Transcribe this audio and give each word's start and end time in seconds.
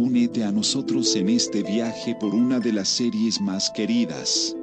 Únete 0.00 0.44
a 0.44 0.52
nosotros 0.52 1.16
en 1.16 1.28
este 1.28 1.64
viaje 1.64 2.14
por 2.20 2.32
una 2.32 2.60
de 2.60 2.72
las 2.72 2.88
series 2.88 3.40
más 3.40 3.68
queridas. 3.68 4.54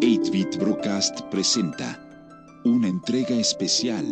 8-Bit 0.00 0.56
Broadcast 0.58 1.20
presenta 1.22 2.00
una 2.64 2.86
entrega 2.86 3.34
especial. 3.34 4.06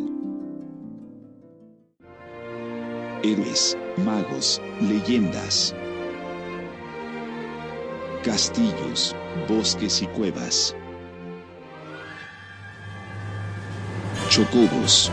Héroes, 3.23 3.79
magos, 4.05 4.61
leyendas, 4.80 5.77
castillos, 8.25 9.15
bosques 9.49 10.03
y 10.03 10.09
cuevas. 10.09 10.75
Chocobos, 14.29 15.12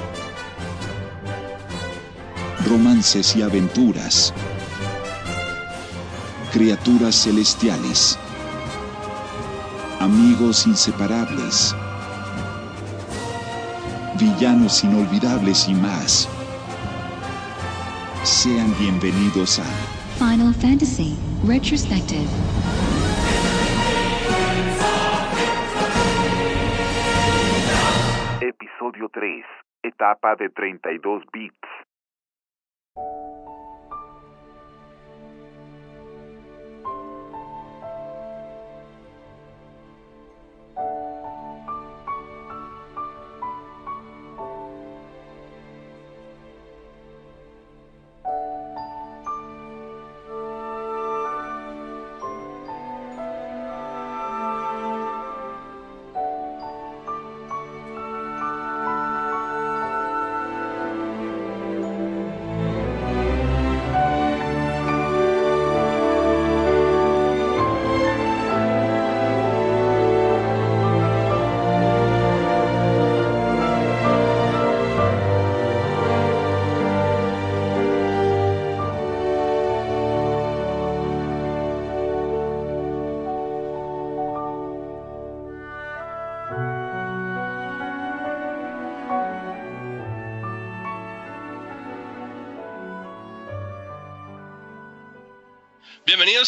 romances 2.65 3.35
y 3.35 3.41
aventuras, 3.41 4.33
criaturas 6.51 7.15
celestiales, 7.15 8.17
amigos 9.99 10.65
inseparables, 10.65 11.75
villanos 14.19 14.83
inolvidables 14.83 15.67
y 15.67 15.75
más. 15.75 16.27
Sean 18.23 18.73
bienvenidos 18.79 19.59
a 19.59 19.65
Final 20.17 20.53
Fantasy 20.55 21.15
Retrospective. 21.45 22.27
Episodio 28.41 29.09
3. 29.13 29.45
Etapa 29.83 30.35
de 30.35 30.49
32 30.49 31.23
bits. 31.31 31.74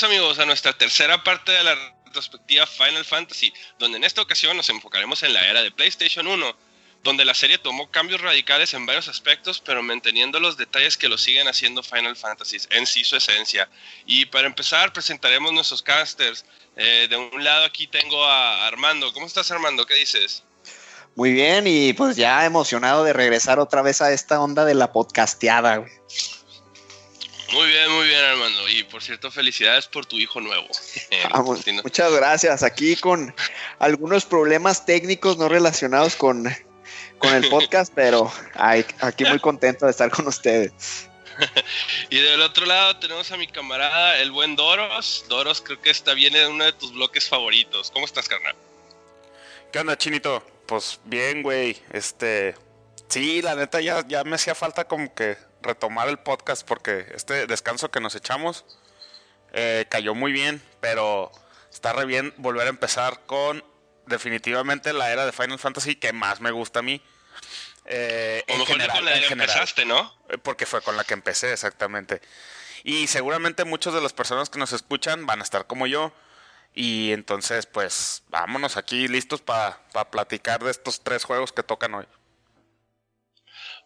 Amigos 0.03 0.37
a 0.37 0.45
nuestra 0.45 0.77
tercera 0.77 1.23
parte 1.23 1.51
de 1.51 1.63
la 1.63 1.75
retrospectiva 2.05 2.67
Final 2.67 3.03
Fantasy, 3.03 3.51
donde 3.79 3.97
en 3.97 4.03
esta 4.03 4.21
ocasión 4.21 4.55
nos 4.55 4.69
enfocaremos 4.69 5.23
en 5.23 5.33
la 5.33 5.49
era 5.49 5.63
de 5.63 5.71
PlayStation 5.71 6.27
1, 6.27 6.55
donde 7.03 7.25
la 7.25 7.33
serie 7.33 7.57
tomó 7.57 7.89
cambios 7.89 8.21
radicales 8.21 8.75
en 8.75 8.85
varios 8.85 9.07
aspectos, 9.07 9.59
pero 9.59 9.81
manteniendo 9.81 10.39
los 10.39 10.55
detalles 10.55 10.97
que 10.97 11.09
lo 11.09 11.17
siguen 11.17 11.47
haciendo 11.47 11.81
Final 11.81 12.15
Fantasy 12.15 12.57
en 12.69 12.85
sí 12.85 13.03
su 13.03 13.15
esencia. 13.15 13.69
Y 14.05 14.25
para 14.25 14.45
empezar 14.45 14.93
presentaremos 14.93 15.51
nuestros 15.51 15.81
casters. 15.81 16.45
Eh, 16.75 17.07
de 17.09 17.15
un 17.15 17.43
lado 17.43 17.65
aquí 17.65 17.87
tengo 17.87 18.23
a 18.23 18.67
Armando. 18.67 19.11
¿Cómo 19.13 19.25
estás 19.25 19.49
Armando? 19.49 19.85
¿Qué 19.87 19.95
dices? 19.95 20.43
Muy 21.15 21.31
bien, 21.31 21.65
y 21.65 21.93
pues 21.93 22.15
ya 22.15 22.45
emocionado 22.45 23.03
de 23.03 23.13
regresar 23.13 23.57
otra 23.57 23.81
vez 23.81 24.01
a 24.03 24.11
esta 24.11 24.39
onda 24.39 24.63
de 24.63 24.75
la 24.75 24.91
podcasteada. 24.91 25.83
Muy 27.53 27.67
bien, 27.67 27.91
muy 27.91 28.07
bien 28.07 28.23
Armando. 28.23 28.67
Y 28.69 28.83
por 28.83 29.01
cierto, 29.01 29.31
felicidades 29.31 29.87
por 29.87 30.05
tu 30.05 30.17
hijo 30.17 30.41
nuevo. 30.41 30.67
Eh, 31.11 31.23
Ah, 31.31 31.41
muchas 31.41 32.11
gracias. 32.13 32.63
Aquí 32.63 32.95
con 32.95 33.33
algunos 33.79 34.25
problemas 34.25 34.85
técnicos 34.85 35.37
no 35.37 35.47
relacionados 35.47 36.15
con, 36.15 36.45
con 37.19 37.33
el 37.33 37.49
podcast, 37.49 37.91
pero 37.95 38.31
ay, 38.55 38.85
aquí 38.99 39.25
muy 39.25 39.39
contento 39.39 39.85
de 39.85 39.91
estar 39.91 40.09
con 40.09 40.27
ustedes. 40.27 41.09
Y 42.09 42.19
del 42.19 42.41
otro 42.41 42.65
lado 42.65 42.97
tenemos 42.97 43.31
a 43.31 43.37
mi 43.37 43.45
camarada, 43.45 44.17
el 44.17 44.31
buen 44.31 44.55
Doros. 44.55 45.23
Doros 45.29 45.61
creo 45.61 45.79
que 45.79 45.91
está 45.91 46.15
bien 46.15 46.35
en 46.35 46.51
uno 46.51 46.65
de 46.65 46.73
tus 46.73 46.91
bloques 46.93 47.29
favoritos. 47.29 47.91
¿Cómo 47.91 48.05
estás, 48.05 48.27
carnal? 48.27 48.55
¿Qué 49.71 49.77
onda, 49.77 49.95
Chinito? 49.95 50.43
Pues 50.65 50.99
bien, 51.05 51.43
güey. 51.43 51.77
Este. 51.91 52.55
Sí, 53.07 53.43
la 53.43 53.53
neta 53.53 53.81
ya, 53.81 54.03
ya 54.07 54.23
me 54.23 54.35
hacía 54.35 54.55
falta 54.55 54.87
como 54.87 55.13
que 55.13 55.37
retomar 55.67 56.07
el 56.09 56.17
podcast 56.17 56.67
porque 56.67 57.05
este 57.13 57.45
descanso 57.47 57.91
que 57.91 57.99
nos 57.99 58.15
echamos 58.15 58.65
eh, 59.53 59.85
cayó 59.89 60.15
muy 60.15 60.31
bien, 60.31 60.61
pero 60.81 61.31
está 61.71 61.93
re 61.93 62.05
bien 62.05 62.33
volver 62.37 62.67
a 62.67 62.69
empezar 62.69 63.25
con 63.25 63.63
definitivamente 64.07 64.93
la 64.93 65.11
era 65.11 65.25
de 65.25 65.31
Final 65.31 65.59
Fantasy 65.59 65.95
que 65.95 66.13
más 66.13 66.41
me 66.41 66.51
gusta 66.51 66.79
a 66.79 66.83
mí. 66.83 67.01
Eh, 67.85 68.43
en 68.47 68.59
mejor 68.59 68.73
general, 68.75 68.97
con 68.97 69.05
la 69.05 69.15
en 69.15 69.21
que 69.21 69.27
general. 69.29 69.49
empezaste, 69.49 69.85
¿no? 69.85 70.13
Eh, 70.29 70.37
Porque 70.37 70.65
fue 70.65 70.81
con 70.81 70.97
la 70.97 71.03
que 71.03 71.13
empecé, 71.13 71.53
exactamente. 71.53 72.21
Y 72.83 73.07
seguramente 73.07 73.63
muchas 73.65 73.93
de 73.93 74.01
las 74.01 74.13
personas 74.13 74.49
que 74.49 74.59
nos 74.59 74.73
escuchan 74.73 75.25
van 75.25 75.39
a 75.39 75.43
estar 75.43 75.67
como 75.67 75.87
yo. 75.87 76.13
Y 76.73 77.11
entonces, 77.11 77.65
pues, 77.65 78.23
vámonos 78.29 78.77
aquí 78.77 79.07
listos 79.07 79.41
para 79.41 79.79
platicar 80.11 80.63
de 80.63 80.71
estos 80.71 81.01
tres 81.01 81.23
juegos 81.23 81.51
que 81.51 81.63
tocan 81.63 81.93
hoy. 81.95 82.05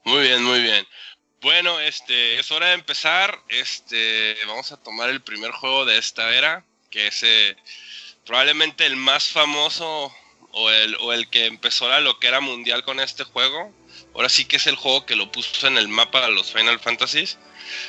Muy 0.03 0.21
bien, 0.21 0.43
muy 0.43 0.61
bien. 0.61 0.85
Bueno, 1.41 1.79
este, 1.79 2.39
es 2.39 2.51
hora 2.51 2.67
de 2.67 2.73
empezar. 2.73 3.41
Este, 3.49 4.37
vamos 4.45 4.71
a 4.71 4.77
tomar 4.77 5.09
el 5.09 5.21
primer 5.21 5.49
juego 5.49 5.85
de 5.85 5.97
esta 5.97 6.35
era, 6.35 6.63
que 6.91 7.07
es 7.07 7.23
eh, 7.23 7.57
probablemente 8.27 8.85
el 8.85 8.95
más 8.95 9.29
famoso 9.29 10.13
o 10.51 10.69
el, 10.69 10.95
o 10.99 11.13
el 11.13 11.29
que 11.31 11.47
empezó 11.47 11.89
la 11.89 11.99
loquera 11.99 12.41
mundial 12.41 12.83
con 12.83 12.99
este 12.99 13.23
juego. 13.23 13.73
Ahora 14.13 14.29
sí 14.29 14.45
que 14.45 14.57
es 14.57 14.67
el 14.67 14.75
juego 14.75 15.07
que 15.07 15.15
lo 15.15 15.31
puso 15.31 15.65
en 15.65 15.79
el 15.79 15.87
mapa 15.87 16.21
de 16.21 16.31
los 16.31 16.53
Final 16.53 16.79
Fantasies. 16.79 17.39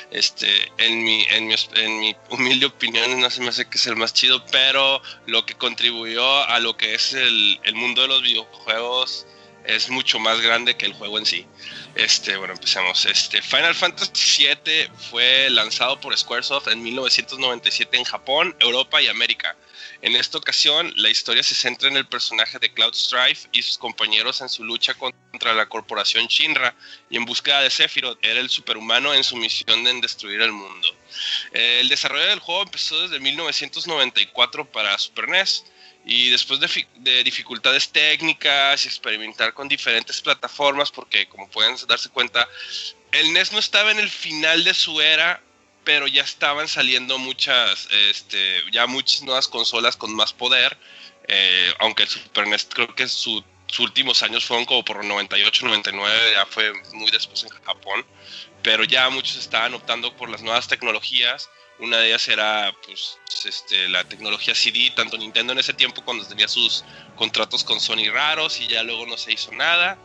Este, 0.09 0.71
en 0.79 1.03
mi, 1.03 1.23
en 1.29 1.45
mi, 1.45 1.55
en 1.75 1.99
mi 1.99 2.15
humilde 2.31 2.65
opinión, 2.65 3.19
no 3.19 3.29
se 3.29 3.41
me 3.41 3.49
hace 3.49 3.69
que 3.69 3.77
es 3.77 3.85
el 3.85 3.95
más 3.95 4.15
chido, 4.15 4.43
pero 4.47 4.99
lo 5.27 5.45
que 5.45 5.53
contribuyó 5.53 6.43
a 6.45 6.59
lo 6.59 6.75
que 6.75 6.95
es 6.95 7.13
el, 7.13 7.59
el 7.63 7.75
mundo 7.75 8.01
de 8.01 8.07
los 8.07 8.23
videojuegos 8.23 9.27
es 9.65 9.89
mucho 9.89 10.19
más 10.19 10.41
grande 10.41 10.75
que 10.75 10.85
el 10.85 10.93
juego 10.93 11.17
en 11.17 11.25
sí. 11.25 11.45
Este, 11.95 12.35
bueno, 12.37 12.53
empecemos. 12.53 13.05
Este, 13.05 13.41
Final 13.41 13.75
Fantasy 13.75 14.47
VII 14.47 14.89
fue 15.09 15.49
lanzado 15.49 15.99
por 15.99 16.17
Squaresoft 16.17 16.67
en 16.67 16.81
1997 16.81 17.97
en 17.97 18.03
Japón, 18.03 18.55
Europa 18.59 19.01
y 19.01 19.07
América. 19.07 19.55
En 20.01 20.15
esta 20.15 20.37
ocasión, 20.37 20.91
la 20.97 21.09
historia 21.09 21.43
se 21.43 21.55
centra 21.55 21.87
en 21.87 21.95
el 21.95 22.05
personaje 22.05 22.59
de 22.59 22.73
Cloud 22.73 22.93
Strife 22.93 23.47
y 23.53 23.61
sus 23.61 23.77
compañeros 23.77 24.41
en 24.41 24.49
su 24.49 24.63
lucha 24.63 24.93
contra 24.95 25.53
la 25.53 25.67
corporación 25.67 26.27
Shinra 26.27 26.75
y 27.09 27.17
en 27.17 27.25
búsqueda 27.25 27.61
de 27.61 27.69
Sephiroth, 27.69 28.17
el 28.21 28.49
superhumano 28.49 29.13
en 29.13 29.23
su 29.23 29.37
misión 29.37 29.83
de 29.83 29.93
destruir 30.01 30.41
el 30.41 30.51
mundo. 30.51 30.89
Eh, 31.53 31.79
el 31.81 31.89
desarrollo 31.89 32.25
del 32.25 32.39
juego 32.39 32.63
empezó 32.63 33.01
desde 33.01 33.19
1994 33.19 34.69
para 34.71 34.97
Super 34.97 35.29
NES 35.29 35.63
y 36.05 36.29
después 36.29 36.59
de, 36.59 36.87
de 36.95 37.23
dificultades 37.23 37.89
técnicas 37.89 38.83
y 38.83 38.87
experimentar 38.87 39.53
con 39.53 39.67
diferentes 39.67 40.21
plataformas, 40.21 40.91
porque 40.91 41.27
como 41.27 41.49
pueden 41.49 41.75
darse 41.87 42.09
cuenta, 42.09 42.47
el 43.11 43.27
NES 43.27 43.51
no 43.53 43.59
estaba 43.59 43.91
en 43.91 43.99
el 43.99 44.09
final 44.09 44.63
de 44.63 44.73
su 44.73 44.99
era, 45.01 45.41
pero 45.83 46.07
ya 46.07 46.23
estaban 46.23 46.67
saliendo 46.67 47.17
muchas, 47.17 47.87
este, 48.09 48.63
ya 48.71 48.85
muchas 48.87 49.21
nuevas 49.21 49.47
consolas 49.47 49.95
con 49.97 50.13
más 50.13 50.33
poder, 50.33 50.77
eh, 51.27 51.73
aunque 51.79 52.03
el 52.03 52.09
Super 52.09 52.47
NES 52.47 52.67
creo 52.73 52.93
que 52.95 53.07
su- 53.07 53.43
sus 53.67 53.79
últimos 53.79 54.21
años 54.23 54.45
fueron 54.45 54.65
como 54.65 54.83
por 54.85 55.03
98, 55.03 55.65
99, 55.65 56.31
ya 56.33 56.45
fue 56.45 56.71
muy 56.93 57.09
después 57.11 57.43
en 57.43 57.49
Japón, 57.49 58.05
pero 58.61 58.83
ya 58.83 59.09
muchos 59.09 59.37
estaban 59.37 59.73
optando 59.73 60.15
por 60.15 60.29
las 60.29 60.41
nuevas 60.41 60.67
tecnologías. 60.67 61.49
Una 61.79 61.97
de 61.97 62.07
ellas 62.07 62.27
era 62.27 62.73
pues, 62.85 63.17
este, 63.45 63.89
la 63.89 64.03
tecnología 64.03 64.55
CD, 64.55 64.91
tanto 64.95 65.17
Nintendo 65.17 65.53
en 65.53 65.59
ese 65.59 65.73
tiempo 65.73 66.03
cuando 66.03 66.25
tenía 66.25 66.47
sus 66.47 66.85
contratos 67.15 67.63
con 67.63 67.79
Sony 67.79 68.09
raros 68.11 68.61
y 68.61 68.67
ya 68.67 68.83
luego 68.83 69.05
no 69.05 69.17
se 69.17 69.33
hizo 69.33 69.51
nada. 69.51 69.97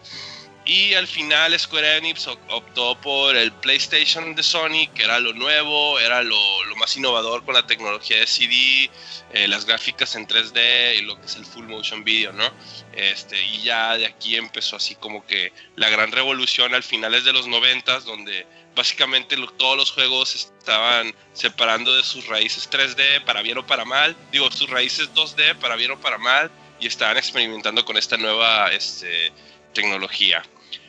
Y 0.69 0.93
al 0.93 1.07
final 1.07 1.59
Square 1.59 1.97
Enix 1.97 2.27
optó 2.27 3.01
por 3.01 3.35
el 3.35 3.53
PlayStation 3.53 4.35
de 4.35 4.43
Sony, 4.43 4.87
que 4.95 5.05
era 5.05 5.19
lo 5.19 5.33
nuevo, 5.33 5.99
era 5.99 6.23
lo, 6.23 6.39
más 6.77 6.95
innovador 6.95 7.43
con 7.47 7.55
la 7.55 7.67
tecnología 7.67 8.19
de 8.19 8.27
CD, 8.27 8.91
eh, 9.33 9.49
las 9.49 9.65
gráficas 9.65 10.15
en 10.15 10.29
3D 10.29 10.99
y 10.99 11.03
lo 11.03 11.19
que 11.19 11.27
es 11.27 11.37
el 11.37 11.47
full 11.47 11.65
motion 11.65 12.05
video, 12.05 12.35
¿no? 12.35 12.45
Este, 12.93 13.43
y 13.47 13.63
ya 13.63 13.97
de 13.97 14.05
aquí 14.05 14.37
empezó 14.37 14.77
así 14.77 14.95
como 14.95 15.27
que 15.27 15.55
la 15.77 15.89
gran 15.89 16.13
revolución 16.13 16.75
al 16.75 16.83
finales 16.83 17.25
de 17.25 17.33
los 17.33 17.47
90, 17.47 18.01
donde 18.01 18.47
básicamente 18.79 19.37
todos 19.57 19.77
los 19.77 19.91
juegos 19.91 20.37
estaban 20.37 21.13
separando 21.33 21.95
de 21.97 22.05
sus 22.05 22.27
raíces 22.29 22.71
3D 22.71 23.25
para 23.25 23.43
bien 23.43 23.59
o 23.59 23.67
para 23.67 23.85
mal, 23.85 24.17
digo, 24.31 24.51
sus 24.53 24.71
raíces 24.71 25.13
2D 25.15 25.57
para 25.57 25.75
bien 25.75 25.91
o 25.91 26.01
para 26.01 26.17
mal, 26.17 26.49
y 26.79 26.87
estaban 26.87 27.17
experimentando 27.17 27.85
con 27.85 27.97
esta 27.97 28.17
nueva 28.17 28.73
este, 28.73 29.33
tecnología. 29.75 30.45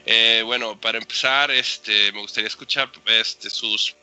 Eh, 0.05 0.43
bueno, 0.45 0.79
para 0.79 0.99
empezar, 0.99 1.49
este, 1.49 2.11
me 2.11 2.21
gustaría 2.21 2.47
escuchar 2.47 2.91
este, 3.07 3.49
sus... 3.49 3.95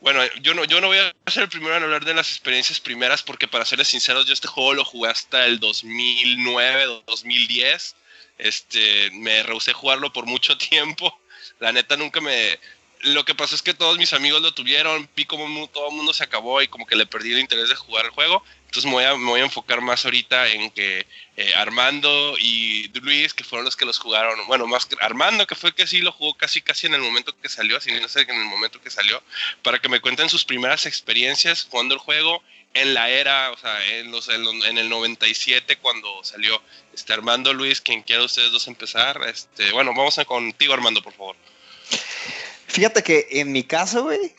Bueno, 0.00 0.22
yo 0.40 0.52
no, 0.54 0.64
yo 0.64 0.80
no 0.80 0.88
voy 0.88 0.98
a 0.98 1.30
ser 1.30 1.44
el 1.44 1.48
primero 1.48 1.76
en 1.76 1.84
hablar 1.84 2.04
de 2.04 2.14
las 2.14 2.30
experiencias 2.30 2.80
primeras 2.80 3.22
porque 3.22 3.46
para 3.46 3.64
serles 3.64 3.88
sinceros, 3.88 4.26
yo 4.26 4.32
este 4.32 4.48
juego 4.48 4.74
lo 4.74 4.84
jugué 4.84 5.10
hasta 5.10 5.46
el 5.46 5.60
2009, 5.60 7.02
2010. 7.06 7.94
Este, 8.38 9.10
me 9.12 9.42
rehusé 9.44 9.72
jugarlo 9.72 10.12
por 10.12 10.26
mucho 10.26 10.58
tiempo. 10.70 11.16
La 11.60 11.70
neta 11.70 11.96
nunca 11.96 12.20
me, 12.20 12.58
lo 13.02 13.24
que 13.24 13.34
pasó 13.34 13.54
es 13.54 13.62
que 13.62 13.74
todos 13.74 13.98
mis 13.98 14.12
amigos 14.12 14.42
lo 14.42 14.52
tuvieron, 14.52 15.08
vi 15.16 15.24
como 15.24 15.66
todo 15.68 15.88
el 15.88 15.96
mundo 15.96 16.12
se 16.12 16.24
acabó 16.24 16.60
y 16.60 16.68
como 16.68 16.86
que 16.86 16.96
le 16.96 17.06
perdí 17.06 17.32
el 17.32 17.38
interés 17.38 17.68
de 17.68 17.74
jugar 17.74 18.04
el 18.04 18.10
juego. 18.10 18.44
Entonces 18.66 18.84
me 18.84 18.92
voy 18.92 19.04
a, 19.04 19.16
me 19.16 19.26
voy 19.26 19.40
a 19.40 19.44
enfocar 19.44 19.80
más 19.80 20.04
ahorita 20.04 20.48
en 20.48 20.70
que 20.70 21.06
eh, 21.36 21.54
Armando 21.54 22.36
y 22.38 22.88
Luis, 23.00 23.34
que 23.34 23.42
fueron 23.42 23.64
los 23.64 23.76
que 23.76 23.84
los 23.84 23.98
jugaron, 23.98 24.46
bueno, 24.46 24.66
más 24.66 24.86
que 24.86 24.96
Armando, 25.00 25.46
que 25.46 25.54
fue 25.54 25.74
que 25.74 25.86
sí 25.86 25.98
lo 26.00 26.12
jugó 26.12 26.34
casi 26.34 26.60
casi 26.60 26.86
en 26.86 26.94
el 26.94 27.00
momento 27.00 27.34
que 27.40 27.48
salió, 27.48 27.78
así 27.78 27.90
no 27.92 28.08
sé, 28.08 28.20
en 28.22 28.30
el 28.30 28.44
momento 28.44 28.80
que 28.80 28.90
salió, 28.90 29.22
para 29.62 29.80
que 29.80 29.88
me 29.88 30.00
cuenten 30.00 30.28
sus 30.28 30.44
primeras 30.44 30.86
experiencias 30.86 31.66
jugando 31.70 31.94
el 31.94 32.00
juego 32.00 32.42
en 32.74 32.94
la 32.94 33.08
era, 33.10 33.50
o 33.50 33.56
sea, 33.56 33.84
en, 33.96 34.12
los, 34.12 34.28
en, 34.28 34.78
el 34.78 34.88
97 34.88 35.78
cuando 35.78 36.22
salió. 36.22 36.62
Este, 36.92 37.12
Armando, 37.12 37.52
Luis, 37.52 37.80
quien 37.80 38.02
quiera 38.02 38.22
ustedes 38.22 38.52
dos 38.52 38.68
empezar. 38.68 39.20
Este, 39.26 39.72
bueno, 39.72 39.92
vamos 39.92 40.18
a 40.18 40.24
contigo, 40.24 40.72
Armando, 40.74 41.02
por 41.02 41.12
favor. 41.12 41.36
Fíjate 42.70 43.02
que 43.02 43.26
en 43.32 43.50
mi 43.50 43.64
caso, 43.64 44.04
güey, 44.04 44.32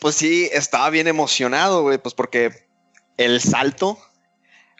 pues 0.00 0.14
sí, 0.14 0.48
estaba 0.52 0.88
bien 0.90 1.08
emocionado, 1.08 1.82
güey, 1.82 1.98
pues 1.98 2.14
porque 2.14 2.68
el 3.16 3.40
salto 3.40 3.98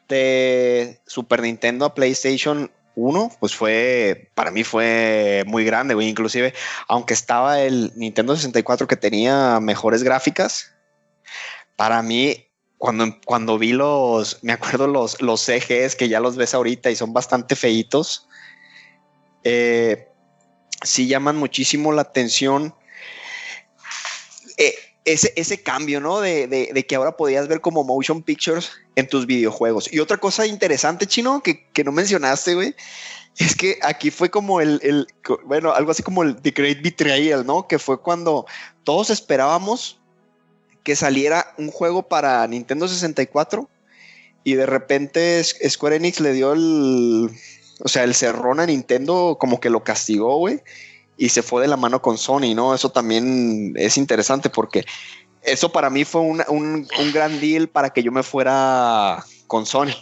de 0.09 1.01
Super 1.05 1.43
Nintendo 1.43 1.85
a 1.85 1.95
PlayStation 1.95 2.71
1, 2.95 3.33
pues 3.41 3.57
fue, 3.57 4.31
para 4.37 4.53
mí 4.53 4.63
fue 4.63 5.43
muy 5.49 5.65
grande, 5.65 5.95
güey, 5.95 6.09
inclusive, 6.09 6.55
aunque 6.87 7.15
estaba 7.15 7.61
el 7.61 7.91
Nintendo 7.97 8.37
64 8.37 8.87
que 8.87 8.97
tenía 8.97 9.59
mejores 9.59 10.05
gráficas, 10.05 10.73
para 11.75 12.03
mí, 12.03 12.47
cuando, 12.79 13.19
cuando 13.25 13.59
vi 13.59 13.73
los, 13.73 14.39
me 14.45 14.53
acuerdo 14.53 14.87
los, 14.87 15.21
los 15.21 15.41
CGs 15.41 15.97
que 15.97 16.09
ya 16.09 16.21
los 16.21 16.37
ves 16.37 16.55
ahorita 16.55 16.89
y 16.93 16.95
son 16.95 17.13
bastante 17.13 17.57
feitos, 17.57 18.29
eh, 19.43 20.09
sí 20.83 21.07
llaman 21.07 21.37
muchísimo 21.37 21.93
la 21.93 22.03
atención 22.03 22.75
eh, 24.57 24.75
ese, 25.05 25.33
ese, 25.37 25.63
cambio, 25.63 26.01
¿no? 26.01 26.21
De, 26.21 26.87
que 26.89 26.95
ahora 26.95 27.17
podías 27.17 27.47
ver 27.47 27.61
como 27.61 27.85
motion 27.85 28.23
pictures 28.23 28.73
en 28.97 29.07
tus 29.07 29.27
videojuegos. 29.27 29.93
Y 29.93 29.99
otra 29.99 30.17
cosa 30.17 30.47
interesante, 30.47 31.07
chino, 31.07 31.43
que, 31.43 31.85
no 31.85 31.93
mencionaste, 31.93 32.55
güey, 32.55 32.75
es 33.37 33.55
que 33.55 33.79
aquí 33.83 34.11
fue 34.11 34.31
como 34.31 34.61
el, 34.61 35.07
bueno, 35.45 35.73
algo 35.75 35.91
así 35.91 36.03
como 36.03 36.23
el 36.23 36.37
The 36.37 36.53
Great 36.53 36.83
Betrayal, 36.83 37.45
¿no? 37.45 37.69
Que 37.69 37.79
fue 37.79 38.01
cuando 38.01 38.47
todos 38.83 39.11
esperábamos 39.11 40.01
que 40.85 40.97
saliera 40.97 41.55
un 41.59 41.71
juego 41.71 42.09
para 42.09 42.47
Nintendo 42.47 42.89
64 42.89 43.69
y 44.45 44.55
de 44.55 44.67
repente 44.67 45.43
Square 45.43 45.97
Enix 45.97 46.21
le 46.21 46.33
dio 46.33 46.53
el, 46.53 47.31
o 47.85 47.89
sea, 47.89 48.03
el 48.03 48.15
cerrón 48.15 48.61
a 48.61 48.67
Nintendo 48.67 49.37
como 49.39 49.61
que 49.61 49.69
lo 49.69 49.85
castigó, 49.85 50.39
güey, 50.39 50.61
y 51.19 51.29
se 51.29 51.43
fue 51.43 51.63
de 51.63 51.69
la 51.69 51.77
mano 51.77 52.01
con 52.01 52.17
Sony, 52.17 52.55
¿no? 52.55 52.75
Eso 52.75 52.91
también 52.91 53.75
es 53.77 53.99
interesante 53.99 54.49
porque 54.49 54.87
eso 55.43 55.71
para 55.71 55.91
mí 55.91 56.05
fue 56.07 56.23
un, 56.23 56.43
un, 56.49 57.13
gran 57.13 57.39
deal 57.41 57.69
para 57.69 57.91
que 57.91 58.03
yo 58.03 58.11
me 58.11 58.23
fuera 58.23 59.23
con 59.47 59.67
Sony. 59.67 59.93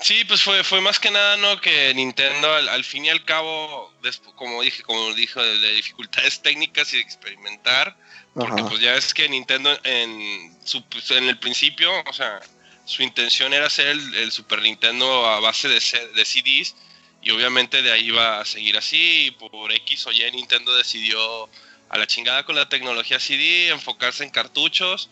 Sí, 0.00 0.24
pues 0.26 0.42
fue, 0.42 0.62
fue 0.62 0.82
más 0.82 0.98
que 0.98 1.10
nada, 1.10 1.38
¿no? 1.38 1.60
Que 1.62 1.92
Nintendo 1.94 2.52
al, 2.52 2.84
fin 2.84 3.06
y 3.06 3.08
al 3.08 3.24
cabo, 3.24 3.90
como 4.36 4.60
dije, 4.60 4.82
como 4.82 5.14
dijo, 5.14 5.42
de, 5.42 5.72
dificultades 5.72 6.42
técnicas 6.42 6.92
y 6.92 6.96
de 6.96 7.02
experimentar, 7.02 7.96
porque 8.34 8.62
pues 8.64 8.80
ya 8.80 8.94
es 8.96 9.14
que 9.14 9.28
Nintendo 9.28 9.70
en, 9.84 10.56
su, 10.64 10.82
pues, 10.84 11.10
en 11.10 11.24
el 11.24 11.38
principio, 11.38 11.90
o 12.06 12.12
sea, 12.12 12.40
su 12.84 13.02
intención 13.02 13.54
era 13.54 13.66
hacer 13.66 13.88
el, 13.88 14.30
Super 14.30 14.60
Nintendo 14.60 15.26
a 15.26 15.40
base 15.40 15.68
de, 15.68 15.80
de 16.14 16.24
CDs, 16.24 16.74
y 17.22 17.30
obviamente 17.30 17.82
de 17.82 17.92
ahí 17.92 18.10
va 18.10 18.40
a 18.40 18.44
seguir 18.44 18.76
así. 18.76 19.26
Y 19.26 19.30
por 19.32 19.72
X 19.72 20.06
o 20.06 20.12
Y 20.12 20.30
Nintendo 20.32 20.74
decidió 20.74 21.48
a 21.88 21.98
la 21.98 22.06
chingada 22.06 22.44
con 22.44 22.56
la 22.56 22.68
tecnología 22.68 23.20
CD, 23.20 23.68
enfocarse 23.68 24.24
en 24.24 24.30
cartuchos. 24.30 25.10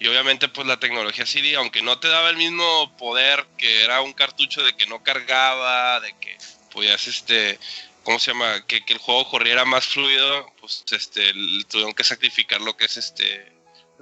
Y 0.00 0.08
obviamente 0.08 0.48
pues 0.48 0.66
la 0.66 0.80
tecnología 0.80 1.24
CD, 1.26 1.54
aunque 1.54 1.82
no 1.82 1.98
te 2.00 2.08
daba 2.08 2.30
el 2.30 2.36
mismo 2.36 2.96
poder 2.96 3.46
que 3.56 3.84
era 3.84 4.00
un 4.00 4.12
cartucho 4.12 4.62
de 4.62 4.76
que 4.76 4.86
no 4.86 5.02
cargaba, 5.02 6.00
de 6.00 6.16
que 6.18 6.36
podías 6.72 7.06
este, 7.06 7.58
¿cómo 8.02 8.18
se 8.18 8.32
llama? 8.32 8.66
Que, 8.66 8.84
que 8.84 8.92
el 8.92 8.98
juego 8.98 9.28
corriera 9.30 9.64
más 9.64 9.86
fluido, 9.86 10.52
pues 10.60 10.84
este, 10.90 11.32
tuvieron 11.68 11.94
que 11.94 12.02
sacrificar 12.02 12.60
lo 12.60 12.76
que 12.76 12.86
es 12.86 12.96
este, 12.96 13.52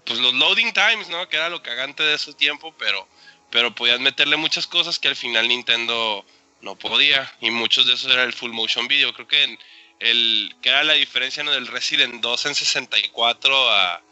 pues 0.07 0.19
los 0.19 0.33
loading 0.33 0.73
times, 0.73 1.09
¿no? 1.11 1.29
Que 1.29 1.37
era 1.37 1.51
lo 1.51 1.63
cagante 1.63 2.03
de 2.03 2.17
su 2.17 2.33
tiempo, 2.33 2.75
pero, 2.79 3.07
pero 3.51 3.75
podían 3.75 4.03
meterle 4.03 4.37
muchas 4.37 4.67
cosas 4.67 4.99
que 4.99 5.09
al 5.09 5.17
final 5.17 5.49
Nintendo 5.49 6.25
no 6.63 6.77
podía. 6.77 7.31
Y 7.41 7.51
muchos 7.51 7.87
de 7.87 7.95
esos 7.95 8.11
era 8.11 8.25
el 8.25 8.33
full 8.33 8.53
motion 8.53 8.89
video. 8.89 9.13
Creo 9.13 9.29
que 9.29 9.59
el 9.99 10.55
que 10.63 10.71
era 10.71 10.83
la 10.85 10.95
diferencia 10.95 11.43
¿no? 11.43 11.53
del 11.53 11.67
Resident 11.67 12.21
2 12.21 12.47
en 12.47 12.55
64 12.55 13.71
a 13.71 14.03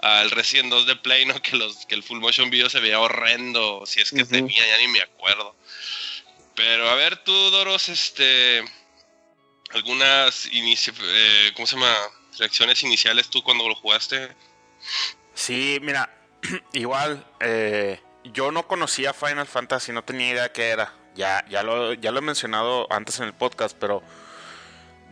al 0.00 0.30
Resident 0.30 0.70
2 0.70 0.86
de 0.86 0.96
Play, 0.96 1.26
¿no? 1.26 1.34
Que 1.42 1.56
los 1.56 1.86
que 1.86 1.94
el 1.94 2.02
full 2.02 2.20
motion 2.20 2.50
video 2.50 2.68
se 2.68 2.80
veía 2.80 3.00
horrendo, 3.00 3.84
si 3.86 4.00
es 4.00 4.10
que 4.10 4.24
tenía, 4.24 4.66
ya 4.66 4.78
ni 4.78 4.88
me 4.88 5.00
acuerdo. 5.00 5.54
Pero 6.54 6.90
a 6.90 6.94
ver 6.94 7.16
tú, 7.24 7.32
Doros, 7.50 7.88
este 7.88 8.62
algunas 9.72 10.48
eh, 10.52 11.52
¿cómo 11.54 11.66
se 11.66 11.76
llama? 11.76 11.94
reacciones 12.38 12.82
iniciales 12.82 13.28
tú 13.28 13.42
cuando 13.42 13.68
lo 13.68 13.74
jugaste. 13.74 14.30
Sí, 15.34 15.78
mira, 15.82 16.10
igual 16.72 17.26
eh, 17.40 18.00
yo 18.24 18.50
no 18.50 18.66
conocía 18.66 19.12
Final 19.12 19.46
Fantasy, 19.46 19.92
no 19.92 20.04
tenía 20.04 20.30
idea 20.32 20.52
qué 20.52 20.68
era. 20.68 20.94
Ya, 21.20 21.44
ya, 21.50 21.62
lo, 21.62 21.92
ya 21.92 22.12
lo 22.12 22.20
he 22.20 22.22
mencionado 22.22 22.90
antes 22.90 23.18
en 23.18 23.26
el 23.26 23.34
podcast, 23.34 23.76
pero 23.78 24.02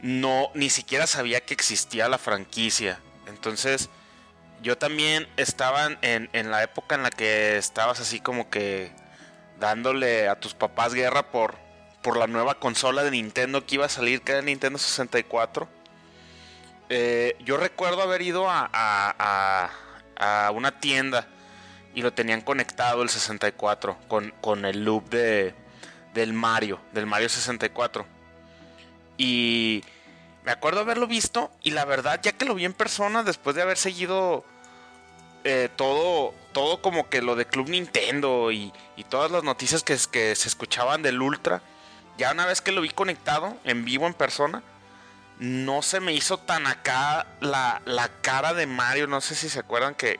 no, 0.01 0.51
ni 0.55 0.71
siquiera 0.71 1.07
sabía 1.07 1.43
que 1.43 1.53
existía 1.53 2.09
la 2.09 2.17
franquicia. 2.17 2.99
Entonces, 3.27 3.91
yo 4.63 4.79
también 4.79 5.29
estaba 5.37 5.85
en, 6.01 6.31
en 6.33 6.51
la 6.51 6.63
época 6.63 6.95
en 6.95 7.03
la 7.03 7.11
que 7.11 7.59
estabas 7.59 8.01
así 8.01 8.21
como 8.21 8.49
que 8.49 8.91
dándole 9.61 10.29
a 10.29 10.41
tus 10.41 10.55
papás 10.55 10.95
guerra 10.95 11.31
por, 11.31 11.57
por 12.03 12.17
la 12.17 12.27
nueva 12.27 12.55
consola 12.55 13.05
de 13.05 13.11
Nintendo 13.11 13.67
que 13.67 13.75
iba 13.75 13.85
a 13.85 13.91
salir, 13.91 14.23
que 14.23 14.33
era 14.33 14.41
Nintendo 14.41 14.79
64. 14.79 15.69
Eh, 16.89 17.37
yo 17.41 17.59
recuerdo 17.59 18.01
haber 18.01 18.23
ido 18.23 18.49
a, 18.49 18.67
a, 18.73 19.71
a, 20.17 20.51
una 20.53 20.81
tienda 20.81 21.29
y 21.95 22.01
lo 22.01 22.15
tenían 22.15 22.41
conectado 22.41 23.03
el 23.03 23.11
64 23.11 23.99
con, 24.09 24.33
con 24.41 24.65
el 24.65 24.87
loop 24.87 25.11
de, 25.11 25.68
del 26.15 26.33
Mario, 26.33 26.81
del 26.93 27.07
Mario 27.07 27.29
64. 27.29 28.07
Y 29.17 29.83
me 30.45 30.53
acuerdo 30.53 30.81
haberlo 30.81 31.07
visto 31.07 31.51
y 31.63 31.73
la 31.73 31.85
verdad, 31.85 32.21
ya 32.23 32.33
que 32.33 32.45
lo 32.45 32.55
vi 32.55 32.65
en 32.65 32.73
persona, 32.73 33.23
después 33.23 33.57
de 33.57 33.63
haber 33.63 33.77
seguido 33.77 34.45
eh, 35.45 35.69
todo, 35.77 36.35
todo 36.53 36.81
como 36.81 37.09
que 37.09 37.23
lo 37.23 37.37
de 37.37 37.47
Club 37.47 37.69
Nintendo 37.69 38.51
y, 38.53 38.73
todas 39.09 39.31
las 39.31 39.43
noticias 39.43 39.83
que, 39.83 39.97
se 39.97 40.49
escuchaban 40.49 41.03
del 41.03 41.23
Ultra, 41.23 41.63
ya 42.19 42.33
una 42.33 42.47
vez 42.47 42.61
que 42.61 42.73
lo 42.73 42.83
vi 42.83 42.91
conectado, 42.91 43.57
en 43.65 43.85
vivo, 43.85 44.07
en 44.07 44.15
persona, 44.15 44.63
no 45.39 45.83
se 45.83 46.01
me 46.01 46.13
hizo 46.13 46.37
tan 46.39 46.67
acá 46.67 47.27
la, 47.41 47.81
la 47.85 48.09
cara 48.21 48.55
de 48.55 48.67
Mario. 48.67 49.07
No 49.07 49.21
sé 49.21 49.35
si 49.35 49.49
se 49.49 49.61
acuerdan 49.61 49.95
que 49.95 50.19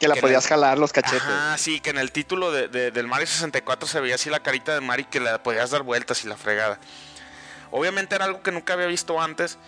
que 0.00 0.08
la 0.08 0.16
podías 0.16 0.46
jalar 0.46 0.78
los 0.78 0.92
cachetes. 0.92 1.22
Ah, 1.24 1.56
sí, 1.58 1.80
que 1.80 1.90
en 1.90 1.98
el 1.98 2.12
título 2.12 2.50
de, 2.52 2.68
del 2.90 3.06
Mario 3.06 3.26
64 3.26 3.88
se 3.88 4.00
veía 4.00 4.14
así 4.16 4.30
la 4.30 4.40
carita 4.40 4.74
de 4.74 4.80
Mario 4.80 5.06
y 5.08 5.10
que 5.10 5.20
le 5.20 5.38
podías 5.40 5.70
dar 5.70 5.82
vueltas 5.82 6.24
y 6.24 6.28
la 6.28 6.36
fregada. 6.36 6.78
Obviamente 7.70 8.14
era 8.14 8.24
algo 8.26 8.42
que 8.42 8.52
nunca 8.52 8.74
había 8.74 8.86
visto 8.86 9.20
antes 9.20 9.58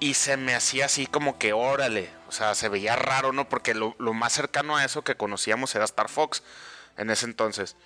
y 0.00 0.14
se 0.14 0.36
me 0.36 0.54
hacía 0.54 0.86
así 0.86 1.06
como 1.06 1.38
que 1.38 1.52
órale. 1.52 2.10
O 2.28 2.32
sea, 2.32 2.54
se 2.54 2.68
veía 2.68 2.96
raro, 2.96 3.32
¿no? 3.32 3.48
Porque 3.48 3.74
lo, 3.74 3.94
más 3.98 4.32
cercano 4.32 4.76
a 4.76 4.84
eso 4.84 5.02
que 5.02 5.16
conocíamos 5.16 5.74
era 5.74 5.84
Star 5.84 6.08
Fox 6.08 6.42
en 6.96 7.10
ese 7.10 7.26
entonces. 7.26 7.76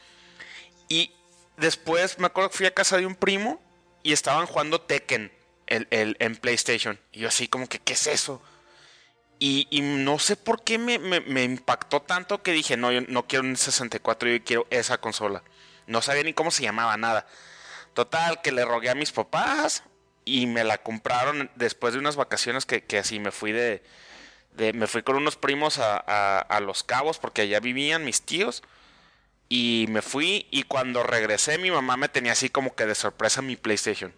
Y 0.89 1.13
después 1.57 2.19
me 2.19 2.27
acuerdo 2.27 2.51
que 2.51 2.57
fui 2.59 2.67
a 2.67 2.75
casa 2.75 2.97
de 2.97 3.07
un 3.07 3.15
primo 3.17 3.61
y 4.03 4.13
estaban 4.13 4.47
jugando 4.47 4.81
Tekken. 4.81 5.33
el, 5.67 5.89
el- 5.91 6.17
en 6.21 6.37
PlayStation. 6.37 6.99
Y 7.13 7.21
yo 7.21 7.29
así 7.29 7.49
como 7.49 7.69
que, 7.69 7.81
¿qué 7.81 7.95
es 7.95 8.07
eso? 8.07 8.41
Y, 9.39 9.69
no 9.83 10.19
sé 10.19 10.35
por 10.37 10.65
qué 10.65 10.79
me, 10.79 10.95
impactó 11.45 12.01
tanto 12.01 12.43
que 12.43 12.53
dije, 12.53 12.77
no, 12.79 12.91
yo 12.91 13.03
no 13.03 13.27
quiero 13.27 13.45
un 13.45 13.57
64, 13.57 14.29
yo 14.31 14.45
quiero 14.45 14.67
esa 14.71 14.99
consola. 14.99 15.43
No 15.87 16.01
sabía 16.01 16.23
ni 16.23 16.33
cómo 16.33 16.51
se 16.51 16.63
llamaba, 16.63 16.97
nada. 16.97 17.27
Total, 17.95 18.41
que 18.43 18.51
le 18.53 18.65
rogué 18.65 18.89
a 18.91 18.95
mis 18.95 19.13
papás 19.13 19.83
y 20.25 20.47
me 20.47 20.65
la 20.65 20.79
compraron 20.79 21.51
después 21.55 21.93
de 21.95 22.01
unas 22.01 22.17
vacaciones 22.17 22.65
que, 22.67 22.83
que 22.85 22.99
así 22.99 23.21
me 23.21 23.31
fui 23.31 23.53
de, 23.53 23.83
de- 24.55 24.73
Me 24.73 24.87
fui 24.87 25.03
con 25.03 25.17
unos 25.17 25.37
primos 25.37 25.79
a, 25.79 25.97
a- 26.07 26.41
a 26.41 26.61
Los 26.61 26.83
Cabos 26.83 27.19
porque 27.19 27.43
allá 27.43 27.61
vivían 27.61 28.05
mis 28.05 28.23
tíos. 28.23 28.63
Y 29.49 29.87
me 29.91 30.03
fui 30.03 30.47
y 30.51 30.65
cuando 30.65 31.03
regresé 31.05 31.59
mi 31.59 31.71
mamá 31.71 31.97
me 31.97 32.09
tenía 32.09 32.33
así 32.33 32.49
como 32.49 32.75
que 32.75 32.87
de 32.87 32.95
sorpresa 32.95 33.43
mi 33.43 33.57
PlayStation. 33.57 34.13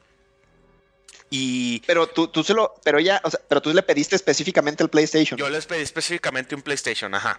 Y 1.31 1.81
Pero 1.81 2.07
tú, 2.07 2.29
tú 2.29 2.43
se 2.43 2.55
lo, 2.55 2.75
pero 2.85 3.01
ya, 3.01 3.21
o 3.23 3.31
sea, 3.31 3.41
pero 3.49 3.61
tú 3.61 3.73
le 3.73 3.83
pediste 3.83 4.17
específicamente 4.17 4.83
el 4.83 4.89
PlayStation. 4.89 5.39
yo 5.39 5.51
les 5.51 5.67
pedí 5.67 5.83
específicamente 5.83 6.55
un 6.55 6.63
PlayStation, 6.63 7.15
ajá. 7.15 7.39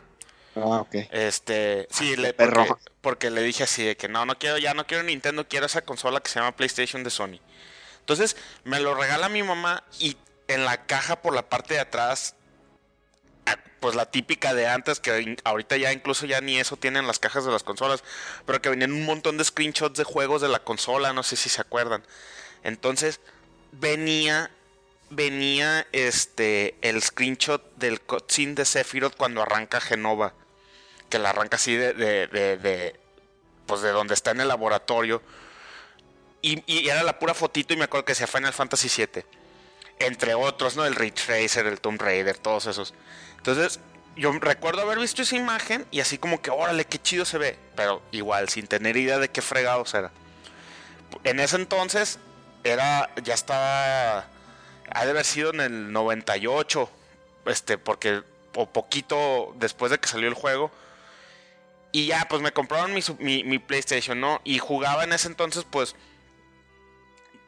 Ah, 0.56 0.82
ok. 0.82 0.96
Este, 1.12 1.88
sí, 1.90 2.16
le, 2.16 2.34
perro. 2.34 2.66
porque, 2.66 2.84
porque 3.02 3.30
le 3.30 3.42
dije 3.42 3.64
así 3.64 3.84
de 3.84 3.96
que 3.98 4.08
no, 4.08 4.26
no 4.26 4.38
quiero, 4.38 4.58
ya 4.58 4.74
no 4.74 4.86
quiero 4.86 5.04
Nintendo, 5.04 5.48
quiero 5.48 5.66
esa 5.66 5.82
consola 5.82 6.22
que 6.22 6.30
se 6.30 6.40
llama 6.40 6.56
PlayStation 6.56 7.04
de 7.04 7.10
Sony. 7.10 7.40
Entonces, 8.00 8.36
me 8.64 8.80
lo 8.80 8.96
regala 8.96 9.30
mi 9.30 9.44
mamá 9.44 9.84
y 10.00 10.18
en 10.48 10.66
la 10.66 10.86
caja 10.86 11.22
por 11.22 11.36
la 11.36 11.48
parte 11.48 11.76
de 11.76 11.80
atrás, 11.80 12.36
ah, 13.46 13.58
pues 13.80 13.96
la 13.96 14.08
típica 14.08 14.54
de 14.54 14.68
antes, 14.68 15.00
que 15.00 15.38
ahorita 15.44 15.78
ya 15.78 15.94
incluso 15.94 16.26
ya 16.26 16.42
ni 16.42 16.60
eso 16.60 16.76
tienen 16.76 17.08
las 17.08 17.20
cajas 17.20 17.46
de 17.46 17.52
las 17.52 17.64
consolas, 17.64 18.04
pero 18.46 18.62
que 18.62 18.70
venían 18.70 18.92
un 18.92 19.06
montón 19.06 19.38
de 19.38 19.44
screenshots 19.44 19.98
de 19.98 20.04
juegos 20.04 20.42
de 20.42 20.50
la 20.50 20.60
consola, 20.60 21.14
no 21.14 21.24
sé 21.24 21.36
si 21.36 21.50
se 21.50 21.62
acuerdan. 21.62 22.04
Entonces, 22.64 23.22
venía 23.72 24.52
venía 25.10 25.88
este 25.92 26.76
el 26.82 27.02
screenshot 27.02 27.76
del 27.78 28.02
cutscene 28.02 28.54
de 28.56 28.66
Sephiroth 28.66 29.16
cuando 29.16 29.42
arranca 29.42 29.82
Genova. 29.82 30.34
Que 31.10 31.18
la 31.18 31.32
arranca 31.32 31.56
así 31.56 31.76
de, 31.76 31.94
de, 31.94 32.28
de, 32.28 32.58
de, 32.58 33.00
pues 33.66 33.82
de 33.82 33.90
donde 33.90 34.14
está 34.14 34.32
en 34.32 34.42
el 34.42 34.48
laboratorio. 34.48 35.24
Y, 36.42 36.64
y 36.72 36.88
era 36.88 37.04
la 37.04 37.18
pura 37.18 37.34
fotito 37.34 37.74
y 37.74 37.78
me 37.78 37.86
acuerdo 37.86 38.06
que 38.06 38.12
decía 38.12 38.28
Final 38.28 38.54
Fantasy 38.54 38.90
VII. 38.96 39.24
Entre 39.98 40.36
otros, 40.36 40.76
¿no? 40.76 40.86
El 40.86 40.96
Ridge 40.96 41.28
Racer, 41.28 41.66
el 41.66 41.82
Tomb 41.82 42.00
Raider, 42.00 42.38
todos 42.38 42.68
esos. 42.68 42.94
Entonces, 43.38 43.80
yo 44.16 44.32
recuerdo 44.34 44.82
haber 44.82 45.00
visto 45.00 45.24
esa 45.24 45.36
imagen 45.36 45.86
y 45.92 46.00
así 46.00 46.18
como 46.18 46.42
que, 46.42 46.52
órale, 46.52 46.86
qué 46.86 47.00
chido 47.02 47.26
se 47.26 47.40
ve. 47.40 47.58
Pero 47.76 48.02
igual, 48.12 48.50
sin 48.50 48.68
tener 48.68 48.96
idea 48.98 49.18
de 49.18 49.30
qué 49.30 49.42
fregados 49.42 49.94
era. 49.96 50.12
En 51.24 51.40
ese 51.40 51.56
entonces, 51.56 52.20
era, 52.64 53.10
ya 53.24 53.34
estaba, 53.34 54.28
ha 54.92 55.06
de 55.06 55.12
haber 55.12 55.26
sido 55.26 55.52
en 55.52 55.62
el 55.62 55.92
98, 55.92 56.90
este, 57.46 57.78
porque, 57.78 58.24
o 58.56 58.70
poquito 58.70 59.54
después 59.58 59.92
de 59.92 60.00
que 60.00 60.08
salió 60.08 60.28
el 60.28 60.34
juego. 60.34 60.72
Y 61.92 62.08
ya, 62.08 62.28
pues 62.30 62.42
me 62.42 62.52
compraron 62.52 62.94
mi, 62.94 63.44
mi, 63.44 63.60
PlayStation, 63.60 64.20
¿no? 64.20 64.42
Y 64.44 64.60
jugaba 64.60 65.04
en 65.04 65.14
ese 65.14 65.28
entonces, 65.28 65.66
pues, 65.70 65.96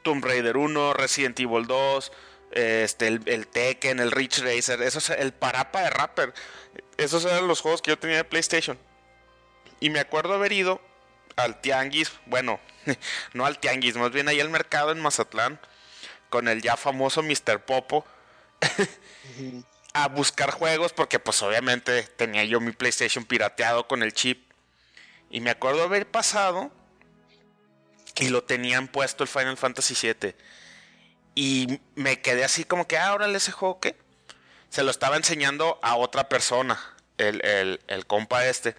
Tomb 0.02 0.26
Raider 0.26 0.58
1, 0.58 0.94
Resident 0.94 1.40
Evil 1.40 1.68
2, 1.68 2.12
este, 2.52 3.08
el, 3.08 3.22
el 3.28 3.48
Tekken, 3.48 4.00
el 4.00 4.12
Ridge 4.12 4.40
Racer, 4.40 4.82
eso 4.82 4.98
es 4.98 5.10
el 5.12 5.32
Parapa 5.32 5.82
de 5.82 5.92
Rapper. 5.92 6.34
Esos 6.98 7.24
eran 7.26 7.48
los 7.48 7.62
juegos 7.62 7.82
que 7.82 7.92
yo 7.92 8.00
tenía 8.00 8.18
de 8.18 8.24
PlayStation. 8.24 8.80
Y 9.80 9.90
me 9.92 10.00
acuerdo 10.00 10.34
haber 10.34 10.54
ido 10.54 10.82
al 11.36 11.62
Tianguis, 11.62 12.12
bueno, 12.26 12.60
no 13.34 13.46
al 13.46 13.60
Tianguis, 13.60 13.96
más 13.96 14.12
bien 14.12 14.28
ahí 14.28 14.40
al 14.40 14.50
mercado 14.50 14.92
en 14.92 15.00
Mazatlán, 15.00 15.60
con 16.30 16.48
el 16.48 16.62
ya 16.62 16.78
famoso 16.78 17.24
Mr. 17.24 17.64
Popo, 17.66 18.06
a 19.94 20.08
buscar 20.08 20.52
juegos, 20.52 20.94
porque 20.94 21.20
pues 21.20 21.42
obviamente 21.42 22.04
tenía 22.04 22.44
yo 22.46 22.60
mi 22.60 22.72
PlayStation 22.72 23.26
pirateado 23.26 23.88
con 23.88 24.04
el 24.04 24.14
chip. 24.14 24.50
Y 25.30 25.42
me 25.42 25.50
acuerdo 25.50 25.84
haber 25.84 26.10
pasado 26.10 26.72
y 28.18 28.30
lo 28.30 28.44
tenían 28.44 28.88
puesto 28.88 29.24
el 29.24 29.30
Final 29.30 29.58
Fantasy 29.58 29.96
VII. 29.96 30.36
Y 31.36 31.80
me 31.96 32.22
quedé 32.22 32.44
así 32.44 32.66
como 32.66 32.88
que, 32.88 32.98
ah, 32.98 33.14
órale, 33.14 33.38
ese 33.38 33.52
juego 33.52 33.80
qué. 33.80 33.98
Se 34.70 34.84
lo 34.84 34.92
estaba 34.92 35.18
enseñando 35.18 35.80
a 35.82 35.96
otra 35.96 36.30
persona, 36.30 36.80
el, 37.18 37.44
el, 37.46 37.80
el 37.88 38.06
compa 38.06 38.46
este. 38.46 38.76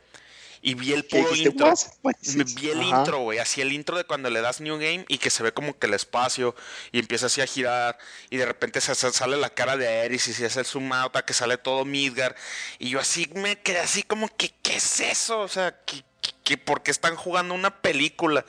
Y 0.65 0.75
vi 0.75 0.93
el 0.93 1.07
¿Qué 1.09 1.21
puro 1.21 1.35
intro. 1.35 1.75
Vi 2.55 2.71
el 2.71 2.81
Ajá. 2.81 3.01
intro, 3.01 3.19
güey. 3.19 3.41
Así 3.41 3.61
el 3.61 3.73
intro 3.73 3.97
de 3.97 4.05
cuando 4.05 4.31
le 4.31 4.41
das 4.41 4.61
New 4.61 4.77
Game 4.77 5.05
y 5.09 5.19
que 5.19 5.29
se 5.29 5.43
ve 5.43 5.53
como 5.53 5.77
que 5.77 5.89
el 5.89 5.95
espacio 5.95 6.55
y 6.93 7.01
empieza 7.01 7.27
así 7.27 7.41
a 7.41 7.47
girar. 7.47 7.99
Y 8.31 8.37
de 8.37 8.47
repente 8.47 8.81
se, 8.81 8.95
sale 8.95 9.37
la 9.37 9.51
cara 9.51 9.77
de 9.77 9.89
Aeris 9.89 10.29
y 10.29 10.33
se 10.33 10.47
hace 10.47 10.61
el 10.61 10.67
zoom 10.67 10.93
out 10.93 11.17
a 11.17 11.25
que 11.25 11.35
sale 11.35 11.59
todo 11.59 11.85
Midgar. 11.85 12.37
Y 12.79 12.91
yo 12.91 13.01
así 13.01 13.29
me 13.35 13.61
quedé 13.61 13.81
así 13.81 14.05
como 14.05 14.29
que, 14.29 14.55
¿qué 14.63 14.77
es 14.77 15.01
eso? 15.01 15.41
O 15.41 15.49
sea, 15.49 15.77
que, 15.85 16.05
que, 16.21 16.31
que 16.45 16.59
¿por 16.59 16.85
qué 16.85 16.93
están 16.93 17.17
jugando 17.17 17.55
una 17.55 17.83
película? 17.83 18.47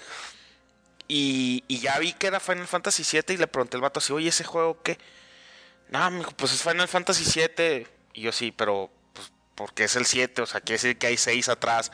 Y, 1.08 1.63
y 1.67 1.79
ya 1.79 1.98
vi 1.98 2.13
que 2.13 2.27
era 2.27 2.39
Final 2.39 2.67
Fantasy 2.67 3.03
VII 3.12 3.34
y 3.34 3.38
le 3.38 3.48
pregunté 3.48 3.77
al 3.77 3.82
vato 3.82 4.00
así, 4.00 4.13
oye, 4.13 4.29
¿ese 4.29 4.43
juego 4.43 4.82
qué? 4.84 5.00
No, 5.89 6.10
me 6.12 6.20
dijo, 6.20 6.32
pues 6.32 6.53
es 6.53 6.62
Final 6.62 6.88
Fantasy 6.88 7.24
VII. 7.39 7.88
Y 8.13 8.22
yo 8.22 8.32
sí, 8.32 8.51
pero 8.51 8.91
porque 9.55 9.86
es 9.86 9.95
el 9.95 10.05
7, 10.05 10.41
o 10.41 10.45
sea, 10.45 10.62
quiere 10.62 10.81
decir 10.81 10.98
que 10.98 11.07
hay 11.07 11.17
6 11.17 11.50
atrás. 11.50 11.91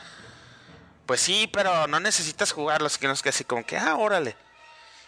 Pues 1.06 1.20
sí, 1.20 1.48
pero 1.52 1.86
no 1.86 2.00
necesitas 2.00 2.52
jugarlos, 2.52 2.98
que 2.98 3.06
no 3.06 3.12
es 3.12 3.22
que 3.22 3.30
así 3.30 3.44
como 3.44 3.64
que, 3.64 3.76
ah, 3.76 3.96
órale. 3.96 4.36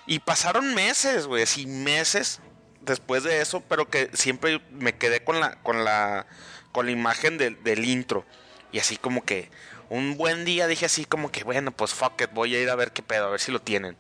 Y 0.07 0.19
pasaron 0.19 0.75
meses, 0.75 1.27
güey, 1.27 1.45
así 1.45 1.67
meses 1.67 2.41
después 2.81 3.23
de 3.23 3.41
eso, 3.41 3.61
pero 3.61 3.89
que 3.89 4.11
siempre 4.15 4.61
me 4.71 4.97
quedé 4.97 5.23
con 5.23 5.41
la, 5.41 5.57
con 5.63 5.85
la, 5.85 6.27
con 6.73 6.87
la 6.87 6.93
imagen 6.93 7.39
del, 7.39 7.63
del 7.63 7.85
intro. 7.85 8.27
Y 8.73 8.79
así 8.79 8.97
como 8.97 9.25
que 9.25 9.51
un 9.89 10.17
buen 10.17 10.45
día 10.45 10.67
dije 10.67 10.87
así 10.87 11.05
como 11.05 11.31
que, 11.31 11.45
bueno, 11.45 11.71
pues 11.71 11.93
fuck 11.93 12.21
it, 12.23 12.31
voy 12.33 12.55
a 12.55 12.61
ir 12.61 12.71
a 12.71 12.75
ver 12.75 12.93
qué 12.93 13.03
pedo, 13.03 13.27
a 13.27 13.31
ver 13.31 13.41
si 13.41 13.53
lo 13.53 13.61
tienen. 13.61 13.97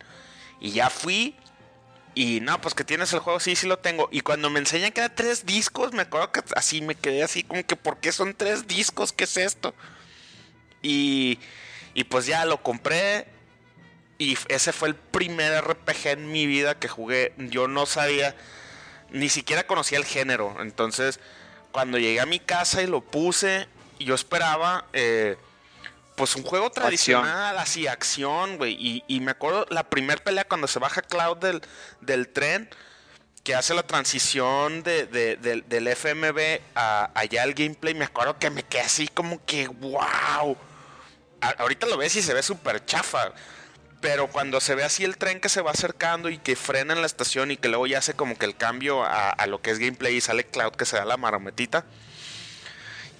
Y 0.58 0.72
ya 0.72 0.90
fui. 0.90 1.36
Y 2.14 2.40
no, 2.40 2.60
pues 2.60 2.74
que 2.74 2.84
tienes 2.84 3.12
el 3.12 3.20
juego, 3.20 3.40
sí, 3.40 3.56
sí 3.56 3.66
lo 3.66 3.78
tengo. 3.78 4.08
Y 4.12 4.20
cuando 4.20 4.50
me 4.50 4.58
enseñan 4.58 4.92
que 4.92 5.00
era 5.00 5.14
tres 5.14 5.46
discos, 5.46 5.92
me 5.92 6.02
acuerdo 6.02 6.30
que 6.30 6.40
así 6.56 6.82
me 6.82 6.94
quedé 6.94 7.22
así 7.22 7.42
como 7.42 7.64
que, 7.64 7.76
¿por 7.76 7.98
qué 7.98 8.12
son 8.12 8.34
tres 8.34 8.66
discos? 8.66 9.12
¿Qué 9.12 9.24
es 9.24 9.36
esto? 9.38 9.74
Y, 10.82 11.38
y 11.94 12.04
pues 12.04 12.26
ya 12.26 12.44
lo 12.44 12.62
compré. 12.62 13.26
Y 14.18 14.36
ese 14.48 14.72
fue 14.72 14.88
el 14.88 14.94
primer 14.94 15.64
RPG 15.64 16.06
en 16.08 16.30
mi 16.30 16.46
vida 16.46 16.78
que 16.78 16.88
jugué. 16.88 17.32
Yo 17.38 17.66
no 17.66 17.86
sabía, 17.86 18.36
ni 19.10 19.28
siquiera 19.30 19.66
conocía 19.66 19.98
el 19.98 20.04
género. 20.04 20.56
Entonces, 20.60 21.18
cuando 21.72 21.98
llegué 21.98 22.20
a 22.20 22.26
mi 22.26 22.38
casa 22.38 22.82
y 22.82 22.86
lo 22.86 23.00
puse, 23.00 23.66
yo 23.98 24.14
esperaba, 24.14 24.84
eh, 24.92 25.36
pues 26.16 26.36
un 26.36 26.42
juego 26.42 26.70
tradicional, 26.70 27.58
así, 27.58 27.86
acción, 27.86 28.56
güey. 28.58 28.74
Y, 28.78 29.04
y 29.08 29.20
me 29.20 29.30
acuerdo 29.32 29.66
la 29.70 29.84
primer 29.84 30.22
pelea 30.22 30.44
cuando 30.44 30.66
se 30.68 30.78
baja 30.78 31.02
Cloud 31.02 31.38
del, 31.38 31.62
del 32.00 32.28
tren, 32.28 32.68
que 33.44 33.54
hace 33.54 33.74
la 33.74 33.82
transición 33.82 34.82
de, 34.82 35.06
de- 35.06 35.36
del- 35.36 35.68
del 35.68 35.88
FMV 35.88 36.60
a 36.74 37.10
allá 37.14 37.42
al 37.42 37.54
gameplay. 37.54 37.94
Me 37.94 38.04
acuerdo 38.04 38.38
que 38.38 38.50
me 38.50 38.62
quedé 38.62 38.82
así 38.82 39.08
como 39.08 39.44
que, 39.44 39.66
wow. 39.68 40.56
A- 41.40 41.48
ahorita 41.58 41.86
lo 41.86 41.96
ves 41.96 42.14
y 42.16 42.22
se 42.22 42.34
ve 42.34 42.42
súper 42.42 42.84
chafa. 42.84 43.32
Pero 44.00 44.26
cuando 44.28 44.60
se 44.60 44.74
ve 44.74 44.82
así 44.84 45.04
el 45.04 45.16
tren 45.16 45.40
que 45.40 45.48
se 45.48 45.60
va 45.62 45.70
acercando 45.70 46.28
y 46.28 46.36
que 46.38 46.56
frena 46.56 46.92
en 46.92 47.00
la 47.00 47.06
estación 47.06 47.52
y 47.52 47.56
que 47.56 47.68
luego 47.68 47.86
ya 47.86 47.98
hace 47.98 48.14
como 48.14 48.36
que 48.36 48.46
el 48.46 48.56
cambio 48.56 49.04
a, 49.04 49.30
a 49.30 49.46
lo 49.46 49.62
que 49.62 49.70
es 49.70 49.78
gameplay 49.78 50.16
y 50.16 50.20
sale 50.20 50.44
Cloud 50.44 50.72
que 50.72 50.84
se 50.84 50.96
da 50.96 51.04
la 51.04 51.16
marometita. 51.16 51.84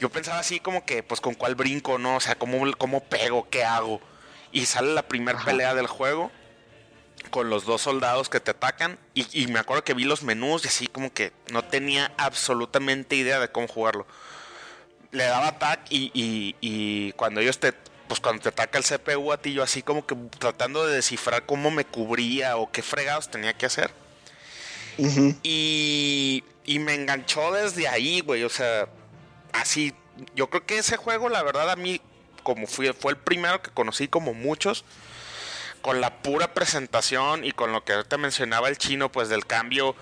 Yo 0.03 0.11
pensaba 0.11 0.41
así 0.41 0.59
como 0.59 0.85
que, 0.85 1.05
pues 1.05 1.21
con 1.21 1.35
cuál 1.35 1.55
brinco, 1.55 1.97
¿no? 1.97 2.17
O 2.17 2.21
sea, 2.21 2.35
cómo, 2.35 2.61
cómo 2.77 3.05
pego, 3.05 3.47
qué 3.49 3.63
hago. 3.63 4.01
Y 4.51 4.67
sale 4.67 4.93
la 4.95 5.07
primera 5.07 5.39
pelea 5.45 5.75
del 5.77 5.87
juego 5.87 6.33
con 7.31 7.49
los 7.51 7.65
dos 7.67 7.83
soldados 7.83 8.29
que 8.29 8.41
te 8.41 8.51
atacan. 8.51 8.99
Y, 9.15 9.27
y 9.45 9.47
me 9.47 9.61
acuerdo 9.61 9.85
que 9.85 9.95
vi 9.95 10.03
los 10.03 10.25
menús 10.25 10.65
y 10.65 10.69
así 10.69 10.89
como 10.89 11.13
que 11.13 11.33
no 11.53 11.63
tenía 11.63 12.11
absolutamente 12.17 13.15
idea 13.15 13.39
de 13.39 13.53
cómo 13.53 13.69
jugarlo. 13.69 14.05
Le 15.13 15.23
daba 15.23 15.47
attack 15.47 15.83
y, 15.89 16.11
y- 16.15 16.57
y 16.61 17.13
cuando 17.13 17.41
ellos 17.41 17.61
te, 17.61 17.73
pues 18.09 18.19
cuando 18.19 18.43
te 18.43 18.49
ataca 18.49 18.79
el 18.79 18.85
CPU 18.85 19.31
a 19.31 19.37
ti, 19.41 19.53
yo 19.53 19.63
así 19.63 19.83
como 19.85 20.05
que 20.05 20.17
tratando 20.41 20.85
de 20.85 20.97
descifrar 20.97 21.47
cómo 21.47 21.71
me 21.71 21.85
cubría 21.85 22.57
o 22.57 22.73
qué 22.73 22.83
fregados 22.83 23.31
tenía 23.31 23.53
que 23.57 23.67
hacer. 23.67 23.93
Y, 25.45 26.43
y 26.65 26.79
me 26.81 26.95
enganchó 26.95 27.53
desde 27.53 27.87
ahí, 27.87 28.21
güey. 28.21 28.43
O 28.43 28.49
sea, 28.51 28.89
así. 29.53 29.95
Yo 30.35 30.51
creo 30.51 30.67
que 30.67 30.79
ese 30.79 30.97
juego, 30.97 31.29
la 31.29 31.43
verdad, 31.43 31.71
a 31.71 31.77
mí, 31.77 32.01
como 32.43 32.67
fui, 32.67 32.93
fue 32.93 33.13
el 33.13 33.19
primero 33.19 33.63
que 33.63 33.71
conocí, 33.71 34.09
como 34.09 34.35
muchos, 34.35 34.85
con 35.81 36.01
la 36.01 36.23
pura 36.23 36.55
presentación 36.55 37.45
y 37.45 37.53
con 37.53 37.73
lo 37.73 37.85
que 37.85 37.93
ahorita 37.93 38.19
mencionaba 38.19 38.69
el 38.69 38.79
chino, 38.79 39.11
pues 39.11 39.29
del 39.29 39.47
cambio 39.47 39.97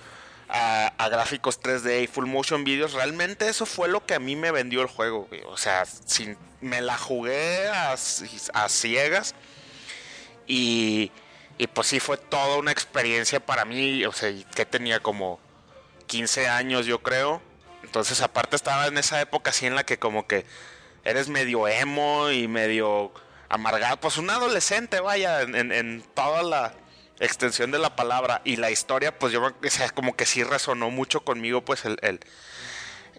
a, 0.49 1.09
gráficos 1.11 1.61
3D 1.61 2.05
y 2.05 2.07
full 2.07 2.27
motion 2.27 2.65
videos, 2.65 2.93
realmente 2.93 3.49
eso 3.49 3.67
fue 3.67 3.89
lo 3.89 4.05
que 4.05 4.15
a 4.15 4.19
mí 4.19 4.37
me 4.37 4.51
vendió 4.51 4.83
el 4.83 4.89
juego. 4.89 5.29
O 5.47 5.57
sea, 5.57 5.85
me 6.61 6.81
la 6.81 6.99
jugué 6.99 7.69
a, 7.69 7.93
a 7.93 8.69
ciegas 8.69 9.35
y, 10.47 11.13
Y 11.59 11.67
pues 11.69 11.89
sí 11.89 12.01
fue 12.01 12.17
toda 12.17 12.57
una 12.57 12.73
experiencia 12.73 13.41
para 13.41 13.65
mí, 13.65 14.05
o 14.05 14.13
sea, 14.13 14.33
que 14.55 14.67
tenía 14.67 15.01
como 15.01 15.39
15 16.07 16.49
años 16.49 16.87
yo 16.87 17.01
creo. 17.03 17.41
Entonces 17.91 18.21
aparte 18.21 18.55
estaba 18.55 18.87
en 18.87 18.97
esa 18.99 19.21
época 19.21 19.51
así 19.51 19.67
en 19.67 19.75
la 19.75 19.83
que 19.83 19.99
como 19.99 20.29
que 20.29 20.47
eres 21.03 21.29
medio 21.29 21.67
emo 21.67 22.31
y 22.31 22.47
medio 22.47 23.13
amargado, 23.49 23.97
pues 23.99 24.17
un 24.17 24.31
adolescente, 24.31 25.01
vaya, 25.01 25.41
en, 25.43 26.05
toda 26.15 26.45
la 26.45 26.73
extensión 27.19 27.73
de 27.73 27.81
la 27.81 27.97
palabra 27.97 28.43
y 28.45 28.55
la 28.55 28.71
historia, 28.71 29.19
pues 29.19 29.33
yo, 29.33 29.43
o 29.43 29.71
sea, 29.71 29.91
como 29.91 30.15
que 30.15 30.25
sí 30.25 30.45
resonó 30.45 30.91
mucho 30.91 31.23
conmigo, 31.23 31.65
pues 31.65 31.85
el, 31.85 31.99
el 32.03 32.21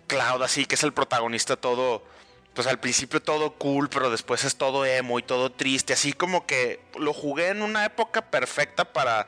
Cloud, 0.07 0.41
así 0.41 0.65
que 0.65 0.75
es 0.75 0.83
el 0.83 0.93
protagonista 0.93 1.57
todo, 1.57 2.05
pues 2.53 2.65
al 2.65 2.79
principio 2.79 3.21
todo 3.21 3.55
cool, 3.55 3.89
pero 3.89 4.09
después 4.09 4.45
es 4.45 4.55
todo 4.55 4.85
emo 4.85 5.19
y 5.19 5.23
todo 5.23 5.51
triste, 5.51 5.91
así 5.91 6.13
como 6.13 6.45
que 6.45 6.79
lo 6.97 7.11
jugué 7.11 7.49
en 7.49 7.61
una 7.61 7.83
época 7.83 8.21
perfecta 8.21 8.85
para, 8.85 9.27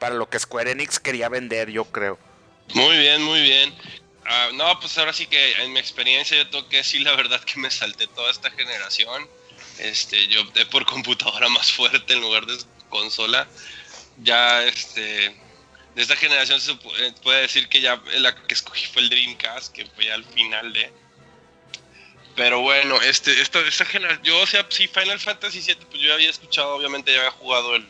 para 0.00 0.16
lo 0.16 0.28
que 0.28 0.40
Square 0.40 0.72
Enix 0.72 0.98
quería 0.98 1.28
vender, 1.28 1.70
yo 1.70 1.84
creo. 1.84 2.18
Muy 2.74 2.98
bien, 2.98 3.22
muy 3.22 3.40
bien. 3.42 3.72
Ah, 4.32 4.50
no, 4.54 4.78
pues 4.78 4.96
ahora 4.96 5.12
sí 5.12 5.26
que 5.26 5.52
en 5.60 5.72
mi 5.72 5.80
experiencia 5.80 6.36
yo 6.36 6.48
tengo 6.48 6.68
que 6.68 6.76
decir 6.76 7.02
la 7.02 7.16
verdad 7.16 7.42
que 7.42 7.58
me 7.58 7.68
salté 7.68 8.06
toda 8.06 8.30
esta 8.30 8.48
generación. 8.52 9.28
Este, 9.80 10.28
yo 10.28 10.42
opté 10.42 10.64
por 10.66 10.86
computadora 10.86 11.48
más 11.48 11.72
fuerte 11.72 12.12
en 12.12 12.20
lugar 12.20 12.46
de 12.46 12.56
consola. 12.88 13.48
Ya, 14.18 14.62
este, 14.62 15.34
de 15.96 16.02
esta 16.02 16.14
generación 16.14 16.60
se 16.60 16.76
puede 17.24 17.40
decir 17.40 17.68
que 17.68 17.80
ya 17.80 18.00
la 18.18 18.32
que 18.36 18.54
escogí 18.54 18.86
fue 18.86 19.02
el 19.02 19.08
Dreamcast, 19.08 19.74
que 19.74 19.84
fue 19.86 20.04
ya 20.04 20.14
al 20.14 20.24
final 20.24 20.72
de. 20.72 20.92
Pero 22.36 22.60
bueno, 22.60 23.02
este, 23.02 23.40
esta, 23.40 23.58
esta 23.66 23.84
generación, 23.84 24.22
yo, 24.22 24.38
o 24.38 24.46
sea, 24.46 24.64
sí, 24.68 24.86
Final 24.86 25.18
Fantasy 25.18 25.60
VII, 25.60 25.74
pues 25.90 26.00
yo 26.00 26.14
había 26.14 26.30
escuchado, 26.30 26.76
obviamente 26.76 27.12
ya 27.12 27.18
había 27.18 27.32
jugado 27.32 27.74
el, 27.74 27.88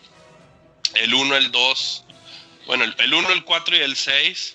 el 0.94 1.12
1, 1.12 1.36
el 1.36 1.52
2, 1.52 2.04
bueno, 2.64 2.84
el 2.84 3.14
1, 3.14 3.30
el 3.30 3.44
4 3.44 3.76
y 3.76 3.80
el 3.80 3.94
6 3.94 4.54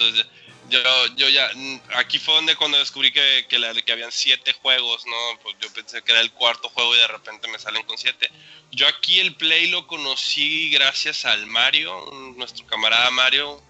entonces, 0.00 0.26
yo, 0.70 0.80
yo 1.16 1.28
ya, 1.28 1.50
aquí 1.96 2.18
fue 2.18 2.34
donde 2.34 2.56
cuando 2.56 2.78
descubrí 2.78 3.12
que, 3.12 3.44
que, 3.48 3.58
la, 3.58 3.70
habían 3.70 4.12
siete 4.12 4.52
juegos, 4.54 5.04
¿no? 5.04 5.38
Pues 5.42 5.56
yo 5.60 5.72
pensé 5.72 6.00
que 6.02 6.12
era 6.12 6.20
el 6.20 6.32
cuarto 6.32 6.68
juego 6.70 6.94
y 6.94 6.98
de 6.98 7.06
repente 7.08 7.48
me 7.48 7.58
salen 7.58 7.82
con 7.84 7.98
siete. 7.98 8.30
Yo 8.70 8.86
aquí 8.86 9.20
el 9.20 9.34
Play 9.34 9.68
lo 9.68 9.86
conocí 9.86 10.70
gracias 10.70 11.24
al 11.24 11.46
Mario, 11.46 12.08
nuestro 12.36 12.66
camarada 12.66 13.10
Mario. 13.10 13.60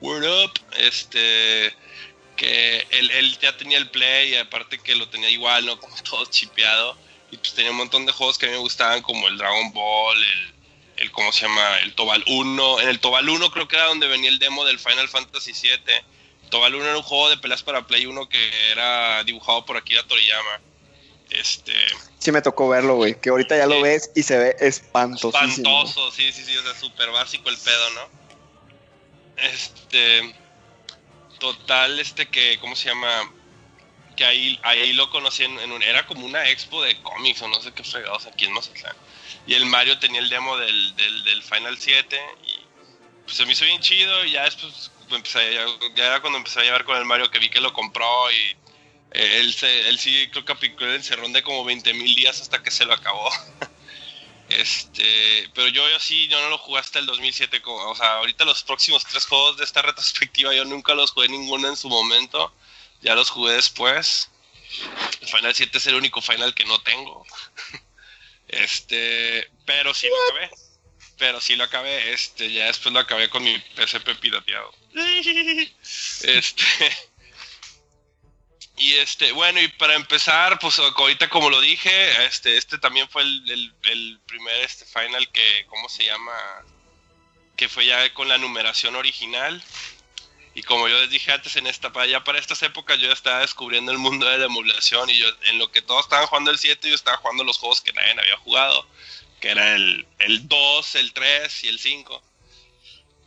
Word 0.00 0.24
up, 0.24 0.60
este, 0.78 1.74
que 2.36 2.86
él, 2.90 3.10
él, 3.10 3.38
ya 3.38 3.54
tenía 3.56 3.76
el 3.76 3.90
Play 3.90 4.30
y 4.30 4.36
aparte 4.36 4.78
que 4.78 4.94
lo 4.94 5.08
tenía 5.08 5.28
igual, 5.28 5.66
¿no? 5.66 5.78
Como 5.78 5.94
todo 6.02 6.24
chipeado. 6.24 6.96
Y 7.30 7.36
pues 7.36 7.54
tenía 7.54 7.70
un 7.70 7.76
montón 7.76 8.06
de 8.06 8.12
juegos 8.12 8.38
que 8.38 8.46
a 8.46 8.48
mí 8.48 8.54
me 8.54 8.60
gustaban, 8.60 9.02
como 9.02 9.28
el 9.28 9.36
Dragon 9.36 9.72
Ball, 9.72 10.18
el, 10.20 10.59
el 11.00 11.10
¿cómo 11.10 11.32
se 11.32 11.46
llama? 11.46 11.78
El 11.82 11.94
Tobal 11.94 12.22
1. 12.26 12.80
En 12.80 12.88
el 12.88 13.00
Tobal 13.00 13.28
1 13.28 13.50
creo 13.50 13.66
que 13.66 13.76
era 13.76 13.86
donde 13.86 14.06
venía 14.06 14.28
el 14.28 14.38
demo 14.38 14.64
del 14.64 14.78
Final 14.78 15.08
Fantasy 15.08 15.54
7. 15.54 16.04
Tobal 16.50 16.74
1 16.74 16.84
era 16.84 16.96
un 16.96 17.02
juego 17.02 17.30
de 17.30 17.38
peleas 17.38 17.62
para 17.62 17.86
Play 17.86 18.06
1 18.06 18.28
que 18.28 18.70
era 18.70 19.24
dibujado 19.24 19.64
por 19.64 19.76
Akira 19.76 20.06
Toriyama. 20.06 20.60
Este. 21.30 21.72
Sí 22.18 22.32
me 22.32 22.42
tocó 22.42 22.68
verlo, 22.68 22.96
güey. 22.96 23.18
Que 23.18 23.30
ahorita 23.30 23.56
ya 23.56 23.66
lo 23.66 23.80
ves 23.80 24.10
y 24.14 24.22
se 24.22 24.36
ve 24.36 24.56
espantoso. 24.60 25.28
Espantoso, 25.28 26.10
sí, 26.10 26.30
sí, 26.32 26.44
sí. 26.44 26.56
O 26.56 26.62
sea, 26.62 26.74
súper 26.78 27.10
básico 27.10 27.48
el 27.48 27.56
pedo, 27.56 27.90
¿no? 27.90 28.08
Este. 29.36 30.34
Total, 31.38 31.98
este 31.98 32.28
que, 32.28 32.58
¿cómo 32.60 32.76
se 32.76 32.90
llama? 32.90 33.32
Que 34.16 34.24
ahí, 34.24 34.58
ahí 34.62 34.92
lo 34.92 35.10
conocí 35.10 35.44
en, 35.44 35.58
un. 35.72 35.82
Era 35.82 36.06
como 36.06 36.26
una 36.26 36.48
expo 36.48 36.82
de 36.82 37.00
cómics 37.02 37.42
o 37.42 37.48
no 37.48 37.60
sé 37.62 37.72
qué 37.72 37.84
fregados 37.84 38.26
aquí 38.26 38.44
en 38.44 38.52
Mazatlán. 38.52 38.96
Y 39.46 39.54
el 39.54 39.66
Mario 39.66 39.98
tenía 39.98 40.20
el 40.20 40.28
demo 40.28 40.56
del, 40.56 40.96
del, 40.96 41.24
del 41.24 41.42
Final 41.42 41.78
7 41.78 42.20
y 42.46 42.60
pues 43.24 43.36
se 43.36 43.46
me 43.46 43.52
hizo 43.52 43.64
bien 43.64 43.80
chido 43.80 44.24
y 44.24 44.32
ya 44.32 44.44
después 44.44 44.90
empecé, 45.10 45.54
ya, 45.54 45.66
ya, 45.94 46.06
era 46.06 46.20
cuando 46.20 46.38
empecé 46.38 46.60
a 46.60 46.64
llevar 46.64 46.84
con 46.84 46.96
el 46.96 47.04
Mario 47.04 47.30
que 47.30 47.38
vi 47.38 47.48
que 47.48 47.60
lo 47.60 47.72
compró 47.72 48.30
y 48.32 48.56
eh, 49.12 49.38
él, 49.40 49.52
se, 49.52 49.88
él 49.88 49.98
sí 49.98 50.28
creo 50.30 50.44
que 50.44 50.52
aplicó 50.52 50.84
el 50.84 50.94
encerrón 50.94 51.32
de 51.32 51.42
como 51.42 51.64
20 51.64 51.92
mil 51.94 52.14
días 52.14 52.40
hasta 52.40 52.62
que 52.62 52.70
se 52.70 52.84
lo 52.84 52.92
acabó. 52.92 53.30
este, 54.48 55.48
pero 55.54 55.68
yo, 55.68 55.88
yo 55.88 55.98
sí, 55.98 56.28
yo 56.28 56.40
no 56.40 56.50
lo 56.50 56.58
jugué 56.58 56.80
hasta 56.80 56.98
el 56.98 57.06
2007. 57.06 57.60
Como, 57.62 57.90
o 57.90 57.94
sea, 57.94 58.14
ahorita 58.18 58.44
los 58.44 58.62
próximos 58.62 59.04
tres 59.04 59.26
juegos 59.26 59.56
de 59.56 59.64
esta 59.64 59.82
retrospectiva 59.82 60.54
yo 60.54 60.64
nunca 60.64 60.94
los 60.94 61.10
jugué 61.10 61.28
ninguno 61.28 61.68
en 61.68 61.76
su 61.76 61.88
momento. 61.88 62.52
Ya 63.00 63.14
los 63.14 63.30
jugué 63.30 63.54
después. 63.54 64.30
El 65.20 65.28
Final 65.28 65.54
7 65.54 65.78
es 65.78 65.86
el 65.86 65.94
único 65.94 66.20
Final 66.20 66.54
que 66.54 66.64
no 66.64 66.80
tengo. 66.82 67.26
Este, 68.52 69.48
pero 69.64 69.94
sí 69.94 70.08
lo 70.08 70.16
acabé. 70.24 70.50
Pero 71.18 71.40
sí 71.40 71.54
lo 71.54 71.62
acabé. 71.62 72.12
Este, 72.12 72.52
ya 72.52 72.66
después 72.66 72.92
lo 72.92 72.98
acabé 72.98 73.30
con 73.30 73.44
mi 73.44 73.56
PSP 73.76 74.16
pirateado. 74.20 74.74
Este. 76.22 76.64
Y 78.76 78.94
este, 78.94 79.30
bueno, 79.32 79.60
y 79.60 79.68
para 79.68 79.94
empezar, 79.94 80.58
pues 80.58 80.78
ahorita 80.78 81.28
como 81.28 81.50
lo 81.50 81.60
dije, 81.60 82.24
este, 82.24 82.56
este 82.56 82.78
también 82.78 83.08
fue 83.10 83.22
el, 83.22 83.50
el, 83.50 83.74
el 83.82 84.20
primer 84.26 84.56
este 84.62 84.86
final 84.86 85.30
que, 85.30 85.66
¿cómo 85.68 85.86
se 85.90 86.06
llama? 86.06 86.32
Que 87.56 87.68
fue 87.68 87.84
ya 87.84 88.12
con 88.14 88.26
la 88.26 88.38
numeración 88.38 88.96
original. 88.96 89.62
Y 90.54 90.62
como 90.62 90.88
yo 90.88 90.98
les 90.98 91.10
dije 91.10 91.30
antes, 91.30 91.54
en 91.56 91.66
esta, 91.66 91.92
ya 92.06 92.24
para 92.24 92.38
estas 92.38 92.62
épocas 92.62 92.98
yo 92.98 93.12
estaba 93.12 93.40
descubriendo 93.40 93.92
el 93.92 93.98
mundo 93.98 94.26
de 94.26 94.38
la 94.38 94.46
emulación 94.46 95.08
y 95.08 95.16
yo 95.16 95.26
en 95.46 95.58
lo 95.58 95.70
que 95.70 95.80
todos 95.80 96.04
estaban 96.04 96.26
jugando 96.26 96.50
el 96.50 96.58
7 96.58 96.88
yo 96.88 96.94
estaba 96.94 97.18
jugando 97.18 97.44
los 97.44 97.58
juegos 97.58 97.80
que 97.80 97.92
nadie 97.92 98.12
había 98.18 98.36
jugado, 98.38 98.86
que 99.40 99.50
era 99.50 99.76
el, 99.76 100.06
el 100.18 100.48
2, 100.48 100.94
el 100.96 101.12
3 101.12 101.64
y 101.64 101.68
el 101.68 101.78
5. 101.78 102.22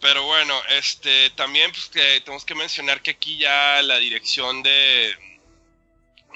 Pero 0.01 0.23
bueno, 0.23 0.61
este 0.69 1.29
también 1.31 1.71
pues 1.71 1.85
que 1.85 2.19
tenemos 2.21 2.43
que 2.43 2.55
mencionar 2.55 3.01
que 3.01 3.11
aquí 3.11 3.37
ya 3.37 3.81
la 3.83 3.97
dirección 3.99 4.61
de 4.61 5.15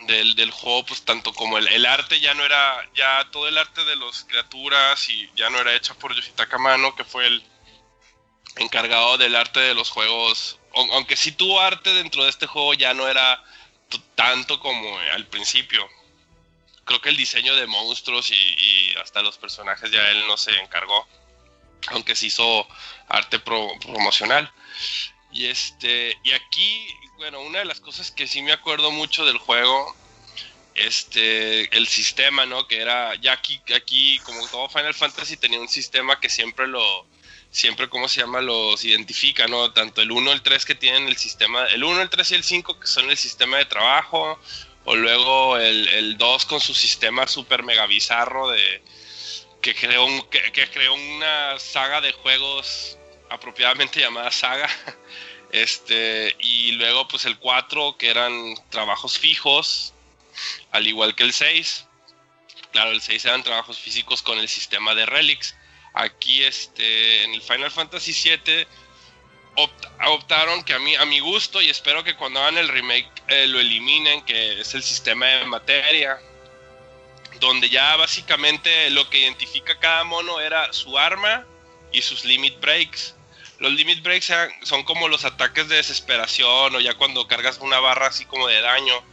del, 0.05 0.35
del 0.35 0.51
juego, 0.51 0.85
pues 0.85 1.01
tanto 1.03 1.33
como 1.33 1.57
el, 1.57 1.67
el, 1.67 1.85
arte 1.85 2.19
ya 2.21 2.33
no 2.33 2.45
era, 2.45 2.87
ya 2.95 3.29
todo 3.31 3.47
el 3.47 3.57
arte 3.57 3.83
de 3.83 3.95
las 3.95 4.23
criaturas 4.25 5.09
y 5.09 5.29
ya 5.35 5.49
no 5.49 5.59
era 5.59 5.75
hecha 5.75 5.95
por 5.95 6.15
Yoshitaka 6.15 6.57
Mano, 6.57 6.95
que 6.95 7.03
fue 7.03 7.27
el 7.27 7.43
encargado 8.57 9.17
del 9.17 9.35
arte 9.35 9.59
de 9.59 9.73
los 9.73 9.89
juegos 9.89 10.59
aunque 10.93 11.15
sí 11.15 11.31
tuvo 11.31 11.59
arte 11.59 11.93
dentro 11.93 12.23
de 12.23 12.29
este 12.29 12.47
juego, 12.47 12.73
ya 12.73 12.93
no 12.93 13.07
era 13.07 13.43
tanto 14.15 14.59
como 14.59 14.97
al 15.13 15.25
principio. 15.27 15.87
Creo 16.85 17.01
que 17.01 17.09
el 17.09 17.17
diseño 17.17 17.55
de 17.55 17.67
monstruos 17.67 18.31
y, 18.31 18.95
hasta 19.01 19.21
los 19.21 19.37
personajes 19.37 19.91
ya 19.91 20.09
él 20.09 20.25
no 20.27 20.37
se 20.37 20.51
encargó, 20.59 21.07
aunque 21.87 22.15
se 22.15 22.27
hizo 22.27 22.67
arte 23.09 23.39
promocional. 23.39 24.51
Y 25.31 25.45
este, 25.45 26.17
y 26.23 26.31
aquí, 26.31 26.87
bueno, 27.17 27.41
una 27.41 27.59
de 27.59 27.65
las 27.65 27.81
cosas 27.81 28.11
que 28.11 28.27
sí 28.27 28.41
me 28.41 28.53
acuerdo 28.53 28.91
mucho 28.91 29.25
del 29.25 29.37
juego, 29.37 29.95
este, 30.75 31.75
el 31.75 31.87
sistema, 31.87 32.45
¿no? 32.45 32.67
Que 32.67 32.81
era, 32.81 33.15
ya 33.15 33.33
aquí, 33.33 33.61
aquí, 33.75 34.19
como 34.19 34.47
todo 34.47 34.69
Final 34.69 34.93
Fantasy 34.93 35.35
tenía 35.37 35.59
un 35.59 35.67
sistema 35.67 36.19
que 36.19 36.29
siempre 36.29 36.67
lo, 36.67 37.05
siempre, 37.51 37.89
¿cómo 37.89 38.07
se 38.07 38.21
llama? 38.21 38.41
Los 38.41 38.83
identifica, 38.85 39.47
¿no? 39.47 39.71
Tanto 39.73 40.01
el 40.01 40.11
1, 40.11 40.31
el 40.31 40.41
3 40.41 40.65
que 40.65 40.75
tienen 40.75 41.07
el 41.07 41.17
sistema, 41.17 41.65
el 41.67 41.83
1, 41.83 42.01
el 42.01 42.09
3 42.09 42.31
y 42.31 42.35
el 42.35 42.43
5 42.43 42.79
que 42.79 42.87
son 42.87 43.09
el 43.09 43.17
sistema 43.17 43.57
de 43.57 43.65
trabajo, 43.65 44.39
o 44.85 44.95
luego 44.95 45.57
el, 45.57 45.87
el 45.89 46.17
2 46.17 46.45
con 46.45 46.59
su 46.59 46.73
sistema 46.73 47.27
super 47.27 47.63
mega 47.63 47.85
bizarro 47.87 48.49
de 48.49 48.81
que 49.61 49.75
creó, 49.75 50.05
un, 50.05 50.21
que, 50.29 50.51
que 50.51 50.69
creó 50.69 50.93
una 50.93 51.59
saga 51.59 51.99
de 52.01 52.13
juegos 52.13 52.97
apropiadamente 53.29 53.99
llamada 54.01 54.31
saga. 54.31 54.69
Este, 55.51 56.35
y 56.39 56.73
luego 56.73 57.07
pues 57.07 57.25
el 57.25 57.37
4 57.37 57.97
que 57.97 58.09
eran 58.09 58.55
trabajos 58.69 59.17
fijos, 59.17 59.93
al 60.71 60.87
igual 60.87 61.15
que 61.15 61.23
el 61.23 61.33
6. 61.33 61.85
Claro, 62.71 62.91
el 62.91 63.01
6 63.01 63.25
eran 63.25 63.43
trabajos 63.43 63.79
físicos 63.79 64.21
con 64.21 64.39
el 64.39 64.49
sistema 64.49 64.93
de 64.93 65.05
Relics. 65.05 65.55
Aquí 65.99 66.43
este, 66.43 67.23
en 67.23 67.33
el 67.33 67.41
Final 67.41 67.71
Fantasy 67.71 68.13
VII 68.13 68.67
optaron 70.05 70.63
que 70.63 70.73
a 70.73 70.79
mí, 70.79 70.95
a 70.95 71.05
mi 71.05 71.19
gusto, 71.19 71.59
y 71.59 71.71
espero 71.71 72.03
que 72.03 72.15
cuando 72.15 72.39
hagan 72.39 72.59
el 72.59 72.67
remake 72.67 73.09
eh, 73.27 73.47
lo 73.47 73.59
eliminen, 73.59 74.23
que 74.23 74.61
es 74.61 74.75
el 74.75 74.83
sistema 74.83 75.25
de 75.25 75.45
materia, 75.45 76.19
donde 77.39 77.67
ya 77.69 77.95
básicamente 77.95 78.91
lo 78.91 79.09
que 79.09 79.21
identifica 79.21 79.79
cada 79.79 80.03
mono 80.03 80.39
era 80.39 80.71
su 80.71 80.99
arma 80.99 81.47
y 81.91 82.03
sus 82.03 82.25
limit 82.25 82.59
breaks. 82.59 83.15
Los 83.57 83.73
limit 83.73 84.03
breaks 84.03 84.31
son 84.61 84.83
como 84.83 85.07
los 85.07 85.25
ataques 85.25 85.67
de 85.67 85.77
desesperación 85.77 86.75
o 86.75 86.79
ya 86.79 86.93
cuando 86.93 87.27
cargas 87.27 87.57
una 87.57 87.79
barra 87.79 88.07
así 88.07 88.25
como 88.25 88.47
de 88.47 88.61
daño 88.61 89.03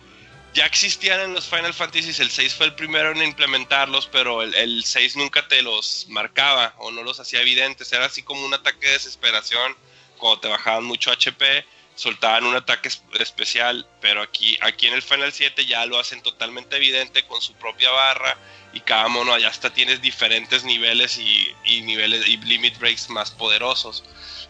ya 0.54 0.66
existían 0.66 1.20
en 1.20 1.34
los 1.34 1.46
Final 1.46 1.74
Fantasy, 1.74 2.22
el 2.22 2.30
6 2.30 2.54
fue 2.54 2.66
el 2.66 2.74
primero 2.74 3.10
en 3.10 3.22
implementarlos, 3.22 4.08
pero 4.10 4.40
el, 4.40 4.54
el, 4.54 4.84
6 4.84 5.16
nunca 5.16 5.46
te 5.48 5.60
los 5.62 6.06
marcaba 6.08 6.74
o 6.78 6.92
no 6.92 7.02
los 7.02 7.18
hacía 7.18 7.40
evidentes, 7.40 7.92
era 7.92 8.06
así 8.06 8.22
como 8.22 8.46
un 8.46 8.54
ataque 8.54 8.86
de 8.86 8.92
desesperación 8.92 9.76
cuando 10.16 10.40
te 10.40 10.48
bajaban 10.48 10.84
mucho 10.84 11.10
HP 11.10 11.66
soltaban 11.94 12.44
un 12.44 12.56
ataque 12.56 12.90
especial, 13.18 13.86
pero 14.00 14.22
aquí, 14.22 14.58
aquí 14.60 14.86
en 14.86 14.94
el 14.94 15.02
Final 15.02 15.32
7 15.32 15.64
ya 15.66 15.86
lo 15.86 15.98
hacen 15.98 16.22
totalmente 16.22 16.76
evidente 16.76 17.24
con 17.24 17.40
su 17.40 17.54
propia 17.54 17.90
barra 17.90 18.36
y 18.72 18.80
cada 18.80 19.08
mono 19.08 19.38
ya 19.38 19.48
hasta 19.48 19.72
tienes 19.72 20.02
diferentes 20.02 20.64
niveles 20.64 21.18
y, 21.18 21.54
y 21.64 21.82
niveles 21.82 22.26
y 22.26 22.36
limit 22.38 22.78
breaks 22.78 23.08
más 23.08 23.30
poderosos. 23.30 24.04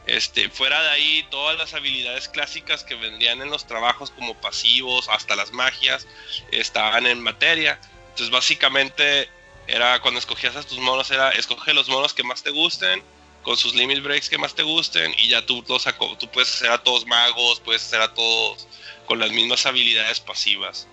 Este, 0.06 0.50
fuera 0.50 0.82
de 0.82 0.90
ahí, 0.90 1.26
todas 1.30 1.56
las 1.56 1.72
habilidades 1.72 2.28
clásicas 2.28 2.84
que 2.84 2.94
vendrían 2.94 3.40
en 3.40 3.50
los 3.50 3.66
trabajos 3.66 4.10
como 4.10 4.34
pasivos, 4.34 5.08
hasta 5.08 5.34
las 5.34 5.52
magias, 5.52 6.06
estaban 6.50 7.06
en 7.06 7.22
materia. 7.22 7.80
Entonces, 8.10 8.30
básicamente, 8.30 9.28
era 9.66 10.00
cuando 10.00 10.20
escogías 10.20 10.56
a 10.56 10.62
tus 10.62 10.78
monos, 10.78 11.10
era 11.10 11.30
escoge 11.30 11.72
los 11.72 11.88
monos 11.88 12.12
que 12.12 12.22
más 12.22 12.42
te 12.42 12.50
gusten, 12.50 13.02
con 13.44 13.56
sus 13.56 13.74
limit 13.74 14.02
breaks 14.02 14.28
que 14.28 14.38
más 14.38 14.54
te 14.54 14.64
gusten, 14.64 15.14
y 15.18 15.28
ya 15.28 15.46
tú, 15.46 15.62
los, 15.68 15.84
tú 16.18 16.28
puedes 16.30 16.52
hacer 16.52 16.72
a 16.72 16.82
todos 16.82 17.06
magos, 17.06 17.60
puedes 17.60 17.84
hacer 17.84 18.00
a 18.00 18.12
todos 18.12 18.66
con 19.06 19.20
las 19.20 19.30
mismas 19.30 19.64
habilidades 19.66 20.18
pasivas. 20.18 20.88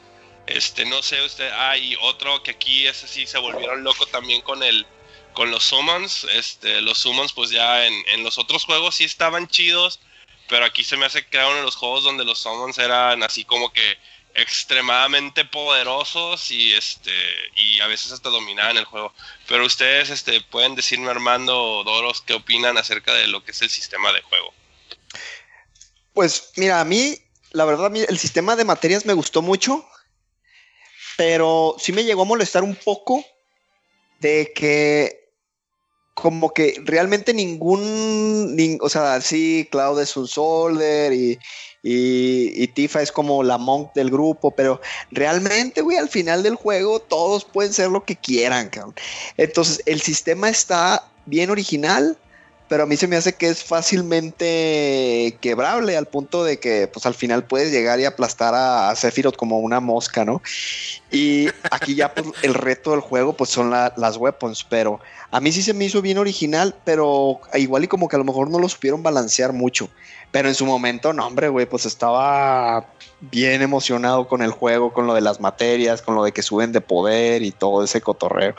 Este, 0.46 0.86
no 0.86 1.02
sé, 1.02 1.22
usted, 1.24 1.50
hay 1.52 1.96
otro 2.02 2.44
que 2.44 2.52
aquí 2.52 2.86
ese 2.86 3.08
sí 3.08 3.26
se 3.26 3.38
volvieron 3.38 3.84
loco 3.84 4.06
también 4.06 4.42
con 4.42 4.62
el 4.64 4.86
con 5.34 5.50
los 5.50 5.64
summons. 5.64 6.26
Este, 6.34 6.82
los 6.82 6.98
summons, 6.98 7.34
pues 7.34 7.52
ya 7.52 7.86
en, 7.86 8.24
los 8.24 8.38
otros 8.38 8.66
juegos 8.66 8.96
sí 8.96 9.06
estaban 9.06 9.48
chidos, 9.48 10.00
pero 10.50 10.66
aquí 10.66 10.84
se 10.84 10.98
me 10.98 11.06
hace 11.06 11.26
que 11.26 11.38
era 11.38 11.48
de 11.56 11.64
los 11.64 11.76
juegos 11.76 12.04
donde 12.04 12.26
los 12.26 12.40
summons 12.40 12.78
eran 12.78 13.24
así 13.24 13.46
como 13.46 13.72
que 13.72 13.98
extremadamente 14.34 15.46
poderosos 15.46 16.52
y 16.52 16.74
este 16.74 17.12
y 17.56 17.80
a 17.82 17.88
veces 17.88 18.12
hasta 18.12 18.30
dominaban 18.30 18.78
el 18.78 18.86
juego. 18.86 19.14
Pero 19.48 19.66
ustedes 19.66 20.10
este 20.10 20.42
pueden 20.42 20.76
decirme 20.76 21.10
Armando 21.10 21.84
Doros 21.84 22.22
qué 22.22 22.34
opinan 22.34 22.78
acerca 22.78 23.14
de 23.14 23.28
lo 23.28 23.44
que 23.44 23.52
es 23.52 23.62
el 23.62 23.70
sistema 23.70 24.12
de 24.14 24.22
juego. 24.22 24.54
Pues 26.14 26.52
mira, 26.56 26.80
a 26.80 26.86
mí 26.86 27.18
la 27.52 27.66
verdad 27.66 27.92
el 27.96 28.20
sistema 28.20 28.56
de 28.56 28.66
materias 28.66 29.06
me 29.06 29.14
gustó 29.14 29.42
mucho, 29.42 29.86
pero 31.18 31.76
sí 31.80 31.92
me 31.92 32.04
llegó 32.04 32.24
a 32.24 32.26
molestar 32.26 32.64
un 32.64 32.76
poco 32.76 33.26
de 34.20 34.52
que 34.56 35.22
como 36.14 36.54
que 36.54 36.76
realmente 36.84 37.34
ningún, 37.34 38.80
o 38.82 38.90
sea, 38.90 39.20
sí, 39.22 39.68
Cloud 39.72 40.00
es 40.02 40.16
un 40.18 40.28
solder 40.28 41.14
y, 41.14 41.40
y, 41.84 42.68
Tifa 42.68 43.02
es 43.02 43.12
como 43.12 43.42
la 43.44 43.58
monk 43.58 43.94
del 43.94 44.12
grupo, 44.12 44.52
pero 44.52 44.82
realmente, 45.10 45.82
güey, 45.82 45.98
al 45.98 46.10
final 46.10 46.44
del 46.44 46.56
juego 46.56 47.00
todos 47.00 47.44
pueden 47.44 47.74
ser 47.74 47.90
lo 47.90 48.04
que 48.04 48.16
quieran. 48.16 48.70
Entonces, 49.38 49.82
el 49.86 50.02
sistema 50.02 50.50
está 50.50 51.08
bien 51.26 51.50
original, 51.50 52.18
pero 52.72 52.84
a 52.84 52.86
mí 52.86 52.96
se 52.96 53.10
me 53.10 53.18
hace 53.18 53.34
que 53.34 53.50
es 53.50 53.66
fácilmente 53.66 55.38
quebrable 55.42 55.98
al 55.98 56.06
punto 56.06 56.46
de 56.46 56.58
que 56.58 56.88
pues 56.88 57.06
al 57.06 57.14
final 57.14 57.44
puedes 57.44 57.70
llegar 57.70 58.00
y 58.00 58.06
aplastar 58.06 58.54
a, 58.56 58.96
Sephiroth 58.96 59.36
como 59.36 59.60
una 59.60 59.82
mosca, 59.82 60.24
¿no? 60.24 60.42
Y 61.12 61.50
aquí 61.70 61.96
ya 61.96 62.14
pues, 62.14 62.28
el 62.44 62.54
reto 62.54 62.92
del 62.92 63.02
juego 63.02 63.34
pues 63.34 63.50
son 63.50 63.72
las 63.72 64.16
weapons, 64.16 64.64
pero 64.64 65.02
a 65.32 65.42
mí 65.42 65.52
sí 65.52 65.62
se 65.62 65.74
me 65.74 65.84
hizo 65.84 66.02
bien 66.02 66.18
original, 66.18 66.74
pero 66.86 67.42
igual 67.56 67.84
y 67.84 67.88
como 67.90 68.08
que 68.08 68.16
a 68.16 68.20
lo 68.20 68.24
mejor 68.24 68.50
no 68.50 68.58
lo 68.58 68.70
supieron 68.70 69.04
balancear 69.04 69.52
mucho. 69.52 69.90
Pero 70.32 70.48
en 70.48 70.56
su 70.56 70.66
momento, 70.66 71.12
no, 71.12 71.28
hombre, 71.28 71.50
güey, 71.50 71.66
pues 71.66 71.86
estaba 71.86 72.86
bien 73.20 73.62
emocionado 73.62 74.30
con 74.30 74.42
el 74.42 74.52
juego, 74.52 74.94
con 74.94 75.08
lo 75.08 75.14
de 75.14 75.20
las 75.20 75.42
materias, 75.42 76.02
con 76.02 76.16
lo 76.16 76.24
de 76.24 76.32
que 76.32 76.42
suben 76.42 76.72
de 76.72 76.80
poder 76.80 77.42
y 77.42 77.52
todo 77.52 77.84
ese 77.84 78.00
cotorreo. 78.00 78.56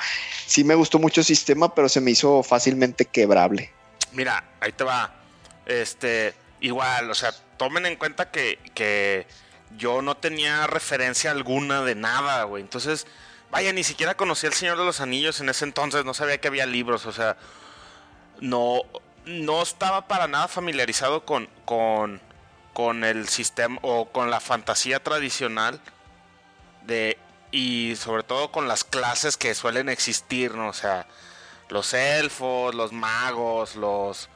Sí 0.47 0.65
me 0.65 0.75
gustó 0.75 0.99
mucho 0.99 1.23
el 1.23 1.25
sistema, 1.25 1.75
pero 1.75 1.89
se 1.89 2.03
me 2.03 2.11
hizo 2.11 2.43
fácilmente 2.43 3.07
quebrable. 3.07 3.71
Mira, 4.13 4.45
ahí 4.61 4.73
te 4.73 4.85
va. 4.85 5.13
Este, 5.67 6.35
igual, 6.61 7.11
o 7.11 7.15
sea, 7.15 7.33
tomen 7.57 7.87
en 7.87 7.97
cuenta 7.97 8.31
que, 8.31 8.59
que 8.75 9.27
yo 9.77 10.03
no 10.03 10.17
tenía 10.17 10.67
referencia 10.67 11.31
alguna 11.31 11.83
de 11.83 11.95
nada, 11.95 12.45
güey. 12.45 12.63
Entonces, 12.63 13.07
vaya, 13.51 13.73
ni 13.73 13.85
siquiera 13.85 14.17
conocía 14.17 14.49
El 14.49 14.55
Señor 14.55 14.79
de 14.79 14.85
los 14.85 15.01
Anillos 15.01 15.41
en 15.41 15.49
ese 15.49 15.65
entonces, 15.65 16.05
no 16.05 16.15
sabía 16.15 16.39
que 16.39 16.49
había 16.49 16.67
libros, 16.67 17.07
o 17.07 17.13
sea, 17.13 17.37
no, 18.41 18.83
no 19.25 19.63
estaba 19.63 20.09
para 20.09 20.27
nada 20.27 20.49
familiarizado 20.49 21.25
con, 21.25 21.49
con, 21.65 22.21
con 22.73 23.05
el 23.05 23.29
sistema 23.29 23.79
o 23.83 24.07
con 24.07 24.31
la 24.31 24.41
fantasía 24.41 25.03
tradicional 25.03 25.81
de 26.85 27.19
y 27.53 27.95
sobre 27.97 28.23
todo 28.23 28.51
con 28.51 28.67
las 28.67 28.83
clases 28.83 29.37
que 29.37 29.55
suelen 29.55 29.91
existir, 29.91 30.55
¿no? 30.55 30.69
O 30.69 30.73
sea, 30.73 31.07
los 31.73 31.95
elfos, 31.95 32.75
los 32.75 32.93
magos, 32.93 33.77
los, 33.77 34.29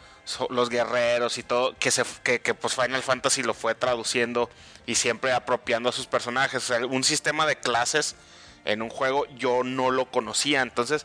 los 0.49 0.71
guerreros 0.71 1.37
y 1.37 1.43
todo, 1.43 1.77
que, 1.79 1.91
se, 1.91 2.03
que, 2.23 2.55
pues 2.55 2.75
Final 2.75 3.03
Fantasy 3.03 3.43
lo 3.43 3.53
fue 3.53 3.75
traduciendo 3.75 4.49
y 4.87 4.95
siempre 4.95 5.33
apropiando 5.33 5.91
a 5.91 5.93
sus 5.93 6.07
personajes. 6.07 6.71
Un 6.89 7.05
sistema 7.05 7.47
de 7.47 7.57
clases 7.57 8.17
en 8.65 8.81
un 8.81 8.89
juego 8.89 9.27
yo 9.37 9.63
no 9.65 9.91
lo 9.91 10.11
conocía. 10.11 10.63
Entonces, 10.63 11.05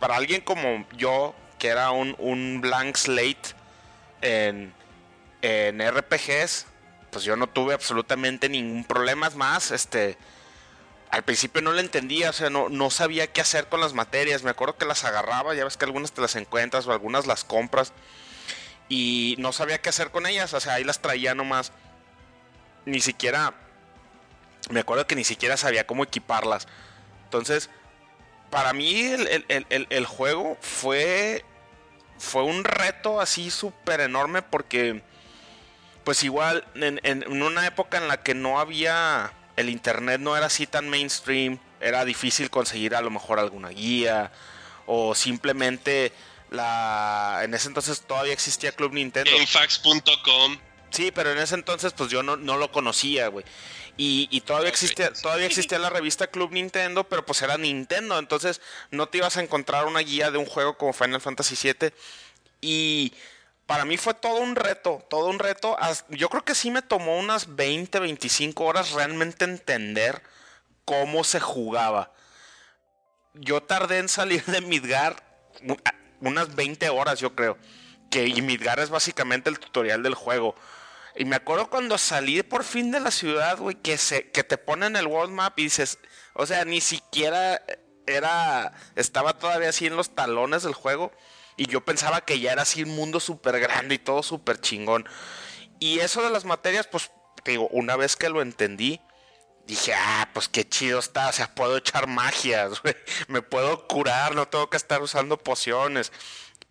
para 0.00 0.16
alguien 0.16 0.40
como 0.40 0.86
yo, 0.96 1.34
que 1.58 1.68
era 1.68 1.90
un, 1.90 2.16
un 2.18 2.60
blank 2.62 2.96
slate 2.96 3.54
en, 4.22 4.72
en 5.42 5.86
RPGs, 5.86 6.66
pues 7.10 7.24
yo 7.24 7.36
no 7.36 7.46
tuve 7.46 7.74
absolutamente 7.74 8.48
ningún 8.48 8.84
problema. 8.84 9.28
Más, 9.30 9.70
este 9.70 10.16
al 11.10 11.24
principio 11.24 11.62
no 11.62 11.72
le 11.72 11.80
entendía, 11.80 12.30
o 12.30 12.32
sea, 12.32 12.50
no, 12.50 12.68
no 12.68 12.90
sabía 12.90 13.26
qué 13.28 13.40
hacer 13.40 13.68
con 13.68 13.80
las 13.80 13.94
materias. 13.94 14.42
Me 14.42 14.50
acuerdo 14.50 14.76
que 14.76 14.84
las 14.84 15.04
agarraba, 15.04 15.54
ya 15.54 15.64
ves 15.64 15.76
que 15.76 15.84
algunas 15.84 16.12
te 16.12 16.20
las 16.20 16.36
encuentras 16.36 16.86
o 16.86 16.92
algunas 16.92 17.26
las 17.26 17.44
compras. 17.44 17.92
Y 18.88 19.34
no 19.38 19.52
sabía 19.52 19.80
qué 19.80 19.88
hacer 19.88 20.10
con 20.10 20.26
ellas, 20.26 20.52
o 20.54 20.60
sea, 20.60 20.74
ahí 20.74 20.84
las 20.84 21.00
traía 21.00 21.34
nomás. 21.34 21.72
Ni 22.84 23.00
siquiera. 23.00 23.54
Me 24.70 24.80
acuerdo 24.80 25.06
que 25.06 25.16
ni 25.16 25.24
siquiera 25.24 25.56
sabía 25.56 25.86
cómo 25.86 26.04
equiparlas. 26.04 26.68
Entonces, 27.24 27.70
para 28.50 28.72
mí 28.72 29.00
el, 29.00 30.06
juego 30.06 30.58
fue. 30.60 31.44
Fue 32.18 32.42
un 32.42 32.64
reto 32.64 33.20
así 33.20 33.50
súper 33.50 34.00
enorme 34.00 34.42
porque. 34.42 35.02
Pues 36.04 36.22
igual, 36.22 36.66
en 36.74 37.42
una 37.42 37.66
época 37.66 37.98
en 37.98 38.08
la 38.08 38.22
que 38.22 38.34
no 38.34 38.60
había 38.60 39.32
el 39.58 39.70
internet 39.70 40.20
no 40.20 40.36
era 40.36 40.46
así 40.46 40.68
tan 40.68 40.88
mainstream, 40.88 41.58
era 41.80 42.04
difícil 42.04 42.48
conseguir 42.48 42.94
a 42.94 43.02
lo 43.02 43.10
mejor 43.10 43.40
alguna 43.40 43.70
guía 43.70 44.30
o 44.86 45.16
simplemente 45.16 46.12
la 46.50 47.40
en 47.42 47.52
ese 47.54 47.66
entonces 47.66 48.02
todavía 48.02 48.32
existía 48.32 48.70
Club 48.70 48.92
Nintendo. 48.92 49.30
Gamefax.com. 49.32 50.58
Sí, 50.90 51.10
pero 51.10 51.32
en 51.32 51.38
ese 51.38 51.56
entonces 51.56 51.92
pues 51.92 52.08
yo 52.08 52.22
no, 52.22 52.36
no 52.36 52.56
lo 52.56 52.70
conocía, 52.70 53.26
güey. 53.28 53.44
Y, 54.00 54.42
todavía 54.42 54.68
existía, 54.68 55.12
todavía 55.12 55.46
existía 55.46 55.76
la 55.80 55.90
revista 55.90 56.28
Club 56.28 56.52
Nintendo, 56.52 57.02
pero 57.02 57.26
pues 57.26 57.42
era 57.42 57.58
Nintendo, 57.58 58.16
entonces 58.16 58.60
no 58.92 59.08
te 59.08 59.18
ibas 59.18 59.36
a 59.36 59.42
encontrar 59.42 59.86
una 59.86 59.98
guía 59.98 60.30
de 60.30 60.38
un 60.38 60.46
juego 60.46 60.78
como 60.78 60.92
Final 60.92 61.20
Fantasy 61.20 61.56
VII. 61.60 61.92
Y 62.60 63.12
para 63.68 63.84
mí 63.84 63.98
fue 63.98 64.14
todo 64.14 64.40
un 64.40 64.56
reto, 64.56 65.04
todo 65.10 65.26
un 65.26 65.38
reto. 65.38 65.76
Yo 66.08 66.30
creo 66.30 66.42
que 66.42 66.54
sí 66.54 66.70
me 66.70 66.80
tomó 66.80 67.18
unas 67.18 67.54
20, 67.54 68.00
25 68.00 68.64
horas 68.64 68.92
realmente 68.92 69.44
entender 69.44 70.22
cómo 70.86 71.22
se 71.22 71.38
jugaba. 71.38 72.10
Yo 73.34 73.62
tardé 73.62 73.98
en 73.98 74.08
salir 74.08 74.42
de 74.46 74.62
Midgar 74.62 75.22
unas 76.22 76.54
20 76.54 76.88
horas, 76.88 77.20
yo 77.20 77.34
creo. 77.34 77.58
Que 78.10 78.26
y 78.26 78.40
Midgar 78.40 78.80
es 78.80 78.88
básicamente 78.88 79.50
el 79.50 79.58
tutorial 79.58 80.02
del 80.02 80.14
juego. 80.14 80.54
Y 81.14 81.26
me 81.26 81.36
acuerdo 81.36 81.68
cuando 81.68 81.98
salí 81.98 82.42
por 82.42 82.64
fin 82.64 82.90
de 82.90 83.00
la 83.00 83.10
ciudad, 83.10 83.58
güey, 83.58 83.76
que, 83.76 83.98
se, 83.98 84.30
que 84.30 84.44
te 84.44 84.56
ponen 84.56 84.96
el 84.96 85.06
world 85.06 85.34
map 85.34 85.58
y 85.58 85.64
dices, 85.64 85.98
o 86.32 86.46
sea, 86.46 86.64
ni 86.64 86.80
siquiera 86.80 87.62
era, 88.06 88.72
estaba 88.96 89.34
todavía 89.34 89.68
así 89.68 89.84
en 89.84 89.96
los 89.96 90.14
talones 90.14 90.62
del 90.62 90.72
juego. 90.72 91.12
Y 91.58 91.66
yo 91.66 91.84
pensaba 91.84 92.22
que 92.22 92.38
ya 92.38 92.52
era 92.52 92.62
así 92.62 92.84
un 92.84 92.90
mundo 92.90 93.18
súper 93.18 93.58
grande 93.58 93.96
y 93.96 93.98
todo 93.98 94.22
súper 94.22 94.60
chingón. 94.60 95.06
Y 95.80 95.98
eso 95.98 96.22
de 96.22 96.30
las 96.30 96.44
materias, 96.44 96.86
pues, 96.86 97.10
digo, 97.44 97.68
una 97.72 97.96
vez 97.96 98.14
que 98.14 98.28
lo 98.28 98.40
entendí, 98.40 99.00
dije, 99.66 99.92
ah, 99.92 100.30
pues 100.32 100.48
qué 100.48 100.66
chido 100.68 101.00
está, 101.00 101.28
o 101.28 101.32
sea, 101.32 101.54
puedo 101.54 101.76
echar 101.76 102.06
magias, 102.06 102.80
me 103.28 103.42
puedo 103.42 103.88
curar, 103.88 104.36
no 104.36 104.46
tengo 104.46 104.70
que 104.70 104.76
estar 104.76 105.02
usando 105.02 105.36
pociones. 105.36 106.12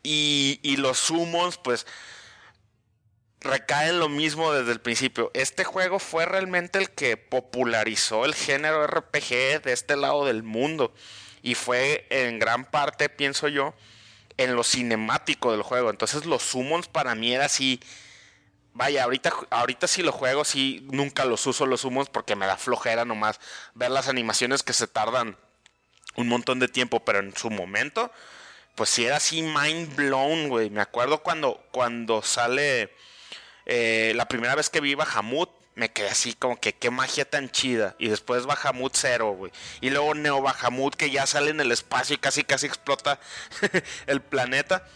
Y, 0.04 0.62
y 0.64 0.78
los 0.78 0.98
summons, 0.98 1.58
pues, 1.58 1.86
recaen 3.42 4.00
lo 4.00 4.08
mismo 4.08 4.54
desde 4.54 4.72
el 4.72 4.80
principio. 4.80 5.32
Este 5.34 5.66
juego 5.66 6.00
fue 6.00 6.26
realmente 6.26 6.80
el 6.80 6.92
que 6.92 7.18
popularizó 7.18 8.24
el 8.24 8.36
género 8.36 8.88
RPG 8.88 9.64
de 9.64 9.74
este 9.74 9.98
lado 9.98 10.26
del 10.26 10.44
mundo. 10.44 10.94
Y 11.42 11.56
fue 11.56 12.08
en 12.10 12.40
gran 12.40 12.64
parte, 12.64 13.10
pienso 13.10 13.50
yo, 13.50 13.76
en 14.38 14.56
lo 14.56 14.64
cinemático 14.64 15.52
del 15.52 15.64
juego. 15.64 15.90
Entonces 15.90 16.26
los 16.26 16.44
summons 16.44 16.88
para 16.88 17.16
mí 17.16 17.34
era 17.34 17.46
así. 17.46 17.80
Vaya, 18.74 19.04
ahorita, 19.04 19.34
ahorita 19.50 19.88
sí 19.88 20.04
lo 20.04 20.12
juego, 20.12 20.46
sí, 20.46 20.88
nunca 20.92 21.26
los 21.26 21.46
uso 21.48 21.66
los 21.66 21.82
summons 21.82 22.10
porque 22.10 22.36
me 22.36 22.46
da 22.46 22.58
flojera 22.58 23.06
nomás 23.06 23.40
ver 23.74 23.90
las 23.90 24.08
animaciones 24.08 24.62
que 24.62 24.74
se 24.74 24.88
tardan 24.88 25.36
un 26.16 26.28
montón 26.28 26.60
de 26.60 26.68
tiempo, 26.68 27.00
pero 27.04 27.20
en 27.20 27.36
su 27.36 27.50
momento, 27.50 28.12
pues 28.76 28.90
sí 28.90 29.06
era 29.06 29.18
así 29.18 29.42
mind 29.42 29.96
blown, 29.96 30.50
güey. 30.50 30.70
Me 30.70 30.82
acuerdo 30.82 31.24
cuando, 31.24 31.64
cuando 31.72 32.22
sale 32.22 32.94
eh, 33.66 34.14
la 34.16 34.28
primera 34.28 34.56
vez 34.56 34.70
que 34.70 34.82
vi 34.82 34.96
Bahamut, 34.96 35.50
me 35.78 35.92
quedé 35.92 36.10
así 36.10 36.34
como 36.34 36.60
que 36.60 36.74
qué 36.74 36.90
magia 36.90 37.24
tan 37.30 37.52
chida. 37.52 37.96
Y 38.00 38.10
después 38.10 38.48
Bahamut 38.48 38.94
cero, 38.96 39.32
güey. 39.32 39.52
Y 39.80 39.92
luego 39.92 40.16
Neo 40.16 40.42
Bahamut 40.42 40.96
que 40.96 41.12
ya 41.12 41.28
sale 41.28 41.52
en 41.52 41.60
el 41.60 41.72
espacio 41.72 42.16
y 42.16 42.18
casi 42.18 42.44
casi 42.44 42.66
explota 42.66 43.20
el 44.08 44.20
planeta. 44.22 44.88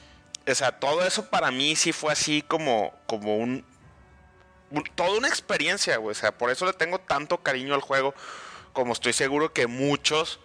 O 0.48 0.56
sea, 0.56 0.80
todo 0.80 1.06
eso 1.06 1.30
para 1.30 1.52
mí 1.52 1.76
sí 1.76 1.94
fue 1.94 2.12
así 2.12 2.42
como, 2.42 2.94
como 3.06 3.38
un, 3.38 3.64
toda 4.96 5.18
una 5.18 5.28
experiencia, 5.28 5.98
güey. 5.98 6.12
O 6.12 6.20
sea, 6.20 6.36
por 6.36 6.50
eso 6.50 6.66
le 6.66 6.74
tengo 6.74 7.00
tanto 7.00 7.38
cariño 7.38 7.76
al 7.76 7.82
juego. 7.82 8.16
Como 8.74 8.94
estoy 8.94 9.14
seguro 9.14 9.54
que 9.54 9.68
muchos 9.68 10.40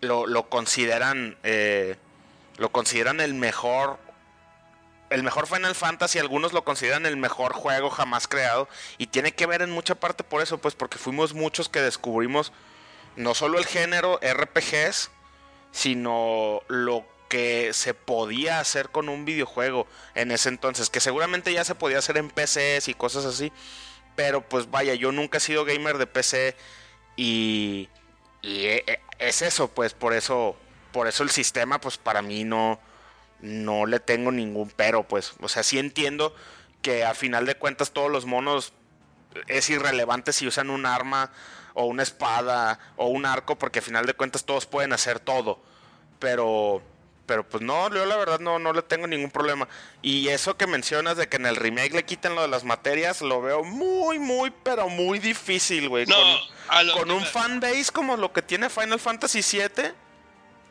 lo, 0.00 0.26
lo 0.26 0.48
consideran. 0.48 1.36
eh, 1.42 1.96
lo 2.56 2.70
consideran 2.70 3.20
el 3.20 3.34
mejor. 3.34 3.98
El 5.12 5.22
mejor 5.22 5.46
Final 5.46 5.74
Fantasy, 5.74 6.18
algunos 6.18 6.52
lo 6.52 6.64
consideran 6.64 7.06
el 7.06 7.16
mejor 7.16 7.52
juego 7.52 7.90
jamás 7.90 8.28
creado. 8.28 8.68
Y 8.98 9.08
tiene 9.08 9.32
que 9.34 9.46
ver 9.46 9.62
en 9.62 9.70
mucha 9.70 9.94
parte 9.94 10.24
por 10.24 10.42
eso, 10.42 10.58
pues 10.58 10.74
porque 10.74 10.98
fuimos 10.98 11.34
muchos 11.34 11.68
que 11.68 11.80
descubrimos 11.80 12.52
no 13.16 13.34
solo 13.34 13.58
el 13.58 13.66
género 13.66 14.18
RPGs, 14.22 15.10
sino 15.70 16.62
lo 16.68 17.04
que 17.28 17.72
se 17.72 17.94
podía 17.94 18.58
hacer 18.60 18.90
con 18.90 19.08
un 19.08 19.24
videojuego 19.24 19.86
en 20.14 20.30
ese 20.30 20.48
entonces, 20.50 20.90
que 20.90 21.00
seguramente 21.00 21.52
ya 21.52 21.64
se 21.64 21.74
podía 21.74 21.98
hacer 21.98 22.18
en 22.18 22.28
PCs 22.30 22.88
y 22.88 22.94
cosas 22.94 23.24
así, 23.24 23.52
pero 24.16 24.42
pues 24.42 24.70
vaya, 24.70 24.94
yo 24.94 25.12
nunca 25.12 25.38
he 25.38 25.40
sido 25.40 25.64
gamer 25.64 25.96
de 25.98 26.06
PC 26.06 26.56
y, 27.16 27.88
y 28.42 28.66
e- 28.66 28.84
e- 28.86 29.00
es 29.18 29.40
eso, 29.42 29.68
pues 29.68 29.94
por 29.94 30.12
eso, 30.12 30.56
por 30.92 31.08
eso 31.08 31.22
el 31.22 31.30
sistema, 31.30 31.80
pues 31.80 31.96
para 31.96 32.20
mí 32.20 32.44
no, 32.44 32.78
no 33.42 33.86
le 33.86 34.00
tengo 34.00 34.32
ningún 34.32 34.72
pero, 34.74 35.02
pues, 35.02 35.34
o 35.40 35.48
sea, 35.48 35.62
sí 35.62 35.78
entiendo 35.78 36.34
que 36.80 37.04
a 37.04 37.14
final 37.14 37.44
de 37.46 37.56
cuentas 37.56 37.92
todos 37.92 38.10
los 38.10 38.24
monos 38.24 38.72
es 39.48 39.70
irrelevante 39.70 40.32
si 40.32 40.46
usan 40.46 40.70
un 40.70 40.86
arma 40.86 41.30
o 41.74 41.84
una 41.84 42.02
espada 42.02 42.78
o 42.96 43.06
un 43.06 43.26
arco, 43.26 43.56
porque 43.56 43.80
a 43.80 43.82
final 43.82 44.06
de 44.06 44.14
cuentas 44.14 44.44
todos 44.44 44.66
pueden 44.66 44.92
hacer 44.92 45.20
todo. 45.20 45.60
Pero, 46.18 46.82
pero 47.26 47.48
pues 47.48 47.62
no, 47.62 47.92
yo 47.92 48.04
la 48.04 48.16
verdad 48.16 48.40
no, 48.40 48.58
no 48.58 48.72
le 48.72 48.82
tengo 48.82 49.06
ningún 49.06 49.30
problema. 49.30 49.68
Y 50.02 50.28
eso 50.28 50.56
que 50.56 50.66
mencionas 50.66 51.16
de 51.16 51.28
que 51.28 51.36
en 51.36 51.46
el 51.46 51.56
remake 51.56 51.94
le 51.94 52.04
quiten 52.04 52.34
lo 52.34 52.42
de 52.42 52.48
las 52.48 52.64
materias, 52.64 53.22
lo 53.22 53.40
veo 53.40 53.64
muy, 53.64 54.18
muy, 54.18 54.52
pero 54.62 54.88
muy 54.88 55.18
difícil, 55.18 55.88
güey. 55.88 56.06
No, 56.06 56.16
con 56.68 56.90
con 56.98 57.10
un 57.10 57.24
fanbase 57.24 57.90
como 57.92 58.16
lo 58.16 58.32
que 58.32 58.42
tiene 58.42 58.68
Final 58.68 59.00
Fantasy 59.00 59.40
VII. 59.40 59.92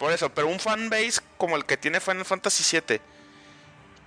Por 0.01 0.11
eso, 0.11 0.29
pero 0.33 0.47
un 0.47 0.59
fanbase 0.59 1.21
como 1.37 1.55
el 1.57 1.65
que 1.65 1.77
tiene 1.77 1.99
Final 1.99 2.25
Fantasy 2.25 2.63
VII, 2.79 2.99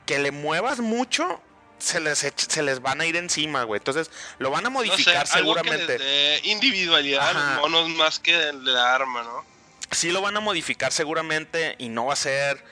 que 0.07 0.19
le 0.19 0.33
muevas 0.33 0.81
mucho, 0.81 1.41
se 1.79 2.01
les, 2.01 2.19
se 2.37 2.63
les 2.65 2.83
van 2.83 3.01
a 3.01 3.07
ir 3.07 3.15
encima, 3.15 3.63
güey. 3.63 3.79
Entonces, 3.79 4.11
lo 4.39 4.51
van 4.51 4.67
a 4.67 4.71
No 4.71 4.81
sé, 4.83 4.89
modificar 4.89 5.19
algo 5.19 5.55
que 5.55 5.61
seguramente. 5.61 5.99
dé 5.99 6.41
individualidad 6.43 7.23
a 7.29 7.31
Ajá. 7.31 7.51
los 7.61 7.71
monos 7.71 7.89
más 7.91 8.19
que 8.19 8.35
el 8.49 8.65
de 8.65 8.73
la 8.73 8.93
arma, 8.93 9.23
¿no? 9.23 9.45
Sí 9.93 10.11
lo 10.11 10.21
van 10.21 10.37
a 10.37 10.41
modificar 10.41 10.91
seguramente 10.91 11.77
y 11.79 11.91
no 11.91 12.07
va 12.07 12.15
a 12.15 12.17
ser 12.17 12.65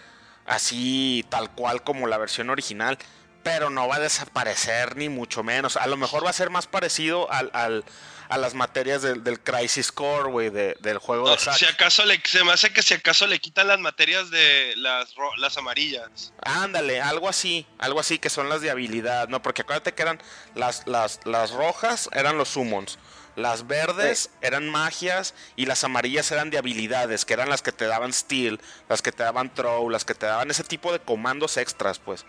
así 0.45 1.25
tal 1.29 1.49
cual 1.53 1.85
como 1.85 2.09
la 2.09 2.19
versión 2.19 2.51
original, 2.51 2.99
pero 3.45 3.71
no 3.71 3.87
va 3.87 3.97
a 3.97 4.01
desaparecer 4.01 4.97
ni 4.97 5.09
mucho 5.09 5.45
menos. 5.45 5.77
A 5.77 5.87
lo 5.87 5.97
mejor 5.97 6.27
va 6.27 6.31
a 6.31 6.33
ser 6.33 6.51
más 6.51 6.67
parecido 6.67 7.31
al, 7.31 7.51
al- 7.55 7.85
a 8.33 8.39
las 8.39 8.55
materias 8.55 9.03
del, 9.03 9.23
del 9.23 9.41
Crisis 9.41 9.93
Core, 9.93 10.31
güey, 10.31 10.49
de- 10.49 10.75
del 10.81 10.97
juego 10.97 11.27
No, 11.27 11.33
de 11.33 11.39
Zack. 11.39 11.57
si 11.59 11.65
acaso 11.67 12.05
le, 12.07 12.19
se 12.25 12.43
me 12.45 12.53
hace 12.53 12.73
que 12.73 12.83
si 12.83 12.95
acaso 12.95 13.27
le 13.27 13.39
quitan 13.39 13.69
las 13.69 13.79
materias 13.79 14.31
de 14.31 14.73
las, 14.77 15.15
ro- 15.17 15.37
las 15.37 15.59
amarillas. 15.59 16.33
Ándale, 16.43 17.03
algo 17.03 17.29
así, 17.29 17.67
algo 17.79 18.01
así 18.01 18.19
que 18.19 18.31
son 18.31 18.49
las 18.49 18.63
de 18.63 18.71
habilidad, 18.71 19.29
¿no? 19.29 19.43
Porque 19.43 19.63
acuérdate 19.63 19.93
que 19.93 20.01
eran 20.03 20.19
las, 20.55 20.87
las, 20.87 21.21
las 21.27 21.51
rojas 21.51 22.09
eran 22.13 22.39
los 22.39 22.49
summons, 22.49 22.99
las 23.37 23.67
verdes 23.67 24.31
eran 24.41 24.69
magias 24.69 25.35
y 25.57 25.67
las 25.67 25.85
amarillas 25.85 26.31
eran 26.33 26.49
de 26.49 26.57
habilidades, 26.59 27.25
que 27.27 27.35
eran 27.35 27.51
las 27.51 27.61
que 27.61 27.73
te 27.73 27.87
daban 27.87 28.15
steel, 28.15 28.61
las 28.89 29.03
que 29.03 29.13
te 29.13 29.23
daban 29.25 29.53
throw, 29.53 29.91
las 29.91 30.05
que 30.07 30.15
te 30.15 30.25
daban 30.27 30.51
ese 30.51 30.65
tipo 30.65 30.91
de 30.93 31.01
comandos 31.01 31.59
extras, 31.59 31.99
pues. 31.99 32.25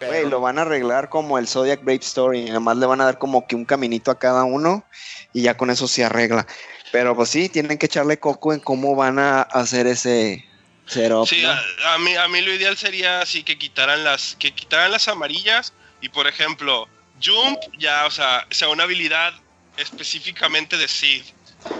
Güey, 0.00 0.28
lo 0.28 0.40
van 0.40 0.58
a 0.58 0.62
arreglar 0.62 1.08
como 1.08 1.38
el 1.38 1.48
Zodiac 1.48 1.82
Brave 1.82 2.00
Story. 2.02 2.44
Nada 2.44 2.60
más 2.60 2.76
le 2.76 2.86
van 2.86 3.00
a 3.00 3.04
dar 3.04 3.18
como 3.18 3.46
que 3.46 3.54
un 3.54 3.64
caminito 3.64 4.10
a 4.10 4.18
cada 4.18 4.44
uno 4.44 4.84
y 5.32 5.42
ya 5.42 5.56
con 5.56 5.70
eso 5.70 5.88
se 5.88 6.04
arregla. 6.04 6.46
Pero 6.92 7.16
pues 7.16 7.30
sí, 7.30 7.48
tienen 7.48 7.78
que 7.78 7.86
echarle 7.86 8.18
coco 8.18 8.52
en 8.52 8.60
cómo 8.60 8.94
van 8.94 9.18
a 9.18 9.42
hacer 9.42 9.86
ese 9.86 10.44
setup. 10.86 11.26
Sí, 11.26 11.42
¿no? 11.42 11.50
a, 11.50 11.94
a 11.94 11.98
mí, 11.98 12.14
a 12.14 12.28
mí 12.28 12.40
lo 12.40 12.52
ideal 12.52 12.76
sería 12.76 13.20
así 13.20 13.42
que 13.42 13.58
quitaran 13.58 14.04
las, 14.04 14.36
que 14.38 14.52
quitaran 14.52 14.92
las 14.92 15.08
amarillas 15.08 15.72
y 16.00 16.08
por 16.08 16.26
ejemplo, 16.26 16.88
Jump 17.22 17.58
ya, 17.78 18.06
o 18.06 18.10
sea, 18.10 18.46
sea 18.50 18.68
una 18.68 18.84
habilidad 18.84 19.32
específicamente 19.76 20.76
de 20.76 20.88
Sid. 20.88 21.22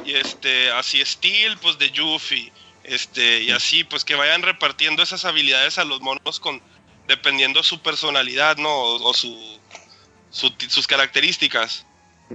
Y 0.05 0.15
este, 0.15 0.71
así 0.73 1.05
Steel, 1.05 1.57
pues 1.59 1.79
de 1.79 1.91
Yuffie. 1.91 2.53
Este, 2.85 3.43
y 3.43 3.51
así, 3.51 3.85
pues 3.85 4.05
que 4.05 4.15
vayan 4.15 4.43
repartiendo 4.43 5.03
esas 5.03 5.25
habilidades 5.25 5.79
a 5.79 5.85
los 5.85 6.01
monos 6.01 6.41
con, 6.41 6.63
dependiendo 7.07 7.63
su 7.63 7.81
personalidad, 7.81 8.57
¿no? 8.57 8.71
O, 8.71 9.11
o 9.11 9.15
su, 9.15 9.61
su 10.31 10.53
sus 10.69 10.87
características. 10.87 11.87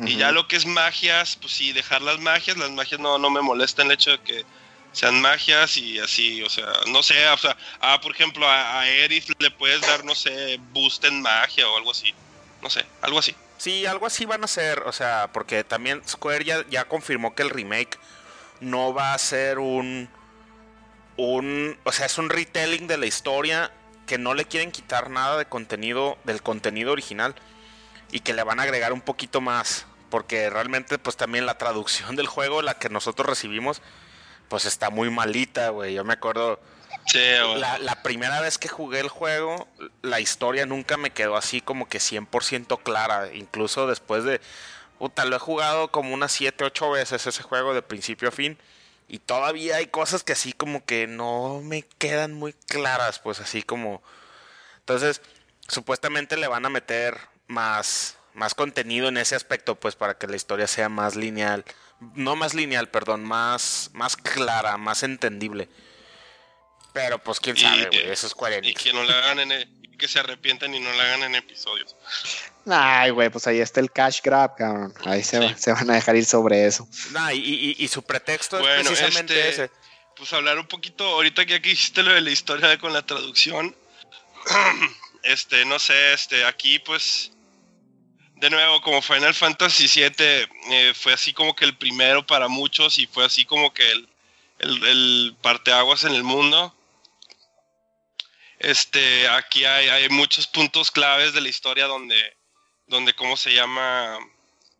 Y 0.05 0.15
ya 0.15 0.31
lo 0.31 0.47
que 0.47 0.55
es 0.55 0.65
magias, 0.65 1.35
pues 1.35 1.51
sí, 1.51 1.73
dejar 1.73 2.01
las 2.01 2.17
magias, 2.19 2.55
las 2.55 2.71
magias 2.71 3.01
no, 3.01 3.17
no 3.17 3.29
me 3.29 3.41
molesta 3.41 3.81
el 3.83 3.91
hecho 3.91 4.11
de 4.11 4.19
que 4.19 4.45
sean 4.93 5.19
magias 5.19 5.75
y 5.75 5.99
así, 5.99 6.41
o 6.43 6.49
sea, 6.49 6.65
no 6.87 7.03
sé, 7.03 7.27
o 7.27 7.37
sea, 7.37 7.57
ah, 7.81 7.99
por 8.01 8.13
ejemplo, 8.13 8.47
a, 8.47 8.79
a 8.79 8.81
Aerith 8.81 9.29
le 9.39 9.51
puedes 9.51 9.81
dar, 9.81 10.05
no 10.05 10.15
sé, 10.15 10.57
boost 10.71 11.03
en 11.03 11.21
magia 11.21 11.67
o 11.67 11.77
algo 11.77 11.91
así, 11.91 12.13
no 12.61 12.69
sé, 12.69 12.85
algo 13.01 13.19
así. 13.19 13.35
Sí, 13.57 13.85
algo 13.85 14.05
así 14.05 14.25
van 14.25 14.43
a 14.43 14.47
ser, 14.47 14.79
o 14.85 14.91
sea, 14.93 15.29
porque 15.33 15.63
también 15.63 16.01
Square 16.07 16.45
ya, 16.45 16.65
ya 16.69 16.85
confirmó 16.85 17.35
que 17.35 17.43
el 17.43 17.49
remake 17.49 17.99
no 18.59 18.93
va 18.93 19.13
a 19.13 19.17
ser 19.17 19.59
un, 19.59 20.09
un, 21.17 21.77
o 21.83 21.91
sea, 21.91 22.05
es 22.05 22.17
un 22.17 22.29
retelling 22.29 22.87
de 22.87 22.97
la 22.97 23.05
historia 23.05 23.71
que 24.11 24.17
no 24.17 24.33
le 24.33 24.43
quieren 24.43 24.73
quitar 24.73 25.09
nada 25.09 25.37
de 25.37 25.45
contenido 25.45 26.17
del 26.25 26.41
contenido 26.41 26.91
original 26.91 27.33
y 28.11 28.19
que 28.19 28.33
le 28.33 28.43
van 28.43 28.59
a 28.59 28.63
agregar 28.63 28.91
un 28.91 28.99
poquito 28.99 29.39
más, 29.39 29.85
porque 30.09 30.49
realmente 30.49 30.97
pues 30.97 31.15
también 31.15 31.45
la 31.45 31.57
traducción 31.57 32.15
del 32.17 32.27
juego, 32.27 32.61
la 32.61 32.73
que 32.73 32.89
nosotros 32.89 33.25
recibimos, 33.25 33.81
pues 34.49 34.65
está 34.65 34.89
muy 34.89 35.09
malita, 35.09 35.69
güey. 35.69 35.93
Yo 35.93 36.03
me 36.03 36.11
acuerdo, 36.11 36.59
Sí, 37.05 37.21
la, 37.55 37.79
la 37.79 38.03
primera 38.03 38.41
vez 38.41 38.57
que 38.57 38.67
jugué 38.67 38.99
el 38.99 39.07
juego, 39.07 39.69
la 40.01 40.19
historia 40.19 40.65
nunca 40.65 40.97
me 40.97 41.11
quedó 41.11 41.37
así 41.37 41.61
como 41.61 41.87
que 41.87 41.99
100% 41.99 42.83
clara. 42.83 43.33
Incluso 43.33 43.87
después 43.87 44.25
de... 44.25 44.41
Puta, 44.99 45.23
lo 45.23 45.37
he 45.37 45.39
jugado 45.39 45.89
como 45.89 46.13
unas 46.13 46.33
7, 46.33 46.65
8 46.65 46.91
veces 46.91 47.25
ese 47.27 47.43
juego 47.43 47.73
de 47.73 47.81
principio 47.81 48.27
a 48.27 48.33
fin. 48.33 48.57
Y 49.13 49.19
todavía 49.19 49.75
hay 49.75 49.87
cosas 49.87 50.23
que 50.23 50.31
así 50.31 50.53
como 50.53 50.85
que 50.85 51.05
no 51.05 51.59
me 51.61 51.83
quedan 51.83 52.31
muy 52.33 52.53
claras, 52.53 53.19
pues 53.19 53.41
así 53.41 53.61
como... 53.61 54.01
Entonces, 54.79 55.21
supuestamente 55.67 56.37
le 56.37 56.47
van 56.47 56.65
a 56.65 56.69
meter 56.69 57.19
más, 57.47 58.15
más 58.33 58.55
contenido 58.55 59.09
en 59.09 59.17
ese 59.17 59.35
aspecto, 59.35 59.75
pues 59.75 59.97
para 59.97 60.17
que 60.17 60.27
la 60.27 60.37
historia 60.37 60.65
sea 60.65 60.87
más 60.87 61.17
lineal. 61.17 61.65
No 62.15 62.37
más 62.37 62.53
lineal, 62.53 62.87
perdón, 62.87 63.25
más, 63.25 63.89
más 63.91 64.15
clara, 64.15 64.77
más 64.77 65.03
entendible. 65.03 65.67
Pero 66.93 67.19
pues 67.19 67.41
quién 67.41 67.57
sabe, 67.57 67.87
güey, 67.87 68.09
eso 68.11 68.27
es 68.27 68.31
Square 68.31 68.55
y 68.55 68.57
Enix. 68.59 68.81
que 68.81 68.93
no 68.93 69.03
le 69.03 69.13
hagan 69.13 69.39
en, 69.39 69.51
e- 69.51 69.97
que 69.97 70.07
se 70.07 70.21
arrepientan 70.21 70.73
y 70.73 70.79
no 70.79 70.89
le 70.89 71.01
hagan 71.01 71.23
en 71.23 71.35
episodios. 71.35 71.97
Ay, 72.67 73.09
güey, 73.11 73.29
pues 73.29 73.47
ahí 73.47 73.59
está 73.59 73.79
el 73.79 73.91
cash 73.91 74.19
grab, 74.21 74.55
cabrón. 74.55 74.93
Ahí 75.05 75.23
se, 75.23 75.39
va- 75.39 75.49
Sí. 75.49 75.55
se 75.57 75.71
van 75.71 75.89
a 75.89 75.95
dejar 75.95 76.15
ir 76.15 76.25
sobre 76.25 76.65
eso. 76.67 76.87
Nah, 77.11 77.31
y, 77.33 77.39
y- 77.39 77.75
y 77.83 77.87
su 77.87 78.03
pretexto 78.03 78.57
es 78.57 78.61
Bueno, 78.61 78.89
precisamente 78.89 79.33
este- 79.49 79.63
ese. 79.65 79.71
Pues 80.15 80.31
hablar 80.33 80.59
un 80.59 80.67
poquito, 80.67 81.03
ahorita 81.05 81.45
que 81.45 81.55
aquí 81.55 81.71
hiciste 81.71 82.03
lo 82.03 82.13
de 82.13 82.21
la 82.21 82.29
historia 82.29 82.67
de- 82.67 82.77
con 82.77 82.93
la 82.93 83.03
traducción, 83.05 83.75
este, 85.23 85.65
no 85.65 85.79
sé, 85.79 86.13
este, 86.13 86.45
aquí 86.45 86.77
pues, 86.79 87.31
de 88.35 88.49
nuevo, 88.51 88.81
como 88.81 89.01
Final 89.01 89.33
Fantasy 89.33 89.87
VII 89.87 90.47
eh, 90.71 90.93
fue 90.95 91.13
así 91.13 91.33
como 91.33 91.55
que 91.55 91.65
el 91.65 91.75
primero 91.77 92.25
para 92.25 92.47
muchos 92.47 92.99
y 92.99 93.07
fue 93.07 93.25
así 93.25 93.45
como 93.45 93.73
que 93.73 93.89
el, 93.91 94.09
el, 94.59 94.83
el 94.83 95.35
parteaguas 95.41 96.03
en 96.03 96.13
el 96.13 96.23
mundo. 96.23 96.75
Este, 98.59 99.27
aquí 99.29 99.65
hay, 99.65 99.89
hay 99.89 100.09
muchos 100.09 100.45
puntos 100.45 100.91
claves 100.91 101.33
de 101.33 101.41
la 101.41 101.49
historia 101.49 101.87
donde, 101.87 102.37
donde, 102.91 103.13
¿cómo 103.15 103.35
se 103.37 103.53
llama? 103.55 104.19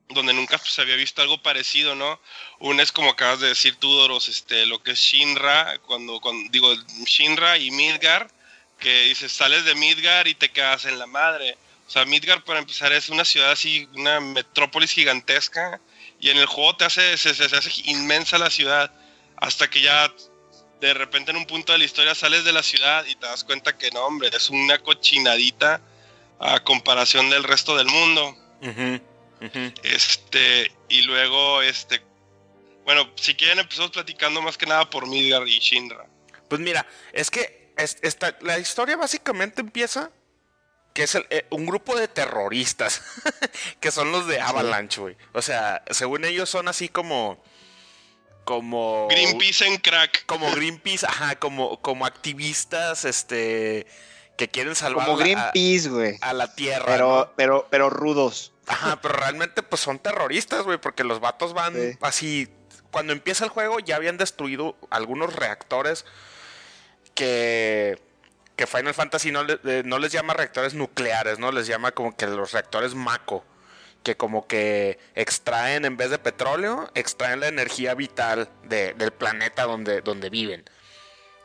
Donde 0.09 0.33
nunca 0.33 0.59
se 0.59 0.81
había 0.81 0.95
visto 0.97 1.21
algo 1.21 1.41
parecido, 1.41 1.95
¿no? 1.95 2.19
Una 2.59 2.83
es 2.83 2.91
como 2.91 3.09
acabas 3.09 3.39
de 3.39 3.47
decir 3.47 3.77
tú, 3.77 3.91
Doros, 3.91 4.27
este, 4.27 4.65
lo 4.67 4.83
que 4.83 4.91
es 4.91 4.99
Shinra, 4.99 5.79
cuando, 5.87 6.19
cuando 6.19 6.51
digo 6.51 6.75
Shinra 7.05 7.57
y 7.57 7.71
Midgar, 7.71 8.29
que 8.77 9.03
dices, 9.03 9.31
sales 9.31 9.63
de 9.65 9.73
Midgar 9.73 10.27
y 10.27 10.35
te 10.35 10.51
quedas 10.51 10.85
en 10.85 10.99
la 10.99 11.07
madre. 11.07 11.57
O 11.87 11.89
sea, 11.89 12.05
Midgar 12.05 12.43
para 12.43 12.59
empezar 12.59 12.91
es 12.93 13.09
una 13.09 13.25
ciudad 13.25 13.51
así, 13.51 13.87
una 13.95 14.19
metrópolis 14.19 14.91
gigantesca, 14.91 15.79
y 16.19 16.29
en 16.29 16.37
el 16.37 16.45
juego 16.45 16.75
te 16.75 16.85
hace, 16.85 17.17
se, 17.17 17.33
se- 17.33 17.45
hace 17.55 17.71
inmensa 17.85 18.37
la 18.37 18.49
ciudad, 18.49 18.91
hasta 19.37 19.69
que 19.69 19.81
ya 19.81 20.13
de 20.81 20.93
repente 20.93 21.31
en 21.31 21.37
un 21.37 21.45
punto 21.45 21.71
de 21.71 21.79
la 21.79 21.85
historia 21.85 22.13
sales 22.15 22.43
de 22.43 22.51
la 22.51 22.63
ciudad 22.63 23.05
y 23.05 23.15
te 23.15 23.25
das 23.27 23.43
cuenta 23.43 23.77
que 23.77 23.89
no, 23.91 24.01
hombre, 24.05 24.29
es 24.33 24.49
una 24.49 24.77
cochinadita 24.79 25.81
a 26.41 26.59
comparación 26.63 27.29
del 27.29 27.43
resto 27.43 27.77
del 27.77 27.87
mundo. 27.87 28.35
Ujú. 28.61 28.99
Este, 29.83 30.71
y 30.89 31.01
luego, 31.03 31.61
este, 31.61 32.01
bueno, 32.85 33.09
si 33.15 33.35
quieren 33.35 33.59
empezamos 33.59 33.91
platicando 33.91 34.41
más 34.41 34.57
que 34.57 34.65
nada 34.65 34.89
por 34.89 35.07
Midgar 35.07 35.47
y 35.47 35.59
Shinra. 35.59 36.05
Pues 36.49 36.59
mira, 36.61 36.85
es 37.13 37.31
que 37.31 37.71
es- 37.77 37.97
esta- 38.01 38.37
la 38.41 38.59
historia 38.59 38.97
básicamente 38.97 39.61
empieza 39.61 40.11
que 40.93 41.03
es 41.03 41.15
el- 41.15 41.25
eh, 41.29 41.45
un 41.51 41.65
grupo 41.65 41.95
de 41.97 42.07
terroristas 42.09 43.01
que 43.79 43.91
son 43.91 44.11
los 44.11 44.27
de 44.27 44.41
Avalanche, 44.41 44.99
güey. 44.99 45.15
O 45.33 45.41
sea, 45.41 45.83
según 45.89 46.25
ellos 46.25 46.49
son 46.49 46.67
así 46.67 46.89
como 46.89 47.41
como 48.43 49.07
Greenpeace 49.09 49.65
en 49.67 49.77
crack. 49.77 50.25
como 50.25 50.51
Greenpeace, 50.51 51.05
ajá, 51.05 51.35
como 51.37 51.79
como 51.81 52.05
activistas 52.05 53.05
este 53.05 53.85
que 54.41 54.49
quieren 54.49 54.73
salvar 54.73 55.05
Como 55.05 55.19
la- 55.19 55.23
Greenpeace, 55.23 55.89
güey. 55.89 56.17
a, 56.21 56.29
a 56.29 56.33
la 56.33 56.55
tierra, 56.55 56.85
Pero, 56.87 57.07
¿no? 57.27 57.31
pero, 57.35 57.67
pero 57.69 57.91
rudos. 57.91 58.51
Ajá, 58.65 58.99
pero 58.99 59.13
realmente 59.13 59.61
pues 59.61 59.81
son 59.83 59.99
terroristas, 59.99 60.63
güey, 60.63 60.79
porque 60.79 61.03
los 61.03 61.19
vatos 61.19 61.53
van 61.53 61.75
Sí. 61.75 61.97
así. 62.01 62.49
Cuando 62.89 63.13
empieza 63.13 63.43
el 63.43 63.51
juego 63.51 63.79
ya 63.79 63.97
habían 63.97 64.17
destruido 64.17 64.75
algunos 64.89 65.35
reactores 65.35 66.05
que, 67.13 68.01
que 68.55 68.65
Final 68.67 68.95
Fantasy 68.95 69.31
no, 69.31 69.43
le- 69.43 69.59
eh, 69.63 69.83
no 69.85 69.99
les 69.99 70.11
llama 70.11 70.33
reactores 70.33 70.73
nucleares, 70.73 71.37
¿no? 71.37 71.51
Les 71.51 71.67
llama 71.67 71.91
como 71.91 72.15
que 72.15 72.25
los 72.25 72.51
reactores 72.51 72.95
Mako, 72.95 73.45
que 74.03 74.17
como 74.17 74.47
que 74.47 74.97
extraen 75.13 75.85
en 75.85 75.97
vez 75.97 76.09
de 76.09 76.17
petróleo, 76.17 76.89
extraen 76.95 77.41
la 77.41 77.47
energía 77.47 77.93
vital 77.93 78.49
de- 78.63 78.93
del 78.95 79.11
planeta 79.11 79.63
donde, 79.65 80.01
donde 80.01 80.31
viven. 80.31 80.63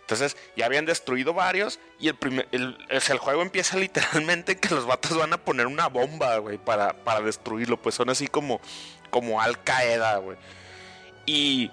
Entonces 0.06 0.36
ya 0.56 0.66
habían 0.66 0.86
destruido 0.86 1.34
varios 1.34 1.80
y 1.98 2.06
el, 2.06 2.14
primer, 2.14 2.46
el, 2.52 2.78
el 2.88 3.18
juego 3.18 3.42
empieza 3.42 3.76
literalmente 3.76 4.56
que 4.56 4.72
los 4.72 4.86
vatos 4.86 5.18
van 5.18 5.32
a 5.32 5.38
poner 5.38 5.66
una 5.66 5.88
bomba, 5.88 6.38
güey, 6.38 6.58
para, 6.58 6.92
para 6.92 7.20
destruirlo. 7.22 7.76
Pues 7.82 7.96
son 7.96 8.08
así 8.08 8.28
como, 8.28 8.60
como 9.10 9.42
Al 9.42 9.60
Qaeda, 9.64 10.18
güey. 10.18 10.36
Y, 11.26 11.72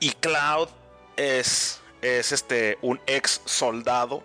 y 0.00 0.10
Cloud 0.10 0.68
es, 1.16 1.80
es 2.02 2.32
este, 2.32 2.78
un 2.82 3.00
ex 3.06 3.42
soldado 3.44 4.24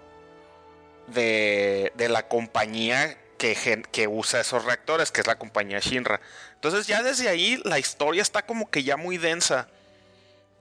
de, 1.06 1.93
de 1.95 2.10
la 2.10 2.28
compañía 2.28 3.19
que, 3.38 3.84
que 3.91 4.08
usa 4.08 4.39
esos 4.39 4.65
reactores, 4.65 5.12
que 5.12 5.21
es 5.21 5.28
la 5.28 5.38
compañía 5.38 5.78
Shinra. 5.78 6.21
Entonces 6.56 6.88
ya 6.88 7.04
desde 7.04 7.30
ahí 7.30 7.62
la 7.65 7.78
historia 7.78 8.23
está 8.23 8.47
como 8.47 8.71
que 8.71 8.82
ya 8.82 8.97
muy 8.97 9.19
densa. 9.19 9.67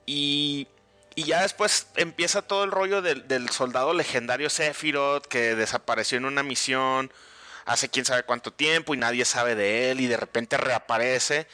Y, 0.05 0.67
y 1.19 1.23
ya 1.23 1.41
después 1.41 1.87
empieza 1.97 2.41
todo 2.41 2.63
el 2.63 2.71
rollo 2.71 3.01
del, 3.01 3.49
soldado 3.49 3.93
legendario 3.93 4.49
Sephiroth 4.49 5.25
que 5.25 5.53
desapareció 5.53 6.17
en 6.17 6.23
una 6.23 6.43
misión 6.43 7.11
hace 7.65 7.89
quién 7.89 8.05
sabe 8.05 8.23
cuánto 8.23 8.53
tiempo 8.53 8.93
y 8.93 8.97
nadie 8.97 9.25
sabe 9.25 9.53
de 9.53 9.91
él 9.91 9.99
y 9.99 10.07
de 10.07 10.15
repente 10.15 10.55
reaparece 10.55 11.45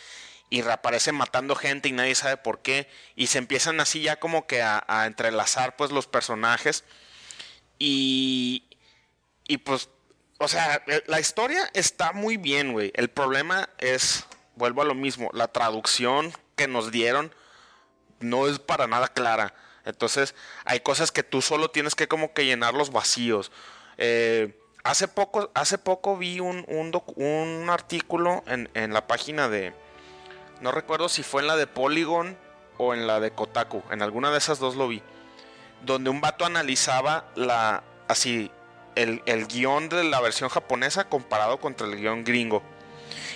y 0.51 0.62
reaparece 0.62 1.13
matando 1.13 1.56
gente 1.56 1.89
y 1.89 1.93
nadie 1.93 2.13
sabe 2.13 2.38
por 2.38 2.62
qué 2.62 2.88
y 3.15 3.25
se 3.25 3.39
empiezan 3.39 3.80
así 3.80 4.04
ya 4.04 4.19
como 4.19 4.45
que 4.45 4.62
a, 4.62 4.84
a 4.88 5.08
entrelazar 5.08 5.75
pues 5.75 5.89
los 5.89 6.06
personajes 6.06 6.84
y 7.80 8.65
y 9.47 9.58
pues 9.58 9.89
o 10.38 10.47
sea 10.47 10.84
eh, 10.86 11.01
la 11.08 11.19
historia 11.19 11.71
está 11.73 12.13
muy 12.13 12.38
bien 12.38 12.71
güey. 12.71 12.91
El 12.93 13.10
problema 13.10 13.67
es 13.80 14.25
vuelvo 14.56 14.84
a 14.84 14.86
lo 14.86 14.93
mismo 14.93 15.32
la 15.34 15.47
traducción 15.47 16.32
que 16.56 16.67
nos 16.67 16.91
dieron 16.91 17.34
no 18.19 18.47
es 18.47 18.60
para 18.60 18.88
nada 18.88 19.08
clara. 19.08 19.54
Entonces, 19.86 20.36
hay 20.65 20.80
cosas 20.80 21.12
que 21.12 21.23
tú 21.23 21.41
solo 21.41 21.69
tienes 21.69 21.95
que 21.95 22.08
como 22.08 22.34
que 22.34 22.45
llenar 22.45 22.73
los 22.73 22.91
vacíos. 22.91 23.51
Eh, 23.97 24.60
hace 24.84 25.08
poco, 25.08 25.51
hace 25.54 25.78
poco 25.78 26.17
vi 26.17 26.39
un, 26.39 26.65
un, 26.67 27.69
artículo 27.69 28.43
en, 28.47 28.69
en 28.73 28.93
la 28.93 29.08
página 29.08 29.47
de. 29.47 29.73
No 30.62 30.71
recuerdo 30.71 31.10
si 31.10 31.21
fue 31.21 31.41
en 31.41 31.47
la 31.47 31.56
de 31.56 31.67
Polygon 31.67 32.38
o 32.78 32.93
en 32.93 33.06
la 33.08 33.19
de 33.19 33.32
Kotaku. 33.32 33.84
En 33.91 34.01
alguna 34.01 34.32
de 34.32 34.39
esas 34.39 34.60
dos 34.60 34.75
lo 34.75 34.88
vi. 34.88 35.04
Donde 35.84 36.10
un 36.10 36.21
vato 36.21 36.45
analizaba 36.45 37.25
la. 37.36 37.84
así. 38.08 38.51
El, 38.95 39.21
el 39.25 39.45
guion 39.47 39.89
de 39.89 40.06
la 40.06 40.21
versión 40.21 40.49
japonesa 40.49 41.10
comparado 41.10 41.60
contra 41.60 41.86
el 41.86 41.97
guion 41.97 42.23
gringo. 42.23 42.63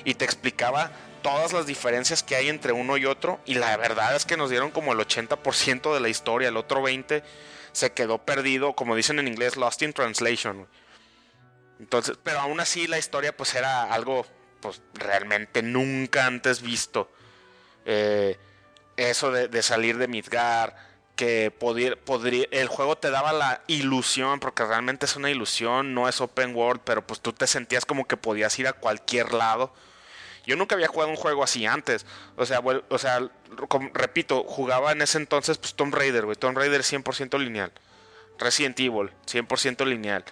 Y 0.06 0.14
te 0.14 0.24
explicaba 0.24 0.92
todas 1.22 1.54
las 1.54 1.66
diferencias 1.66 2.24
que 2.24 2.36
hay 2.36 2.50
entre 2.50 2.74
uno 2.74 2.98
y 2.98 3.06
otro. 3.06 3.40
Y 3.46 3.56
la 3.56 3.76
verdad 3.78 4.16
es 4.16 4.26
que 4.26 4.38
nos 4.38 4.50
dieron 4.50 4.72
como 4.72 4.94
el 4.94 5.00
80% 5.00 5.94
de 5.94 6.00
la 6.00 6.10
historia. 6.10 6.50
El 6.50 6.58
otro 6.58 6.82
20% 6.82 7.24
se 7.72 7.92
quedó 7.92 8.18
perdido, 8.20 8.74
como 8.74 8.96
dicen 8.96 9.20
en 9.20 9.28
inglés, 9.28 9.56
lost 9.56 9.82
in 9.82 9.94
translation. 9.94 10.68
Entonces, 11.80 12.18
pero 12.24 12.40
aún 12.40 12.60
así 12.60 12.88
la 12.88 12.98
historia 12.98 13.36
pues 13.36 13.56
era 13.56 13.84
algo 13.84 14.26
pues 14.60 14.82
realmente 14.94 15.62
nunca 15.62 16.26
antes 16.26 16.62
visto. 16.62 17.10
Eh, 17.86 18.38
eso 18.98 19.32
de, 19.32 19.62
salir 19.64 19.98
de 19.98 20.08
Midgar, 20.08 20.76
que 21.16 21.54
el 22.52 22.68
juego 22.68 22.98
te 22.98 23.10
daba 23.10 23.34
la 23.34 23.62
ilusión, 23.68 24.40
porque 24.40 24.66
realmente 24.66 25.06
es 25.06 25.16
una 25.16 25.30
ilusión, 25.30 25.94
no 25.94 26.10
es 26.10 26.20
open 26.22 26.54
world, 26.56 26.82
pero 26.84 27.06
pues 27.06 27.22
tú 27.22 27.32
te 27.34 27.48
sentías 27.48 27.86
como 27.86 28.08
que 28.08 28.18
podías 28.18 28.58
ir 28.60 28.68
a 28.68 28.74
cualquier 28.74 29.34
lado. 29.34 29.74
Yo 30.50 30.56
nunca 30.56 30.74
había 30.74 30.88
jugado 30.88 31.12
un 31.12 31.16
juego 31.16 31.44
así 31.44 31.68
antes. 31.68 32.08
O 32.36 32.46
sea, 32.46 32.62
o 32.90 32.98
sea, 32.98 33.30
repito, 33.94 34.44
jugaba 34.44 34.92
en 34.92 35.04
ese 35.04 35.20
entonces 35.20 35.60
pues 35.60 35.76
Tomb 35.76 35.94
Raider, 35.94 36.26
güey. 36.26 36.36
Tomb 36.36 36.58
Raider 36.58 36.82
100% 36.82 37.38
lineal. 37.38 37.72
Resident 38.40 38.80
Evil, 38.80 39.12
100% 39.28 39.86
lineal. 39.86 40.26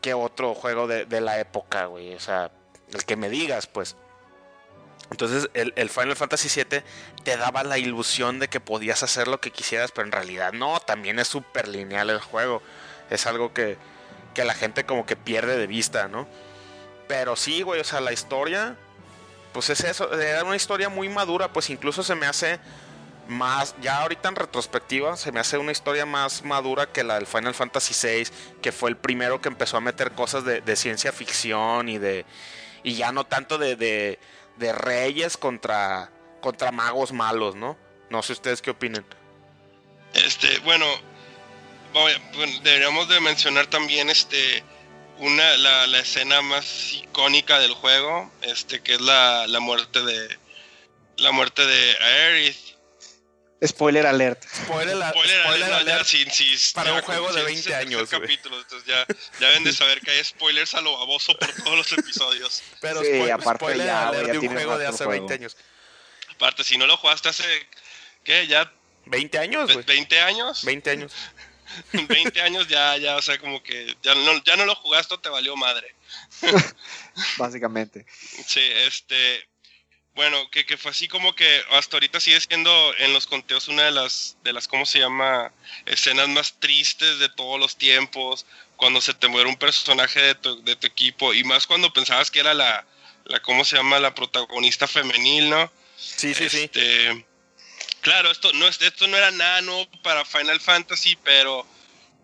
¿Qué 0.00 0.14
otro 0.14 0.54
juego 0.54 0.86
de, 0.86 1.04
de 1.04 1.20
la 1.20 1.40
época, 1.40 1.86
güey? 1.86 2.14
O 2.14 2.20
sea, 2.20 2.52
el 2.92 3.04
que 3.04 3.16
me 3.16 3.28
digas, 3.28 3.66
pues. 3.66 3.96
Entonces, 5.10 5.50
el, 5.54 5.72
el 5.74 5.90
Final 5.90 6.14
Fantasy 6.14 6.48
VII 6.62 6.82
te 7.24 7.36
daba 7.36 7.64
la 7.64 7.78
ilusión 7.78 8.38
de 8.38 8.46
que 8.46 8.60
podías 8.60 9.02
hacer 9.02 9.26
lo 9.26 9.40
que 9.40 9.50
quisieras, 9.50 9.90
pero 9.90 10.06
en 10.06 10.12
realidad 10.12 10.52
no, 10.52 10.78
también 10.78 11.18
es 11.18 11.26
súper 11.26 11.66
lineal 11.66 12.10
el 12.10 12.20
juego. 12.20 12.62
Es 13.10 13.26
algo 13.26 13.52
que, 13.52 13.76
que 14.32 14.44
la 14.44 14.54
gente 14.54 14.86
como 14.86 15.06
que 15.06 15.16
pierde 15.16 15.58
de 15.58 15.66
vista, 15.66 16.06
¿no? 16.06 16.28
Pero 17.08 17.34
sí, 17.34 17.62
güey, 17.62 17.80
o 17.80 17.84
sea, 17.84 18.00
la 18.00 18.12
historia, 18.12 18.76
pues 19.52 19.70
es 19.70 19.80
eso, 19.80 20.12
era 20.18 20.44
una 20.44 20.56
historia 20.56 20.88
muy 20.88 21.08
madura, 21.08 21.52
pues 21.52 21.70
incluso 21.70 22.02
se 22.02 22.14
me 22.14 22.26
hace 22.26 22.60
más, 23.28 23.74
ya 23.80 23.98
ahorita 23.98 24.28
en 24.28 24.36
retrospectiva, 24.36 25.16
se 25.16 25.32
me 25.32 25.40
hace 25.40 25.56
una 25.56 25.72
historia 25.72 26.04
más 26.04 26.44
madura 26.44 26.90
que 26.92 27.04
la 27.04 27.14
del 27.14 27.26
Final 27.26 27.54
Fantasy 27.54 27.94
VI, 27.94 28.30
que 28.60 28.72
fue 28.72 28.90
el 28.90 28.96
primero 28.96 29.40
que 29.40 29.48
empezó 29.48 29.76
a 29.76 29.80
meter 29.80 30.12
cosas 30.12 30.44
de, 30.44 30.76
ciencia 30.76 31.12
ficción 31.12 31.88
y 31.88 31.98
de, 31.98 32.26
y 32.82 32.94
ya 32.94 33.12
no 33.12 33.24
tanto 33.24 33.58
de, 33.58 33.76
de, 33.76 34.18
de 34.56 34.72
reyes 34.72 35.36
contra, 35.36 36.10
contra 36.40 36.72
magos 36.72 37.12
malos, 37.12 37.54
¿no? 37.54 37.76
No 38.10 38.22
sé 38.22 38.32
ustedes 38.32 38.60
qué 38.60 38.70
opinan. 38.70 39.04
Este, 40.14 40.58
bueno, 40.60 40.86
bueno, 41.92 42.20
deberíamos 42.62 43.08
de 43.08 43.20
mencionar 43.20 43.66
también 43.68 44.10
este 44.10 44.64
una 45.20 45.56
la, 45.56 45.86
la 45.86 45.98
escena 46.00 46.42
más 46.42 46.92
icónica 46.94 47.58
del 47.60 47.72
juego, 47.74 48.32
este 48.42 48.80
que 48.82 48.94
es 48.94 49.00
la, 49.00 49.46
la 49.46 49.60
muerte 49.60 50.02
de 50.02 50.38
la 51.18 51.30
muerte 51.32 51.64
de 51.66 51.96
Aerith. 51.98 52.56
Spoiler 53.62 54.06
alert. 54.06 54.42
Spoiler, 54.64 54.96
la- 54.96 55.10
Spoiler, 55.10 55.42
spoiler 55.42 55.64
alert, 55.72 55.86
ya, 55.86 55.94
alert. 55.94 56.06
sí, 56.06 56.24
sí, 56.30 56.72
para 56.74 56.90
ya, 56.92 56.96
un 56.96 57.02
juego 57.02 57.30
de 57.32 57.40
sí, 57.40 57.44
20 57.44 57.60
es 57.60 57.66
el 57.66 57.72
tercer 57.72 57.86
años, 57.88 58.08
güey. 58.10 58.20
capítulo, 58.22 58.58
entonces 58.58 58.88
ya, 58.88 59.06
ya 59.38 59.48
deben 59.48 59.64
de 59.64 59.72
saber 59.74 60.00
que 60.00 60.10
hay 60.12 60.24
spoilers 60.24 60.74
a 60.74 60.80
lo 60.80 60.96
baboso 60.98 61.36
por 61.36 61.52
todos 61.52 61.76
los 61.76 61.92
episodios. 61.92 62.62
Pero 62.80 63.02
Sí, 63.02 63.08
spoil- 63.08 63.32
aparte 63.32 63.64
spoiler 63.66 63.86
ya, 63.86 64.08
alert 64.08 64.26
ya 64.28 64.32
de 64.32 64.38
un 64.38 64.48
juego 64.48 64.78
de 64.78 64.86
hace 64.86 65.04
juego. 65.04 65.10
20 65.26 65.34
años. 65.34 65.56
Aparte, 66.34 66.64
si 66.64 66.78
no 66.78 66.86
lo 66.86 66.96
jugaste 66.96 67.28
hace, 67.28 67.44
¿qué? 68.24 68.46
¿Ya 68.46 68.72
20 69.04 69.38
años, 69.38 69.70
güey. 69.70 69.84
20 69.84 70.20
años? 70.20 70.64
20 70.64 70.90
años. 70.90 71.12
20 71.92 72.40
años 72.40 72.68
ya, 72.68 72.96
ya, 72.96 73.16
o 73.16 73.22
sea, 73.22 73.38
como 73.38 73.62
que 73.62 73.96
ya 74.02 74.14
no, 74.14 74.42
ya 74.44 74.56
no 74.56 74.64
lo 74.66 74.74
jugaste 74.74 75.16
te 75.18 75.28
valió 75.28 75.56
madre. 75.56 75.94
Básicamente. 77.38 78.06
Sí, 78.46 78.60
este. 78.60 79.48
Bueno, 80.14 80.50
que, 80.50 80.66
que 80.66 80.76
fue 80.76 80.90
así 80.90 81.06
como 81.06 81.34
que 81.34 81.62
hasta 81.70 81.96
ahorita 81.96 82.18
sigue 82.20 82.40
siendo 82.40 82.94
en 82.98 83.12
los 83.12 83.26
conteos 83.26 83.68
una 83.68 83.84
de 83.84 83.92
las, 83.92 84.36
de 84.42 84.52
las, 84.52 84.66
¿cómo 84.66 84.84
se 84.84 84.98
llama? 84.98 85.52
Escenas 85.86 86.28
más 86.28 86.58
tristes 86.58 87.20
de 87.20 87.28
todos 87.28 87.60
los 87.60 87.76
tiempos. 87.76 88.44
Cuando 88.76 89.00
se 89.00 89.14
te 89.14 89.28
muere 89.28 89.48
un 89.48 89.56
personaje 89.56 90.20
de 90.20 90.34
tu, 90.34 90.62
de 90.64 90.74
tu 90.76 90.86
equipo. 90.86 91.32
Y 91.32 91.44
más 91.44 91.66
cuando 91.66 91.92
pensabas 91.92 92.30
que 92.30 92.40
era 92.40 92.54
la, 92.54 92.84
la, 93.24 93.40
¿cómo 93.40 93.64
se 93.64 93.76
llama? 93.76 94.00
La 94.00 94.14
protagonista 94.14 94.88
femenil, 94.88 95.48
¿no? 95.48 95.72
Sí, 95.96 96.34
sí, 96.34 96.48
sí. 96.48 96.62
Este, 96.64 97.24
Claro, 98.00 98.30
esto 98.30 98.52
no, 98.54 98.66
es, 98.66 98.80
esto 98.80 99.06
no 99.08 99.16
era 99.16 99.30
nada 99.30 99.60
nuevo 99.60 99.86
para 100.02 100.24
Final 100.24 100.58
Fantasy, 100.60 101.16
pero 101.22 101.66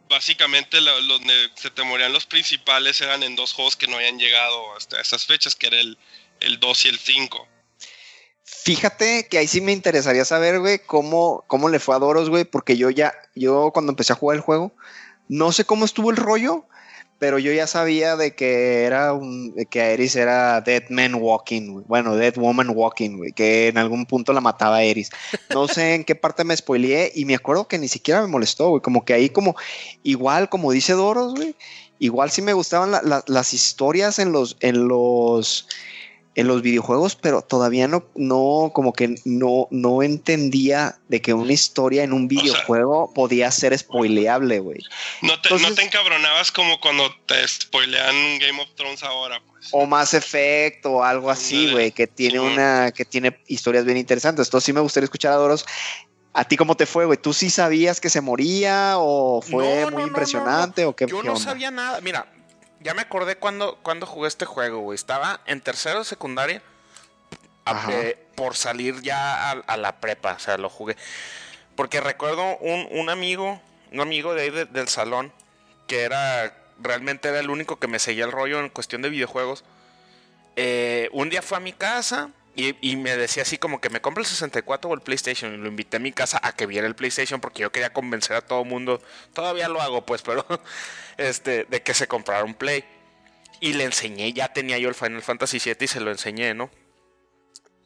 básicamente 0.08 0.80
lo- 0.80 1.00
los 1.00 1.20
se 1.54 1.70
te 1.70 1.82
morían 1.82 2.12
los 2.12 2.26
principales 2.26 3.00
eran 3.00 3.22
en 3.22 3.36
dos 3.36 3.52
juegos 3.52 3.76
que 3.76 3.86
no 3.86 3.96
habían 3.96 4.18
llegado 4.18 4.76
hasta 4.76 5.00
esas 5.00 5.26
fechas, 5.26 5.54
que 5.54 5.66
era 5.68 5.80
el, 5.80 5.98
el 6.40 6.58
2 6.60 6.84
y 6.86 6.88
el 6.88 6.98
5. 6.98 7.46
Fíjate 8.44 9.26
que 9.28 9.38
ahí 9.38 9.48
sí 9.48 9.60
me 9.60 9.72
interesaría 9.72 10.24
saber, 10.24 10.60
güey, 10.60 10.78
cómo, 10.78 11.44
cómo 11.48 11.68
le 11.68 11.80
fue 11.80 11.96
a 11.96 11.98
Doros, 11.98 12.30
güey, 12.30 12.44
porque 12.44 12.76
yo 12.76 12.90
ya, 12.90 13.12
yo 13.34 13.70
cuando 13.72 13.90
empecé 13.92 14.12
a 14.12 14.16
jugar 14.16 14.36
el 14.36 14.42
juego, 14.42 14.72
no 15.28 15.50
sé 15.50 15.64
cómo 15.64 15.84
estuvo 15.84 16.10
el 16.10 16.16
rollo, 16.16 16.64
pero 17.18 17.38
yo 17.38 17.52
ya 17.52 17.66
sabía 17.66 18.14
de 18.16 18.34
que 18.34 18.84
era 18.84 19.12
un, 19.14 19.54
de 19.54 19.64
que 19.66 19.80
Aeris 19.80 20.16
era 20.16 20.60
Dead 20.60 20.82
Man 20.90 21.14
Walking, 21.14 21.72
güey. 21.72 21.84
bueno, 21.88 22.14
Dead 22.16 22.34
Woman 22.36 22.70
Walking, 22.74 23.16
güey, 23.16 23.32
que 23.32 23.68
en 23.68 23.78
algún 23.78 24.04
punto 24.06 24.32
la 24.32 24.40
mataba 24.40 24.76
Aeris. 24.76 25.10
No 25.54 25.66
sé 25.68 25.94
en 25.94 26.04
qué 26.04 26.14
parte 26.14 26.44
me 26.44 26.56
spoileé 26.56 27.12
y 27.14 27.24
me 27.24 27.34
acuerdo 27.34 27.68
que 27.68 27.78
ni 27.78 27.88
siquiera 27.88 28.20
me 28.20 28.26
molestó, 28.28 28.68
güey, 28.68 28.82
como 28.82 29.04
que 29.04 29.14
ahí 29.14 29.30
como, 29.30 29.56
igual 30.02 30.48
como 30.48 30.72
dice 30.72 30.92
Doros, 30.92 31.34
güey, 31.34 31.54
igual 31.98 32.30
sí 32.30 32.42
me 32.42 32.52
gustaban 32.52 32.90
la- 32.90 33.02
la- 33.02 33.24
las 33.26 33.54
historias 33.54 34.18
en 34.18 34.32
los, 34.32 34.56
en 34.60 34.86
los, 34.86 35.68
en 36.36 36.46
los 36.48 36.60
videojuegos, 36.60 37.16
pero 37.16 37.40
todavía 37.42 37.88
no, 37.88 38.04
no, 38.14 38.70
como 38.74 38.92
que 38.92 39.16
no, 39.24 39.68
no 39.70 40.02
entendía 40.02 40.98
de 41.08 41.22
que 41.22 41.32
una 41.32 41.52
historia 41.52 42.04
en 42.04 42.12
un 42.12 42.28
sea- 42.28 42.40
videojuego 42.42 43.10
podía 43.14 43.50
ser 43.50 43.76
spoileable, 43.76 44.58
güey. 44.60 44.80
No 45.22 45.40
te, 45.40 45.48
no 45.58 45.72
te 45.74 45.82
encabronabas 45.82 46.52
como 46.52 46.78
cuando 46.78 47.10
te 47.24 47.36
spoilean 47.48 48.38
Game 48.38 48.60
of 48.62 48.68
Thrones 48.76 49.02
ahora, 49.02 49.40
pues. 49.50 49.68
o 49.72 49.86
Mass 49.86 50.12
Effect 50.12 50.84
o 50.84 51.02
algo 51.02 51.30
así, 51.30 51.70
güey, 51.72 51.90
que 51.90 52.06
tiene 52.06 52.38
una, 52.38 52.92
que 52.92 53.06
tiene 53.06 53.38
historias 53.46 53.86
bien 53.86 53.96
interesantes. 53.96 54.46
Entonces 54.46 54.66
sí 54.66 54.72
me 54.74 54.80
gustaría 54.80 55.06
escuchar 55.06 55.32
a 55.32 55.36
Doros. 55.36 55.64
¿A 56.34 56.44
ti 56.44 56.58
cómo 56.58 56.76
te 56.76 56.84
fue, 56.84 57.06
güey? 57.06 57.16
¿Tú 57.18 57.32
sí 57.32 57.48
sabías 57.48 57.98
que 57.98 58.10
se 58.10 58.20
moría 58.20 58.96
o 58.98 59.40
fue 59.40 59.64
No, 59.64 59.70
no, 59.70 59.82
muy 59.84 59.90
no, 59.92 59.98
no, 60.00 60.06
impresionante 60.08 60.84
o 60.84 60.94
qué, 60.94 61.06
Yo 61.06 61.22
qué 61.22 61.26
no 61.28 61.32
onda? 61.32 61.42
sabía 61.44 61.70
nada. 61.70 61.98
Mira, 62.02 62.26
ya 62.80 62.94
me 62.94 63.02
acordé 63.02 63.36
cuando, 63.36 63.76
cuando 63.82 64.06
jugué 64.06 64.28
este 64.28 64.44
juego, 64.46 64.80
güey. 64.80 64.94
Estaba 64.96 65.40
en 65.46 65.60
tercero 65.60 66.00
de 66.00 66.04
secundaria. 66.04 66.62
a- 67.64 67.86
eh, 67.90 68.18
por 68.36 68.54
salir 68.54 69.00
ya 69.02 69.50
a, 69.50 69.52
a 69.52 69.76
la 69.76 69.96
prepa. 70.00 70.34
O 70.34 70.38
sea, 70.38 70.56
lo 70.58 70.68
jugué. 70.70 70.96
Porque 71.74 72.00
recuerdo 72.00 72.56
un, 72.58 72.86
un 72.92 73.08
amigo, 73.10 73.60
un 73.92 74.00
amigo 74.00 74.34
de 74.34 74.42
ahí 74.42 74.50
de- 74.50 74.66
del 74.66 74.88
salón, 74.88 75.32
que 75.88 76.02
era 76.02 76.54
realmente 76.78 77.28
era 77.28 77.40
el 77.40 77.50
único 77.50 77.78
que 77.78 77.88
me 77.88 77.98
seguía 77.98 78.24
el 78.24 78.32
rollo 78.32 78.60
en 78.60 78.68
cuestión 78.68 79.02
de 79.02 79.08
videojuegos. 79.08 79.64
Eh, 80.56 81.08
un 81.12 81.28
día 81.30 81.42
fue 81.42 81.56
a 81.56 81.60
mi 81.60 81.72
casa 81.72 82.30
y, 82.56 82.96
me 82.96 83.14
decía 83.18 83.42
así 83.42 83.58
como 83.58 83.82
que 83.82 83.90
me 83.90 84.00
compra 84.00 84.22
el 84.22 84.26
64 84.26 84.88
o 84.88 84.94
el 84.94 85.02
PlayStation. 85.02 85.52
Y 85.52 85.58
lo 85.58 85.68
invité 85.68 85.98
a 85.98 86.00
mi 86.00 86.10
casa 86.10 86.40
a 86.42 86.52
que 86.52 86.64
viera 86.64 86.86
el 86.86 86.94
PlayStation 86.94 87.38
porque 87.38 87.60
yo 87.60 87.70
quería 87.70 87.92
convencer 87.92 88.34
a 88.34 88.40
todo 88.40 88.64
mundo. 88.64 89.02
Todavía 89.34 89.68
lo 89.68 89.82
hago, 89.82 90.06
pues, 90.06 90.22
pero 90.24 90.46
este, 91.18 91.64
de 91.64 91.82
que 91.82 91.92
se 91.92 92.08
comprara 92.08 92.44
un 92.44 92.54
Play. 92.54 92.84
Y 93.60 93.74
le 93.74 93.84
enseñé, 93.84 94.32
ya 94.32 94.52
tenía 94.52 94.78
yo 94.78 94.88
el 94.88 94.94
Final 94.94 95.22
Fantasy 95.22 95.58
VII 95.58 95.76
y 95.80 95.86
se 95.86 96.00
lo 96.00 96.10
enseñé, 96.10 96.54
¿no? 96.54 96.70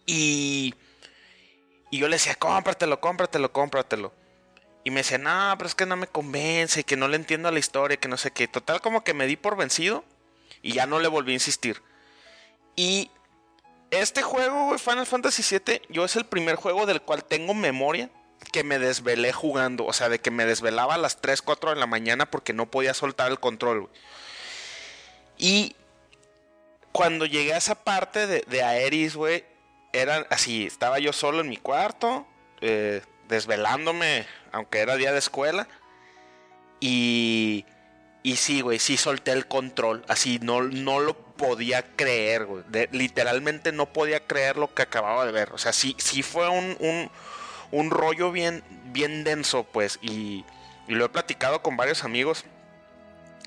Y, 0.07 0.75
y 1.91 1.99
yo 1.99 2.09
le 2.09 2.17
decía, 2.17 2.37
cómpratelo, 2.37 3.01
cómpratelo, 3.01 3.53
cómpratelo. 3.53 4.13
Y 4.85 4.91
me 4.91 5.01
decía, 5.01 5.19
no, 5.19 5.55
pero 5.59 5.69
es 5.69 5.75
que 5.75 5.87
no 5.87 5.97
me 5.97 6.07
convence, 6.07 6.85
que 6.85 6.97
no 6.97 7.09
le 7.09 7.17
entiendo 7.17 7.51
la 7.51 7.59
historia, 7.59 7.97
que 7.97 8.09
no 8.09 8.17
sé 8.17 8.31
qué. 8.31 8.47
Total, 8.47 8.81
como 8.81 9.03
que 9.03 9.15
me 9.15 9.27
di 9.27 9.37
por 9.37 9.57
vencido 9.57 10.05
y 10.63 10.73
ya 10.73 10.87
no 10.87 11.01
le 11.01 11.09
volví 11.09 11.33
a 11.33 11.35
insistir. 11.35 11.83
Y 12.77 13.11
este 13.91 14.23
juego, 14.23 14.67
güey, 14.67 14.79
Final 14.79 15.07
Fantasy 15.07 15.43
VII, 15.43 15.83
yo 15.89 16.05
es 16.05 16.17
el 16.17 16.25
primer 16.25 16.57
juego 16.57 16.87
del 16.87 17.03
cual 17.03 17.25
tengo 17.25 17.55
memoria 17.55 18.11
que 18.53 18.65
me 18.65 18.79
desvelé 18.79 19.33
jugando. 19.33 19.85
O 19.85 19.93
sea, 19.93 20.09
de 20.09 20.21
que 20.21 20.31
me 20.31 20.47
desvelaba 20.47 20.95
a 20.95 20.99
las 20.99 21.21
3, 21.21 21.43
4 21.43 21.71
de 21.71 21.77
la 21.77 21.87
mañana 21.87 22.31
porque 22.31 22.53
no 22.53 22.71
podía 22.71 22.95
soltar 22.95 23.31
el 23.31 23.41
control, 23.41 23.83
güey. 23.83 23.93
Y 25.39 25.77
cuando 26.93 27.25
llegué 27.25 27.55
a 27.55 27.59
esa 27.59 27.75
parte 27.75 28.27
de, 28.27 28.63
Aeris, 28.63 29.17
güey, 29.17 29.45
era 29.93 30.27
así, 30.31 30.67
estaba 30.67 30.99
yo 30.99 31.13
solo 31.13 31.41
en 31.41 31.49
mi 31.49 31.57
cuarto, 31.57 32.27
eh, 32.61 33.03
desvelándome, 33.29 34.27
aunque 34.53 34.81
era 34.81 34.97
día 34.97 35.13
de 35.13 35.19
escuela. 35.19 35.67
Y, 36.79 37.65
y 38.23 38.37
sí, 38.37 38.61
güey, 38.61 38.79
sí 38.79 38.97
solté 38.97 39.33
el 39.33 39.47
control, 39.47 40.05
así, 40.09 40.39
no, 40.43 40.63
no 40.63 41.01
lo 41.01 41.17
podía 41.41 41.83
creer, 41.97 42.45
güey. 42.45 42.63
De- 42.69 42.89
literalmente 42.93 43.73
no 43.73 43.87
podía 43.87 44.21
creer 44.27 44.57
lo 44.57 44.73
que 44.75 44.83
acababa 44.83 45.25
de 45.25 45.33
ver. 45.33 45.51
O 45.53 45.59
sea, 45.59 45.73
sí, 45.73 45.97
sí 45.99 46.23
fue 46.23 46.49
un, 46.49 46.77
un, 46.79 47.11
un 47.71 47.91
rollo 47.91 48.31
bien, 48.31 48.63
bien 48.93 49.25
denso, 49.25 49.65
pues, 49.65 49.99
y, 50.03 50.45
y 50.87 50.95
lo 50.95 51.07
he 51.07 51.09
platicado 51.09 51.63
con 51.63 51.77
varios 51.77 52.05
amigos 52.05 52.45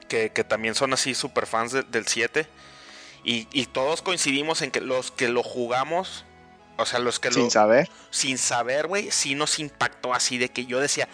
que, 0.10 0.32
que 0.32 0.44
también 0.44 0.76
son 0.76 0.92
así 0.94 1.14
super 1.14 1.46
fans 1.46 1.72
de- 1.72 1.84
del 1.84 2.08
7. 2.08 2.48
Y, 3.24 3.48
y 3.54 3.68
todos 3.68 4.02
coincidimos 4.02 4.62
en 4.64 4.72
que 4.72 4.82
los 4.82 5.12
que 5.12 5.30
lo 5.30 5.44
jugamos, 5.44 6.26
o 6.78 6.86
sea, 6.86 7.00
los 7.00 7.20
que 7.20 7.30
lo 7.30 7.36
Sin 7.36 7.52
saber. 7.52 7.90
sin 8.10 8.38
saber, 8.38 8.88
güey, 8.88 9.12
sí 9.12 9.36
nos 9.36 9.60
impactó 9.60 10.14
así 10.14 10.38
de 10.38 10.50
que 10.50 10.66
yo 10.66 10.80
decía, 10.80 11.08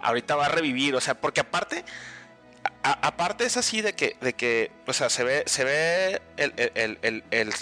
ahorita 0.00 0.34
va 0.34 0.46
a 0.46 0.48
revivir, 0.48 0.94
o 0.96 1.00
sea, 1.00 1.14
porque 1.14 1.40
aparte, 1.40 1.84
aparte 2.82 3.44
es 3.44 3.56
así 3.56 3.82
de 3.82 3.94
que, 3.94 4.16
de 4.20 4.34
que, 4.34 4.70
o 4.86 4.92
sea, 4.92 5.10
se 5.10 5.24
ve, 5.24 5.44
se 5.46 5.64
ve 5.64 6.22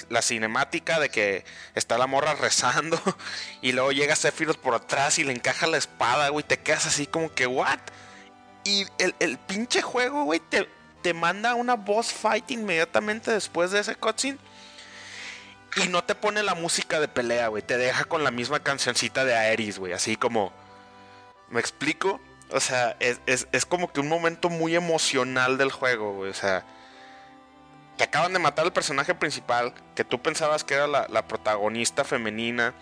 la 0.08 0.22
cinemática 0.22 1.00
de 1.00 1.08
que 1.08 1.44
está 1.74 1.98
la 1.98 2.06
morra 2.06 2.34
rezando 2.34 3.00
y 3.62 3.72
luego 3.72 3.92
llega 3.92 4.14
Sephiroth 4.16 4.58
por 4.58 4.74
atrás 4.74 5.18
y 5.18 5.24
le 5.24 5.32
encaja 5.32 5.66
la 5.66 5.78
espada, 5.78 6.28
güey, 6.28 6.44
te 6.44 6.58
quedas 6.58 6.86
así 6.86 7.06
como 7.06 7.32
que, 7.34 7.46
¿what? 7.46 7.78
Y 8.64 8.86
el, 8.98 9.14
el 9.20 9.38
pinche 9.38 9.82
juego, 9.82 10.24
güey, 10.24 10.40
te, 10.40 10.68
te 11.02 11.14
manda 11.14 11.54
una 11.54 11.74
boss 11.74 12.12
fight 12.12 12.50
inmediatamente 12.50 13.30
después 13.30 13.70
de 13.70 13.80
ese 13.80 13.94
cutscene. 13.94 14.38
Y 15.76 15.88
no 15.88 16.02
te 16.02 16.14
pone 16.14 16.42
la 16.42 16.54
música 16.54 16.98
de 17.00 17.06
pelea, 17.06 17.48
güey. 17.48 17.62
Te 17.62 17.76
deja 17.76 18.04
con 18.04 18.24
la 18.24 18.30
misma 18.30 18.60
cancioncita 18.60 19.24
de 19.24 19.36
Aeris, 19.36 19.78
güey. 19.78 19.92
Así 19.92 20.16
como... 20.16 20.52
¿Me 21.50 21.60
explico? 21.60 22.18
O 22.50 22.60
sea, 22.60 22.96
es, 23.00 23.20
es- 23.26 23.48
es 23.52 23.66
como 23.66 23.92
que 23.92 24.00
un 24.00 24.08
momento 24.08 24.48
muy 24.48 24.74
emocional 24.76 25.58
del 25.58 25.70
juego, 25.72 26.14
güey. 26.14 26.30
O 26.30 26.34
sea... 26.34 26.64
Te 27.96 28.04
acaban 28.04 28.32
de 28.34 28.38
matar 28.38 28.66
al 28.66 28.74
personaje 28.74 29.14
principal, 29.14 29.72
que 29.94 30.04
tú 30.04 30.20
pensabas 30.20 30.64
que 30.64 30.74
era 30.74 30.86
la, 30.86 31.26
protagonista 31.26 32.04
femenina, 32.04 32.74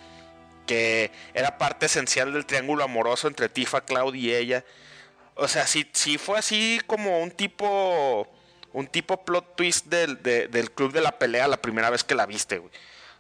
que 0.67 1.13
era 1.35 1.57
parte 1.57 1.87
esencial 1.87 2.33
del 2.33 2.47
triángulo 2.47 2.83
amoroso 2.83 3.29
entre 3.29 3.49
Tifa, 3.49 3.83
Cloud 3.83 4.15
y 4.17 4.35
ella. 4.35 4.65
O 5.37 5.47
sea, 5.47 5.69
sí, 5.69 5.89
sí 5.93 6.19
fue 6.19 6.39
así 6.39 6.81
como 6.87 7.21
un 7.21 7.31
tipo. 7.31 8.29
Un 8.73 8.89
tipo 8.89 9.25
plot 9.25 9.55
twist 9.55 9.87
del, 9.87 10.21
de- 10.25 10.49
del 10.49 10.73
club 10.73 10.93
de 10.93 11.01
la 11.01 11.17
pelea 11.17 11.47
la 11.47 11.63
primera 11.63 11.91
vez 11.91 12.03
que 12.03 12.17
la 12.17 12.27
viste, 12.27 12.59
güey. 12.59 12.73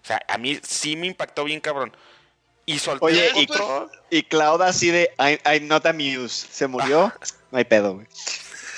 O 0.02 0.06
sea, 0.06 0.20
a 0.26 0.36
mí 0.36 0.58
sí 0.64 0.96
me 0.96 1.06
impactó 1.06 1.44
bien 1.44 1.60
cabrón. 1.60 1.96
Y 2.66 2.78
solté 2.78 3.04
Oye, 3.04 3.28
el 3.30 3.46
y- 4.10 4.22
Cloud 4.22 4.62
así 4.62 4.90
de 4.90 5.10
I'm, 5.18 5.38
I'm 5.44 5.68
not 5.68 5.84
amused. 5.86 6.48
Se 6.50 6.66
murió. 6.66 7.12
No 7.50 7.58
hay 7.58 7.64
pedo, 7.64 7.94
güey. 7.94 8.06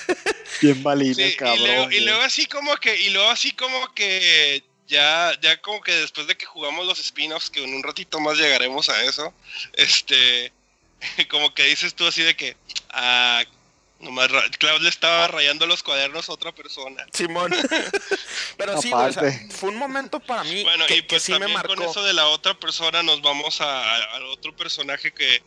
Bien 0.63 1.15
Sí, 1.15 1.23
y, 1.23 1.37
cabrón. 1.37 1.59
luego, 1.67 1.91
y 1.91 2.01
luego 2.01 2.23
así 2.23 2.47
como 2.47 2.77
que, 2.77 2.99
y 3.01 3.11
luego 3.11 3.29
así 3.31 3.53
como 3.53 3.93
que 3.95 4.63
ya, 4.87 5.33
ya 5.41 5.61
como 5.61 5.81
que 5.83 5.93
después 5.93 6.27
de 6.27 6.37
que 6.37 6.47
jugamos 6.47 6.87
los 6.87 6.99
spin-offs, 6.99 7.51
que 7.51 7.63
en 7.63 7.75
un 7.75 7.83
ratito 7.83 8.21
más 8.21 8.39
llegaremos 8.39 8.89
a 8.89 9.03
eso, 9.05 9.33
este, 9.75 10.53
como 11.31 11.53
que 11.55 11.65
dices 11.65 11.95
tú 11.95 12.07
así 12.07 12.23
de 12.23 12.35
que, 12.37 12.57
ah, 12.91 13.43
nomás 14.01 14.29
Cloud 14.59 14.81
le 14.83 14.89
estaba 14.89 15.29
rayando 15.29 15.67
los 15.67 15.83
cuadernos 15.83 16.29
a 16.29 16.33
otra 16.33 16.53
persona. 16.53 17.05
Simón. 17.13 17.53
Pero 18.57 18.81
sí, 18.81 18.91
o 18.93 19.13
sea, 19.13 19.23
fue 19.51 19.71
un 19.71 19.77
momento 19.77 20.21
para 20.21 20.45
mí 20.45 20.63
Bueno, 20.65 20.87
que, 20.87 20.97
y 20.97 21.03
pues 21.03 21.23
que 21.23 21.27
sí 21.27 21.33
me 21.33 21.39
también 21.41 21.57
marcó. 21.59 21.75
con 21.75 21.83
eso 21.85 22.03
de 22.05 22.13
la 22.13 22.27
otra 22.29 22.55
persona 22.59 23.03
nos 23.03 23.23
vamos 23.23 23.61
al 23.61 24.23
otro 24.27 24.55
personaje 24.57 25.13
que 25.13 25.43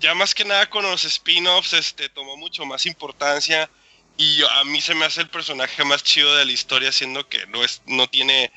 ya 0.00 0.14
más 0.14 0.34
que 0.34 0.44
nada 0.44 0.68
con 0.68 0.82
los 0.82 1.04
spin-offs 1.04 1.72
este, 1.74 2.08
tomó 2.08 2.36
mucho 2.36 2.64
más 2.66 2.86
importancia 2.86 3.70
y 4.16 4.36
yo- 4.36 4.50
a 4.50 4.64
mí 4.64 4.80
se 4.80 4.94
me 4.94 5.04
hace 5.04 5.20
el 5.20 5.28
personaje 5.28 5.84
más 5.84 6.02
chido 6.02 6.34
de 6.36 6.44
la 6.44 6.50
historia 6.52 6.90
siendo 6.90 7.28
que 7.28 7.46
no 7.46 7.62
es 7.64 7.80
no 7.86 8.08
tiene 8.08 8.50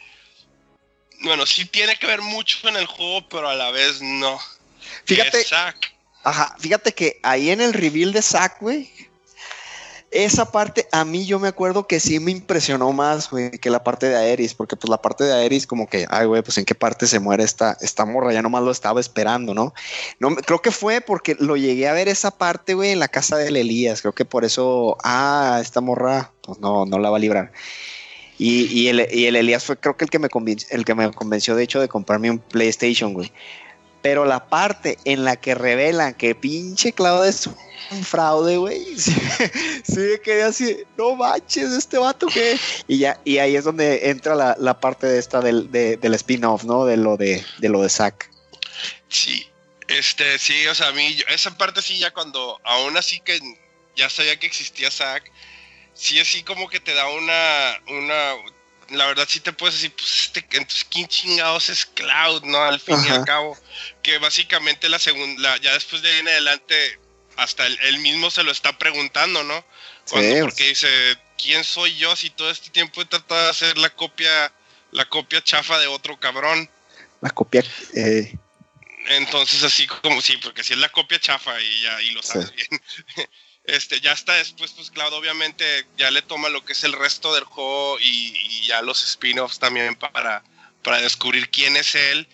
bueno 1.21 1.45
sí 1.45 1.65
tiene 1.65 1.95
que 1.97 2.07
ver 2.07 2.21
mucho 2.21 2.67
en 2.67 2.75
el 2.77 2.85
juego 2.87 3.27
pero 3.29 3.47
a 3.47 3.53
la 3.55 3.69
vez 3.71 4.01
no 4.01 4.39
que 5.05 5.15
Fíjate, 5.15 5.41
es 5.41 5.49
Zack. 5.49 5.93
Ajá, 6.25 6.55
fíjate 6.59 6.93
que 6.93 7.19
ahí 7.23 7.49
en 7.51 7.61
el 7.61 7.73
reveal 7.73 8.11
de 8.13 8.21
Zack, 8.21 8.59
güey, 8.61 8.89
esa 10.13 10.51
parte 10.51 10.87
a 10.91 11.05
mí 11.05 11.25
yo 11.25 11.39
me 11.39 11.47
acuerdo 11.47 11.87
que 11.87 11.99
sí 11.99 12.19
me 12.19 12.31
impresionó 12.31 12.91
más, 12.93 13.29
güey, 13.29 13.51
que 13.51 13.69
la 13.69 13.83
parte 13.83 14.07
de 14.07 14.15
Aeris, 14.15 14.53
porque 14.53 14.75
pues 14.75 14.89
la 14.89 15.01
parte 15.01 15.23
de 15.23 15.33
Aeris 15.33 15.67
como 15.67 15.87
que, 15.87 16.05
ay, 16.09 16.25
güey, 16.27 16.41
pues 16.41 16.57
en 16.57 16.65
qué 16.65 16.75
parte 16.75 17.07
se 17.07 17.19
muere 17.19 17.43
esta, 17.43 17.77
esta 17.81 18.05
morra, 18.05 18.33
ya 18.33 18.41
nomás 18.41 18.63
lo 18.63 18.71
estaba 18.71 18.99
esperando, 18.99 19.53
¿no? 19.53 19.73
No, 20.19 20.35
creo 20.35 20.61
que 20.61 20.71
fue 20.71 21.01
porque 21.01 21.35
lo 21.39 21.57
llegué 21.57 21.87
a 21.87 21.93
ver 21.93 22.07
esa 22.07 22.31
parte, 22.31 22.73
güey, 22.73 22.91
en 22.91 22.99
la 22.99 23.07
casa 23.07 23.37
del 23.37 23.57
Elías, 23.57 24.01
creo 24.01 24.13
que 24.13 24.25
por 24.25 24.45
eso, 24.45 24.97
ah, 25.03 25.59
esta 25.61 25.81
morra, 25.81 26.31
pues 26.41 26.59
no, 26.59 26.85
no 26.85 26.99
la 26.99 27.09
va 27.09 27.17
a 27.17 27.19
librar. 27.19 27.51
Y, 28.37 28.65
y 28.65 28.87
el, 28.87 29.07
y 29.11 29.25
el 29.25 29.35
Elías 29.35 29.63
fue 29.63 29.77
creo 29.77 29.95
que 29.95 30.05
el 30.05 30.09
que 30.09 30.19
me 30.19 30.29
convenció, 30.29 30.67
el 30.71 30.85
que 30.85 30.95
me 30.95 31.11
convenció 31.11 31.55
de 31.55 31.63
hecho 31.63 31.79
de 31.79 31.87
comprarme 31.87 32.31
un 32.31 32.39
PlayStation, 32.39 33.13
güey. 33.13 33.31
Pero 34.03 34.25
la 34.25 34.45
parte 34.47 34.99
en 35.05 35.23
la 35.25 35.37
que 35.37 35.55
revelan 35.55 36.13
que 36.13 36.35
pinche 36.35 36.93
Cloud 36.93 37.25
es 37.25 37.47
un 37.89 38.03
fraude, 38.03 38.57
güey. 38.57 38.83
Sí, 38.99 39.15
sí 39.83 39.99
me 39.99 40.19
quedé 40.21 40.43
así, 40.43 40.77
no 40.97 41.15
manches, 41.15 41.71
este 41.71 41.97
vato 41.97 42.27
que. 42.27 42.59
Y 42.87 42.99
ya, 42.99 43.19
y 43.25 43.39
ahí 43.39 43.55
es 43.55 43.63
donde 43.63 44.09
entra 44.11 44.35
la, 44.35 44.55
la 44.59 44.79
parte 44.79 45.07
de 45.07 45.17
esta 45.19 45.41
del, 45.41 45.71
de- 45.71 45.97
del 45.97 46.13
spin-off, 46.13 46.63
¿no? 46.65 46.85
De 46.85 46.97
lo 46.97 47.17
de, 47.17 47.43
de 47.57 47.69
lo 47.69 47.81
de 47.81 47.89
Zack. 47.89 48.29
sí 49.09 49.47
este 49.87 50.39
sí 50.39 50.65
o 50.67 50.73
sea 50.75 50.87
a 50.87 50.91
mí 50.93 51.17
esa 51.27 51.55
parte 51.57 51.81
sí 51.81 51.99
ya 51.99 52.11
cuando 52.11 52.59
aún 52.63 52.95
así 52.95 53.19
que 53.19 53.37
ya 53.97 54.09
sabía 54.09 54.39
que 54.39 54.47
existía 54.47 54.89
Zack 54.89 55.29
sí 55.93 56.19
así 56.19 56.41
como 56.43 56.69
que 56.69 56.79
te 56.79 56.93
da 56.95 57.05
una, 57.09 57.79
una, 57.89 58.33
la 58.93 59.07
verdad 59.07 59.27
sí 59.27 59.39
te 59.39 59.53
puedes 59.53 59.75
decir, 59.75 59.91
pues 59.95 60.25
este, 60.25 60.39
entonces 60.51 60.85
quién 60.89 61.07
chingados 61.07 61.69
es 61.69 61.85
Cloud, 61.85 62.43
¿no? 62.43 62.63
Al 62.63 62.79
fin 62.79 62.97
y 63.05 63.09
al 63.09 63.25
cabo, 63.25 63.57
que 64.01 64.17
básicamente 64.17 64.89
la 64.89 64.99
segunda, 64.99 65.57
ya 65.57 65.73
después 65.73 66.01
de 66.01 66.11
ahí 66.11 66.19
en 66.19 66.27
adelante, 66.27 66.99
hasta 67.37 67.65
él, 67.65 67.77
él 67.83 67.97
mismo 67.99 68.29
se 68.31 68.43
lo 68.43 68.51
está 68.51 68.77
preguntando, 68.77 69.43
¿no? 69.43 69.65
Cuando, 70.09 70.35
Sí, 70.35 70.41
porque 70.41 70.67
dice, 70.69 70.87
¿quién 71.37 71.63
soy 71.63 71.95
yo 71.97 72.15
si 72.15 72.29
todo 72.29 72.49
este 72.49 72.69
tiempo 72.69 73.01
he 73.01 73.05
tratado 73.05 73.43
de 73.43 73.49
hacer 73.49 73.77
la 73.77 73.89
copia, 73.89 74.51
la 74.91 75.05
copia 75.05 75.43
chafa 75.43 75.79
de 75.79 75.87
otro 75.87 76.19
cabrón? 76.19 76.69
La 77.21 77.29
copia. 77.29 77.63
eh, 77.95 78.37
Entonces 79.09 79.63
así 79.63 79.87
como 79.87 80.21
sí, 80.21 80.37
porque 80.37 80.63
si 80.63 80.73
es 80.73 80.79
la 80.79 80.89
copia 80.89 81.19
chafa 81.19 81.59
y 81.59 81.81
ya 81.81 82.01
y 82.01 82.11
lo 82.11 82.21
sabes 82.23 82.53
bien. 82.53 82.67
Este, 83.65 84.01
ya 84.01 84.11
está 84.11 84.33
después, 84.33 84.73
pues 84.73 84.91
Cloud 84.91 85.13
obviamente 85.13 85.87
ya 85.97 86.11
le 86.11 86.21
toma 86.21 86.49
lo 86.49 86.65
que 86.65 86.73
es 86.73 86.83
el 86.83 86.93
resto 86.93 87.33
del 87.33 87.45
juego 87.45 87.97
y, 87.99 88.65
ya 88.67 88.81
los 88.81 89.03
spin-offs 89.03 89.59
también 89.59 89.95
para, 89.95 90.43
para 90.83 91.01
descubrir 91.01 91.49
quién 91.49 91.77
es 91.77 91.95
él, 91.95 92.27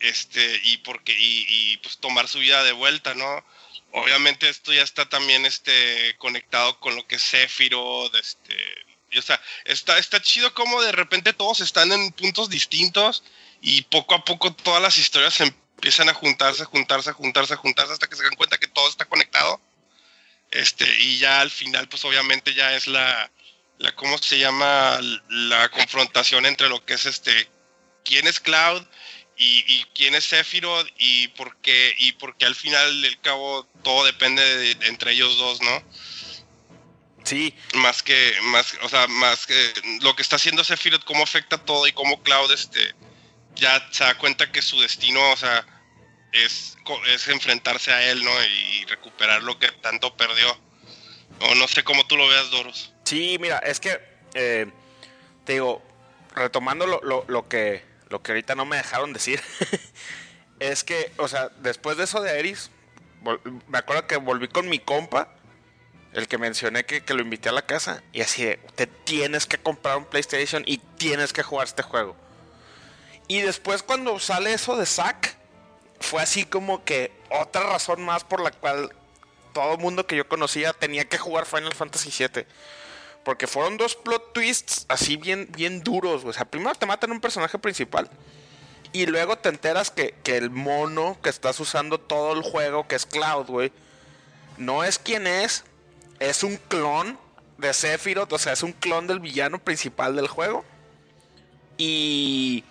este, 0.00 0.60
y 0.64 0.78
porque, 0.78 1.12
y, 1.12 1.46
y, 1.48 1.76
pues 1.78 1.98
tomar 1.98 2.28
su 2.28 2.38
vida 2.38 2.62
de 2.64 2.72
vuelta, 2.72 3.14
¿no? 3.14 3.44
Obviamente 3.92 4.48
esto 4.48 4.72
ya 4.72 4.82
está 4.82 5.08
también 5.08 5.46
este 5.46 6.16
conectado 6.18 6.78
con 6.80 6.96
lo 6.96 7.06
que 7.06 7.16
es 7.16 7.22
Sephiroth, 7.22 8.14
este, 8.16 8.56
o 9.18 9.22
sea, 9.22 9.40
está, 9.64 9.98
está 9.98 10.20
chido 10.22 10.54
como 10.54 10.80
de 10.82 10.92
repente 10.92 11.32
todos 11.32 11.60
están 11.60 11.92
en 11.92 12.12
puntos 12.12 12.48
distintos 12.48 13.22
y 13.60 13.82
poco 13.82 14.14
a 14.14 14.24
poco 14.24 14.52
todas 14.52 14.80
las 14.82 14.96
historias 14.96 15.40
empiezan 15.40 16.08
a 16.08 16.14
juntarse, 16.14 16.64
juntarse, 16.64 17.12
juntarse, 17.12 17.56
juntarse 17.56 17.92
hasta 17.92 18.08
que 18.08 18.16
se 18.16 18.24
dan 18.24 18.36
cuenta 18.36 18.58
que 18.58 18.68
todo 18.68 18.88
está 18.88 19.04
conectado. 19.04 19.60
Este, 20.52 20.84
y 21.00 21.18
ya 21.18 21.40
al 21.40 21.50
final, 21.50 21.88
pues 21.88 22.04
obviamente 22.04 22.54
ya 22.54 22.76
es 22.76 22.86
la, 22.86 23.30
la 23.78 23.94
¿cómo 23.94 24.18
se 24.18 24.38
llama? 24.38 25.00
La 25.28 25.70
confrontación 25.70 26.44
entre 26.46 26.68
lo 26.68 26.84
que 26.84 26.94
es 26.94 27.06
este, 27.06 27.48
quién 28.04 28.26
es 28.26 28.38
Cloud 28.38 28.82
y, 29.36 29.64
y 29.66 29.86
quién 29.94 30.14
es 30.14 30.24
Sephiroth 30.24 30.86
y 30.98 31.28
por 31.28 31.56
qué, 31.62 31.94
y 31.98 32.12
porque 32.12 32.44
al 32.44 32.54
final 32.54 33.00
del 33.00 33.18
cabo 33.20 33.66
todo 33.82 34.04
depende 34.04 34.42
de, 34.42 34.74
de 34.74 34.86
entre 34.88 35.12
ellos 35.12 35.38
dos, 35.38 35.62
¿no? 35.62 35.82
Sí, 37.24 37.54
Más 37.74 38.02
que, 38.02 38.34
más, 38.42 38.74
o 38.82 38.88
sea, 38.88 39.06
más 39.06 39.46
que 39.46 39.72
lo 40.02 40.14
que 40.14 40.22
está 40.22 40.36
haciendo 40.36 40.64
Sephiroth, 40.64 41.04
cómo 41.04 41.22
afecta 41.22 41.56
todo 41.56 41.86
y 41.86 41.92
cómo 41.92 42.22
Cloud, 42.22 42.52
este, 42.52 42.94
ya 43.54 43.88
se 43.90 44.04
da 44.04 44.18
cuenta 44.18 44.52
que 44.52 44.60
su 44.60 44.78
destino, 44.80 45.30
o 45.30 45.36
sea, 45.36 45.64
es, 46.32 46.76
es 47.08 47.28
enfrentarse 47.28 47.92
a 47.92 48.10
él, 48.10 48.24
¿no? 48.24 48.30
Y 48.44 48.84
recuperar 48.86 49.42
lo 49.42 49.58
que 49.58 49.70
tanto 49.70 50.16
perdió. 50.16 50.46
O 51.40 51.54
no 51.54 51.66
sé 51.68 51.82
cómo 51.84 52.06
tú 52.06 52.16
lo 52.16 52.28
veas, 52.28 52.50
Doros. 52.50 52.92
Sí, 53.04 53.36
mira, 53.40 53.58
es 53.58 53.80
que 53.80 54.00
eh, 54.34 54.70
te 55.44 55.54
digo, 55.54 55.82
retomando 56.34 56.86
lo, 56.86 57.00
lo- 57.26 57.48
que 57.48 57.84
lo 58.08 58.22
que 58.22 58.32
ahorita 58.32 58.54
no 58.54 58.66
me 58.66 58.76
dejaron 58.76 59.12
decir, 59.14 59.40
es 60.60 60.84
que, 60.84 61.12
o 61.16 61.28
sea, 61.28 61.48
después 61.60 61.96
de 61.96 62.04
eso 62.04 62.20
de 62.20 62.38
Eris, 62.38 62.70
me 63.68 63.78
acuerdo 63.78 64.06
que 64.06 64.16
volví 64.18 64.48
con 64.48 64.68
mi 64.68 64.78
compa, 64.78 65.34
el 66.12 66.28
que 66.28 66.36
mencioné 66.36 66.84
que, 66.84 67.02
que 67.02 67.14
lo 67.14 67.22
invité 67.22 67.48
a 67.48 67.52
la 67.52 67.62
casa, 67.64 68.02
y 68.12 68.20
así 68.20 68.44
de, 68.44 68.56
te 68.74 68.86
tienes 68.86 69.46
que 69.46 69.56
comprar 69.56 69.96
un 69.96 70.04
PlayStation 70.04 70.62
y 70.66 70.76
tienes 70.98 71.32
que 71.32 71.42
jugar 71.42 71.66
este 71.68 71.82
juego. 71.82 72.14
Y 73.28 73.40
después 73.40 73.82
cuando 73.82 74.18
sale 74.18 74.52
eso 74.52 74.76
de 74.76 74.84
Zack, 74.84 75.34
fue 76.02 76.22
así 76.22 76.44
como 76.44 76.84
que 76.84 77.12
otra 77.30 77.62
razón 77.62 78.02
más 78.02 78.24
por 78.24 78.42
la 78.42 78.50
cual 78.50 78.92
todo 79.52 79.76
mundo 79.76 80.06
que 80.06 80.16
yo 80.16 80.28
conocía 80.28 80.72
tenía 80.72 81.08
que 81.08 81.18
jugar 81.18 81.46
Final 81.46 81.74
Fantasy 81.74 82.10
VII. 82.10 82.46
Porque 83.24 83.46
fueron 83.46 83.76
dos 83.76 83.94
plot 83.94 84.32
twists 84.32 84.84
así 84.88 85.16
bien, 85.16 85.48
bien 85.52 85.82
duros. 85.82 86.24
O 86.24 86.32
sea, 86.32 86.44
primero 86.44 86.74
te 86.74 86.86
matan 86.86 87.12
un 87.12 87.20
personaje 87.20 87.58
principal. 87.58 88.10
Y 88.92 89.06
luego 89.06 89.38
te 89.38 89.48
enteras 89.48 89.90
que, 89.90 90.14
que 90.22 90.36
el 90.36 90.50
mono 90.50 91.16
que 91.22 91.30
estás 91.30 91.58
usando 91.60 91.98
todo 91.98 92.32
el 92.34 92.42
juego, 92.42 92.86
que 92.88 92.96
es 92.96 93.06
Cloud, 93.06 93.46
güey, 93.46 93.72
no 94.58 94.84
es 94.84 94.98
quien 94.98 95.26
es. 95.26 95.64
Es 96.18 96.42
un 96.42 96.56
clon 96.56 97.18
de 97.58 97.72
Sephiroth. 97.72 98.32
O 98.32 98.38
sea, 98.38 98.52
es 98.52 98.62
un 98.62 98.72
clon 98.72 99.06
del 99.06 99.20
villano 99.20 99.58
principal 99.58 100.16
del 100.16 100.28
juego. 100.28 100.64
Y. 101.78 102.64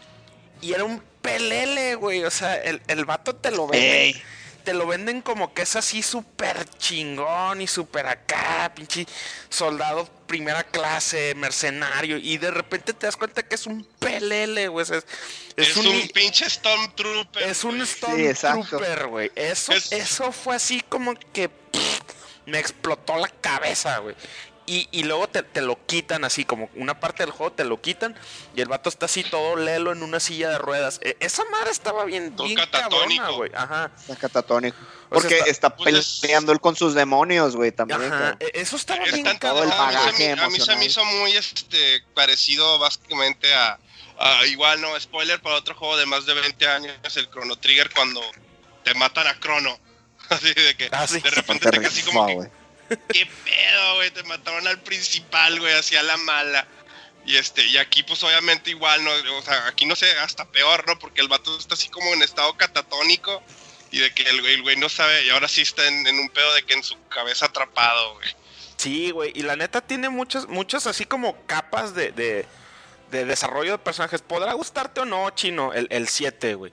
Y 0.62 0.74
era 0.74 0.84
un 0.84 1.02
pelele, 1.22 1.96
güey. 1.96 2.24
O 2.24 2.32
sea, 2.32 2.56
el, 2.56 2.82
el 2.88 3.06
vato 3.06 3.36
te 3.36 3.52
lo 3.52 3.68
vende 3.68 4.04
ey, 4.06 4.24
te 4.64 4.74
lo 4.74 4.86
venden 4.86 5.22
como 5.22 5.54
que 5.54 5.64
es 5.64 5.76
así 5.76 6.04
súper 6.04 6.66
chingón 6.78 7.62
y 7.62 7.68
súper 7.68 8.06
acá, 8.08 8.72
pinche 8.76 9.06
soldado 9.50 10.08
primera 10.28 10.64
clase, 10.64 11.34
mercenario, 11.36 12.18
y 12.18 12.38
de 12.38 12.52
repente 12.52 12.94
te 12.94 13.06
das 13.06 13.18
cuenta 13.18 13.44
que 13.44 13.56
es 13.56 13.66
un 13.66 13.84
pelele, 14.00 14.68
güey. 14.70 14.84
Es, 14.86 14.92
es 14.92 15.06
Es, 15.58 15.78
un, 15.78 15.88
un, 15.88 16.08
pinche 16.10 16.50
Stormtrooper. 16.50 17.44
es 17.44 17.64
un. 17.64 17.86
Stormtrooper, 17.86 19.08
güey. 19.08 19.32
Eso, 19.36 19.74
Es- 19.74 19.92
eso 19.92 20.32
fue 20.32 20.56
así 20.56 20.82
como 20.88 21.16
que 21.34 21.50
pff, 21.50 22.00
me 22.46 22.60
explotó 22.60 23.18
la 23.18 23.28
cabeza, 23.28 23.98
güey. 23.98 24.16
Y, 24.74 24.88
y 24.92 25.04
luego 25.04 25.28
te, 25.28 25.44
te 25.44 25.60
lo 25.62 25.86
quitan 25.86 26.24
así, 26.24 26.46
como 26.46 26.70
una 26.76 26.98
parte 26.98 27.24
del 27.24 27.32
juego 27.34 27.52
te 27.52 27.66
lo 27.66 27.82
quitan 27.82 28.16
y 28.56 28.62
el 28.62 28.70
vato 28.70 28.88
está 28.88 29.06
así 29.08 29.22
todo 29.22 29.58
lelo 29.58 29.92
en 29.92 30.02
una 30.02 30.22
silla 30.22 30.48
de 30.50 30.60
ruedas. 30.60 31.02
E- 31.04 31.18
esa 31.20 31.44
madre 31.52 31.72
estaba 31.72 32.06
bien, 32.06 32.34
Todo 32.38 32.48
bien 32.48 32.58
catatónico. 32.58 33.22
cabrona, 33.22 33.38
güey. 33.38 33.52
Ajá. 33.54 33.92
está 34.00 34.16
catatónico. 34.16 34.78
O 35.10 35.20
sea, 35.20 35.30
Porque 35.30 35.38
está- 35.40 35.50
está, 35.50 35.76
pues 35.76 35.94
es- 35.96 36.20
peleando 36.22 36.54
él 36.54 36.62
con 36.62 36.78
sus 36.78 36.94
demonios, 36.94 37.54
güey, 37.58 37.74
también. 37.74 38.02
Ajá, 38.02 38.38
e- 38.40 38.52
eso 38.62 38.78
estaba 38.78 39.04
Está 39.04 39.14
bien 39.16 39.28
en 39.28 39.40
todo 39.40 39.64
el 39.64 39.64
a 39.64 39.66
mí 39.66 39.72
se 39.74 39.78
bagaje 39.98 40.36
me- 40.38 40.42
A 40.42 40.50
mí 40.50 40.60
se 40.62 40.76
me 40.78 40.86
hizo 40.86 41.04
muy 41.04 41.34
este, 41.36 42.02
parecido 42.14 42.80
básicamente 42.80 43.54
a, 43.54 43.78
a- 44.20 44.46
igual, 44.46 44.80
no, 44.80 44.98
spoiler 45.02 45.42
para 45.42 45.56
otro 45.58 45.76
juego 45.76 45.98
de 45.98 46.06
más 46.06 46.26
de 46.26 46.34
20 46.34 46.66
años, 46.70 46.96
el 47.18 47.30
Chrono 47.30 47.58
Trigger 47.58 47.90
cuando 47.94 48.22
te 48.86 48.94
matan 48.94 49.28
a 49.28 49.38
Chrono. 49.38 49.78
Así 50.30 50.54
de 50.54 50.78
que 50.78 50.88
Ah, 50.94 51.06
sí. 51.08 51.20
de 51.20 51.30
repente 51.30 51.70
Te 51.70 51.86
así 51.86 52.04
como 52.04 52.26
que. 52.26 52.61
¿qué 53.14 53.26
pedo, 53.26 53.96
güey? 53.96 54.12
Te 54.12 54.24
mataron 54.24 54.68
al 54.68 54.80
principal, 54.82 55.60
güey, 55.60 55.74
hacia 55.74 56.04
la 56.04 56.18
mala. 56.18 56.68
Y 57.26 57.38
este, 57.38 57.66
y 57.66 57.78
aquí 57.78 58.04
pues 58.04 58.24
obviamente 58.24 58.72
igual, 58.72 59.04
¿no? 59.04 59.12
O 59.38 59.42
sea, 59.42 59.68
aquí 59.68 59.86
no 59.86 59.96
sé, 59.96 60.12
hasta 60.20 60.46
peor, 60.46 60.88
¿no? 60.88 60.98
Porque 60.98 61.22
el 61.22 61.28
vato 61.28 61.56
está 61.58 61.76
así 61.76 61.88
como 61.90 62.12
en 62.14 62.24
estado 62.24 62.58
catatónico 62.58 63.44
y 63.92 64.00
de 64.00 64.14
que 64.14 64.24
el 64.24 64.42
güey, 64.42 64.54
el 64.56 64.62
güey 64.64 64.76
no 64.78 64.90
sabe, 64.90 65.24
y 65.26 65.30
ahora 65.30 65.48
sí 65.48 65.62
está 65.62 65.86
en, 65.88 66.08
un 66.08 66.30
pedo 66.30 66.54
de 66.54 66.64
que 66.64 66.74
en 66.74 66.84
su 66.84 66.96
cabeza 67.10 67.48
atrapado, 67.48 68.16
güey. 68.16 68.30
Sí, 68.78 69.12
güey. 69.12 69.32
Y 69.36 69.44
la 69.44 69.56
neta 69.56 69.82
tiene 69.82 70.10
muchas, 70.10 70.48
muchas 70.48 70.88
así 70.88 71.06
como 71.06 71.46
capas 71.46 71.94
de, 71.94 72.12
de, 72.12 72.48
de 73.12 73.26
desarrollo 73.26 73.74
de 73.74 73.78
personajes. 73.78 74.22
Podrá 74.22 74.54
gustarte 74.54 75.02
o 75.02 75.06
no, 75.06 75.30
chino, 75.32 75.74
el 75.74 76.08
7, 76.08 76.56
güey. 76.56 76.72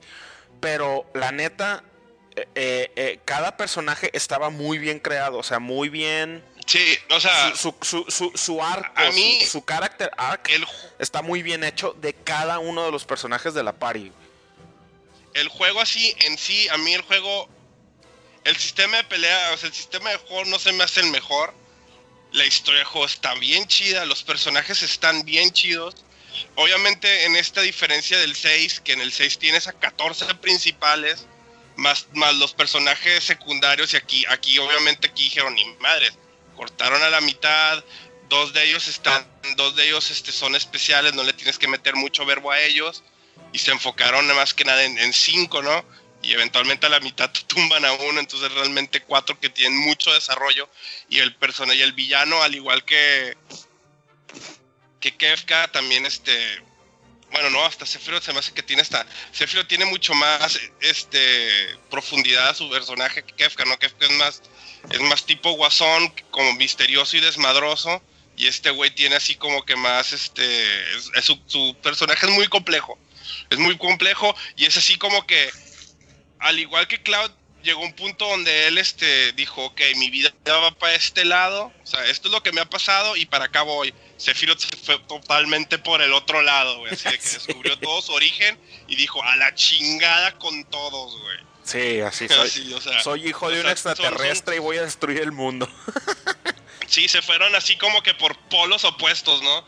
Pero 0.59 1.05
la 1.13 1.31
neta, 1.31 1.83
eh, 2.41 2.47
eh, 2.55 2.91
eh, 2.95 3.19
cada 3.25 3.57
personaje 3.57 4.09
estaba 4.13 4.49
muy 4.49 4.77
bien 4.77 4.99
creado. 4.99 5.37
O 5.37 5.43
sea, 5.43 5.59
muy 5.59 5.89
bien. 5.89 6.43
Sí, 6.65 6.97
o 7.09 7.19
sea, 7.19 7.55
Su, 7.55 7.75
su, 7.81 8.05
su, 8.35 8.63
arco, 8.63 8.91
a 8.95 9.09
mí- 9.11 9.43
su, 9.45 9.63
arc 9.67 10.49
el, 10.49 10.65
está 10.99 11.21
muy 11.23 11.41
bien 11.41 11.63
hecho 11.63 11.95
de 11.99 12.13
cada 12.13 12.59
uno 12.59 12.85
de 12.85 12.91
los 12.91 13.05
personajes 13.05 13.53
de 13.55 13.63
la 13.63 13.73
party. 13.73 14.11
el 15.33 15.47
juego 15.47 15.81
así, 15.81 16.15
en 16.25 16.37
sí, 16.37 16.67
a 16.69 16.77
mí 16.77 16.93
el 16.93 17.01
juego, 17.01 17.49
el 18.43 18.55
sistema 18.57 18.97
de 18.97 19.03
pelea, 19.05 19.51
o 19.53 19.57
sea, 19.57 19.69
el 19.69 19.73
sistema 19.75 20.11
de 20.11 20.17
juego 20.17 20.45
no 20.45 20.59
se 20.59 20.71
me 20.71 20.83
hace 20.83 20.99
el 21.01 21.07
mejor. 21.09 21.53
La 22.31 22.45
historia 22.45 22.79
del 22.79 22.87
juego 22.87 23.07
está 23.07 23.33
bien 23.35 23.65
chida, 23.67 24.05
los 24.05 24.23
personajes 24.23 24.83
están 24.83 25.23
bien 25.25 25.51
chidos. 25.51 25.95
Obviamente 26.55 27.25
en 27.25 27.35
esta 27.35 27.61
diferencia 27.61 28.19
del 28.19 28.35
6, 28.35 28.81
que 28.81 28.93
en 28.93 29.01
el 29.01 29.11
6 29.11 29.39
tienes 29.39 29.67
a 29.67 29.73
14 29.73 30.35
principales, 30.35 31.25
más, 31.79 32.07
más 32.13 32.35
los 32.35 32.53
personajes 32.53 33.23
secundarios, 33.23 33.93
y 33.93 33.97
aquí, 33.97 34.25
aquí 34.29 34.59
obviamente 34.59 35.07
aquí 35.07 35.23
dijeron, 35.23 35.55
ni 35.55 35.65
madres, 35.79 36.13
cortaron 36.55 37.01
a 37.01 37.09
la 37.09 37.21
mitad, 37.21 37.83
dos 38.27 38.53
de 38.53 38.63
ellos 38.65 38.87
están, 38.87 39.25
dos 39.55 39.75
de 39.75 39.87
ellos 39.87 40.11
este, 40.11 40.31
son 40.31 40.55
especiales, 40.55 41.13
no 41.13 41.23
le 41.23 41.33
tienes 41.33 41.57
que 41.57 41.67
meter 41.67 41.95
mucho 41.95 42.25
verbo 42.25 42.51
a 42.51 42.59
ellos, 42.59 43.03
y 43.51 43.57
se 43.57 43.71
enfocaron 43.71 44.27
más 44.35 44.53
que 44.53 44.65
nada 44.65 44.83
en, 44.83 45.13
cinco, 45.13 45.61
¿no? 45.61 45.83
Y 46.21 46.33
eventualmente 46.33 46.85
a 46.85 46.89
la 46.89 46.99
mitad 46.99 47.31
tumban 47.47 47.85
a 47.85 47.93
uno, 47.93 48.19
entonces 48.19 48.51
realmente 48.53 49.01
cuatro 49.01 49.39
que 49.39 49.49
tienen 49.49 49.77
mucho 49.77 50.13
desarrollo, 50.13 50.69
y 51.09 51.19
el 51.19 51.35
personaje 51.35 51.79
y 51.79 51.81
el 51.81 51.93
villano, 51.93 52.41
al 52.43 52.53
igual 52.55 52.83
que 52.85 53.35
que 54.99 55.15
Kefka 55.15 55.69
también 55.71 56.05
este 56.05 56.61
bueno 57.31 57.49
no 57.49 57.63
hasta 57.65 57.85
Sephiroth 57.85 58.23
se 58.23 58.33
me 58.33 58.39
hace 58.39 58.53
que 58.53 58.63
tiene 58.63 58.81
esta 58.81 59.05
Sephiroth 59.31 59.67
tiene 59.67 59.85
mucho 59.85 60.13
más 60.13 60.59
este 60.81 61.77
profundidad 61.89 62.49
a 62.49 62.53
su 62.53 62.69
personaje 62.69 63.23
que 63.23 63.33
Kefka 63.35 63.65
no 63.65 63.77
Kefka 63.77 64.05
es 64.05 64.11
más 64.11 64.41
es 64.91 65.01
más 65.01 65.25
tipo 65.25 65.51
guasón 65.51 66.13
como 66.31 66.53
misterioso 66.53 67.17
y 67.17 67.19
desmadroso 67.21 68.01
y 68.35 68.47
este 68.47 68.69
güey 68.71 68.91
tiene 68.91 69.15
así 69.15 69.35
como 69.35 69.63
que 69.65 69.75
más 69.75 70.13
este 70.13 70.95
es- 70.95 71.11
es 71.13 71.25
su, 71.25 71.39
su 71.45 71.75
personaje 71.83 72.25
es 72.25 72.31
muy 72.31 72.47
complejo 72.47 72.97
es 73.49 73.57
muy 73.57 73.77
complejo 73.77 74.35
y 74.55 74.65
es 74.65 74.77
así 74.77 74.97
como 74.97 75.25
que 75.27 75.49
al 76.39 76.57
igual 76.59 76.87
que 76.87 77.01
Cloud 77.01 77.31
llegó 77.63 77.81
un 77.81 77.93
punto 77.93 78.25
donde 78.27 78.67
él 78.67 78.77
este, 78.77 79.33
dijo, 79.33 79.65
ok, 79.65 79.81
mi 79.97 80.09
vida 80.09 80.31
va 80.47 80.71
para 80.71 80.95
este 80.95 81.25
lado, 81.25 81.73
o 81.83 81.85
sea, 81.85 82.05
esto 82.05 82.29
es 82.29 82.31
lo 82.31 82.41
que 82.41 82.53
me 82.53 82.61
ha 82.61 82.65
pasado 82.69 83.17
y 83.17 83.25
para 83.25 83.45
acá 83.45 83.63
voy. 83.63 83.93
Sephiroth 84.19 84.59
se 84.59 84.77
fue 84.77 84.99
totalmente 85.07 85.79
por 85.79 86.01
el 86.03 86.13
otro 86.13 86.41
lado, 86.43 86.77
güey, 86.79 86.93
así 86.93 87.09
de 87.09 87.17
que 87.17 87.23
Sí. 87.27 87.37
descubrió 87.47 87.79
todo 87.79 88.01
su 88.03 88.11
origen 88.13 88.59
y 88.87 88.95
dijo, 88.95 89.23
a 89.23 89.35
la 89.37 89.55
chingada 89.55 90.37
con 90.37 90.63
todos, 90.65 91.19
güey. 91.21 91.37
Sí, 91.63 92.01
así 92.01 92.27
soy. 92.27 92.47
Así, 92.47 92.73
o 92.73 92.81
sea, 92.81 93.01
soy 93.01 93.27
hijo 93.27 93.49
de 93.49 93.61
un 93.61 93.65
sea, 93.65 93.75
son- 93.77 93.91
extraterrestre 93.93 94.55
y 94.57 94.59
voy 94.59 94.77
a 94.77 94.83
destruir 94.83 95.19
el 95.21 95.31
mundo. 95.31 95.67
Sí, 96.87 97.07
se 97.07 97.21
fueron 97.21 97.53
así 97.55 97.77
como 97.77 98.01
que 98.01 98.15
por 98.15 98.35
polos 98.49 98.83
opuestos, 98.83 99.43
¿no? 99.43 99.63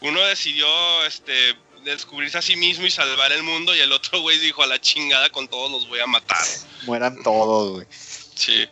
Uno 0.00 0.22
decidió 0.22 1.04
este 1.04 1.54
descubrirse 1.84 2.38
a 2.38 2.42
sí 2.42 2.56
mismo 2.56 2.86
y 2.86 2.90
salvar 2.90 3.30
el 3.32 3.42
mundo 3.42 3.74
y 3.76 3.80
el 3.80 3.92
otro 3.92 4.20
güey 4.22 4.38
dijo 4.38 4.62
a 4.62 4.66
la 4.66 4.80
chingada 4.80 5.28
con 5.28 5.48
todos 5.48 5.70
los 5.70 5.86
voy 5.86 6.00
a 6.00 6.06
matar. 6.06 6.42
Mueran 6.84 7.22
todos, 7.22 7.72
güey. 7.72 7.86
Sí. 8.34 8.66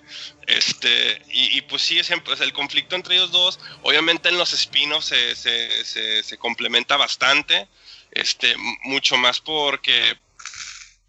Este, 0.57 1.23
y, 1.29 1.61
pues 1.63 1.83
sí, 1.83 2.01
es 2.01 2.11
el 2.11 2.53
conflicto 2.53 2.97
entre 2.97 3.15
ellos 3.15 3.31
dos, 3.31 3.61
obviamente 3.83 4.31
en 4.31 4.37
los 4.37 4.53
spin-offs 4.53 5.07
se, 5.07 6.25
se, 6.25 6.39
complementa 6.39 6.97
bastante, 6.97 7.69
este, 8.11 8.57
mucho 8.83 9.17
más 9.17 9.41
porque 9.41 10.19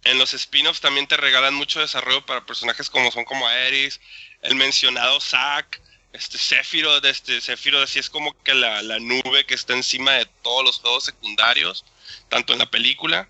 en 0.04 0.20
los 0.20 0.36
spin-offs 0.36 0.82
también 0.82 1.08
te 1.08 1.18
regalan 1.18 1.56
mucho 1.56 1.80
desarrollo 1.80 2.24
para 2.24 2.46
personajes 2.46 2.90
como 2.92 3.12
son 3.12 3.26
como 3.26 3.48
Aerys, 3.48 4.00
el 4.44 4.54
mencionado 4.56 5.20
Zack, 5.20 5.82
este 6.14 6.38
Sephiroth, 6.38 7.04
este 7.06 7.42
Sephiroth 7.42 7.84
así 7.84 7.98
es 7.98 8.12
como 8.12 8.40
que 8.44 8.54
la, 8.54 8.84
la 8.84 9.00
nube 9.00 9.46
que 9.48 9.56
está 9.56 9.74
encima 9.74 10.12
de 10.14 10.28
todos 10.44 10.64
los 10.64 10.80
juegos 10.80 11.06
secundarios, 11.06 11.84
tanto 12.30 12.54
en 12.54 12.60
la 12.60 12.70
película 12.70 13.28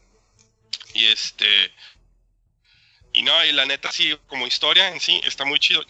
y 0.94 1.06
este 1.06 1.72
y 3.14 3.24
no, 3.24 3.46
y 3.46 3.54
la 3.54 3.66
neta 3.66 3.92
sí, 3.92 4.18
como 4.28 4.48
historia 4.48 4.90
en 4.90 5.00
sí, 5.00 5.22
está 5.24 5.46
muy 5.46 5.60
chido. 5.60 5.86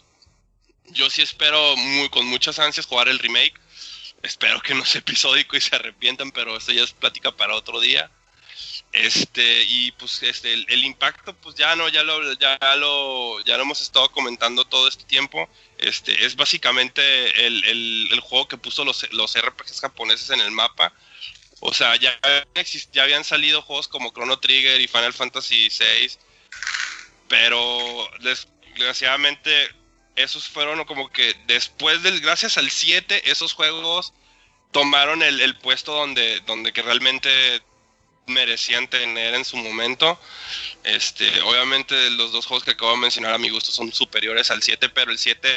Yo 0.94 1.10
sí 1.10 1.22
espero 1.22 1.76
muy, 1.78 2.10
con 2.10 2.26
muchas 2.26 2.60
ansias 2.60 2.86
jugar 2.86 3.08
el 3.08 3.20
remake. 3.20 3.60
Espero 4.24 4.62
que 4.62 4.76
no 4.76 4.86
sea 4.86 5.00
episódico 5.00 5.56
y 5.58 5.62
se 5.62 5.76
arrepientan, 5.76 6.32
pero 6.32 6.58
eso 6.58 6.72
ya 6.72 6.84
es 6.84 6.92
plática 6.92 7.32
para 7.32 7.56
otro 7.56 7.80
día. 7.80 8.10
Este, 8.94 9.64
y 9.64 9.92
pues 9.94 10.22
este, 10.22 10.54
el, 10.54 10.84
impacto, 10.84 11.34
pues 11.34 11.56
ya 11.56 11.76
no, 11.78 11.88
ya 11.88 12.04
lo, 12.04 12.34
ya 12.34 12.58
lo, 12.76 13.40
ya 13.46 13.56
lo 13.56 13.64
hemos 13.64 13.80
estado 13.82 14.12
comentando 14.12 14.66
todo 14.66 14.88
este 14.88 15.06
tiempo. 15.06 15.48
Este, 15.78 16.26
es 16.26 16.36
básicamente 16.36 17.48
el, 17.48 17.64
el, 18.12 18.20
juego 18.20 18.48
que 18.48 18.58
puso 18.58 18.84
los, 18.84 19.12
los 19.14 19.36
RPGs 19.36 19.80
japoneses 19.80 20.30
en 20.32 20.42
el 20.42 20.52
mapa. 20.52 20.94
O 21.62 21.74
sea, 21.74 21.96
ya, 21.96 22.20
ya 22.92 23.04
habían 23.04 23.24
salido 23.24 23.62
juegos 23.62 23.88
como 23.88 24.12
Chrono 24.12 24.40
Trigger 24.40 24.82
y 24.82 24.88
Final 24.88 25.14
Fantasy 25.14 25.70
VI, 25.70 26.12
pero 27.28 28.10
des- 28.20 28.48
desgraciadamente 28.74 29.70
esos 30.16 30.48
fueron 30.48 30.84
como 30.86 31.10
que 31.10 31.36
después 31.48 32.04
del, 32.04 32.20
gracias 32.22 32.58
al 32.58 32.70
7, 32.70 33.30
esos 33.32 33.54
juegos 33.54 34.14
tomaron 34.72 35.22
el, 35.24 35.42
el 35.42 35.58
puesto 35.58 35.94
donde, 35.94 36.40
donde 36.42 36.72
que 36.74 36.82
realmente 36.82 37.62
merecían 38.28 38.88
tener 38.88 39.34
en 39.34 39.44
su 39.46 39.58
momento. 39.58 40.20
Este, 40.84 41.42
obviamente 41.42 42.10
los 42.12 42.32
dos 42.32 42.46
juegos 42.46 42.64
que 42.64 42.72
acabo 42.72 42.92
de 42.92 42.98
mencionar 42.98 43.34
a 43.34 43.38
mi 43.38 43.50
gusto 43.50 43.72
son 43.72 43.92
superiores 43.92 44.50
al 44.52 44.64
7, 44.64 44.90
pero 44.90 45.12
el 45.12 45.18
7, 45.18 45.50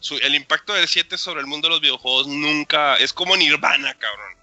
su- 0.00 0.16
el 0.18 0.34
impacto 0.34 0.72
del 0.72 0.88
7 0.88 1.18
sobre 1.18 1.40
el 1.40 1.46
mundo 1.46 1.68
de 1.68 1.72
los 1.72 1.80
videojuegos 1.80 2.26
nunca, 2.26 2.96
es 2.96 3.12
como 3.12 3.36
Nirvana, 3.36 3.94
cabrón. 3.98 4.36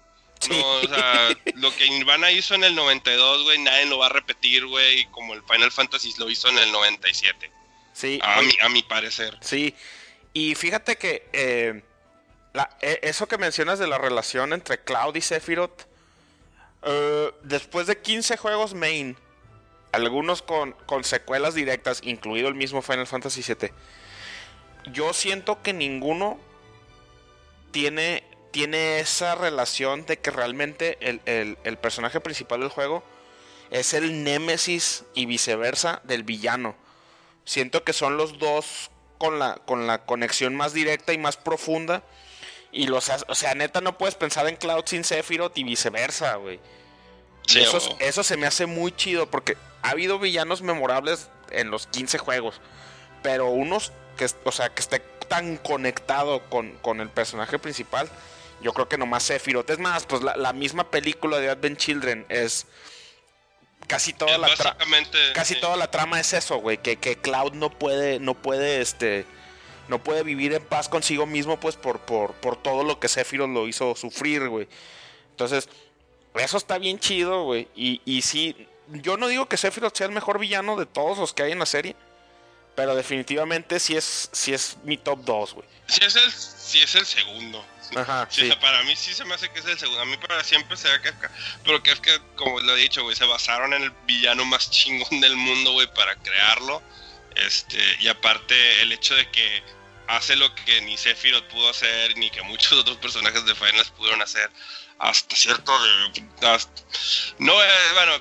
No, 0.48 0.66
o 0.76 0.88
sea, 0.88 1.28
lo 1.56 1.74
que 1.76 1.88
Nirvana 1.90 2.30
hizo 2.30 2.54
en 2.54 2.64
el 2.64 2.74
92, 2.74 3.42
güey, 3.42 3.58
nadie 3.58 3.84
lo 3.86 3.98
va 3.98 4.06
a 4.06 4.10
repetir, 4.10 4.64
güey, 4.66 5.04
como 5.10 5.34
el 5.34 5.42
Final 5.42 5.70
Fantasy 5.70 6.14
lo 6.18 6.30
hizo 6.30 6.48
en 6.48 6.58
el 6.58 6.72
97. 6.72 7.50
Sí, 8.00 8.18
A 8.22 8.40
mi, 8.40 8.50
a 8.62 8.68
mi 8.68 8.82
parecer. 8.82 9.36
sí. 9.42 9.74
Y 10.32 10.54
fíjate 10.54 10.96
que 10.96 11.28
eh, 11.32 11.82
la- 12.52 12.70
e- 12.80 13.00
eso 13.02 13.26
que 13.28 13.36
mencionas 13.36 13.78
de 13.78 13.86
la 13.88 13.98
relación 13.98 14.52
entre 14.52 14.78
Cloud 14.78 15.16
y 15.16 15.20
Sephiroth, 15.20 15.82
eh, 16.82 17.32
después 17.42 17.86
de 17.88 17.98
15 17.98 18.36
juegos 18.36 18.72
main, 18.74 19.16
algunos 19.92 20.40
con, 20.42 20.72
con 20.86 21.02
secuelas 21.04 21.54
directas, 21.54 22.00
incluido 22.04 22.48
el 22.48 22.54
mismo 22.54 22.80
Final 22.80 23.06
Fantasy 23.08 23.42
VII, 23.42 23.70
yo 24.92 25.12
siento 25.12 25.60
que 25.62 25.72
ninguno 25.72 26.38
tiene, 27.72 28.22
tiene 28.50 29.00
esa 29.00 29.34
relación 29.34 30.06
de 30.06 30.18
que 30.18 30.30
realmente 30.30 30.96
el, 31.00 31.20
el- 31.26 31.58
el 31.64 31.76
personaje 31.76 32.20
principal 32.20 32.60
del 32.60 32.68
juego 32.68 33.02
es 33.70 33.94
el 33.94 34.24
némesis 34.24 35.04
y 35.14 35.26
viceversa 35.26 36.00
del 36.04 36.22
villano. 36.22 36.74
Siento 37.50 37.82
que 37.82 37.92
son 37.92 38.16
los 38.16 38.38
dos 38.38 38.92
con 39.18 39.40
la, 39.40 39.56
con 39.56 39.88
la 39.88 40.06
conexión 40.06 40.54
más 40.54 40.72
directa 40.72 41.12
y 41.12 41.18
más 41.18 41.36
profunda. 41.36 42.04
Y 42.70 42.86
los, 42.86 43.10
o 43.26 43.34
sea, 43.34 43.56
neta, 43.56 43.80
no 43.80 43.98
puedes 43.98 44.14
pensar 44.14 44.46
en 44.46 44.54
Cloud 44.54 44.84
sin 44.86 45.02
Sephiroth 45.02 45.58
y 45.58 45.64
viceversa, 45.64 46.36
güey. 46.36 46.60
Sí, 47.48 47.60
eso, 47.60 47.80
eso 47.98 48.22
se 48.22 48.36
me 48.36 48.46
hace 48.46 48.66
muy 48.66 48.92
chido 48.92 49.28
porque 49.28 49.56
ha 49.82 49.90
habido 49.90 50.20
villanos 50.20 50.62
memorables 50.62 51.28
en 51.50 51.72
los 51.72 51.88
15 51.88 52.18
juegos. 52.18 52.60
Pero 53.20 53.46
unos 53.46 53.90
que, 54.16 54.28
o 54.44 54.52
sea, 54.52 54.68
que 54.68 54.82
esté 54.82 55.00
tan 55.26 55.56
conectado 55.56 56.48
con, 56.50 56.76
con 56.76 57.00
el 57.00 57.08
personaje 57.08 57.58
principal, 57.58 58.08
yo 58.62 58.72
creo 58.74 58.88
que 58.88 58.96
nomás 58.96 59.24
Sephiroth. 59.24 59.68
Es 59.70 59.80
más, 59.80 60.06
pues 60.06 60.22
la, 60.22 60.36
la 60.36 60.52
misma 60.52 60.88
película 60.92 61.40
de 61.40 61.50
Advent 61.50 61.80
Children 61.80 62.26
es 62.28 62.68
casi 63.90 64.12
toda 64.12 64.32
Es 64.32 64.38
la 64.38 64.48
básicamente, 64.48 65.18
casi 65.34 65.54
sí. 65.54 65.60
toda 65.60 65.76
la 65.76 65.90
trama 65.90 66.20
es 66.20 66.32
eso, 66.32 66.58
güey, 66.58 66.78
que, 66.78 66.96
que 66.96 67.16
Cloud 67.16 67.54
no 67.54 67.70
puede, 67.70 68.20
no 68.20 68.34
puede, 68.34 68.80
este, 68.80 69.26
no 69.88 69.98
puede 70.02 70.22
vivir 70.22 70.52
en 70.52 70.64
paz 70.64 70.88
consigo 70.88 71.26
mismo, 71.26 71.58
pues, 71.58 71.74
por, 71.74 71.98
por, 71.98 72.34
por 72.34 72.56
todo 72.56 72.84
lo 72.84 73.00
que 73.00 73.08
Sephiroth 73.08 73.50
lo 73.50 73.66
hizo 73.66 73.96
sufrir, 73.96 74.48
güey. 74.48 74.68
Entonces, 75.30 75.68
eso 76.36 76.56
está 76.56 76.78
bien 76.78 77.00
chido, 77.00 77.42
güey. 77.42 77.66
Y, 77.74 78.00
y 78.04 78.22
sí, 78.22 78.68
yo 78.88 79.16
no 79.16 79.26
digo 79.26 79.46
que 79.46 79.56
Sephiroth 79.56 79.96
sea 79.96 80.06
el 80.06 80.12
mejor 80.12 80.38
villano 80.38 80.76
de 80.76 80.86
todos 80.86 81.18
los 81.18 81.34
que 81.34 81.42
hay 81.42 81.52
en 81.52 81.58
la 81.58 81.66
serie, 81.66 81.96
pero 82.74 82.94
definitivamente 82.94 83.78
sí 83.80 83.96
es, 83.96 84.28
sí 84.32 84.52
es 84.52 84.76
mi 84.84 84.96
top 84.96 85.24
2, 85.24 85.54
güey. 85.54 85.68
Sí 85.88 86.00
es 86.04 86.16
el, 86.16 86.30
sí 86.32 86.80
es 86.80 86.94
el 86.94 87.06
segundo. 87.06 87.64
Ajá, 87.96 88.28
Sí, 88.30 88.42
o 88.42 88.44
sí. 88.44 88.50
sea, 88.52 88.60
para 88.60 88.82
mí 88.84 88.94
sí 88.94 89.12
se 89.12 89.24
me 89.24 89.34
hace 89.34 89.50
que 89.50 89.58
es 89.58 89.64
el 89.66 89.78
segundo. 89.78 90.00
A 90.00 90.04
mí 90.04 90.16
para 90.18 90.42
siempre 90.44 90.76
será 90.76 91.02
Kafka. 91.02 91.30
Pero 91.64 91.82
Kafka, 91.82 92.12
como 92.36 92.60
lo 92.60 92.76
he 92.76 92.80
dicho, 92.80 93.02
güey, 93.02 93.16
se 93.16 93.24
basaron 93.24 93.72
en 93.74 93.82
el 93.82 93.90
villano 94.06 94.44
más 94.44 94.70
chingón 94.70 95.20
del 95.20 95.34
mundo, 95.36 95.72
güey, 95.72 95.92
para 95.94 96.14
crearlo. 96.16 96.80
Este, 97.34 97.78
y 98.00 98.08
aparte 98.08 98.82
el 98.82 98.92
hecho 98.92 99.14
de 99.14 99.28
que 99.30 99.62
hace 100.08 100.36
lo 100.36 100.52
que 100.54 100.80
ni 100.82 100.96
Sephiroth 100.96 101.44
pudo 101.48 101.68
hacer, 101.70 102.16
ni 102.16 102.30
que 102.30 102.42
muchos 102.42 102.72
otros 102.78 102.96
personajes 102.98 103.44
de 103.44 103.54
Finals 103.54 103.90
pudieron 103.90 104.22
hacer. 104.22 104.50
Hasta 105.00 105.34
cierto 105.34 105.72
de... 105.82 106.48
hasta- 106.48 106.82
no, 107.38 107.60
eh, 107.62 107.68
bueno, 107.94 108.12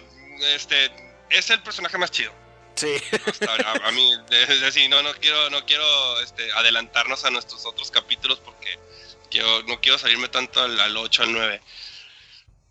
este... 0.56 0.92
Es 1.30 1.48
el 1.52 1.62
personaje 1.62 1.96
más 2.00 2.10
chido. 2.10 2.34
Sí. 2.80 2.96
Hasta 3.26 3.54
a, 3.54 3.88
a 3.88 3.92
mí, 3.92 4.12
es 4.32 4.62
decir, 4.62 4.90
no, 4.90 5.02
no 5.04 5.14
quiero, 5.16 5.50
no 5.50 5.66
quiero 5.66 6.22
este, 6.22 6.52
adelantarnos 6.54 7.26
a 7.26 7.32
nuestros 7.32 7.66
otros 7.66 7.92
capítulos 7.92 8.40
porque 8.44 8.80
quiero, 9.30 9.64
no 9.64 9.82
quiero 9.82 9.98
salirme 9.98 10.30
tanto 10.30 10.62
al, 10.62 10.80
al 10.80 10.96
8, 10.96 11.24
al 11.24 11.32
9. 11.34 11.62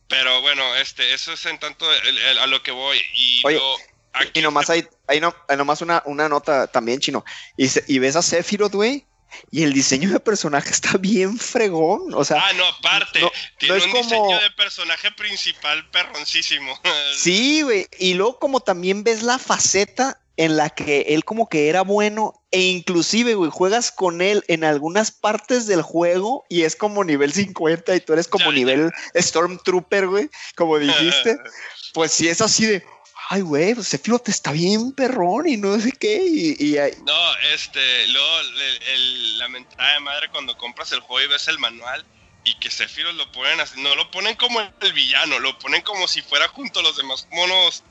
Pero 0.09 0.41
bueno, 0.41 0.75
este, 0.77 1.13
eso 1.13 1.33
es 1.33 1.45
en 1.47 1.59
tanto 1.59 1.91
el- 1.93 2.19
el- 2.19 2.39
a 2.39 2.47
lo 2.47 2.63
que 2.63 2.71
voy. 2.71 2.99
Y, 3.15 3.43
Oye, 3.45 3.59
lo- 3.59 3.77
aquí 4.15 4.41
Y 4.41 4.43
nomás 4.43 4.71
hay, 4.71 4.87
hay 5.07 5.21
no, 5.21 5.35
hay 5.49 5.57
nomás 5.57 5.83
una, 5.83 6.03
una 6.07 6.29
nota 6.29 6.67
también, 6.67 7.01
chino. 7.01 7.25
Y, 7.57 7.69
se- 7.69 7.85
y 7.87 7.99
ves 7.99 8.17
a 8.17 8.23
Sephiroth, 8.23 8.73
güey. 8.73 9.05
Y 9.51 9.63
el 9.63 9.73
diseño 9.73 10.11
de 10.11 10.21
personaje 10.21 10.71
está 10.71 10.97
bien 10.99 11.39
fregón. 11.39 12.13
O 12.15 12.25
sea, 12.25 12.43
Ah, 12.47 12.53
no, 12.55 12.65
aparte, 12.67 13.21
no- 13.21 13.31
tiene 13.59 13.75
no 13.75 13.79
es 13.79 13.85
un 13.87 13.91
como- 13.93 14.03
diseño 14.05 14.41
de 14.41 14.51
personaje 14.53 15.11
principal 15.13 15.89
perroncísimo. 15.91 16.79
sí, 17.17 17.63
güey. 17.63 17.87
Y 17.99 18.15
luego 18.15 18.39
como 18.39 18.61
también 18.61 19.05
ves 19.05 19.23
la 19.23 19.39
faceta 19.39 20.21
en 20.37 20.57
la 20.57 20.71
que 20.71 21.01
él 21.09 21.25
como 21.25 21.49
que 21.49 21.69
era 21.69 21.83
bueno 21.83 22.33
e 22.53 22.61
inclusive, 22.61 23.35
güey, 23.35 23.51
juegas 23.51 23.91
con 23.91 24.23
él 24.23 24.45
en 24.47 24.63
algunas 24.63 25.11
partes 25.11 25.67
del 25.67 25.83
juego 25.83 26.45
y 26.49 26.63
es 26.63 26.77
como 26.77 27.03
nivel 27.03 27.33
50 27.33 27.97
y 27.97 28.01
tú 28.01 28.13
eres 28.13 28.29
como 28.29 28.45
Ya, 28.45 28.51
ya. 28.51 28.55
nivel 28.57 28.91
Stormtrooper, 29.17 30.07
güey, 30.07 30.31
como 30.57 30.79
dijiste. 30.79 31.37
pues 31.93 32.13
sí 32.13 32.29
es 32.29 32.41
así 32.41 32.67
de, 32.67 32.85
ay, 33.31 33.43
güey, 33.43 33.75
pues 33.75 33.89
Sephiroth 33.89 34.29
está 34.29 34.53
bien 34.53 34.93
perrón 34.93 35.49
y 35.49 35.57
no 35.57 35.79
sé 35.79 35.93
qué. 35.93 36.23
Y, 36.27 36.57
y 36.65 36.79
ahí- 36.79 36.95
No, 37.05 37.37
este, 37.55 38.07
luego 38.09 38.41
el- 38.41 38.83
el- 38.95 39.39
la 39.39 39.49
mentada 39.49 39.95
de 39.95 40.01
madre 40.01 40.29
cuando 40.31 40.57
compras 40.57 40.93
el 40.93 41.01
juego 41.01 41.25
y 41.27 41.29
ves 41.33 41.47
el 41.49 41.59
manual 41.59 42.05
y 42.45 42.59
que 42.59 42.71
Sephiroth 42.71 43.15
lo 43.17 43.31
ponen 43.33 43.61
así, 43.61 43.81
no 43.83 43.95
lo 43.95 44.11
ponen 44.11 44.35
como 44.37 44.61
el 44.61 44.93
villano, 44.93 45.39
lo 45.41 45.59
ponen 45.59 45.83
como 45.83 46.09
si 46.09 46.23
fuera 46.23 46.49
junto 46.49 46.81
a 46.81 46.83
los 46.83 46.97
demás 46.97 47.27
monos, 47.31 47.83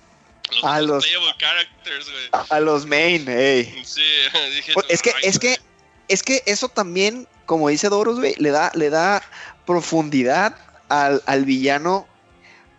los, 0.51 0.63
A 0.63 0.81
los- 0.81 1.03
playable 1.05 1.35
characters, 1.37 2.09
güey. 2.09 2.29
a 2.49 2.59
los 2.59 2.85
main, 2.85 3.27
ey. 3.29 3.83
Sí, 3.85 4.01
dije, 4.55 4.73
Pues 4.73 4.85
es 4.89 5.01
que, 5.01 5.13
es 5.21 5.37
que, 5.39 5.57
es 6.07 6.23
que 6.23 6.41
eso 6.45 6.69
también, 6.69 7.27
como 7.45 7.69
dice 7.69 7.89
Doros, 7.89 8.17
güey, 8.19 8.33
le 8.37 8.49
da, 8.51 8.71
le 8.73 8.89
da 8.89 9.21
profundidad 9.65 10.55
al, 10.89 11.21
al 11.25 11.45
villano. 11.45 12.07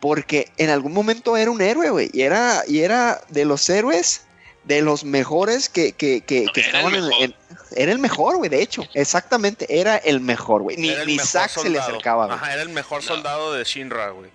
Porque 0.01 0.51
en 0.59 0.71
algún 0.71 0.93
momento 0.93 1.37
era 1.37 1.51
un 1.51 1.61
héroe, 1.61 1.91
güey. 1.91 2.11
Y 2.13 2.23
era, 2.23 2.63
y 2.69 2.81
era 2.81 3.21
de 3.29 3.45
los 3.45 3.69
héroes 3.69 4.25
de 4.65 4.83
los 4.83 5.03
mejores 5.03 5.69
que, 5.69 5.93
que, 5.93 6.21
que, 6.21 6.43
No, 6.45 6.53
que 6.53 6.61
el 6.61 6.67
estaban 6.67 6.95
en, 6.95 7.35
Era 7.75 7.91
el 7.93 7.99
mejor, 7.99 8.37
güey, 8.37 8.51
de 8.51 8.61
hecho. 8.63 8.85
Exactamente, 8.95 9.67
era 9.81 9.97
el 9.97 10.21
mejor, 10.21 10.63
güey. 10.63 10.77
Ni, 10.77 10.95
ni 11.07 11.19
Zack 11.19 11.51
se 11.51 11.69
le 11.71 11.79
acercaba, 11.79 12.27
güey. 12.27 12.37
Ajá, 12.37 12.53
era 12.53 12.63
el 12.63 12.69
mejor 12.69 13.01
No. 13.03 13.09
soldado 13.09 13.53
de 13.55 13.65
Shinra, 13.65 14.11
güey. 14.11 14.31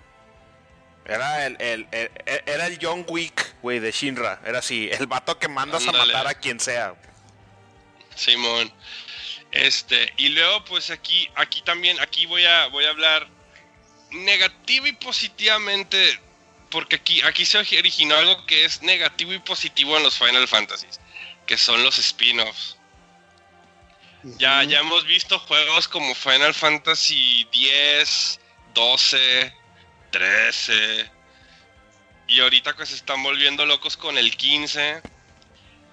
Era 1.06 1.46
el, 1.46 1.56
el, 1.60 1.86
el- 1.92 2.10
el- 2.26 2.42
era 2.46 2.66
el 2.66 2.78
John 2.80 3.04
Wick, 3.08 3.56
güey, 3.62 3.78
de 3.78 3.90
Shinra. 3.92 4.40
Era 4.44 4.58
así, 4.58 4.88
el 4.90 5.06
vato 5.06 5.38
que 5.38 5.48
mandas 5.48 5.86
a 5.86 5.92
matar 5.92 6.26
a 6.26 6.34
quien 6.34 6.58
sea. 6.60 6.94
Simón. 8.16 8.72
Este, 9.52 10.12
y 10.16 10.30
luego 10.30 10.64
pues 10.64 10.90
aquí 10.90 11.28
aquí 11.36 11.62
también 11.62 12.00
aquí 12.00 12.26
voy 12.26 12.44
a 12.44 12.66
voy 12.68 12.84
a 12.86 12.90
hablar 12.90 13.28
negativo 14.14 14.86
y 14.86 14.92
positivamente 14.92 16.20
porque 16.70 16.96
aquí 16.96 17.22
aquí 17.22 17.44
se 17.44 17.58
originó 17.58 18.16
algo 18.16 18.44
que 18.46 18.64
es 18.64 18.82
negativo 18.82 19.32
y 19.32 19.38
positivo 19.38 19.96
en 19.96 20.02
los 20.02 20.18
Final 20.18 20.48
Fantasies, 20.48 21.00
que 21.46 21.56
son 21.56 21.82
los 21.84 21.98
spin-offs. 21.98 22.76
Ya 24.38 24.64
ya 24.64 24.80
hemos 24.80 25.04
visto 25.06 25.38
juegos 25.38 25.86
como 25.86 26.14
Final 26.14 26.54
Fantasy 26.54 27.46
10, 27.52 28.40
12, 28.74 29.54
13 30.10 31.10
y 32.26 32.40
ahorita 32.40 32.74
que 32.74 32.86
se 32.86 32.94
están 32.94 33.22
volviendo 33.22 33.66
locos 33.66 33.96
con 33.96 34.16
el 34.16 34.36
15 34.36 35.02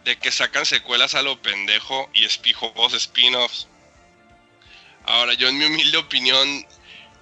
de 0.05 0.17
que 0.17 0.31
sacan 0.31 0.65
secuelas 0.65 1.15
a 1.15 1.21
lo 1.21 1.41
pendejo 1.41 2.09
y 2.13 2.25
espijos 2.25 2.93
spin-offs. 2.93 3.67
Ahora, 5.05 5.33
yo 5.33 5.49
en 5.49 5.57
mi 5.57 5.65
humilde 5.65 5.97
opinión, 5.97 6.65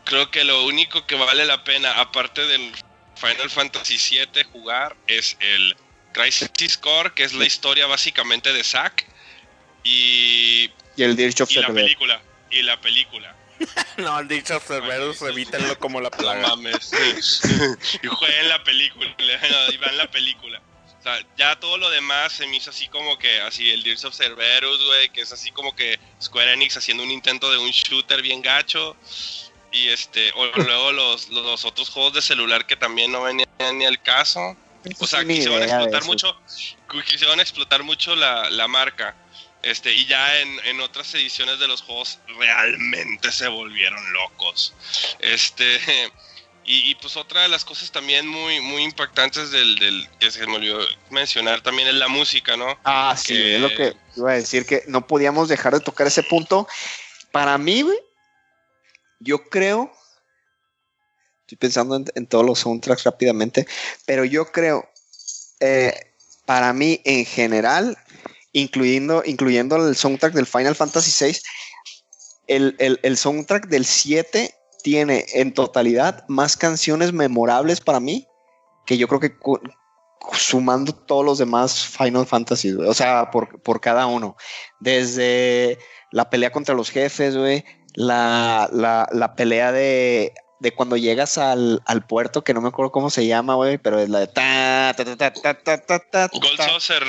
creo 0.10 0.32
que 0.32 0.44
lo 0.44 0.64
único 0.66 1.06
que 1.06 1.14
vale 1.16 1.46
la 1.46 1.64
pena, 1.64 1.92
aparte 2.00 2.46
del 2.48 2.74
Final 3.16 3.50
Fantasy 3.50 3.98
VII 4.18 4.44
jugar, 4.52 4.96
es 5.06 5.38
el 5.40 5.78
Crisis 6.14 6.78
Core, 6.80 7.14
que 7.14 7.24
es 7.24 7.34
la 7.34 7.46
historia 7.46 7.86
básicamente 7.86 8.52
de 8.52 8.64
Zack, 8.64 9.06
y, 9.84 10.70
Y 10.98 11.04
el 11.04 11.16
Dirge 11.16 11.44
of 11.44 11.52
y 11.52 11.56
la 11.56 11.62
Cerberus. 11.68 11.84
película. 11.84 12.22
Y 12.50 12.62
la 12.64 12.82
película. 12.82 13.36
No, 13.98 14.18
el 14.20 14.28
Ditch 14.30 14.50
of 14.52 14.66
Cerberus, 14.66 15.22
evítenlo 15.22 15.78
como 15.78 16.00
la 16.00 16.10
No 16.10 16.18
plaga. 16.18 16.48
mames. 16.48 16.92
y 18.02 18.08
jueguen 18.08 18.48
la 18.50 18.64
película. 18.64 19.14
y 19.74 19.78
vean 19.78 19.98
la 19.98 20.10
película. 20.10 20.62
O 20.98 21.04
sea, 21.04 21.20
ya 21.38 21.60
todo 21.60 21.78
lo 21.78 21.90
demás 21.90 22.32
se 22.34 22.48
me 22.48 22.56
hizo 22.58 22.70
así 22.72 22.88
como 22.88 23.18
que, 23.20 23.42
así, 23.42 23.70
el 23.70 23.84
Gears 23.84 24.06
of 24.06 24.16
Cerberus, 24.16 24.84
güey, 24.86 25.10
que 25.10 25.22
es 25.22 25.32
así 25.34 25.52
como 25.52 25.76
que 25.76 26.00
Square 26.22 26.54
Enix 26.54 26.78
haciendo 26.78 27.04
un 27.04 27.12
intento 27.12 27.52
de 27.52 27.58
un 27.58 27.70
shooter 27.72 28.22
bien 28.22 28.42
gacho. 28.42 28.96
Y 29.72 29.90
este, 29.90 30.32
o 30.36 30.46
luego 30.58 30.92
los, 30.92 31.30
los 31.30 31.66
otros 31.66 31.90
juegos 31.90 32.14
de 32.14 32.22
celular 32.22 32.66
que 32.66 32.76
también 32.76 33.12
no 33.12 33.22
venían 33.24 33.48
ni 33.74 33.86
al 33.86 34.02
caso. 34.02 34.56
O 35.00 35.06
sea, 35.08 35.26
quisieron 35.26 35.62
explotar 35.62 36.04
mucho, 36.06 36.36
quisieron 37.06 37.40
explotar 37.40 37.84
mucho 37.84 38.16
la, 38.16 38.50
la 38.50 38.68
marca. 38.68 39.16
Este, 39.62 39.94
y 39.94 40.06
ya 40.06 40.40
en, 40.40 40.58
en 40.66 40.80
otras 40.80 41.14
ediciones 41.16 41.60
de 41.60 41.68
los 41.68 41.82
juegos 41.82 42.18
realmente 42.38 43.30
se 43.32 43.48
volvieron 43.50 44.14
locos. 44.14 44.74
Este, 45.20 45.66
y, 46.66 46.92
y, 46.92 46.96
pues 46.96 47.18
otra 47.18 47.42
de 47.42 47.50
las 47.50 47.66
cosas 47.66 47.92
también 47.92 48.26
muy, 48.26 48.62
muy 48.62 48.84
impactantes 48.84 49.52
del, 49.52 49.76
del 49.78 50.08
que 50.18 50.32
se 50.32 50.48
me 50.48 50.56
olvidó 50.56 50.80
mencionar 51.10 51.60
también 51.62 51.90
es 51.90 51.96
la 51.96 52.08
música, 52.08 52.56
¿no? 52.56 52.80
Ah, 52.86 53.16
sí, 53.18 53.34
que- 53.34 53.56
es 53.56 53.62
lo 53.62 53.70
que 53.70 53.94
iba 54.16 54.32
a 54.32 54.36
decir, 54.36 54.66
que 54.66 54.84
no 54.88 55.06
podíamos 55.06 55.50
dejar 55.50 55.74
de 55.74 55.82
tocar 55.82 56.08
ese 56.08 56.24
punto. 56.24 56.66
Para 57.32 57.58
mí, 57.58 57.82
güey, 57.82 58.00
yo 59.20 59.44
creo, 59.50 59.92
estoy 61.42 61.58
pensando 61.58 62.02
en, 62.16 62.28
todos 62.28 62.46
los 62.46 62.60
soundtracks 62.60 63.04
rápidamente, 63.04 63.68
pero 64.06 64.24
yo 64.26 64.46
creo, 64.52 64.88
eh, 65.60 65.94
para 66.46 66.74
mí 66.74 67.02
en 67.06 67.26
general, 67.26 67.98
incluyendo, 68.54 69.24
incluyendo 69.26 69.76
el 69.88 69.96
soundtrack 69.96 70.34
del 70.34 70.46
Final 70.46 70.76
Fantasy 70.76 71.12
VI, 71.26 71.40
el, 72.48 72.76
el- 72.80 73.00
el 73.04 73.18
soundtrack 73.18 73.68
del 73.68 73.86
7 73.86 74.56
tiene 74.84 75.26
en 75.34 75.54
totalidad 75.54 76.26
más 76.28 76.58
canciones 76.58 77.14
memorables 77.14 77.82
para 77.82 78.00
mí 78.00 78.28
que 78.86 78.98
yo 78.98 79.08
creo 79.08 79.20
que 79.20 79.36
sumando 80.34 80.94
todos 80.94 81.26
los 81.26 81.38
demás 81.38 81.86
Final 81.86 82.26
Fantasy. 82.26 82.72
O 82.74 82.94
sea, 82.94 83.30
por, 83.32 83.62
por 83.62 83.82
cada 83.82 84.08
uno. 84.08 84.36
Desde 84.80 85.78
la 86.12 86.30
pelea 86.30 86.52
contra 86.52 86.76
los 86.76 86.90
jefes, 86.90 87.36
güey 87.38 87.64
la, 87.96 88.70
la, 88.72 89.08
la 89.12 89.36
pelea 89.36 89.72
de, 89.72 90.34
de, 90.60 90.72
cuando 90.74 90.98
llegas 90.98 91.38
al, 91.38 91.82
al, 91.86 92.06
puerto, 92.06 92.44
que 92.44 92.54
no 92.54 92.62
me 92.62 92.70
acuerdo 92.70 92.92
cómo 92.92 93.10
se 93.10 93.26
llama, 93.26 93.56
güey, 93.56 93.78
pero 93.78 94.00
es 94.00 94.10
la 94.10 94.20
de 94.20 94.28
ta, 94.28 94.94
ta, 94.96 95.04
ta, 95.04 95.34
ta, 95.34 95.54
ta, 95.54 95.78
ta, 95.86 96.00
ta, 96.00 96.30
Gold. 96.32 96.58
Saucer, 96.58 97.06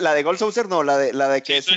la 0.00 0.12
de 0.12 0.22
Gold 0.22 0.38
no, 0.68 0.82
la 0.82 0.98
de, 0.98 1.14
la 1.14 1.28
de 1.28 1.42
que 1.42 1.62
sí. 1.62 1.74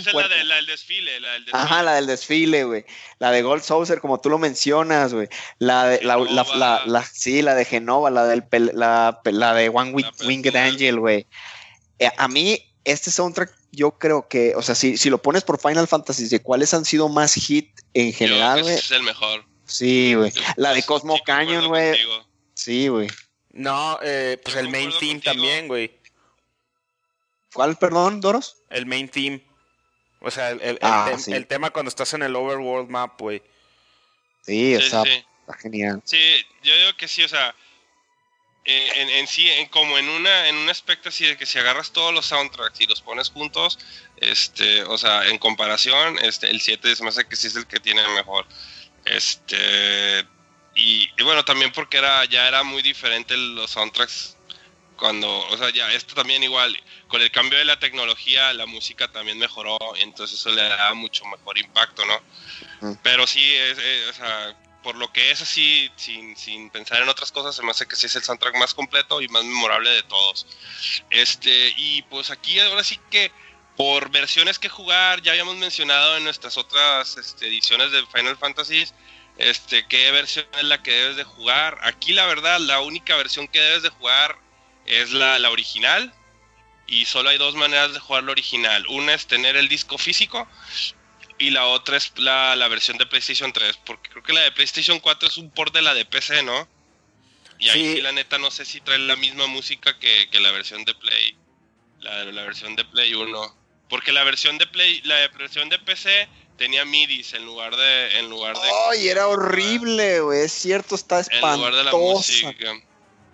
Ajá, 1.53 1.81
la 1.81 1.93
del 1.93 2.07
desfile, 2.07 2.65
güey. 2.65 2.85
La 3.19 3.31
de 3.31 3.41
Gold 3.41 3.63
como 4.01 4.19
tú 4.19 4.29
lo 4.29 4.37
mencionas, 4.37 5.13
güey. 5.13 5.29
La 5.57 5.85
de, 5.87 6.03
la, 6.03 6.17
de 7.55 7.65
Genova, 7.65 8.09
la 8.09 8.25
del, 8.25 8.43
la, 8.73 9.21
eh, 11.99 12.11
a 12.17 12.27
mí, 12.27 12.68
este 12.91 13.11
soundtrack, 13.11 13.51
yo 13.71 13.91
creo 13.91 14.27
que, 14.27 14.55
o 14.55 14.61
sea, 14.61 14.75
si, 14.75 14.97
si 14.97 15.09
lo 15.09 15.21
pones 15.21 15.43
por 15.43 15.59
Final 15.59 15.87
Fantasy, 15.87 16.27
de 16.27 16.41
cuáles 16.41 16.73
han 16.73 16.85
sido 16.85 17.09
más 17.09 17.33
hit 17.33 17.69
en 17.93 18.11
general, 18.13 18.61
güey. 18.61 18.73
ese 18.75 18.83
es 18.85 18.91
el 18.91 19.03
mejor. 19.03 19.45
Sí, 19.65 20.13
güey. 20.15 20.31
La 20.55 20.73
de 20.73 20.83
Cosmo 20.83 21.15
sí, 21.15 21.21
Canyon, 21.25 21.67
güey. 21.67 21.95
Sí, 22.53 22.87
güey. 22.87 23.07
No, 23.51 23.99
eh, 24.03 24.39
pues 24.43 24.55
el 24.55 24.69
main 24.69 24.89
theme 24.99 25.13
contigo. 25.13 25.33
también, 25.33 25.67
güey. 25.67 25.91
¿Cuál, 27.53 27.77
perdón, 27.77 28.21
Doros? 28.21 28.57
El 28.69 28.85
main 28.85 29.09
theme. 29.09 29.43
O 30.21 30.29
sea, 30.31 30.51
el, 30.51 30.61
el- 30.61 30.79
Ah, 30.81 31.09
tem- 31.11 31.19
sí. 31.19 31.33
el 31.33 31.47
tema 31.47 31.69
cuando 31.71 31.89
estás 31.89 32.13
en 32.13 32.23
el 32.23 32.35
overworld 32.35 32.89
map, 32.89 33.19
güey. 33.19 33.41
Sí, 34.45 34.75
sí. 34.79 34.85
está 34.85 35.03
genial. 35.61 36.01
Sí, 36.05 36.17
yo 36.63 36.75
digo 36.75 36.89
que 36.97 37.07
sí, 37.07 37.23
o 37.23 37.27
sea, 37.29 37.55
eh, 38.71 39.01
en, 39.01 39.09
en 39.09 39.27
sí, 39.27 39.49
en, 39.49 39.67
como 39.67 39.97
en 39.97 40.07
una 40.09 40.47
en 40.47 40.55
un 40.57 40.69
aspecto 40.69 41.09
así 41.09 41.25
de 41.25 41.35
que 41.37 41.45
si 41.45 41.57
agarras 41.57 41.91
todos 41.91 42.13
los 42.13 42.25
soundtracks 42.27 42.79
y 42.81 42.87
los 42.87 43.01
pones 43.01 43.29
juntos, 43.29 43.79
este, 44.17 44.83
o 44.83 44.97
sea, 44.97 45.25
en 45.27 45.37
comparación, 45.39 46.17
este, 46.23 46.49
el 46.49 46.61
7 46.61 46.95
se 46.95 47.03
me 47.03 47.09
hace 47.09 47.27
que 47.27 47.35
sí 47.35 47.47
es 47.47 47.55
el 47.55 47.65
que 47.67 47.79
tiene 47.79 48.07
mejor. 48.09 48.45
Este, 49.05 50.25
y, 50.75 51.09
y 51.17 51.23
bueno, 51.23 51.43
también 51.43 51.71
porque 51.71 51.97
era 51.97 52.25
ya 52.25 52.47
era 52.47 52.63
muy 52.63 52.81
diferente 52.81 53.35
los 53.35 53.71
soundtracks 53.71 54.35
cuando, 54.97 55.29
o 55.47 55.57
sea, 55.57 55.69
ya 55.71 55.91
esto 55.93 56.13
también 56.13 56.43
igual, 56.43 56.77
con 57.07 57.21
el 57.21 57.31
cambio 57.31 57.57
de 57.57 57.63
la 57.65 57.79
tecnología, 57.79 58.51
la 58.53 58.65
música 58.65 59.07
también 59.09 59.37
mejoró, 59.39 59.77
entonces 59.97 60.37
eso 60.39 60.49
le 60.51 60.61
da 60.61 60.93
mucho 60.93 61.23
mejor 61.25 61.57
impacto, 61.57 62.05
¿no? 62.05 62.21
Pero 63.01 63.25
sí, 63.25 63.41
es, 63.55 63.77
es- 63.77 64.07
o 64.09 64.13
sea, 64.13 64.55
por 64.83 64.95
lo 64.95 65.11
que 65.11 65.31
es 65.31 65.41
así, 65.41 65.91
sin, 65.95 66.35
sin 66.37 66.69
pensar 66.69 67.01
en 67.01 67.09
otras 67.09 67.31
cosas, 67.31 67.55
se 67.55 67.63
me 67.63 67.71
hace 67.71 67.87
que 67.87 67.95
sí 67.95 68.05
es 68.05 68.15
el 68.15 68.23
soundtrack 68.23 68.55
más 68.55 68.73
completo 68.73 69.21
y 69.21 69.27
más 69.27 69.43
memorable 69.43 69.89
de 69.89 70.03
todos. 70.03 70.47
Este, 71.09 71.73
y 71.77 72.01
pues 72.03 72.31
aquí 72.31 72.59
ahora 72.59 72.83
sí 72.83 72.99
que 73.09 73.31
por 73.75 74.09
versiones 74.09 74.59
que 74.59 74.69
jugar, 74.69 75.21
ya 75.21 75.31
habíamos 75.31 75.55
mencionado 75.55 76.17
en 76.17 76.23
nuestras 76.23 76.57
otras 76.57 77.17
este, 77.17 77.47
ediciones 77.47 77.91
de 77.91 78.05
Final 78.07 78.37
Fantasy, 78.37 78.85
este, 79.37 79.87
qué 79.87 80.11
versión 80.11 80.45
es 80.57 80.65
la 80.65 80.83
que 80.83 80.91
debes 80.91 81.15
de 81.15 81.23
jugar. 81.23 81.79
Aquí 81.83 82.11
la 82.11 82.25
verdad, 82.25 82.59
la 82.59 82.81
única 82.81 83.15
versión 83.15 83.47
que 83.47 83.61
debes 83.61 83.83
de 83.83 83.89
jugar 83.89 84.37
es 84.85 85.11
la, 85.11 85.39
la 85.39 85.49
original. 85.49 86.13
Y 86.87 87.05
solo 87.05 87.29
hay 87.29 87.37
dos 87.37 87.55
maneras 87.55 87.93
de 87.93 87.99
jugar 87.99 88.23
la 88.23 88.31
original. 88.31 88.85
Una 88.87 89.13
es 89.13 89.27
tener 89.27 89.55
el 89.55 89.69
disco 89.69 89.97
físico 89.97 90.47
y 91.39 91.49
la 91.51 91.65
otra 91.65 91.97
es 91.97 92.11
la, 92.17 92.55
la 92.55 92.67
versión 92.67 92.97
de 92.97 93.05
PlayStation 93.05 93.51
3. 93.51 93.77
Porque 93.85 94.09
creo 94.09 94.23
que 94.23 94.33
la 94.33 94.41
de 94.41 94.51
PlayStation 94.51 94.99
4 94.99 95.27
es 95.29 95.37
un 95.37 95.49
port 95.51 95.73
de 95.73 95.81
la 95.81 95.93
de 95.93 96.05
PC, 96.05 96.43
¿no? 96.43 96.67
Y 97.57 97.69
ahí 97.69 97.81
Sí. 97.89 97.95
sí, 97.95 98.01
la 98.01 98.11
neta, 98.11 98.37
no 98.37 98.51
sé 98.51 98.63
si 98.65 98.79
trae 98.81 98.97
la 98.99 99.15
misma 99.15 99.47
música 99.47 99.97
que, 99.99 100.29
que 100.29 100.39
la 100.39 100.51
versión 100.51 100.85
de 100.85 100.93
Play. 100.95 101.37
La, 101.99 102.23
la 102.25 102.43
versión 102.43 102.75
de 102.75 102.85
Play 102.85 103.13
1. 103.13 103.55
Porque 103.89 104.11
la 104.11 104.23
versión 104.23 104.57
de 104.57 104.67
Play, 104.67 105.01
la 105.03 105.15
versión 105.29 105.67
de 105.69 105.79
PC 105.79 106.29
tenía 106.57 106.85
MIDIs 106.85 107.33
en 107.33 107.45
lugar 107.45 107.75
de. 107.75 108.19
En 108.19 108.29
lugar 108.29 108.55
de 108.55 108.69
Ay, 108.91 109.07
era 109.07 109.27
horrible, 109.27 110.19
güey. 110.21 110.41
Es 110.41 110.53
cierto, 110.53 110.95
está 110.95 111.19
En 111.31 111.41
lugar 111.41 111.73
de 111.73 111.83
la 111.83 111.89
espantosa. 111.89 112.03
música. 112.13 112.73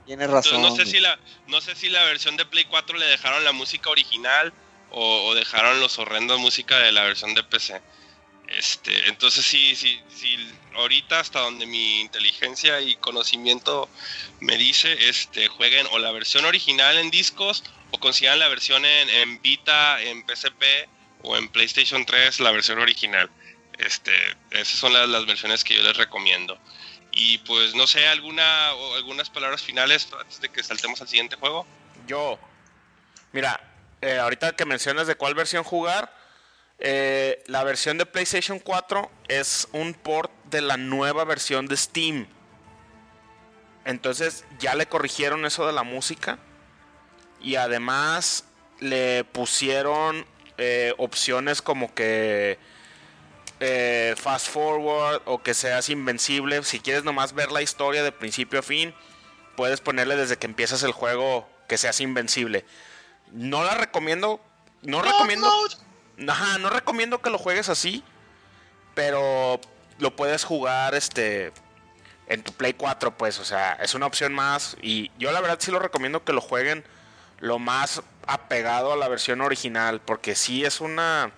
Tienes 0.05 0.25
Entonces, 0.27 0.51
razón. 0.53 0.61
no 0.61 0.75
sé 0.75 0.85
si 0.85 0.99
la 0.99 1.19
no 1.47 1.61
sé 1.61 1.75
si 1.75 1.89
la 1.89 2.03
versión 2.05 2.37
de 2.37 2.45
Play 2.45 2.65
4 2.65 2.97
le 2.97 3.05
dejaron 3.07 3.43
la 3.43 3.51
música 3.51 3.89
original 3.89 4.53
o, 4.91 5.33
dejaron 5.35 5.79
los 5.79 5.99
horrendos 5.99 6.39
música 6.39 6.79
de 6.79 6.91
la 6.91 7.03
versión 7.03 7.33
de 7.33 7.43
PC. 7.43 7.81
Este, 8.47 9.09
entonces 9.09 9.45
sí, 9.45 9.75
sí, 9.75 9.99
sí, 10.07 10.37
ahorita 10.75 11.19
hasta 11.19 11.39
donde 11.39 11.65
mi 11.65 12.01
inteligencia 12.01 12.79
y 12.79 12.95
conocimiento 12.97 13.89
me 14.39 14.55
dice, 14.57 15.09
este, 15.09 15.47
jueguen 15.47 15.87
o 15.91 15.99
la 15.99 16.11
versión 16.11 16.45
original 16.45 16.97
en 16.97 17.09
discos 17.09 17.63
o 17.91 17.99
consigan 17.99 18.39
la 18.39 18.47
versión 18.47 18.85
en, 18.85 19.09
en 19.09 19.41
Vita, 19.41 20.01
en 20.01 20.23
PSP 20.27 20.63
o 21.23 21.35
en 21.37 21.49
PlayStation 21.49 22.05
3, 22.05 22.39
la 22.39 22.51
versión 22.51 22.79
original. 22.79 23.29
Este, 23.77 24.13
esas 24.51 24.79
son 24.79 24.93
las, 24.93 25.09
las 25.09 25.25
versiones 25.25 25.63
que 25.63 25.75
yo 25.75 25.83
les 25.83 25.97
recomiendo. 25.97 26.57
Y 27.11 27.39
pues 27.39 27.75
no 27.75 27.87
sé, 27.87 28.07
alguna 28.07 28.73
o 28.73 28.95
algunas 28.95 29.29
palabras 29.29 29.61
finales 29.61 30.07
antes 30.19 30.41
de 30.41 30.49
que 30.49 30.61
saltemos 30.63 31.01
al 31.01 31.07
siguiente 31.07 31.35
juego. 31.37 31.65
Yo, 32.07 32.37
mira, 33.31 33.59
eh, 34.05 34.19
ahorita 34.19 34.55
que 34.55 34.65
mencionas 34.65 35.07
de 35.07 35.15
cuál 35.15 35.33
versión 35.33 35.63
jugar, 35.63 36.13
eh, 36.77 37.43
la 37.47 37.63
versión 37.63 37.97
de 37.97 38.05
PlayStation 38.05 38.59
4 38.59 39.09
es 39.29 39.67
un 39.71 39.95
port 39.95 40.31
de 40.51 40.61
la 40.61 40.77
nueva 40.77 41.23
versión 41.23 41.65
de 41.65 41.75
Steam. 41.75 42.27
Entonces 43.83 44.45
ya 44.59 44.75
le 44.75 44.85
corrigieron 44.85 45.43
eso 45.43 45.65
de 45.65 45.73
la 45.73 45.81
música. 45.81 46.37
Y 47.41 47.55
además 47.55 48.45
le 48.79 49.23
pusieron 49.23 50.27
eh, 50.59 50.93
opciones 50.99 51.63
como 51.63 51.91
que 51.95 52.59
fast 54.17 54.49
forward 54.49 55.23
o 55.25 55.41
que 55.41 55.55
seas 55.55 55.89
invencible. 55.89 56.61
Si 56.61 56.79
quieres 56.79 57.03
nomás 57.03 57.33
ver 57.33 57.51
la 57.51 57.63
historia 57.63 58.03
de 58.03 58.11
principio 58.11 58.59
a 58.59 58.61
fin, 58.61 58.93
puedes 59.55 59.81
ponerle 59.81 60.15
desde 60.15 60.37
que 60.37 60.45
empiezas 60.45 60.83
el 60.83 60.91
juego 60.91 61.49
que 61.67 61.79
seas 61.79 61.99
invencible. 62.01 62.65
No 63.31 63.63
la 63.63 63.75
recomiendo. 63.75 64.39
No 64.81 65.01
recomiendo. 65.01 65.49
Ajá, 66.27 66.57
no 66.57 66.69
recomiendo 66.69 67.21
que 67.21 67.29
lo 67.29 67.37
juegues 67.37 67.69
así. 67.69 68.03
Pero 68.93 69.59
lo 69.99 70.15
puedes 70.15 70.43
jugar 70.43 70.95
este 70.95 71.51
en 72.27 72.43
tu 72.43 72.53
Play 72.53 72.73
4, 72.73 73.17
pues, 73.17 73.39
o 73.39 73.45
sea, 73.45 73.73
es 73.73 73.93
una 73.93 74.07
opción 74.07 74.33
más. 74.33 74.77
Y 74.81 75.11
yo 75.17 75.31
la 75.31 75.41
verdad 75.41 75.57
sí 75.59 75.71
lo 75.71 75.79
recomiendo 75.79 76.23
que 76.23 76.33
lo 76.33 76.41
jueguen 76.41 76.83
lo 77.39 77.59
más 77.59 78.01
apegado 78.25 78.93
a 78.93 78.95
la 78.95 79.07
versión 79.07 79.41
original. 79.41 80.01
Porque 80.01 80.35
sí 80.35 80.65
es 80.65 80.81
una. 80.81 81.31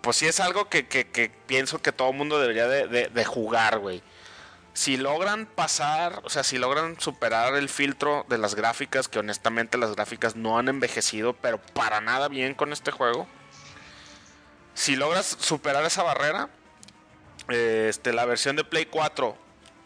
Pues 0.00 0.16
sí 0.16 0.26
es 0.26 0.40
algo 0.40 0.68
que, 0.68 0.86
que, 0.86 1.08
que 1.08 1.30
pienso 1.46 1.82
que 1.82 1.92
todo 1.92 2.12
mundo 2.12 2.38
debería 2.38 2.68
de, 2.68 2.86
de, 2.86 3.08
de 3.08 3.24
jugar, 3.24 3.78
güey. 3.78 4.02
Si 4.76 4.98
logran 4.98 5.46
pasar, 5.46 6.20
o 6.24 6.28
sea, 6.28 6.44
si 6.44 6.58
logran 6.58 7.00
superar 7.00 7.54
el 7.54 7.70
filtro 7.70 8.26
de 8.28 8.36
las 8.36 8.54
gráficas, 8.54 9.08
que 9.08 9.18
honestamente 9.18 9.78
las 9.78 9.96
gráficas 9.96 10.36
no 10.36 10.58
han 10.58 10.68
envejecido, 10.68 11.32
pero 11.32 11.56
para 11.72 12.02
nada 12.02 12.28
bien 12.28 12.52
con 12.52 12.74
este 12.74 12.90
juego. 12.90 13.26
Si 14.74 14.94
logras 14.94 15.34
superar 15.40 15.82
esa 15.86 16.02
barrera, 16.02 16.50
eh, 17.48 17.86
este, 17.88 18.12
la 18.12 18.26
versión 18.26 18.54
de 18.54 18.64
Play 18.64 18.84
4 18.84 19.34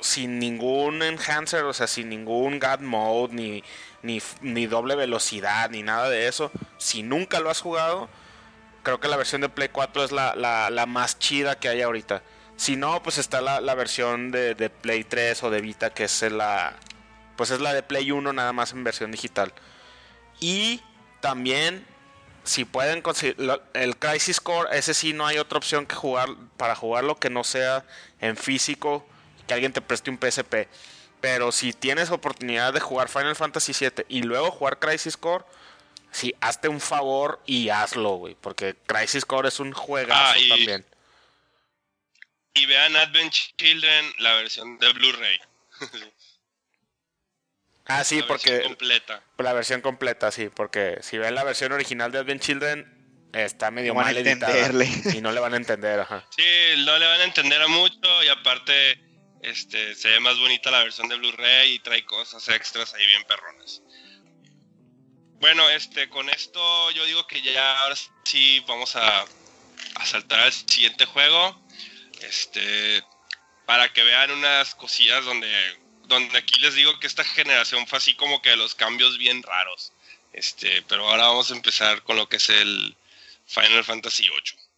sin 0.00 0.40
ningún 0.40 1.02
enhancer, 1.02 1.62
o 1.66 1.72
sea, 1.72 1.86
sin 1.86 2.08
ningún 2.08 2.58
God 2.58 2.80
Mode, 2.80 3.32
ni, 3.32 3.62
ni, 4.42 4.66
doble 4.66 4.96
velocidad, 4.96 5.70
ni 5.70 5.84
nada 5.84 6.10
de 6.10 6.26
eso. 6.26 6.50
Si 6.78 7.04
nunca 7.04 7.38
lo 7.38 7.48
has 7.48 7.60
jugado, 7.60 8.08
creo 8.82 8.98
que 8.98 9.06
la 9.06 9.16
versión 9.16 9.40
de 9.40 9.50
Play 9.50 9.68
4 9.68 10.02
es 10.02 10.10
la, 10.10 10.34
la, 10.34 10.68
la 10.68 10.86
más 10.86 11.16
chida 11.20 11.60
que 11.60 11.68
hay 11.68 11.80
ahorita. 11.80 12.24
Si 12.60 12.76
no, 12.76 13.02
pues 13.02 13.16
está 13.16 13.40
la, 13.40 13.62
la 13.62 13.74
versión 13.74 14.30
de, 14.30 14.54
de, 14.54 14.68
Play 14.68 15.02
3 15.04 15.44
o 15.44 15.50
de 15.50 15.62
Vita, 15.62 15.94
que 15.94 16.04
es 16.04 16.20
la. 16.20 16.76
Pues 17.34 17.50
es 17.50 17.58
la 17.58 17.72
de 17.72 17.82
Play 17.82 18.10
1, 18.10 18.34
nada 18.34 18.52
más 18.52 18.72
en 18.72 18.84
versión 18.84 19.10
digital. 19.10 19.54
Y 20.40 20.82
también, 21.22 21.86
si 22.44 22.66
pueden 22.66 23.00
conseguir. 23.00 23.38
El 23.72 23.96
Crisis 23.96 24.42
Core, 24.42 24.76
ese 24.76 24.92
sí 24.92 25.14
no 25.14 25.26
hay 25.26 25.38
otra 25.38 25.56
opción 25.56 25.86
que 25.86 25.94
jugar. 25.94 26.28
Para 26.58 26.76
jugarlo 26.76 27.16
que 27.16 27.30
no 27.30 27.44
sea 27.44 27.86
en 28.20 28.36
físico 28.36 29.06
que 29.46 29.54
alguien 29.54 29.72
te 29.72 29.80
preste 29.80 30.10
un 30.10 30.18
PSP. 30.18 30.68
Pero 31.22 31.52
si 31.52 31.72
tienes 31.72 32.10
oportunidad 32.10 32.74
de 32.74 32.80
jugar 32.80 33.08
Final 33.08 33.36
Fantasy 33.36 33.72
VII 33.72 34.04
y 34.10 34.20
luego 34.20 34.50
jugar 34.50 34.78
Crisis 34.78 35.16
Core, 35.16 35.46
sí, 36.10 36.34
hazte 36.42 36.68
un 36.68 36.80
favor 36.80 37.40
y 37.46 37.70
hazlo, 37.70 38.16
güey. 38.16 38.36
Porque 38.38 38.76
Crisis 38.84 39.24
Core 39.24 39.48
es 39.48 39.60
un 39.60 39.72
juegazo 39.72 40.34
ah, 40.34 40.38
y, 40.38 40.48
también. 40.50 40.89
Y 42.54 42.66
vean 42.66 42.96
Advent 42.96 43.32
Children, 43.56 44.12
la 44.18 44.34
versión 44.34 44.78
de 44.78 44.92
Blu-ray. 44.92 45.38
ah, 47.86 48.04
sí, 48.04 48.20
la 48.20 48.26
porque. 48.26 48.50
Versión 48.50 48.74
completa. 48.74 49.22
La 49.38 49.52
versión 49.52 49.80
completa, 49.80 50.30
sí. 50.30 50.48
Porque 50.54 50.98
si 51.02 51.18
ven 51.18 51.34
la 51.34 51.44
versión 51.44 51.72
original 51.72 52.10
de 52.10 52.18
Advent 52.18 52.42
Children, 52.42 53.28
está 53.32 53.70
medio 53.70 53.94
no 53.94 54.00
mal 54.00 54.16
editada. 54.16 54.72
Y 55.14 55.20
no 55.20 55.32
le 55.32 55.40
van 55.40 55.54
a 55.54 55.56
entender, 55.56 56.00
ajá. 56.00 56.26
Sí, 56.36 56.44
no 56.84 56.98
le 56.98 57.06
van 57.06 57.20
a 57.20 57.24
entender 57.24 57.62
a 57.62 57.68
mucho 57.68 58.22
y 58.24 58.28
aparte 58.28 58.98
este, 59.42 59.94
se 59.94 60.08
ve 60.08 60.20
más 60.20 60.38
bonita 60.38 60.70
la 60.70 60.82
versión 60.82 61.08
de 61.08 61.16
Blu-ray 61.16 61.72
y 61.72 61.78
trae 61.78 62.04
cosas 62.04 62.48
extras 62.48 62.94
ahí 62.94 63.06
bien 63.06 63.24
perrones. 63.24 63.82
Bueno, 65.40 65.68
este, 65.70 66.08
con 66.10 66.28
esto 66.28 66.90
yo 66.90 67.04
digo 67.06 67.26
que 67.26 67.40
ya 67.40 67.80
ahora 67.80 67.96
sí 68.24 68.62
vamos 68.66 68.94
a, 68.96 69.24
a 69.94 70.06
saltar 70.06 70.40
al 70.40 70.52
siguiente 70.52 71.06
juego. 71.06 71.58
Este, 72.22 73.02
para 73.66 73.92
que 73.92 74.02
vean 74.02 74.30
unas 74.32 74.74
cosillas 74.74 75.24
donde, 75.24 75.50
donde 76.04 76.38
aquí 76.38 76.60
les 76.60 76.74
digo 76.74 76.98
que 76.98 77.06
esta 77.06 77.24
generación 77.24 77.86
fue 77.86 77.98
así 77.98 78.14
como 78.14 78.42
que 78.42 78.56
los 78.56 78.74
cambios 78.74 79.18
bien 79.18 79.42
raros. 79.42 79.92
Este, 80.32 80.82
pero 80.82 81.08
ahora 81.08 81.28
vamos 81.28 81.50
a 81.50 81.54
empezar 81.54 82.02
con 82.02 82.16
lo 82.16 82.28
que 82.28 82.36
es 82.36 82.48
el 82.48 82.96
Final 83.46 83.84
Fantasy 83.84 84.24
VIII. 84.28 84.69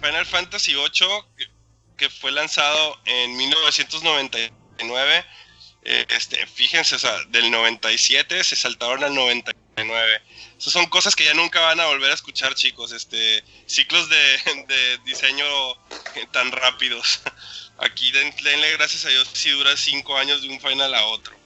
Final 0.00 0.26
Fantasy 0.26 0.74
VIII, 0.74 1.48
que, 1.96 2.08
fue 2.08 2.32
lanzado 2.32 2.98
en 3.04 3.36
1999. 3.36 5.24
Eh, 5.82 6.06
este, 6.10 6.46
fíjense, 6.46 6.96
o 6.96 7.24
del 7.28 7.50
97 7.50 8.44
se 8.44 8.56
saltaron 8.56 9.04
al 9.04 9.14
99. 9.14 10.22
Esas 10.58 10.72
son 10.72 10.86
cosas 10.86 11.16
que 11.16 11.24
ya 11.24 11.34
nunca 11.34 11.60
van 11.60 11.80
a 11.80 11.86
volver 11.86 12.10
a 12.10 12.14
escuchar, 12.14 12.54
chicos. 12.54 12.92
Este, 12.92 13.44
ciclos 13.66 14.08
de, 14.08 14.98
diseño 15.04 15.44
tan 16.32 16.52
rápidos. 16.52 17.20
Aquí 17.78 18.12
den, 18.12 18.34
denle 18.42 18.72
gracias 18.72 19.06
a 19.06 19.08
Dios 19.08 19.28
si 19.32 19.50
dura 19.50 19.76
5 19.76 20.16
años 20.18 20.42
de 20.42 20.48
un 20.48 20.60
final 20.60 20.94
a 20.94 21.04
otro. 21.06 21.40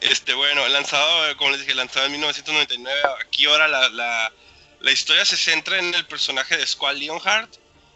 Este, 0.00 0.32
bueno, 0.32 0.66
lanzado, 0.68 1.36
como 1.36 1.50
les 1.50 1.60
dije, 1.60 1.74
lanzado 1.74 2.06
en 2.06 2.12
1999. 2.12 3.00
Aquí 3.20 3.44
ahora 3.44 3.68
la, 3.68 4.32
la 4.80 4.92
historia 4.92 5.24
se 5.24 5.36
centra 5.36 5.78
en 5.78 5.94
el 5.94 6.06
personaje 6.06 6.56
de 6.56 6.66
Squall 6.66 6.98
Leonhardt 6.98 7.54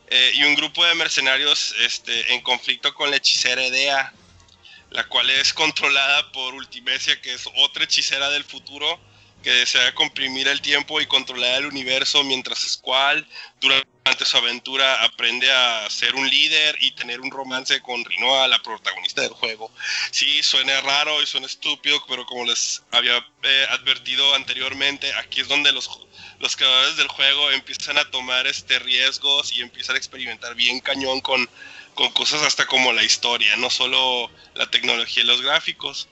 eh, 0.09 0.33
y 0.35 0.45
un 0.45 0.55
grupo 0.55 0.85
de 0.85 0.95
mercenarios 0.95 1.75
este, 1.81 2.35
en 2.35 2.43
conflicto 2.43 2.95
con 2.95 3.11
la 3.11 3.17
hechicera 3.17 3.65
Edea, 3.65 4.13
la 4.91 5.09
cual 5.09 5.31
es 5.31 5.53
controlada 5.55 6.31
por 6.33 6.55
Ultimecia, 6.55 7.21
que 7.21 7.33
es 7.33 7.49
otra 7.57 7.85
hechicera 7.85 8.29
del 8.31 8.45
futuro 8.45 9.01
que 9.43 9.51
desea 9.51 9.95
comprimir 9.95 10.47
el 10.49 10.61
tiempo 10.61 11.01
y 11.01 11.07
controlar 11.07 11.61
el 11.61 11.67
universo 11.67 12.23
mientras 12.23 12.61
Squall 12.61 13.27
durante 13.61 13.94
su 14.25 14.37
aventura 14.37 15.03
aprende 15.03 15.51
a 15.51 15.89
ser 15.91 16.15
un 16.15 16.29
líder 16.29 16.77
y 16.81 16.93
tener 16.93 17.21
un 17.21 17.31
romance 17.31 17.81
con 17.81 18.05
Rinoa, 18.05 18.49
la 18.49 18.63
protagonista 18.63 19.23
del 19.23 19.33
juego. 19.33 19.71
Sí, 20.11 20.43
suena 20.43 20.81
raro 20.83 21.23
y 21.23 21.27
suena 21.27 21.47
estúpido, 21.47 22.03
pero 22.07 22.25
como 22.27 22.45
les 22.45 22.83
había 22.91 23.17
eh, 23.43 23.67
advertido 23.71 24.35
anteriormente, 24.35 25.13
aquí 25.15 25.41
es 25.41 25.49
donde 25.49 25.73
los 25.73 25.89
los 26.41 26.57
creadores 26.57 26.97
del 26.97 27.09
juego 27.09 27.51
empiezan 27.53 27.97
a 27.97 28.11
tomar 28.11 28.47
este 28.47 28.79
riesgos 28.79 29.53
y 29.57 29.63
empiezan 29.63 29.95
a 29.95 29.99
experimentar 29.99 30.55
bien 30.55 30.81
cañón 30.81 31.21
con, 31.21 31.49
con 31.95 32.11
cosas 32.11 32.43
hasta 32.43 32.67
como 32.67 32.93
la 32.93 33.03
historia, 33.03 33.57
no 33.57 33.71
solo 33.71 34.31
la 34.55 34.69
tecnología 34.71 35.23
y 35.23 35.27
los 35.27 35.41
gráficos. 35.41 36.09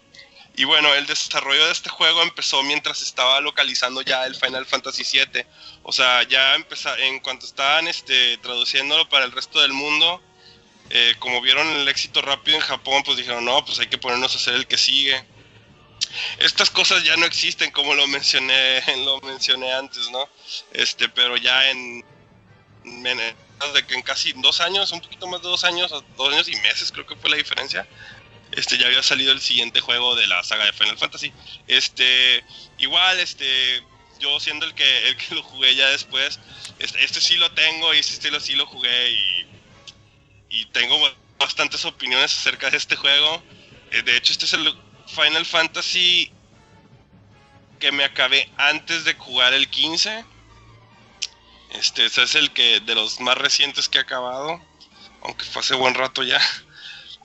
Y 0.55 0.65
bueno, 0.65 0.93
el 0.95 1.07
desarrollo 1.07 1.65
de 1.67 1.73
este 1.73 1.89
juego 1.89 2.23
empezó 2.23 2.63
mientras 2.63 3.01
estaba 3.01 3.41
localizando 3.41 4.03
ya 4.03 4.27
el 4.27 4.35
Final 4.35 4.67
Fantasy 4.67 5.03
VII. 5.03 5.47
O 5.83 5.93
sea, 5.93 6.23
ya 6.25 6.55
empezó, 6.55 6.95
en 6.97 7.21
cuanto 7.21 7.47
estaban 7.47 7.89
este, 7.89 8.37
traduciéndolo 8.39 9.09
para 9.09 9.25
el 9.25 9.33
resto 9.33 9.61
del 9.61 9.73
mundo, 9.73 10.21
eh, 10.91 11.15
como 11.21 11.41
vieron 11.41 11.67
el 11.69 11.89
éxito 11.89 12.21
rápido 12.21 12.59
en 12.59 12.63
Japón, 12.63 13.03
pues 13.03 13.17
dijeron, 13.17 13.45
no, 13.45 13.65
pues 13.65 13.79
hay 13.79 13.87
que 13.87 13.97
ponernos 13.97 14.35
a 14.35 14.39
hacer 14.39 14.55
el 14.55 14.67
que 14.67 14.77
sigue. 14.77 15.25
Estas 16.39 16.69
cosas 16.69 17.03
ya 17.03 17.17
no 17.17 17.25
existen 17.25 17.71
como 17.71 17.95
lo 17.95 18.07
mencioné, 18.07 18.83
lo 19.05 19.21
mencioné 19.21 19.73
antes, 19.73 20.11
¿no? 20.11 20.29
Este, 20.73 21.09
pero 21.09 21.39
ya 21.39 21.71
en, 21.71 22.05
de 22.85 23.85
en 23.89 24.03
casi 24.03 24.35
dos 24.35 24.61
años, 24.61 24.93
un 24.93 25.01
poquito 25.01 25.27
más 25.29 25.41
de 25.41 25.49
dos 25.49 25.65
años, 25.65 25.91
dos 26.17 26.33
años 26.33 26.49
y 26.49 26.57
meses 26.57 26.93
creo 26.93 27.07
que 27.07 27.17
fue 27.17 27.31
la 27.31 27.37
diferencia, 27.37 27.89
este 28.53 28.79
ya 28.79 28.87
había 28.87 29.03
salido 29.03 29.33
el 29.33 29.41
siguiente 29.41 29.81
juego 29.81 30.15
de 30.15 30.27
la 30.27 30.43
saga 30.45 30.65
de 30.65 30.73
Final 30.73 30.99
Fantasy. 30.99 31.33
Este, 31.67 32.45
igual, 32.79 33.19
este, 33.21 33.83
yo 34.21 34.39
siendo 34.41 34.67
el 34.67 34.75
que, 34.75 35.09
el 35.09 35.17
que 35.17 35.35
lo 35.35 35.43
jugué 35.43 35.75
ya 35.75 35.89
después, 35.89 36.39
este, 36.79 37.05
este 37.05 37.21
sí 37.21 37.37
lo 37.37 37.51
tengo 37.53 37.95
y 37.95 37.99
este 37.99 38.41
sí 38.41 38.55
lo 38.55 38.67
jugué 38.67 39.11
y, 39.11 39.47
y 40.51 40.67
tengo 40.67 40.99
bastantes 41.39 41.85
opiniones 41.85 42.37
acerca 42.37 42.71
de 42.71 42.77
este 42.77 42.97
juego. 42.97 43.43
Eh, 43.91 44.03
de 44.03 44.17
hecho, 44.17 44.33
este 44.33 44.45
es 44.45 44.53
el 44.53 44.75
Final 45.07 45.45
Fantasy 45.45 46.31
que 47.81 47.91
me 47.91 48.05
acabé 48.05 48.49
antes 48.59 49.05
de 49.05 49.15
jugar 49.15 49.53
el 49.55 49.69
15. 49.69 50.25
Este, 51.71 52.07
ese 52.07 52.23
es 52.23 52.35
el 52.35 52.53
que 52.53 52.81
de 52.81 52.95
los 52.95 53.19
más 53.21 53.37
recientes 53.37 53.89
que 53.89 53.99
he 53.99 54.01
acabado, 54.03 54.61
aunque 55.23 55.45
fue 55.45 55.61
hace 55.61 55.75
buen 55.75 55.95
rato 55.95 56.23
ya. 56.23 56.41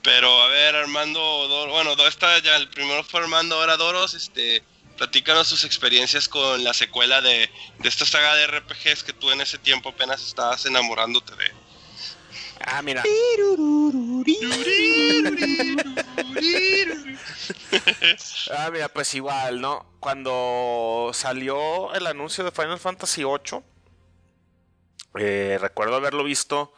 Pero 0.04 0.42
a 0.42 0.48
ver, 0.48 0.76
Armando, 0.76 1.20
Dor- 1.48 1.70
bueno, 1.70 1.94
esta 2.08 2.40
ya 2.40 2.56
el 2.56 2.70
primero 2.70 3.04
fue 3.04 3.20
Armando, 3.22 3.56
ahora 3.60 3.76
Doros, 3.78 4.14
este, 4.14 4.64
platícanos 4.98 5.48
sus 5.48 5.64
experiencias 5.66 6.30
con 6.30 6.64
la 6.64 6.74
secuela 6.74 7.20
de, 7.22 7.50
de 7.80 7.90
esta 7.90 8.06
saga 8.06 8.36
de 8.36 8.44
RPGs 8.48 9.04
que 9.04 9.14
tú 9.14 9.32
en 9.32 9.42
ese 9.42 9.58
tiempo 9.58 9.90
apenas 9.90 10.22
estabas 10.26 10.66
enamorándote 10.66 11.36
de. 11.36 11.52
Ah, 12.66 12.82
mira. 12.82 13.04
Ah, 18.58 18.70
mira, 18.72 18.88
pues 18.90 19.14
igual, 19.16 19.62
¿no? 19.62 19.86
Cuando 20.00 21.12
salió 21.14 21.94
el 21.94 22.08
anuncio 22.08 22.44
de 22.44 22.52
Final 22.52 22.80
Fantasy 22.80 23.24
VIII, 23.24 23.62
eh, 25.20 25.58
recuerdo 25.60 25.96
haberlo 25.96 26.24
visto. 26.24 26.74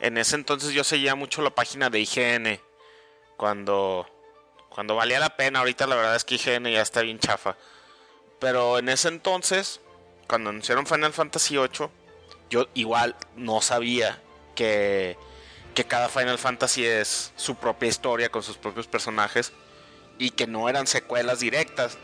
En 0.00 0.18
ese 0.18 0.36
entonces 0.36 0.72
yo 0.72 0.84
seguía 0.84 1.14
mucho 1.14 1.42
la 1.42 1.50
página 1.50 1.90
de 1.90 2.00
IGN. 2.00 2.60
Cuando, 3.36 4.06
cuando 4.68 4.94
valía 4.94 5.18
la 5.18 5.36
pena. 5.36 5.60
Ahorita 5.60 5.86
la 5.86 5.96
verdad 5.96 6.16
es 6.16 6.24
que 6.24 6.36
IGN 6.36 6.66
ya 6.70 6.82
está 6.82 7.02
bien 7.02 7.18
chafa. 7.18 7.56
Pero 8.38 8.78
en 8.78 8.88
ese 8.88 9.08
entonces, 9.08 9.80
cuando 10.28 10.50
anunciaron 10.50 10.86
Final 10.86 11.12
Fantasy 11.12 11.56
VIII, 11.56 11.88
yo 12.50 12.68
igual 12.74 13.16
no 13.36 13.60
sabía 13.60 14.20
que, 14.54 15.16
que 15.74 15.84
cada 15.84 16.08
Final 16.08 16.38
Fantasy 16.38 16.84
es 16.84 17.32
su 17.36 17.54
propia 17.54 17.88
historia 17.88 18.30
con 18.30 18.42
sus 18.42 18.56
propios 18.56 18.86
personajes 18.86 19.52
y 20.18 20.30
que 20.30 20.46
no 20.46 20.68
eran 20.68 20.86
secuelas 20.86 21.40
directas. 21.40 21.98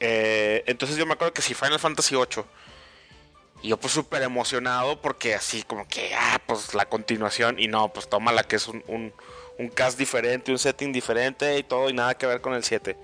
Eh, 0.00 0.64
entonces 0.66 0.96
yo 0.96 1.06
me 1.06 1.12
acuerdo 1.12 1.34
que 1.34 1.42
si 1.42 1.54
Final 1.54 1.78
Fantasy 1.78 2.16
VIII 2.16 2.44
y 3.62 3.68
yo 3.68 3.76
pues 3.76 3.92
súper 3.92 4.22
emocionado 4.22 5.00
porque 5.00 5.34
así 5.34 5.62
como 5.62 5.86
que, 5.86 6.14
ah, 6.14 6.40
pues 6.46 6.74
la 6.74 6.86
continuación 6.86 7.58
y 7.58 7.68
no, 7.68 7.92
pues 7.92 8.08
toma 8.08 8.32
la 8.32 8.44
que 8.44 8.56
es 8.56 8.68
un, 8.68 8.82
un, 8.86 9.12
un 9.58 9.68
cast 9.68 9.98
diferente, 9.98 10.50
un 10.52 10.58
setting 10.58 10.92
diferente 10.92 11.58
y 11.58 11.62
todo 11.62 11.90
y 11.90 11.92
nada 11.92 12.14
que 12.16 12.26
ver 12.26 12.40
con 12.40 12.54
el 12.54 12.64
7. 12.64 12.96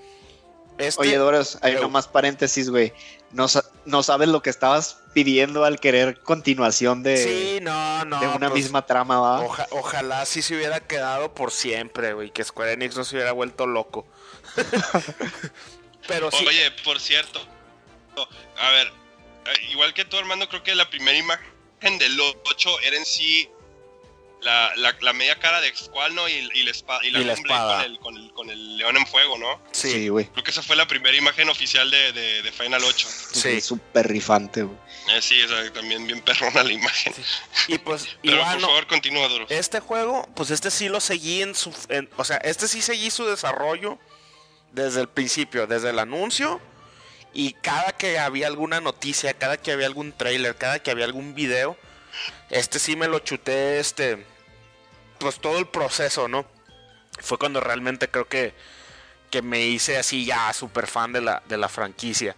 Este, 0.78 1.00
Oye, 1.00 1.16
Doros, 1.16 1.58
hay 1.62 1.74
nomás 1.74 2.06
paréntesis, 2.06 2.68
güey. 2.68 2.92
No, 3.32 3.48
sa- 3.48 3.64
no 3.86 4.02
sabes 4.02 4.28
lo 4.28 4.42
que 4.42 4.50
estabas 4.50 4.98
pidiendo 5.14 5.64
al 5.64 5.80
querer 5.80 6.20
continuación 6.20 7.02
de, 7.02 7.16
sí, 7.16 7.58
no, 7.62 8.04
no. 8.04 8.20
de 8.20 8.28
una 8.28 8.50
pues, 8.50 8.62
misma 8.62 8.84
trama, 8.84 9.18
¿va? 9.18 9.40
oja- 9.40 9.66
ojalá 9.70 10.24
sí 10.26 10.42
se 10.42 10.54
hubiera 10.54 10.80
quedado 10.80 11.32
por 11.32 11.50
siempre, 11.50 12.12
güey, 12.12 12.30
que 12.30 12.44
Square 12.44 12.74
Enix 12.74 12.94
no 12.96 13.04
se 13.04 13.16
hubiera 13.16 13.32
vuelto 13.32 13.66
loco. 13.66 14.06
Pero 16.08 16.30
sí, 16.30 16.44
Oye, 16.46 16.70
por 16.84 17.00
cierto, 17.00 17.40
a 18.58 18.70
ver, 18.70 18.92
igual 19.70 19.94
que 19.94 20.04
tú, 20.04 20.16
Armando, 20.18 20.48
creo 20.48 20.62
que 20.62 20.74
la 20.74 20.88
primera 20.90 21.16
imagen 21.16 21.98
del 21.98 22.18
8 22.20 22.80
era 22.82 22.96
en 22.96 23.04
sí 23.04 23.48
la, 24.42 24.70
la, 24.76 24.94
la 25.00 25.12
media 25.12 25.38
cara 25.38 25.60
de 25.60 25.74
Squall, 25.74 26.14
¿no? 26.14 26.28
Y, 26.28 26.34
y 26.54 26.62
la 26.62 26.70
espada, 26.70 27.00
y 27.04 27.10
la, 27.10 27.18
Y 27.20 27.24
la 27.24 27.34
cumbre 27.34 27.52
espada. 27.52 27.76
Con, 27.82 27.84
el, 27.92 27.98
con, 28.00 28.16
el, 28.16 28.32
con 28.32 28.50
el 28.50 28.76
león 28.76 28.96
en 28.96 29.06
fuego, 29.06 29.38
¿no? 29.38 29.60
sí, 29.72 29.90
Sí, 29.90 30.08
güey. 30.08 30.26
Creo 30.26 30.44
que 30.44 30.50
esa 30.50 30.62
fue 30.62 30.76
la 30.76 30.86
primera 30.86 31.16
imagen 31.16 31.48
oficial 31.48 31.90
de, 31.90 32.12
de, 32.12 32.42
de 32.42 32.52
Final 32.52 32.84
8. 32.84 33.08
sí. 33.32 33.60
Súper 33.60 34.06
rifante, 34.06 34.62
güey. 34.62 34.76
Eh, 35.08 35.22
sí, 35.22 35.40
o 35.42 35.48
sea, 35.48 35.72
también 35.72 36.06
bien 36.06 36.20
perrona 36.20 36.62
la 36.62 36.72
imagen. 36.72 37.14
Y 37.68 37.78
pues 37.78 38.06
Pero 38.22 38.36
igual 38.36 38.52
por 38.52 38.60
no- 38.60 38.66
favor, 38.68 38.86
continúa, 38.86 39.28
Duro. 39.28 39.46
Este 39.48 39.80
juego, 39.80 40.28
pues 40.36 40.50
este 40.50 40.70
sí 40.70 40.88
lo 40.88 41.00
seguí 41.00 41.42
en 41.42 41.54
su... 41.54 41.74
en- 41.88 42.08
o 42.16 42.24
sea, 42.24 42.36
este 42.38 42.68
sí 42.68 42.82
seguí 42.82 43.10
su 43.10 43.24
desarrollo 43.24 43.98
desde 44.72 45.00
el 45.00 45.08
principio, 45.08 45.66
desde 45.66 45.90
el 45.90 45.98
anuncio. 45.98 46.60
Y 47.38 47.52
cada 47.52 47.92
que 47.92 48.18
había 48.18 48.46
alguna 48.46 48.80
noticia, 48.80 49.34
cada 49.34 49.58
que 49.58 49.70
había 49.70 49.84
algún 49.84 50.14
trailer, 50.14 50.56
cada 50.56 50.78
que 50.78 50.90
había 50.90 51.04
algún 51.04 51.34
video, 51.34 51.76
este 52.48 52.78
sí 52.78 52.96
me 52.96 53.08
lo 53.08 53.18
chuté, 53.18 53.78
este... 53.78 54.24
Pues 55.18 55.38
todo 55.38 55.58
el 55.58 55.66
proceso, 55.68 56.28
¿no? 56.28 56.46
Fue 57.20 57.36
cuando 57.36 57.60
realmente 57.60 58.08
creo 58.08 58.26
que, 58.26 58.54
que 59.30 59.42
me 59.42 59.66
hice 59.66 59.98
así 59.98 60.24
ya 60.24 60.50
súper 60.54 60.86
fan 60.86 61.12
de 61.12 61.20
la, 61.20 61.42
de 61.46 61.58
la 61.58 61.68
franquicia. 61.68 62.36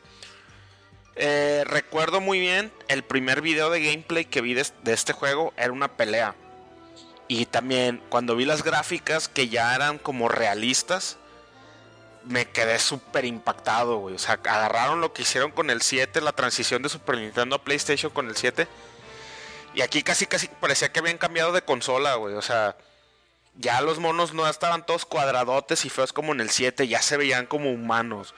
Eh, 1.14 1.62
recuerdo 1.64 2.20
muy 2.20 2.40
bien 2.40 2.72
el 2.88 3.05
primer 3.05 3.40
video 3.40 3.70
de 3.70 3.80
gameplay 3.80 4.24
que 4.24 4.40
vi 4.40 4.55
de, 4.55 4.66
de 4.82 4.94
este 4.94 5.12
juego 5.12 5.55
era 5.57 5.70
una 5.70 5.96
pelea. 5.96 6.34
Y 7.28 7.46
también 7.46 8.03
cuando 8.09 8.34
vi 8.34 8.46
las 8.46 8.64
gráficas 8.64 9.28
que 9.28 9.49
ya 9.49 9.76
eran 9.76 9.99
como 9.99 10.28
realistas, 10.28 11.18
me 12.28 12.46
quedé 12.50 12.78
súper 12.78 13.24
impactado, 13.24 13.96
güey. 13.98 14.14
O 14.14 14.18
sea, 14.18 14.34
agarraron 14.34 15.00
lo 15.00 15.12
que 15.12 15.22
hicieron 15.22 15.50
con 15.50 15.70
el 15.70 15.80
7, 15.80 16.20
la 16.20 16.32
transición 16.32 16.82
de 16.82 16.90
Super 16.90 17.16
Nintendo 17.16 17.56
a 17.56 17.64
PlayStation 17.64 18.12
con 18.12 18.28
el 18.28 18.36
7. 18.36 18.68
Y 19.74 19.80
aquí 19.80 20.02
casi 20.02 20.26
casi 20.26 20.48
parecía 20.48 20.92
que 20.92 21.00
habían 21.00 21.18
cambiado 21.18 21.52
de 21.52 21.62
consola, 21.62 22.14
güey. 22.14 22.34
O 22.34 22.42
sea, 22.42 22.76
ya 23.56 23.80
los 23.80 23.98
monos 23.98 24.34
no 24.34 24.46
estaban 24.46 24.84
todos 24.84 25.06
cuadradotes 25.06 25.84
y 25.86 25.90
feos 25.90 26.12
como 26.12 26.32
en 26.32 26.40
el 26.40 26.50
7, 26.50 26.86
ya 26.86 27.00
se 27.00 27.16
veían 27.16 27.46
como 27.46 27.70
humanos. 27.70 28.34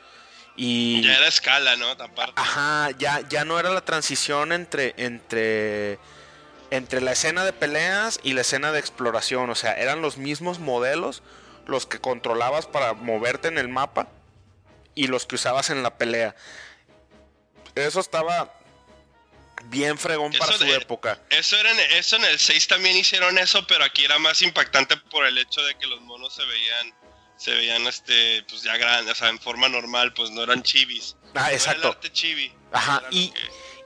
Y 0.55 1.03
Ya 1.03 1.16
era 1.16 1.26
escala, 1.26 1.76
¿no? 1.76 1.91
Aparte. 1.91 2.34
Ajá, 2.36 2.91
ya, 2.97 3.20
ya 3.28 3.45
no 3.45 3.59
era 3.59 3.70
la 3.70 3.84
transición 3.84 4.53
entre, 4.53 4.95
entre, 4.99 5.99
entre 6.70 7.01
la 7.01 7.12
escena 7.12 7.45
de 7.45 7.53
peleas 7.53 8.20
y 8.22 8.34
la 8.34 8.43
escena 8.43 8.70
de 8.70 8.78
exploración. 8.78 9.51
O 9.51 9.55
sea, 9.57 9.72
eran 9.72 10.01
los 10.01 10.16
mismos 10.16 10.61
modelos 10.61 11.22
los 11.71 11.87
que 11.87 12.01
controlabas 12.01 12.66
para 12.66 12.93
moverte 12.95 13.49
en 13.49 13.57
el 13.59 13.68
mapa 13.68 14.09
y 14.95 15.07
los 15.07 15.25
que 15.27 15.37
usabas 15.37 15.71
en 15.71 15.83
la 15.83 15.97
pelea. 15.97 16.35
Eso 17.75 18.01
estaba 18.01 18.53
bien 19.66 19.97
fregón 19.99 20.33
para 20.33 20.53
su 20.57 20.64
de- 20.64 20.75
época. 20.77 21.21
Eso, 21.31 21.57
era 21.57 21.71
en, 21.71 21.79
eso 21.93 22.16
en 22.16 22.25
el 22.25 22.39
6 22.39 22.66
también 22.68 22.97
hicieron 22.97 23.39
eso, 23.39 23.66
pero 23.66 23.85
aquí 23.85 24.05
era 24.05 24.18
más 24.18 24.43
impactante 24.43 24.97
por 24.97 25.25
el 25.27 25.39
hecho 25.39 25.62
de 25.62 25.75
que 25.77 25.87
los 25.87 26.01
monos 26.03 26.35
se 26.35 26.45
veían, 26.45 26.95
se 27.37 27.53
veían 27.53 27.87
este, 27.87 28.43
pues 28.49 28.62
ya 28.62 28.77
grandes, 28.77 29.12
o 29.12 29.14
sea, 29.16 29.29
en 29.29 29.39
forma 29.39 29.68
normal, 29.68 30.12
pues 30.14 30.31
no 30.31 30.43
eran 30.43 30.62
chivis. 30.62 31.16
Ah, 31.23 31.27
No 31.35 31.41
era 31.41 31.49
el 31.51 31.55
exacto. 31.55 31.89
arte 31.89 32.12
chibi. 32.12 32.53
Ajá, 32.73 33.03
y, 33.11 33.33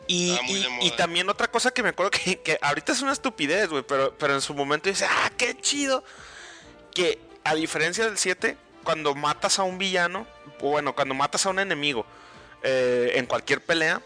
y, 0.06 0.32
y- 0.48 0.66
y 0.86 0.90
también 0.92 1.28
otra 1.28 1.50
cosa 1.50 1.70
que 1.70 1.82
me 1.82 1.90
acuerdo 1.90 2.10
que, 2.10 2.40
que 2.40 2.58
ahorita 2.62 2.92
es 2.92 3.02
una 3.02 3.12
estupidez, 3.12 3.68
güey, 3.68 3.82
pero, 3.86 4.16
pero 4.16 4.34
en 4.34 4.40
su 4.40 4.54
momento 4.54 4.88
dice, 4.88 5.06
ah, 5.08 5.30
qué 5.36 5.56
chido. 5.60 6.02
Que 6.94 7.18
a 7.44 7.54
diferencia 7.54 8.04
del 8.04 8.18
7, 8.18 8.56
cuando 8.82 9.14
matas 9.14 9.58
a 9.58 9.62
un 9.62 9.78
villano, 9.78 10.26
bueno, 10.60 10.94
cuando 10.94 11.14
matas 11.14 11.46
a 11.46 11.50
un 11.50 11.58
enemigo 11.58 12.06
eh, 12.62 13.12
en 13.16 13.26
cualquier 13.26 13.60
pelea, 13.60 14.00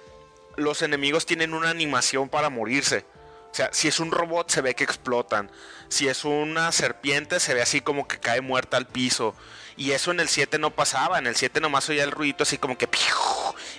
los 0.57 0.83
enemigos 0.83 1.27
tienen 1.27 1.55
una 1.55 1.71
animación 1.71 2.29
para 2.29 2.51
morirse. 2.51 3.05
O 3.51 3.55
sea, 3.55 3.71
si 3.73 3.89
es 3.89 3.99
un 4.01 4.11
robot 4.11 4.51
se 4.51 4.61
ve 4.61 4.75
que 4.75 4.85
explotan. 4.85 5.51
Si 5.89 6.09
es 6.09 6.25
una 6.25 6.71
serpiente 6.73 7.41
se 7.41 7.55
ve 7.55 7.63
así 7.63 7.81
como 7.81 8.07
que 8.07 8.19
cae 8.19 8.41
muerta 8.41 8.77
al 8.77 8.87
piso. 8.87 9.35
Y 9.77 9.93
eso 9.93 10.11
en 10.11 10.21
el 10.21 10.29
7 10.29 10.59
no 10.59 10.71
pasaba. 10.71 11.19
En 11.19 11.27
el 11.27 11.37
7 11.37 11.61
nomás 11.61 11.89
oía 11.89 12.05
el 12.05 12.11
ruidito 12.11 12.43
así 12.43 12.59
como 12.59 12.77
que... 12.77 12.89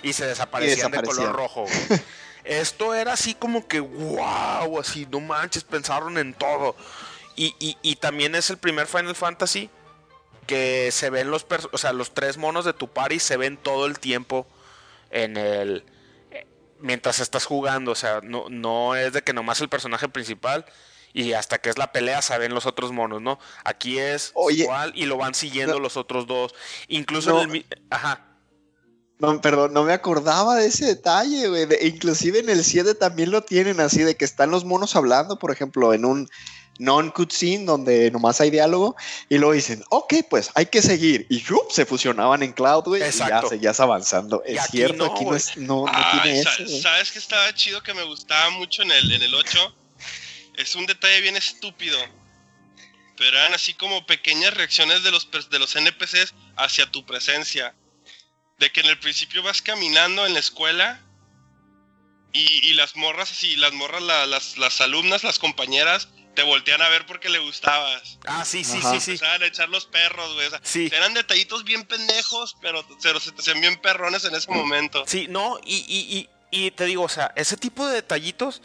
Y 0.02 0.12
se 0.12 0.26
desaparecían 0.26 0.90
de 0.90 0.98
desaparecían. 0.98 1.32
color 1.32 1.36
rojo. 1.36 1.66
Esto 2.44 2.94
era 2.94 3.12
así 3.12 3.34
como 3.34 3.68
que 3.68 3.80
wow, 3.80 4.80
así, 4.80 5.06
no 5.10 5.20
manches, 5.20 5.62
pensaron 5.62 6.16
en 6.16 6.32
todo. 6.34 6.74
Y, 7.36 7.54
y- 7.58 7.76
y 7.82 7.96
también 7.96 8.34
es 8.34 8.50
el 8.50 8.58
primer 8.58 8.86
Final 8.86 9.14
Fantasy 9.16 9.70
que 10.46 10.90
se 10.92 11.10
ven 11.10 11.30
los, 11.30 11.46
o 11.72 11.78
sea, 11.78 11.92
los 11.92 12.12
tres 12.12 12.36
monos 12.36 12.64
de 12.64 12.72
tu 12.72 12.88
party 12.88 13.18
se 13.20 13.36
ven 13.36 13.56
todo 13.56 13.86
el 13.86 13.98
tiempo 14.00 14.46
en 15.10 15.36
el 15.36 15.84
eh, 16.32 16.46
mientras 16.80 17.20
estás 17.20 17.44
jugando, 17.44 17.92
o 17.92 17.94
sea, 17.94 18.20
no, 18.22 18.46
no 18.50 18.96
es 18.96 19.12
de 19.12 19.22
que 19.22 19.32
nomás 19.32 19.60
el 19.60 19.68
personaje 19.68 20.08
principal 20.08 20.64
y 21.12 21.32
hasta 21.34 21.58
que 21.58 21.70
es 21.70 21.78
la 21.78 21.92
pelea 21.92 22.20
se 22.22 22.36
ven 22.38 22.52
los 22.54 22.66
otros 22.66 22.90
monos, 22.92 23.22
¿no? 23.22 23.38
Aquí 23.64 23.98
es 23.98 24.32
Oye. 24.34 24.64
igual 24.64 24.92
y 24.96 25.06
lo 25.06 25.16
van 25.16 25.34
siguiendo 25.34 25.74
No. 25.74 25.80
los 25.80 25.96
otros 25.96 26.26
dos. 26.26 26.54
Incluso 26.88 27.30
No. 27.30 27.42
en 27.42 27.50
el 27.56 27.66
ajá. 27.90 28.26
No, 29.18 29.38
perdón, 29.40 29.72
no 29.74 29.84
me 29.84 29.92
acordaba 29.92 30.56
de 30.56 30.66
ese 30.66 30.86
detalle, 30.86 31.46
güey. 31.48 31.66
De- 31.66 31.86
inclusive 31.86 32.38
en 32.38 32.48
el 32.48 32.64
7 32.64 32.94
también 32.94 33.30
lo 33.30 33.42
tienen 33.42 33.78
así, 33.80 34.02
de 34.02 34.16
que 34.16 34.24
están 34.24 34.50
los 34.50 34.64
monos 34.64 34.96
hablando, 34.96 35.38
por 35.38 35.50
ejemplo, 35.52 35.92
en 35.92 36.06
un 36.06 36.28
non-cutscene 36.78 37.64
donde 37.66 38.10
nomás 38.10 38.40
hay 38.40 38.50
diálogo, 38.50 38.96
y 39.28 39.36
luego 39.38 39.52
dicen, 39.52 39.84
ok, 39.90 40.14
pues 40.30 40.50
hay 40.54 40.66
que 40.66 40.80
seguir. 40.80 41.26
Y 41.28 41.42
¡yup! 41.42 41.70
se 41.70 41.84
fusionaban 41.84 42.42
en 42.42 42.52
Cloud, 42.52 42.84
güey, 42.84 43.02
y 43.02 43.12
ya 43.12 43.42
seguías 43.48 43.80
avanzando. 43.80 44.42
Y 44.48 44.52
Es 44.56 44.60
aquí 44.62 44.78
cierto, 44.78 45.06
no, 45.06 45.12
aquí 45.12 45.24
no, 45.24 45.26
güey. 45.28 45.36
es, 45.36 45.56
no, 45.58 45.84
no 45.84 45.92
Ay, 45.92 46.20
tiene 46.22 46.42
sa- 46.42 46.54
eso. 46.62 46.80
¿Sabes 46.82 47.12
qué 47.12 47.18
estaba 47.18 47.52
chido 47.54 47.82
que 47.82 47.92
me 47.92 48.02
gustaba 48.04 48.48
mucho 48.50 48.82
en 48.82 48.90
el, 48.92 49.12
en 49.12 49.22
el 49.22 49.34
8? 49.34 49.76
Es 50.56 50.74
un 50.74 50.86
detalle 50.86 51.20
bien 51.20 51.36
estúpido. 51.36 51.98
Pero 53.18 53.36
eran 53.36 53.52
así 53.52 53.74
como 53.74 54.06
pequeñas 54.06 54.54
reacciones 54.54 55.02
de 55.02 55.10
los, 55.10 55.28
de 55.50 55.58
los 55.58 55.76
NPCs 55.76 56.32
hacia 56.56 56.90
tu 56.90 57.04
presencia. 57.04 57.74
de 58.58 58.70
que 58.72 58.80
en 58.80 58.86
el 58.86 58.98
principio 58.98 59.42
vas 59.42 59.60
caminando 59.62 60.26
en 60.26 60.34
la 60.34 60.40
escuela 60.40 61.00
y, 62.32 62.40
y 62.68 62.74
las 62.74 62.94
morras 62.96 63.30
así, 63.32 63.56
las 63.56 63.72
morras, 63.72 64.02
la- 64.02 64.26
las, 64.26 64.56
las 64.58 64.80
alumnas, 64.80 65.24
las 65.24 65.38
compañeras, 65.38 66.08
te 66.34 66.42
voltean 66.42 66.80
a 66.82 66.88
ver 66.88 67.06
porque 67.06 67.28
le 67.28 67.38
gustabas. 67.38 68.18
Ah, 68.26 68.44
sí, 68.44 68.64
sí, 68.64 68.78
Ajá. 68.78 68.92
sí, 68.92 69.00
sí. 69.00 69.10
Empezaban 69.12 69.42
a 69.42 69.46
echar 69.46 69.68
los 69.68 69.86
perros, 69.86 70.34
güey. 70.34 70.46
o 70.46 70.50
sea, 70.50 70.60
Sí. 70.62 70.88
Eran 70.92 71.12
detallitos 71.14 71.64
bien 71.64 71.84
pendejos, 71.84 72.56
pero, 72.62 72.84
pero 73.02 73.18
se 73.20 73.32
te 73.32 73.40
hacían 73.40 73.60
bien 73.60 73.80
perrones 73.80 74.24
en 74.24 74.34
ese 74.34 74.50
momento. 74.50 75.04
Sí, 75.06 75.26
no, 75.28 75.58
y, 75.64 75.76
y, 75.88 76.18
y, 76.52 76.66
y 76.66 76.70
te 76.70 76.84
digo, 76.84 77.02
o 77.02 77.08
sea, 77.08 77.32
ese 77.36 77.56
tipo 77.56 77.86
de 77.86 77.94
detallitos, 77.94 78.62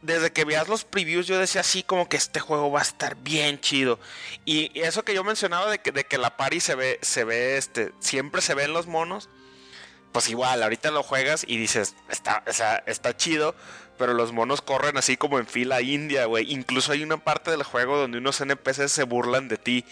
desde 0.00 0.32
que 0.32 0.44
veas 0.44 0.66
los 0.66 0.84
previews, 0.84 1.26
yo 1.26 1.38
decía 1.38 1.60
así 1.60 1.82
como 1.82 2.08
que 2.08 2.16
este 2.16 2.40
juego 2.40 2.72
va 2.72 2.80
a 2.80 2.82
estar 2.82 3.16
bien 3.16 3.60
chido. 3.60 4.00
Y 4.44 4.70
eso 4.80 5.04
que 5.04 5.14
yo 5.14 5.22
mencionaba 5.24 5.70
de 5.70 5.78
que, 5.78 5.92
de 5.92 6.04
que 6.04 6.18
la 6.18 6.36
party 6.36 6.58
se 6.60 6.74
ve, 6.74 6.98
se 7.02 7.24
ve, 7.24 7.56
este, 7.56 7.92
siempre 8.00 8.40
se 8.42 8.54
ven 8.54 8.72
los 8.72 8.86
monos, 8.86 9.28
pues 10.10 10.28
igual, 10.28 10.62
ahorita 10.62 10.90
lo 10.90 11.02
juegas 11.02 11.44
y 11.46 11.56
dices, 11.56 11.94
está, 12.10 12.42
o 12.46 12.52
sea, 12.52 12.82
está 12.86 13.16
chido, 13.16 13.54
pero 14.02 14.14
los 14.14 14.32
monos 14.32 14.62
corren 14.62 14.96
así 14.96 15.16
como 15.16 15.38
en 15.38 15.46
fila 15.46 15.80
india, 15.80 16.24
güey. 16.24 16.52
Incluso 16.52 16.90
hay 16.90 17.04
una 17.04 17.18
parte 17.18 17.52
del 17.52 17.62
juego 17.62 17.96
donde 17.96 18.18
unos 18.18 18.40
NPCs 18.40 18.90
se 18.90 19.04
burlan 19.04 19.46
de 19.46 19.58
ti. 19.58 19.84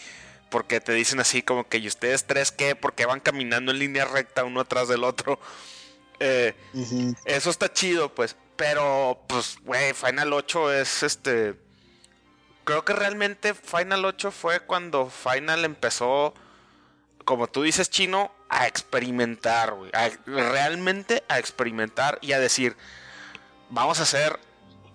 Porque 0.50 0.80
te 0.80 0.92
dicen 0.92 1.20
así 1.20 1.42
como 1.42 1.68
que, 1.68 1.78
¿y 1.78 1.86
ustedes 1.86 2.24
tres 2.24 2.50
qué? 2.50 2.74
Porque 2.74 3.06
van 3.06 3.20
caminando 3.20 3.70
en 3.70 3.78
línea 3.78 4.04
recta 4.04 4.42
uno 4.42 4.62
atrás 4.62 4.88
del 4.88 5.04
otro. 5.04 5.38
Eh, 6.22 6.54
eso 7.24 7.48
está 7.48 7.72
chido, 7.72 8.14
pues. 8.14 8.36
Pero, 8.56 9.24
pues, 9.26 9.56
güey, 9.62 9.94
Final 9.94 10.34
8 10.34 10.74
es 10.74 11.02
este. 11.02 11.54
Creo 12.64 12.84
que 12.84 12.92
realmente 12.92 13.54
Final 13.54 14.04
8 14.04 14.30
fue 14.30 14.60
cuando 14.60 15.08
Final 15.08 15.64
empezó, 15.64 16.34
como 17.24 17.46
tú 17.46 17.62
dices, 17.62 17.88
chino, 17.88 18.30
a 18.50 18.66
experimentar, 18.66 19.72
güey. 19.72 19.90
realmente 20.26 21.24
a 21.28 21.38
experimentar 21.38 22.18
y 22.20 22.32
a 22.32 22.38
decir, 22.38 22.76
vamos 23.70 24.00
a 24.00 24.02
hacer 24.02 24.38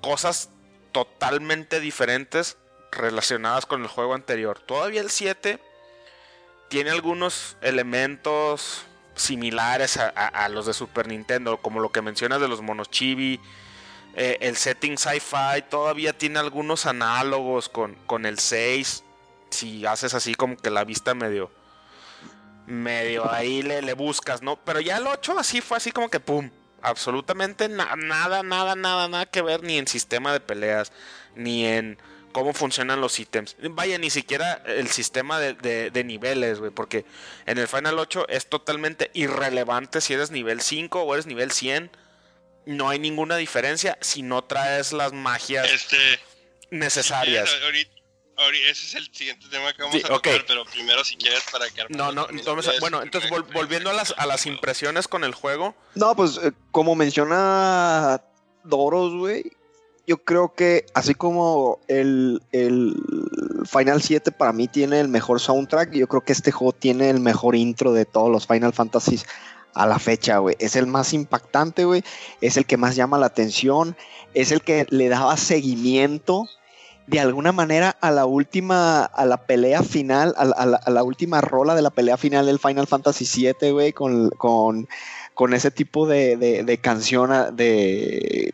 cosas 0.02 0.50
totalmente 0.92 1.80
diferentes 1.80 2.58
relacionadas 2.92 3.66
con 3.66 3.82
el 3.82 3.88
juego 3.88 4.14
anterior. 4.14 4.60
Todavía 4.60 5.02
el 5.02 5.10
7 5.10 5.60
tiene 6.70 6.92
algunos 6.92 7.58
elementos 7.62 8.86
similares 9.16 9.98
a, 9.98 10.50
los 10.50 10.66
de 10.66 10.74
Super 10.74 11.08
Nintendo, 11.08 11.58
como 11.58 11.80
lo 11.80 11.92
que 11.92 12.02
mencionas 12.02 12.42
de 12.42 12.48
los 12.48 12.62
monos 12.62 12.90
chibi. 12.90 13.40
eh, 14.16 14.38
el 14.42 14.56
setting 14.56 14.98
sci-fi 14.98 15.62
todavía 15.70 16.18
tiene 16.18 16.40
algunos 16.40 16.86
análogos 16.86 17.70
con, 17.70 17.96
con 18.06 18.26
el 18.26 18.40
6. 18.40 19.04
Si 19.50 19.86
haces 19.86 20.14
así 20.14 20.36
como 20.36 20.58
que 20.58 20.70
la 20.70 20.84
vista 20.84 21.14
medio. 21.14 21.52
Medio 22.68 23.32
ahí 23.32 23.62
le, 23.62 23.82
le 23.82 23.94
buscas, 23.94 24.42
¿no? 24.42 24.58
Pero 24.58 24.80
ya 24.80 24.98
el 24.98 25.08
8 25.08 25.38
así 25.40 25.62
fue 25.62 25.78
así 25.78 25.92
como 25.92 26.10
que 26.10 26.20
pum. 26.20 26.50
Absolutamente 26.86 27.68
na- 27.70 27.96
nada, 27.96 28.44
nada, 28.44 28.76
nada, 28.76 29.08
nada 29.08 29.26
que 29.26 29.42
ver 29.42 29.64
ni 29.64 29.78
en 29.78 29.88
sistema 29.88 30.32
de 30.34 30.40
peleas, 30.40 30.92
ni 31.36 31.66
en 31.66 31.98
cómo 32.32 32.54
funcionan 32.54 33.02
los 33.02 33.20
ítems. 33.20 33.56
Vaya, 33.72 33.98
ni 33.98 34.10
siquiera 34.10 34.62
el 34.66 34.88
sistema 34.90 35.40
de, 35.40 35.54
de- 35.54 35.90
de 35.90 36.04
niveles, 36.04 36.60
güey, 36.60 36.72
porque 36.72 37.06
en 37.46 37.58
el 37.58 37.68
Final 37.68 37.98
8 37.98 38.28
es 38.30 38.48
totalmente 38.48 39.10
irrelevante 39.14 40.02
si 40.02 40.14
eres 40.14 40.32
nivel 40.32 40.62
5 40.62 41.02
o 41.04 41.14
eres 41.14 41.26
nivel 41.28 41.52
100. 41.52 41.90
No 42.66 42.90
hay 42.90 43.00
ninguna 43.00 43.38
diferencia 43.38 43.98
si 44.02 44.22
no 44.22 44.44
traes 44.44 44.92
las 44.92 45.14
magias 45.14 45.72
Este. 45.72 45.98
necesarias. 46.72 47.50
ahorita- 47.64 47.66
ahori- 47.68 47.95
ese 48.70 48.86
es 48.88 48.96
el 48.96 49.10
siguiente 49.14 49.48
tema 49.50 49.72
que 49.74 49.82
vamos 49.84 49.96
Sí, 49.98 50.02
a 50.04 50.08
tocar, 50.08 50.44
pero 50.48 50.66
primero 50.66 51.04
si 51.04 51.16
quieres 51.16 51.44
para 51.52 51.70
que 51.70 51.84
No, 51.90 52.12
no, 52.12 52.28
entonces, 52.30 52.80
bueno, 52.80 53.02
entonces 53.02 53.30
vol- 53.32 53.46
volviendo 53.54 53.90
a 53.90 53.94
las, 53.94 54.14
a 54.18 54.26
las 54.26 54.46
impresiones 54.46 55.08
con 55.08 55.24
el 55.24 55.34
juego, 55.34 55.74
No, 55.96 56.16
pues 56.16 56.38
eh, 56.44 56.52
como 56.72 56.96
menciona 56.96 58.22
Doros, 58.64 59.14
güey, 59.16 59.52
yo 60.08 60.18
creo 60.18 60.54
que 60.54 60.86
así 60.94 61.16
como 61.16 61.80
el, 61.88 62.42
el 62.52 62.96
Final 63.66 64.02
7 64.02 64.32
para 64.32 64.54
mí 64.54 64.68
tiene 64.68 65.00
el 65.00 65.08
mejor 65.08 65.40
soundtrack, 65.40 65.92
yo 65.94 66.08
creo 66.08 66.22
que 66.22 66.34
este 66.34 66.52
juego 66.52 66.74
tiene 66.74 67.10
el 67.10 67.20
mejor 67.20 67.56
intro 67.56 67.94
de 67.94 68.06
todos 68.06 68.30
los 68.30 68.46
Final 68.48 68.74
Fantasies 68.74 69.26
a 69.74 69.86
la 69.88 70.00
fecha, 70.00 70.38
güey. 70.38 70.56
Es 70.60 70.76
el 70.76 70.88
más 70.88 71.12
impactante, 71.12 71.84
güey. 71.86 72.02
Es 72.40 72.56
el 72.56 72.66
que 72.66 72.78
más 72.78 72.96
llama 72.96 73.18
la 73.18 73.26
atención. 73.26 73.98
Es 74.34 74.52
el 74.52 74.62
que 74.62 74.86
le 74.90 75.10
daba 75.10 75.36
seguimiento 75.36 76.48
de 77.08 77.20
alguna 77.20 77.52
manera 77.52 77.96
a 78.02 78.10
la 78.12 78.26
última, 78.26 79.04
a 79.06 79.26
la 79.26 79.46
pelea 79.46 79.84
final, 79.84 80.34
a 80.38 80.46
la, 80.46 80.56
a 80.56 80.66
la- 80.66 80.78
a 80.78 80.90
la 80.90 81.04
última 81.04 81.40
rola 81.42 81.76
de 81.76 81.82
la 81.84 81.92
pelea 81.92 82.18
final 82.18 82.46
del 82.48 82.60
Final 82.60 82.88
Fantasy 82.88 83.26
7, 83.26 83.72
güey, 83.72 83.94
con, 83.94 84.30
con, 84.32 84.88
con 85.36 85.54
ese 85.54 85.70
tipo 85.72 86.08
de, 86.08 86.36
de, 86.38 86.64
de 86.64 86.78
canción, 86.80 87.32
ah, 87.32 87.52
de, 87.52 88.54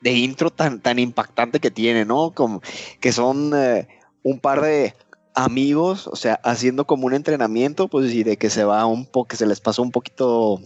de 0.00 0.12
intro 0.12 0.50
tan, 0.50 0.80
tan 0.80 0.98
impactante 0.98 1.60
que 1.60 1.70
tiene, 1.70 2.04
¿no? 2.04 2.32
Como 2.32 2.60
que 3.00 3.12
son 3.12 3.52
eh, 3.54 3.88
un 4.22 4.38
par 4.38 4.60
de 4.60 4.94
amigos, 5.34 6.06
o 6.06 6.16
sea, 6.16 6.34
haciendo 6.44 6.86
como 6.86 7.06
un 7.06 7.14
entrenamiento, 7.14 7.88
pues, 7.88 8.12
y 8.12 8.22
de 8.22 8.36
que 8.36 8.50
se 8.50 8.64
va 8.64 8.86
un 8.86 9.06
poco, 9.06 9.28
que 9.28 9.36
se 9.36 9.46
les 9.46 9.60
pasó 9.60 9.82
un 9.82 9.90
poquito 9.90 10.60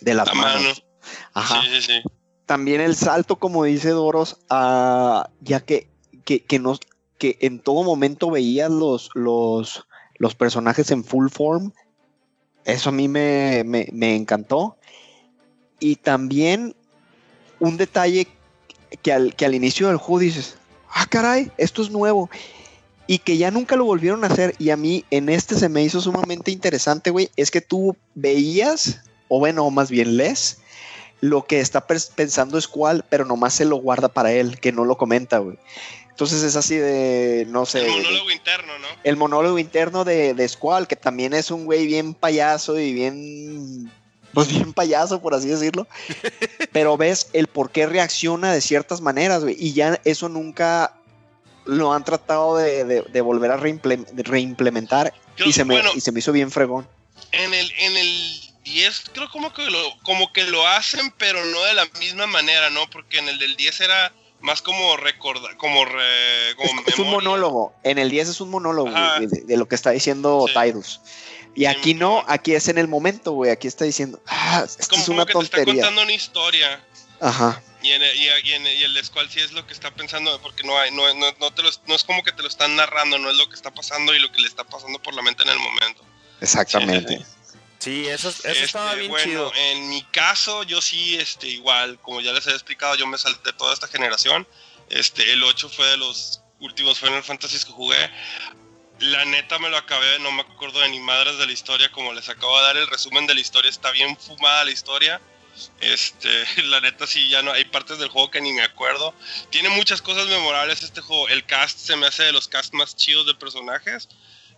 de 0.00 0.14
las 0.14 0.26
La 0.28 0.34
manos. 0.34 0.62
mano. 0.62 0.74
Ajá 1.34 1.62
Sí, 1.62 1.68
sí, 1.80 1.82
sí. 1.82 2.02
También 2.46 2.80
el 2.80 2.94
salto, 2.94 3.36
como 3.36 3.64
dice 3.64 3.90
Doros, 3.90 4.38
a- 4.48 5.28
ya 5.40 5.60
que, 5.60 5.88
que, 6.24 6.42
que, 6.44 6.58
nos, 6.58 6.80
que 7.18 7.36
en 7.40 7.58
todo 7.58 7.82
momento 7.82 8.30
veías 8.30 8.70
los, 8.70 9.10
los, 9.14 9.86
los 10.16 10.34
personajes 10.34 10.90
en 10.90 11.04
full 11.04 11.28
form. 11.28 11.72
Eso 12.64 12.88
a 12.88 12.92
mí 12.92 13.08
me, 13.08 13.62
me- 13.64 13.88
me 13.92 14.14
encantó. 14.16 14.76
Y 15.78 15.96
también 15.96 16.74
un 17.60 17.76
detalle 17.76 18.28
que 19.02 19.12
al, 19.12 19.34
que 19.34 19.44
al 19.44 19.54
inicio 19.54 19.88
del 19.88 19.96
juego 19.98 20.20
dices, 20.20 20.56
ah, 20.90 21.06
caray, 21.08 21.50
esto 21.58 21.82
es 21.82 21.90
nuevo. 21.90 22.30
Y 23.08 23.18
que 23.18 23.36
ya 23.36 23.50
nunca 23.50 23.76
lo 23.76 23.84
volvieron 23.84 24.24
a 24.24 24.28
hacer. 24.28 24.54
Y 24.58 24.70
a 24.70 24.76
mí 24.76 25.04
en 25.10 25.28
este 25.28 25.54
se 25.54 25.68
me 25.68 25.82
hizo 25.82 26.00
sumamente 26.00 26.50
interesante, 26.50 27.10
güey. 27.10 27.30
Es 27.36 27.50
que 27.50 27.60
tú 27.60 27.96
veías, 28.14 29.00
o 29.28 29.38
bueno, 29.38 29.70
más 29.70 29.90
bien 29.90 30.16
les, 30.16 30.58
lo 31.20 31.44
que 31.44 31.60
está 31.60 31.86
pensando 31.86 32.58
es 32.58 32.68
cuál, 32.68 33.04
pero 33.08 33.24
nomás 33.24 33.54
se 33.54 33.64
lo 33.64 33.76
guarda 33.76 34.08
para 34.08 34.32
él, 34.32 34.60
que 34.60 34.72
no 34.72 34.84
lo 34.84 34.96
comenta, 34.98 35.38
güey. 35.38 35.58
Entonces 36.10 36.42
es 36.42 36.56
así 36.56 36.76
de, 36.76 37.46
no 37.48 37.66
sé, 37.66 37.80
El 37.80 37.86
de- 37.86 37.90
monólogo 37.92 38.30
interno, 38.30 38.78
¿no? 38.78 38.86
el 39.04 39.16
monólogo 39.16 39.58
interno 39.58 40.04
de, 40.04 40.32
de 40.34 40.48
Squall, 40.48 40.86
que 40.86 40.96
también 40.96 41.34
es 41.34 41.50
un 41.50 41.64
güey 41.66 41.86
bien 41.86 42.14
payaso 42.14 42.78
y 42.78 42.92
bien, 42.94 43.92
pues 44.32 44.48
bien 44.48 44.72
payaso, 44.72 45.20
por 45.20 45.34
así 45.34 45.48
decirlo. 45.48 45.86
Pero 46.72 46.96
ves 46.96 47.28
el 47.34 47.48
por 47.48 47.70
qué 47.70 47.86
reacciona 47.86 48.52
de 48.52 48.60
ciertas 48.62 49.00
maneras, 49.02 49.42
güey. 49.42 49.56
Y 49.58 49.74
ya 49.74 50.00
eso 50.04 50.28
nunca 50.30 50.94
lo 51.66 51.92
han 51.92 52.04
tratado 52.04 52.56
de, 52.56 52.84
de- 52.84 53.02
de 53.02 53.20
volver 53.20 53.50
a 53.50 53.58
reimple- 53.58 54.06
reimplementar. 54.14 55.12
Y, 55.44 55.52
se 55.52 55.64
me, 55.66 55.74
bueno, 55.74 55.90
y 55.94 56.00
se 56.00 56.12
me 56.12 56.20
hizo 56.20 56.32
bien 56.32 56.50
fregón. 56.50 56.88
en 57.32 57.52
el, 57.52 57.70
en 57.78 57.96
el 57.98 58.45
10 58.76 59.04
creo 59.14 59.28
como 59.30 59.52
que 59.52 59.68
lo, 59.70 59.78
como 60.02 60.32
que 60.32 60.44
lo 60.44 60.66
hacen, 60.66 61.10
pero 61.18 61.44
no 61.44 61.62
de 61.64 61.74
la 61.74 61.86
misma 61.98 62.26
manera, 62.26 62.70
¿no? 62.70 62.88
Porque 62.90 63.18
en 63.18 63.28
el 63.28 63.38
del 63.38 63.56
10 63.56 63.80
era 63.80 64.12
más 64.40 64.60
como 64.62 64.96
recordar, 64.98 65.56
como, 65.56 65.84
re- 65.86 66.54
como 66.56 66.80
Es, 66.82 66.88
es 66.88 66.98
un 66.98 67.08
monólogo. 67.10 67.74
En 67.84 67.98
el 67.98 68.10
10 68.10 68.28
es 68.28 68.40
un 68.40 68.50
monólogo 68.50 68.90
güey, 68.90 69.26
de, 69.26 69.40
de 69.42 69.56
lo 69.56 69.66
que 69.66 69.74
está 69.74 69.90
diciendo 69.90 70.44
Sí. 70.48 70.54
Tidus. 70.54 71.00
Y 71.54 71.64
aquí 71.64 71.94
no, 71.94 72.22
aquí 72.28 72.54
es 72.54 72.68
en 72.68 72.76
el 72.76 72.86
momento, 72.86 73.32
güey. 73.32 73.50
Aquí 73.50 73.66
está 73.66 73.86
diciendo, 73.86 74.20
ah, 74.26 74.62
esto 74.66 74.88
Como, 74.90 75.00
es 75.02 75.06
como 75.08 75.26
que 75.26 75.32
te 75.32 75.40
está 75.62 75.64
contando 75.64 76.02
una 76.02 76.12
historia. 76.12 76.84
Ajá. 77.18 77.62
Y, 77.82 77.92
en, 77.92 78.02
el- 78.02 78.14
y, 78.16 78.28
y 78.44 78.52
en- 78.52 78.66
y 78.66 78.82
el 78.82 78.92
de 78.92 79.02
Squall 79.02 79.30
sí 79.30 79.40
es 79.40 79.52
lo 79.52 79.66
que 79.66 79.72
está 79.72 79.90
pensando, 79.90 80.38
porque 80.42 80.62
no 80.64 80.78
hay, 80.78 80.90
no, 80.90 81.02
no, 81.14 81.26
no 81.40 81.50
te 81.52 81.62
lo- 81.62 81.70
no 81.86 81.94
es 81.94 82.04
como 82.04 82.22
que 82.22 82.32
te 82.32 82.42
lo 82.42 82.48
están 82.48 82.76
narrando, 82.76 83.16
no 83.18 83.30
es 83.30 83.36
lo 83.36 83.48
que 83.48 83.54
está 83.54 83.70
pasando 83.70 84.14
y 84.14 84.18
lo 84.18 84.30
que 84.32 84.42
le 84.42 84.48
está 84.48 84.64
pasando 84.64 84.98
por 85.02 85.14
la 85.14 85.22
mente 85.22 85.44
en 85.44 85.48
el 85.48 85.58
momento. 85.58 86.04
Exactamente. 86.42 87.18
Sí, 87.18 87.24
sí, 87.86 88.08
eso, 88.08 88.28
eso 88.28 88.48
Este, 88.48 88.64
estaba 88.64 88.94
bien 88.94 89.10
bueno, 89.10 89.24
chido. 89.24 89.52
En 89.54 89.88
mi 89.88 90.02
caso, 90.02 90.64
yo 90.64 90.82
sí, 90.82 91.16
este, 91.16 91.48
igual, 91.48 91.98
como 92.00 92.20
ya 92.20 92.32
les 92.32 92.46
he 92.46 92.50
explicado, 92.50 92.96
yo 92.96 93.06
me 93.06 93.16
salté 93.16 93.52
toda 93.52 93.72
esta 93.72 93.86
generación. 93.86 94.46
Este, 94.90 95.32
el 95.32 95.42
8 95.42 95.68
fue 95.68 95.86
de 95.86 95.96
los 95.96 96.42
últimos 96.60 96.98
Final 96.98 97.22
Fantasy 97.22 97.58
que 97.64 97.72
jugué. 97.72 98.10
La 98.98 99.24
neta 99.24 99.58
me 99.58 99.68
lo 99.68 99.76
acabé, 99.76 100.18
no 100.18 100.32
me 100.32 100.42
acuerdo 100.42 100.80
de 100.80 100.88
ni 100.88 101.00
madres 101.00 101.38
de 101.38 101.46
la 101.46 101.52
historia, 101.52 101.92
como 101.92 102.12
les 102.12 102.28
acabo 102.28 102.56
de 102.58 102.64
dar 102.64 102.76
el 102.76 102.86
resumen 102.88 103.26
de 103.26 103.34
la 103.34 103.40
historia, 103.40 103.70
está 103.70 103.90
bien 103.92 104.16
fumada 104.16 104.64
la 104.64 104.70
historia. 104.70 105.20
Este, 105.80 106.28
la 106.64 106.80
neta 106.80 107.06
sí, 107.06 107.28
ya 107.28 107.42
no 107.42 107.52
hay 107.52 107.64
partes 107.66 107.98
del 107.98 108.08
juego 108.08 108.30
que 108.30 108.40
ni 108.40 108.52
me 108.52 108.62
acuerdo. 108.62 109.14
Tiene 109.50 109.68
muchas 109.70 110.02
cosas 110.02 110.26
memorables 110.26 110.82
este 110.82 111.00
juego. 111.00 111.28
El 111.28 111.44
cast 111.46 111.78
se 111.78 111.96
me 111.96 112.06
hace 112.06 112.24
de 112.24 112.32
los 112.32 112.48
cast 112.48 112.74
más 112.74 112.96
chidos 112.96 113.26
de 113.26 113.34
personajes. 113.34 114.08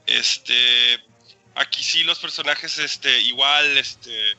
Este, 0.06 1.04
aquí 1.58 1.82
sí 1.82 2.04
los 2.04 2.18
personajes, 2.18 2.78
este, 2.78 3.20
igual, 3.22 3.76
este, 3.78 4.36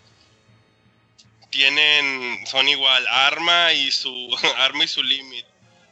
tienen, 1.50 2.46
son 2.48 2.68
igual, 2.68 3.06
arma 3.08 3.74
y 3.74 3.92
su, 3.92 4.38
arma 4.58 4.86
y 4.86 4.88
su 4.88 5.04
limit. 5.04 5.46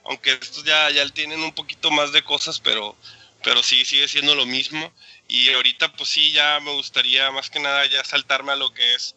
Aunque 0.06 0.32
estos 0.32 0.64
ya, 0.64 0.90
ya 0.90 1.08
tienen 1.10 1.41
un 1.41 1.54
poquito 1.54 1.91
más 1.91 2.14
de 2.14 2.24
cosas, 2.24 2.60
pero, 2.60 2.95
pero 3.44 3.62
sí, 3.62 3.84
sigue 3.84 4.08
siendo 4.08 4.36
lo 4.36 4.45
mismo. 4.45 4.91
Y 5.28 5.52
ahorita 5.52 5.91
pues 5.94 6.10
sí, 6.10 6.32
ya 6.32 6.60
me 6.62 6.72
gustaría 6.72 7.30
más 7.32 7.49
que 7.49 7.60
nada 7.60 7.86
ya 7.86 8.04
saltarme 8.06 8.54
a 8.54 8.56
lo 8.56 8.74
que 8.74 8.95
es, 8.95 9.16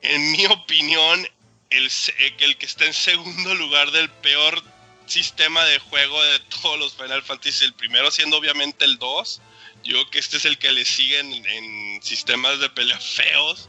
en 0.00 0.32
mi 0.32 0.46
opinión, 0.50 1.28
el, 1.70 1.90
el 2.38 2.56
que 2.56 2.66
está 2.66 2.86
en 2.86 2.94
segundo 2.94 3.54
lugar 3.54 3.90
del 3.90 4.08
peor 4.08 4.62
sistema 5.06 5.64
de 5.66 5.78
juego 5.80 6.22
de 6.22 6.38
todos 6.40 6.78
los 6.78 6.94
Final 6.94 7.22
Fantasy. 7.22 7.66
El 7.66 7.74
primero 7.74 8.10
siendo 8.10 8.38
obviamente 8.38 8.86
el 8.86 8.98
2. 8.98 9.42
Yo 9.84 9.92
creo 9.92 10.10
que 10.10 10.18
este 10.18 10.38
es 10.38 10.44
el 10.46 10.58
que 10.58 10.72
le 10.72 10.84
siguen 10.84 11.32
en, 11.32 12.02
sistemas 12.02 12.58
de 12.60 12.70
pelea 12.70 12.98
feos. 12.98 13.68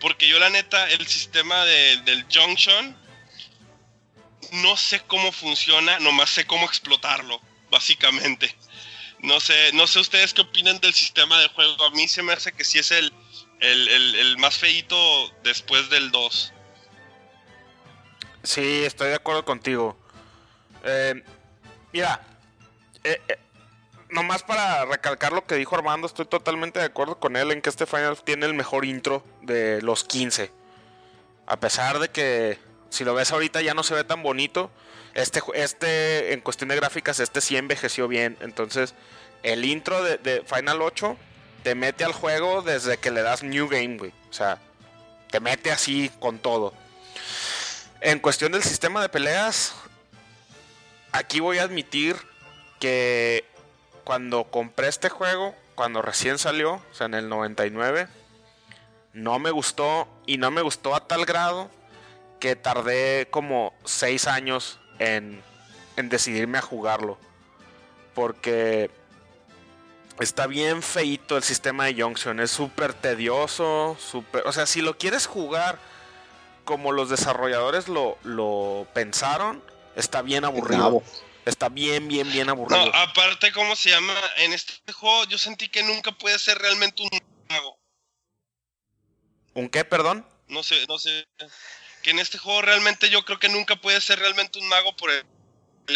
Porque 0.00 0.26
yo 0.26 0.38
la 0.38 0.50
neta, 0.50 0.90
el 0.90 1.06
sistema 1.06 1.64
del 1.64 2.26
Junction, 2.32 2.96
no 4.52 4.76
sé 4.76 5.00
cómo 5.06 5.30
funciona, 5.30 5.98
nomás 6.00 6.30
sé 6.30 6.46
cómo 6.46 6.66
explotarlo, 6.66 7.40
básicamente. 7.70 8.54
No 9.20 9.38
sé, 9.38 9.72
no 9.74 9.86
sé 9.86 10.00
ustedes 10.00 10.34
qué 10.34 10.40
opinan 10.40 10.80
del 10.80 10.92
sistema 10.92 11.38
de 11.40 11.48
juego. 11.48 11.84
A 11.84 11.90
mí 11.90 12.08
se 12.08 12.22
me 12.22 12.32
hace 12.32 12.52
que 12.52 12.64
sí 12.64 12.78
es 12.80 12.90
el, 12.90 13.12
el, 13.60 14.36
más 14.38 14.58
feito 14.58 15.30
después 15.44 15.88
del 15.90 16.10
2. 16.10 16.52
Sí, 18.42 18.84
estoy 18.84 19.10
de 19.10 19.14
acuerdo 19.14 19.44
contigo. 19.44 19.96
Eh, 20.84 21.22
mira, 21.92 22.20
eh, 23.04 23.20
eh, 23.28 23.38
nomás 24.12 24.42
para 24.42 24.84
recalcar 24.84 25.32
lo 25.32 25.44
que 25.46 25.56
dijo 25.56 25.74
Armando, 25.74 26.06
estoy 26.06 26.26
totalmente 26.26 26.78
de 26.78 26.84
acuerdo 26.84 27.18
con 27.18 27.36
él 27.36 27.50
en 27.50 27.62
que 27.62 27.70
este 27.70 27.86
Final 27.86 28.22
tiene 28.22 28.46
el 28.46 28.54
mejor 28.54 28.84
intro 28.84 29.24
de 29.40 29.82
los 29.82 30.04
15. 30.04 30.52
A 31.46 31.56
pesar 31.58 31.98
de 31.98 32.08
que 32.08 32.58
si 32.90 33.04
lo 33.04 33.14
ves 33.14 33.32
ahorita 33.32 33.62
ya 33.62 33.74
no 33.74 33.82
se 33.82 33.94
ve 33.94 34.04
tan 34.04 34.22
bonito, 34.22 34.70
este, 35.14 35.42
este 35.54 36.32
en 36.32 36.40
cuestión 36.40 36.68
de 36.68 36.76
gráficas, 36.76 37.20
este 37.20 37.40
sí 37.40 37.56
envejeció 37.56 38.06
bien. 38.06 38.36
Entonces, 38.40 38.94
el 39.42 39.64
intro 39.64 40.02
de, 40.02 40.44
Final 40.46 40.82
8 40.82 41.16
te 41.62 41.74
mete 41.74 42.04
al 42.04 42.12
juego 42.12 42.62
desde 42.62 42.98
que 42.98 43.10
le 43.10 43.22
das 43.22 43.42
New 43.42 43.68
Game, 43.68 43.96
güey. 43.96 44.12
O 44.30 44.32
sea, 44.32 44.58
te 45.30 45.40
mete 45.40 45.72
así 45.72 46.10
con 46.20 46.38
todo. 46.38 46.74
En 48.00 48.18
cuestión 48.18 48.52
del 48.52 48.62
sistema 48.62 49.00
de 49.00 49.08
peleas, 49.08 49.74
aquí 51.12 51.40
voy 51.40 51.58
a 51.58 51.62
admitir 51.62 52.16
que 52.80 53.44
cuando 54.04 54.44
compré 54.44 54.88
este 54.88 55.08
juego, 55.08 55.54
cuando 55.74 56.02
recién 56.02 56.38
salió, 56.38 56.74
o 56.74 56.94
sea, 56.94 57.06
en 57.06 57.14
el 57.14 57.28
99, 57.28 58.08
no 59.12 59.38
me 59.38 59.50
gustó 59.50 60.08
y 60.26 60.38
no 60.38 60.50
me 60.50 60.62
gustó 60.62 60.94
a 60.94 61.06
tal 61.06 61.24
grado 61.24 61.70
que 62.40 62.56
tardé 62.56 63.28
como 63.30 63.72
6 63.84 64.26
años 64.26 64.80
en, 64.98 65.42
en 65.96 66.08
decidirme 66.08 66.58
a 66.58 66.62
jugarlo. 66.62 67.18
Porque 68.14 68.90
está 70.20 70.46
bien 70.46 70.82
feito 70.82 71.36
el 71.36 71.42
sistema 71.42 71.86
de 71.86 72.02
Junction, 72.02 72.40
es 72.40 72.50
súper 72.50 72.94
tedioso, 72.94 73.96
super, 73.98 74.46
o 74.46 74.52
sea, 74.52 74.66
si 74.66 74.82
lo 74.82 74.98
quieres 74.98 75.26
jugar 75.26 75.78
como 76.64 76.92
los 76.92 77.08
desarrolladores 77.08 77.88
lo, 77.88 78.18
lo 78.22 78.86
pensaron, 78.92 79.62
está 79.96 80.22
bien 80.22 80.44
aburrido. 80.44 81.02
Está 81.44 81.68
bien, 81.68 82.06
bien, 82.06 82.30
bien 82.30 82.48
aburrido. 82.48 82.86
No, 82.86 82.92
aparte, 82.94 83.50
¿cómo 83.52 83.74
se 83.74 83.90
llama? 83.90 84.14
En 84.38 84.52
este 84.52 84.92
juego 84.92 85.24
yo 85.24 85.38
sentí 85.38 85.68
que 85.68 85.82
nunca 85.82 86.12
puede 86.12 86.38
ser 86.38 86.58
realmente 86.58 87.02
un 87.02 87.10
mago. 87.48 87.78
¿Un 89.54 89.68
qué, 89.68 89.84
perdón? 89.84 90.24
No 90.48 90.62
sé, 90.62 90.86
no 90.88 90.98
sé. 90.98 91.26
Que 92.02 92.10
en 92.10 92.20
este 92.20 92.38
juego 92.38 92.62
realmente 92.62 93.10
yo 93.10 93.24
creo 93.24 93.38
que 93.38 93.48
nunca 93.48 93.76
puede 93.76 94.00
ser 94.00 94.18
realmente 94.18 94.58
un 94.58 94.68
mago 94.68 94.96
por 94.96 95.10
el, 95.10 95.24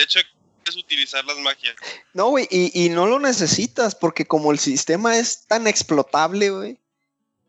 hecho 0.00 0.18
de 0.18 0.24
que 0.24 0.30
puedes 0.64 0.76
utilizar 0.76 1.24
las 1.24 1.38
magias. 1.38 1.76
No, 2.12 2.28
güey, 2.28 2.48
y, 2.50 2.84
y 2.84 2.88
no 2.88 3.06
lo 3.06 3.20
necesitas 3.20 3.94
porque 3.94 4.26
como 4.26 4.50
el 4.50 4.58
sistema 4.58 5.16
es 5.16 5.46
tan 5.46 5.66
explotable, 5.66 6.50
güey, 6.50 6.80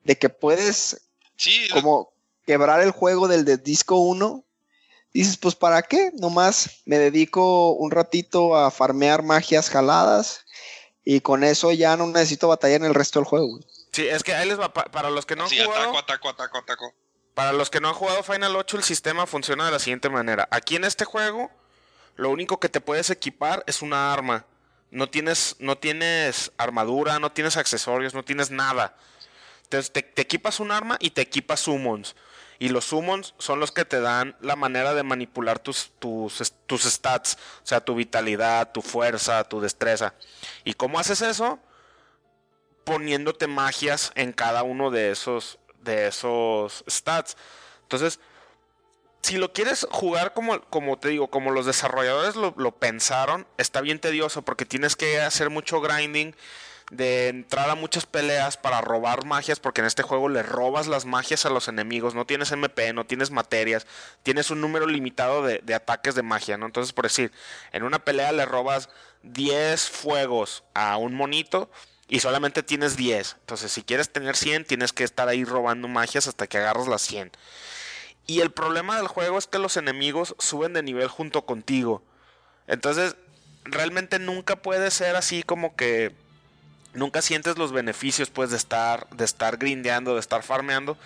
de 0.04 0.18
que 0.18 0.30
puedes 0.30 1.02
sí, 1.36 1.68
como 1.70 2.14
quebrar 2.46 2.82
el 2.82 2.92
juego 2.92 3.28
del 3.28 3.44
de 3.44 3.58
disco 3.58 3.98
1 3.98 4.47
dices, 5.14 5.38
pues 5.38 5.56
¿para 5.56 5.82
qué? 5.82 6.12
Nomás 6.20 6.82
me 6.86 6.98
dedico 6.98 7.72
un 7.72 7.92
ratito 7.92 8.56
a 8.56 8.72
farmear 8.72 9.24
magias 9.24 9.70
jaladas 9.70 10.46
y 11.04 11.22
con 11.22 11.44
eso 11.44 11.72
ya 11.72 11.96
no 11.98 12.08
necesito 12.08 12.48
batallar 12.48 12.82
en 12.82 12.88
el 12.88 12.94
resto 12.94 13.20
del 13.20 13.28
juego. 13.28 13.60
Sí, 13.92 14.08
es 14.08 14.24
que 14.24 14.34
ahí 14.34 14.48
les 14.48 14.60
va, 14.60 14.74
para 14.74 15.10
los 15.10 15.26
que 15.26 15.36
no 15.36 15.44
han 15.44 15.50
sí, 15.50 15.58
jugado... 15.58 15.98
Ataco, 15.98 15.98
ataco, 15.98 16.30
ataco, 16.30 16.58
ataco. 16.58 16.94
Para 17.34 17.54
los 17.54 17.70
que 17.70 17.80
no 17.80 17.88
han 17.90 17.94
jugado 17.94 18.24
Final 18.24 18.56
8, 18.56 18.78
el 18.78 18.84
sistema 18.84 19.26
funciona 19.26 19.66
de 19.66 19.72
la 19.72 19.80
siguiente 19.80 20.10
manera. 20.10 20.48
Aquí 20.52 20.76
en 20.76 20.84
este 20.84 21.06
juego, 21.06 21.52
lo 22.16 22.30
único 22.30 22.60
que 22.60 22.68
te 22.68 22.82
puedes 22.82 23.10
equipar 23.10 23.64
es 23.68 23.82
una 23.82 24.12
arma. 24.12 24.46
No 24.90 25.10
tienes, 25.10 25.56
no 25.60 25.78
tienes 25.78 26.52
armadura, 26.58 27.20
no 27.20 27.32
tienes 27.32 27.58
accesorios, 27.58 28.14
no 28.14 28.24
tienes 28.24 28.52
nada. 28.52 28.98
Entonces 29.64 29.92
te, 29.92 30.02
te 30.02 30.22
equipas 30.22 30.60
un 30.60 30.72
arma 30.72 30.98
y 31.00 31.12
te 31.12 31.22
equipas 31.22 31.62
summons. 31.62 32.16
Y 32.60 32.70
los 32.70 32.86
summons 32.86 33.34
son 33.38 33.60
los 33.60 33.72
que 33.72 33.86
te 33.86 34.02
dan 34.02 34.36
la 34.42 34.56
manera 34.56 34.94
de 34.94 35.04
manipular 35.04 35.60
tus, 35.60 35.92
tus, 36.00 36.54
tus 36.66 36.84
stats, 36.84 37.38
o 37.64 37.68
sea, 37.68 37.82
tu 37.82 37.96
vitalidad, 37.96 38.72
tu 38.72 38.82
fuerza, 38.82 39.44
tu 39.44 39.62
destreza. 39.62 40.14
¿Y 40.64 40.74
cómo 40.74 41.00
haces 41.00 41.22
eso? 41.22 41.60
Poniéndote 42.84 43.48
magias 43.48 44.12
en 44.16 44.34
cada 44.34 44.64
uno 44.64 44.90
de 44.90 45.12
esos, 45.12 45.60
de 45.84 46.08
esos 46.08 46.84
stats. 46.90 47.38
Entonces, 47.84 48.20
si 49.22 49.38
lo 49.38 49.54
quieres 49.54 49.86
jugar 49.92 50.34
como, 50.34 50.62
como 50.62 50.98
te 50.98 51.10
digo, 51.10 51.30
como 51.30 51.52
los 51.52 51.66
desarrolladores 51.66 52.36
lo, 52.36 52.54
lo 52.58 52.72
pensaron, 52.72 53.46
está 53.58 53.82
bien 53.82 54.00
tedioso 54.00 54.42
porque 54.42 54.66
tienes 54.66 54.96
que 54.96 55.20
hacer 55.20 55.50
mucho 55.50 55.82
grinding 55.82 56.36
de 56.90 57.28
entrar 57.28 57.70
a 57.70 57.76
muchas 57.76 58.06
peleas 58.06 58.56
para 58.56 58.80
robar 58.80 59.26
magias, 59.26 59.60
porque 59.60 59.82
en 59.82 59.88
este 59.88 60.04
juego 60.04 60.30
le 60.30 60.42
robas 60.42 60.88
las 60.88 61.06
magias 61.06 61.46
a 61.46 61.50
los 61.50 61.68
enemigos, 61.68 62.16
no 62.16 62.26
tienes 62.26 62.52
MP, 62.52 62.94
no 62.94 63.06
tienes 63.06 63.30
materias, 63.30 63.86
tienes 64.24 64.52
un 64.52 64.62
número 64.62 64.88
limitado 64.88 65.44
de, 65.44 65.62
ataques 65.74 66.16
de 66.16 66.24
magia, 66.24 66.58
¿no? 66.58 66.66
Entonces, 66.66 66.94
por 66.94 67.06
decir, 67.06 67.32
en 67.74 67.84
una 67.84 68.00
pelea 68.00 68.32
le 68.32 68.46
robas 68.46 68.90
10 69.24 69.90
fuegos 69.90 70.64
a 70.74 70.96
un 70.98 71.14
monito 71.14 71.70
y 72.08 72.22
solamente 72.22 72.64
tienes 72.64 72.96
10. 72.96 73.36
Entonces, 73.42 73.72
si 73.72 73.84
quieres 73.84 74.10
tener 74.10 74.38
100, 74.38 74.64
tienes 74.64 74.94
que 74.94 75.04
estar 75.04 75.28
ahí 75.28 75.44
robando 75.44 75.90
magias 75.90 76.28
hasta 76.28 76.48
que 76.48 76.58
agarras 76.58 76.88
las 76.88 77.02
100. 77.02 77.32
Y 78.28 78.40
el 78.40 78.52
problema 78.52 78.96
del 78.98 79.08
juego 79.08 79.38
es 79.38 79.48
que 79.48 79.60
los 79.60 79.76
enemigos 79.76 80.36
suben 80.40 80.74
de 80.74 80.84
nivel 80.84 81.10
junto 81.10 81.46
contigo. 81.46 82.02
Entonces, 82.68 83.18
realmente 83.66 84.20
nunca 84.20 84.58
puede 84.58 84.90
ser 84.92 85.18
así 85.18 85.44
como 85.44 85.76
que 85.76 86.16
nunca 86.98 87.22
sientes 87.22 87.58
los 87.58 87.72
beneficios 87.72 88.30
pues 88.30 88.50
de 88.50 88.58
estar 88.58 89.08
de 89.12 89.24
estar 89.24 89.58
grindeando, 89.58 90.16
de 90.16 90.20
estar 90.20 90.44
farmeando, 90.44 90.98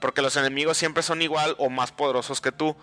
porque 0.00 0.22
los 0.22 0.36
enemigos 0.36 0.76
siempre 0.76 1.02
son 1.02 1.22
igual 1.22 1.54
o 1.58 1.70
más 1.70 1.92
poderosos 1.92 2.40
que 2.40 2.52
tú. 2.52 2.76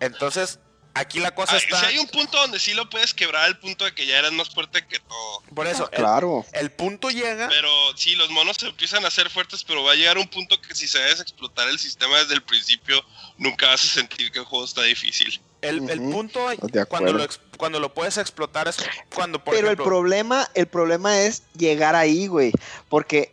Entonces, 0.00 0.58
aquí 0.94 1.20
la 1.20 1.34
cosa 1.34 1.56
está 1.56 1.78
Si 1.78 1.86
hay 1.86 1.98
un 1.98 2.08
punto 2.08 2.38
donde 2.38 2.58
sí 2.58 2.74
lo 2.74 2.88
puedes 2.88 3.14
quebrar 3.14 3.48
el 3.48 3.58
punto 3.58 3.84
de 3.84 3.94
que 3.94 4.06
ya 4.06 4.18
eres 4.18 4.32
más 4.32 4.50
fuerte 4.50 4.86
que 4.86 4.98
todo. 4.98 5.42
Por 5.54 5.66
eso, 5.66 5.88
claro. 5.90 6.44
El, 6.52 6.70
punto 6.72 7.10
llega. 7.10 7.48
Pero 7.48 7.70
sí, 7.96 8.14
los 8.14 8.30
monos 8.30 8.56
se 8.58 8.66
empiezan 8.66 9.04
a 9.04 9.08
hacer 9.08 9.30
fuertes, 9.30 9.64
pero 9.64 9.84
va 9.84 9.92
a 9.92 9.94
llegar 9.94 10.18
un 10.18 10.28
punto 10.28 10.60
que 10.60 10.74
si 10.74 10.88
se 10.88 10.98
debes 10.98 11.20
explotar 11.20 11.68
el 11.68 11.78
sistema 11.78 12.18
desde 12.18 12.34
el 12.34 12.42
principio, 12.42 13.04
nunca 13.38 13.66
vas 13.66 13.84
a 13.84 13.88
sentir 13.88 14.32
que 14.32 14.40
el 14.40 14.44
juego 14.44 14.64
está 14.64 14.82
difícil. 14.82 15.40
El, 15.62 15.80
punto 16.10 16.40
cuando 16.88 17.12
lo, 17.12 17.24
cuando 17.56 17.78
lo 17.78 17.94
puedes 17.94 18.18
explotar 18.18 18.66
es 18.66 18.76
cuando, 19.14 19.42
por 19.42 19.54
Pero 19.54 19.70
el 19.70 19.76
problema, 19.76 20.50
el 20.54 20.66
problema 20.66 21.20
es 21.20 21.44
llegar 21.56 21.94
ahí, 21.94 22.26
güey. 22.26 22.52
Porque 22.88 23.32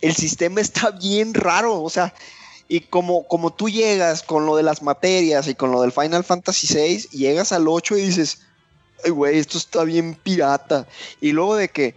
el 0.00 0.14
sistema 0.14 0.60
está 0.60 0.92
bien 0.92 1.34
raro. 1.34 1.82
O 1.82 1.90
sea, 1.90 2.14
y 2.68 2.80
como, 2.80 3.26
como 3.26 3.52
tú 3.52 3.68
llegas 3.68 4.22
con 4.22 4.46
lo 4.46 4.56
de 4.56 4.62
las 4.62 4.82
materias 4.82 5.48
y 5.48 5.56
con 5.56 5.72
lo 5.72 5.82
del 5.82 5.90
Final 5.90 6.22
Fantasy 6.22 6.68
VI, 6.72 7.08
llegas 7.10 7.50
al 7.50 7.66
8 7.66 7.98
y 7.98 8.02
dices, 8.02 8.42
ay, 9.04 9.10
güey, 9.10 9.38
esto 9.38 9.58
está 9.58 9.82
bien 9.82 10.14
pirata. 10.14 10.86
Y 11.20 11.32
luego 11.32 11.56
de 11.56 11.68
que 11.68 11.96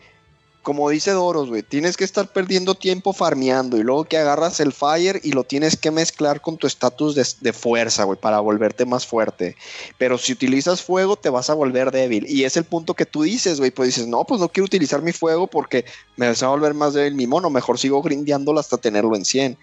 como 0.68 0.90
dice 0.90 1.12
Doros, 1.12 1.48
güey, 1.48 1.64
tienes 1.64 1.96
que 1.96 2.04
estar 2.04 2.28
perdiendo 2.34 2.76
tiempo 2.76 3.14
farmeando 3.14 3.78
y 3.78 3.84
luego 3.84 4.04
que 4.04 4.18
agarras 4.18 4.60
el 4.60 4.74
fire 4.74 5.22
y 5.24 5.32
lo 5.32 5.46
tienes 5.46 5.78
que 5.78 5.92
mezclar 5.92 6.42
con 6.42 6.58
tu 6.58 6.68
estatus 6.68 7.16
de, 7.16 7.54
fuerza, 7.54 8.04
güey, 8.04 8.20
para 8.20 8.42
volverte 8.42 8.86
más 8.86 9.08
fuerte. 9.08 9.56
Pero 9.98 10.18
si 10.18 10.34
utilizas 10.34 10.82
fuego, 10.82 11.16
te 11.16 11.30
vas 11.30 11.50
a 11.50 11.54
volver 11.54 11.92
débil. 11.92 12.26
Y 12.28 12.44
es 12.44 12.58
el 12.58 12.66
punto 12.66 12.96
que 12.96 13.06
tú 13.06 13.22
dices, 13.22 13.60
güey, 13.60 13.72
pues 13.72 13.96
dices, 13.96 14.08
no, 14.08 14.26
pues 14.26 14.42
no 14.42 14.50
quiero 14.50 14.66
utilizar 14.66 15.02
mi 15.02 15.14
fuego 15.14 15.48
porque 15.48 15.86
me 16.18 16.28
vas 16.28 16.44
a 16.44 16.50
volver 16.50 16.74
más 16.74 16.94
débil 16.94 17.16
mi 17.16 17.28
mono, 17.28 17.50
mejor 17.50 17.80
sigo 17.80 18.02
grindeándolo 18.02 18.60
hasta 18.60 18.76
tenerlo 18.76 19.16
en 19.16 19.24
100. 19.24 19.58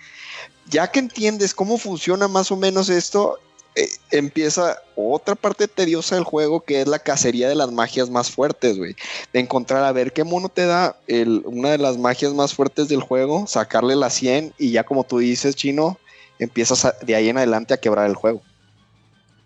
Ya 0.70 0.90
que 0.90 1.00
entiendes 1.00 1.52
cómo 1.52 1.76
funciona 1.76 2.28
más 2.28 2.50
o 2.50 2.56
menos 2.56 2.88
esto, 2.88 3.38
eh, 3.76 3.88
empieza 4.10 4.78
otra 4.94 5.34
parte 5.34 5.66
tediosa 5.66 6.14
del 6.14 6.24
juego 6.24 6.60
que 6.60 6.80
es 6.80 6.86
la 6.86 7.00
cacería 7.00 7.48
de 7.48 7.56
las 7.56 7.72
magias 7.72 8.08
más 8.08 8.30
fuertes, 8.30 8.78
güey. 8.78 8.94
De 9.32 9.40
encontrar 9.40 9.82
a 9.84 9.92
ver 9.92 10.12
qué 10.12 10.22
mono 10.22 10.48
te 10.48 10.66
da 10.66 10.96
una 11.44 11.70
de 11.70 11.78
las 11.78 11.98
magias 11.98 12.32
más 12.34 12.54
fuertes 12.54 12.88
del 12.88 13.00
juego, 13.00 13.46
sacarle 13.46 13.96
la 13.96 14.10
100 14.10 14.54
y 14.58 14.70
ya 14.70 14.84
como 14.84 15.04
tú 15.04 15.18
dices, 15.18 15.56
chino, 15.56 15.98
empiezas 16.38 16.94
de 17.02 17.14
ahí 17.16 17.28
en 17.28 17.38
adelante 17.38 17.74
a 17.74 17.80
quebrar 17.80 18.08
el 18.08 18.14
juego. 18.14 18.42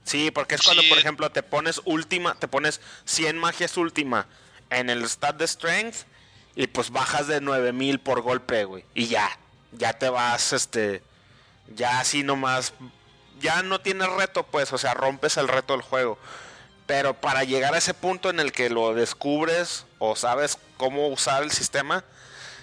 Sí, 0.05 0.31
porque 0.31 0.55
es 0.55 0.63
cuando, 0.63 0.83
por 0.89 0.99
ejemplo, 0.99 1.31
te 1.31 1.43
pones 1.43 1.81
última, 1.85 2.35
te 2.35 2.49
pones 2.49 2.81
100 3.05 3.37
magias 3.37 3.77
última 3.77 4.27
en 4.71 4.91
el 4.91 5.05
stat 5.05 5.37
de 5.37 5.47
strength 5.47 6.07
y 6.55 6.67
pues 6.67 6.91
bajas 6.91 7.29
de 7.29 7.41
9000 7.41 7.99
por 8.01 8.23
golpe, 8.23 8.65
güey. 8.65 8.85
Y 8.95 9.07
ya, 9.07 9.29
ya 9.73 9.93
te 9.93 10.09
vas, 10.09 10.53
este, 10.53 11.03
ya 11.75 12.01
así 12.01 12.23
nomás, 12.23 12.73
ya 13.41 13.63
no 13.63 13.81
tienes 13.81 14.09
reto, 14.09 14.45
pues, 14.45 14.73
o 14.73 14.79
sea, 14.79 14.95
rompes 14.95 15.37
el 15.37 15.49
reto 15.49 15.73
del 15.75 15.83
juego. 15.83 16.19
Pero 16.87 17.15
para 17.15 17.45
llegar 17.45 17.75
a 17.75 17.79
ese 17.79 17.93
punto 17.95 18.31
en 18.31 18.41
el 18.41 18.53
que 18.53 18.71
lo 18.71 18.95
descubres 18.95 19.85
o 19.99 20.17
sabes 20.17 20.59
cómo 20.77 21.09
usar 21.09 21.43
el 21.43 21.51
sistema, 21.51 22.05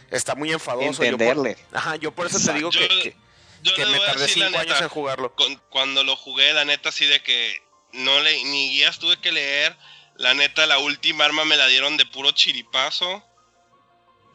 está 0.10 0.35
muy 0.35 0.52
enfadoso. 0.52 1.03
Entenderle. 1.03 1.56
Yo 1.60 1.68
por, 1.69 1.77
ajá, 1.77 1.95
yo 1.97 2.11
por 2.11 2.27
eso 2.27 2.39
te 2.39 2.53
digo 2.53 2.72
Yo- 2.72 2.80
que, 2.80 2.88
que- 2.88 3.18
Yo 3.61 3.73
que 3.76 3.85
les 3.85 3.99
me 3.99 4.06
tardé 4.06 4.22
decir 4.22 4.38
la 4.39 4.47
5 4.47 4.60
años 4.60 4.73
neta, 4.73 4.84
en 4.85 4.89
jugarlo. 4.89 5.35
con- 5.35 5.56
cuando 5.69 6.03
lo 6.03 6.15
jugué, 6.15 6.53
la 6.53 6.65
neta, 6.65 6.89
así 6.89 7.06
de 7.06 7.22
que 7.23 7.61
no 7.93 8.19
le, 8.22 8.43
ni 8.45 8.69
guías 8.72 8.99
tuve 8.99 9.18
que 9.22 9.31
leer. 9.31 9.76
La 10.18 10.34
neta, 10.34 10.65
la 10.65 10.77
última 10.80 11.26
arma 11.26 11.45
me 11.45 11.57
la 11.57 11.68
dieron 11.68 11.97
de 11.97 12.06
puro 12.06 12.31
chiripazo. 12.31 13.23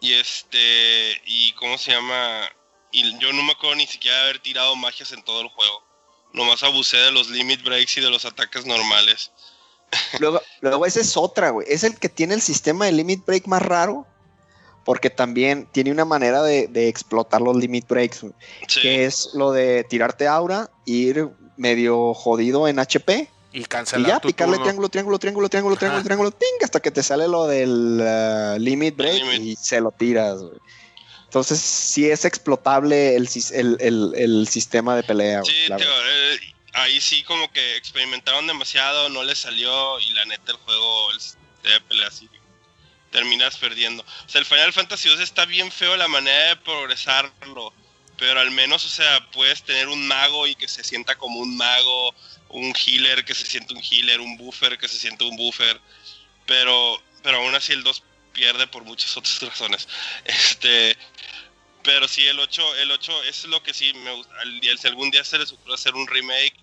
Y 0.01 0.15
este, 0.15 1.21
y 1.27 1.53
cómo 1.53 1.77
se 1.79 1.91
llama, 1.93 2.49
y 2.91 3.19
yo 3.19 3.33
no 3.33 3.43
me 3.43 3.53
acuerdo 3.53 3.77
ni 3.77 3.87
siquiera 3.87 4.17
de 4.19 4.23
haber 4.25 4.39
tirado 4.41 4.75
magias 4.77 5.12
en 5.12 5.23
todo 5.23 5.43
el 5.43 5.49
juego. 5.49 5.85
Nomás 6.32 6.62
abusé 6.62 6.97
de 6.97 7.11
los 7.12 7.28
limit 7.31 7.62
breaks 7.65 7.97
y 7.98 8.01
de 8.01 8.11
los 8.11 8.24
ataques 8.24 8.65
normales. 8.66 9.32
Luego, 10.20 10.40
luego 10.61 10.86
esa 10.86 11.01
es 11.01 11.16
otra, 11.16 11.51
güey. 11.51 11.66
Es 11.69 11.82
el 11.82 11.98
que 11.98 12.09
tiene 12.09 12.35
el 12.35 12.40
sistema 12.43 12.85
de 12.86 12.93
limit 12.93 13.24
break 13.27 13.47
más 13.48 13.62
raro. 13.62 14.07
Porque 14.85 15.11
también 15.11 15.69
tiene 15.73 15.90
una 15.93 16.05
manera 16.07 16.43
de, 16.43 16.66
de 16.69 16.89
explotar 16.89 17.40
los 17.43 17.55
limit 17.57 17.86
breaks, 17.86 18.23
güey, 18.23 18.32
Sí. 18.66 18.81
que 18.81 19.05
es 19.05 19.31
lo 19.35 19.52
de 19.52 19.85
tirarte 19.85 20.27
aura, 20.27 20.70
ir 20.86 21.28
medio 21.59 22.15
jodido 22.15 22.66
en 22.66 22.78
HP 22.78 23.28
Y 23.52 23.61
y 23.61 23.65
cancelar 23.65 24.09
ya 24.09 24.20
tu 24.20 24.28
picarle 24.28 24.55
turno. 24.55 24.65
triángulo, 24.65 24.89
triángulo, 24.89 25.19
triángulo, 25.19 25.48
triángulo, 25.48 25.77
triángulo, 25.77 26.02
triángulo, 26.05 26.31
ting, 26.31 26.65
hasta 26.65 26.81
que 26.81 26.90
te 26.90 27.02
sale 27.02 27.28
lo 27.28 27.47
del 27.47 28.01
uh, 28.01 28.59
limit 28.59 28.97
break 28.97 29.23
limit. 29.23 29.40
y 29.43 29.57
se 29.57 29.81
lo 29.82 29.90
tiras, 29.93 30.40
güey. 30.40 30.59
Entonces, 31.31 31.61
sí 31.61 32.11
es 32.11 32.24
explotable 32.24 33.15
el, 33.15 33.28
el, 33.52 33.77
el- 33.78 34.12
el 34.16 34.48
sistema 34.48 34.97
de 34.97 35.05
pelea, 35.05 35.44
Sí, 35.44 35.52
verdad. 35.69 35.86
eh, 36.09 36.40
ahí 36.73 37.01
sí 37.01 37.23
como 37.23 37.52
que 37.52 37.77
experimentaron 37.77 38.48
demasiado, 38.48 39.09
no 39.11 39.23
les 39.23 39.39
salió 39.39 40.01
y 40.01 40.11
la 40.11 40.24
neta 40.24 40.51
el 40.51 40.59
juego 40.59 41.12
el 41.12 41.20
sistema 41.20 41.47
de 41.62 41.81
pelea 41.82 42.09
así 42.09 42.28
terminas 43.12 43.57
perdiendo. 43.59 44.02
O 44.02 44.28
sea, 44.28 44.40
el 44.40 44.44
Final 44.44 44.73
Fantasy 44.73 45.09
II 45.09 45.23
está 45.23 45.44
bien 45.44 45.70
feo 45.70 45.97
la 45.97 46.09
manera 46.09 46.48
de 46.48 46.57
progresarlo, 46.57 47.73
pero 48.19 48.40
al 48.40 48.51
menos, 48.51 48.85
o 48.85 48.89
sea, 48.89 49.24
puedes 49.31 49.62
tener 49.62 49.86
un 49.86 50.07
mago 50.09 50.48
y 50.48 50.57
que 50.57 50.66
se 50.66 50.82
sienta 50.82 51.15
como 51.16 51.39
un 51.39 51.57
mago, 51.57 52.12
un 52.48 52.74
healer 52.74 53.24
que 53.24 53.35
se 53.36 53.47
siente 53.47 53.73
un 53.73 53.81
healer, 53.89 54.20
un 54.20 54.36
buffer 54.36 54.77
que 54.78 54.89
se 54.89 54.98
siente 54.98 55.23
un 55.23 55.36
buffer, 55.36 55.81
pero 56.47 57.01
pero 57.23 57.36
aún 57.39 57.55
así 57.55 57.73
el 57.73 57.85
2 57.85 58.02
pierde 58.32 58.66
por 58.69 58.85
muchas 58.85 59.16
otras 59.16 59.40
razones. 59.43 59.89
Este, 60.24 60.97
pero 61.82 62.07
sí, 62.09 62.27
el 62.27 62.39
8, 62.39 62.77
el 62.77 62.90
8 62.90 63.24
es 63.24 63.44
lo 63.44 63.62
que 63.62 63.73
sí 63.74 63.93
me 63.94 64.12
gusta. 64.12 64.35
Si 64.78 64.86
algún 64.86 65.11
día 65.11 65.24
se 65.24 65.39
les 65.39 65.52
ocurre 65.52 65.74
hacer 65.74 65.94
un 65.94 66.07
remake, 66.07 66.57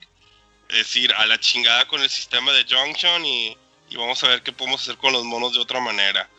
es 0.69 0.77
decir, 0.77 1.13
a 1.13 1.25
la 1.25 1.39
chingada 1.39 1.87
con 1.87 2.01
el 2.01 2.09
sistema 2.09 2.51
de 2.51 2.65
Junction 2.69 3.25
y, 3.25 3.57
y 3.89 3.95
vamos 3.95 4.23
a 4.23 4.27
ver 4.27 4.43
qué 4.43 4.51
podemos 4.51 4.81
hacer 4.81 4.97
con 4.97 5.13
los 5.13 5.23
monos 5.23 5.53
de 5.53 5.59
otra 5.59 5.79
manera. 5.79 6.29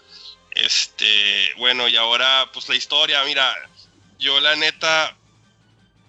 Este, 0.53 1.55
bueno, 1.57 1.89
y 1.89 1.97
ahora, 1.97 2.51
pues 2.53 2.69
la 2.69 2.75
historia, 2.75 3.23
mira, 3.25 3.55
yo 4.19 4.41
la 4.41 4.57
neta, 4.57 5.17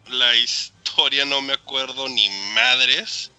la 0.08 0.36
historia 0.36 1.26
no 1.26 1.42
me 1.42 1.54
acuerdo 1.54 2.10
ni 2.10 2.30
madres. 2.54 3.32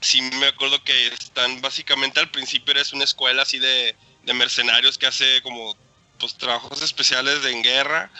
Sí 0.00 0.22
me 0.22 0.46
acuerdo 0.46 0.82
que 0.84 1.08
están, 1.08 1.60
básicamente 1.60 2.20
al 2.20 2.30
principio 2.30 2.72
eres 2.72 2.92
una 2.92 3.04
escuela 3.04 3.42
así 3.42 3.58
de, 3.58 3.96
de 4.24 4.34
mercenarios 4.34 4.98
que 4.98 5.06
hace 5.06 5.42
como 5.42 5.76
pues 6.18 6.36
trabajos 6.36 6.82
especiales 6.82 7.42
de 7.42 7.52
en 7.52 7.62
guerra 7.62 8.10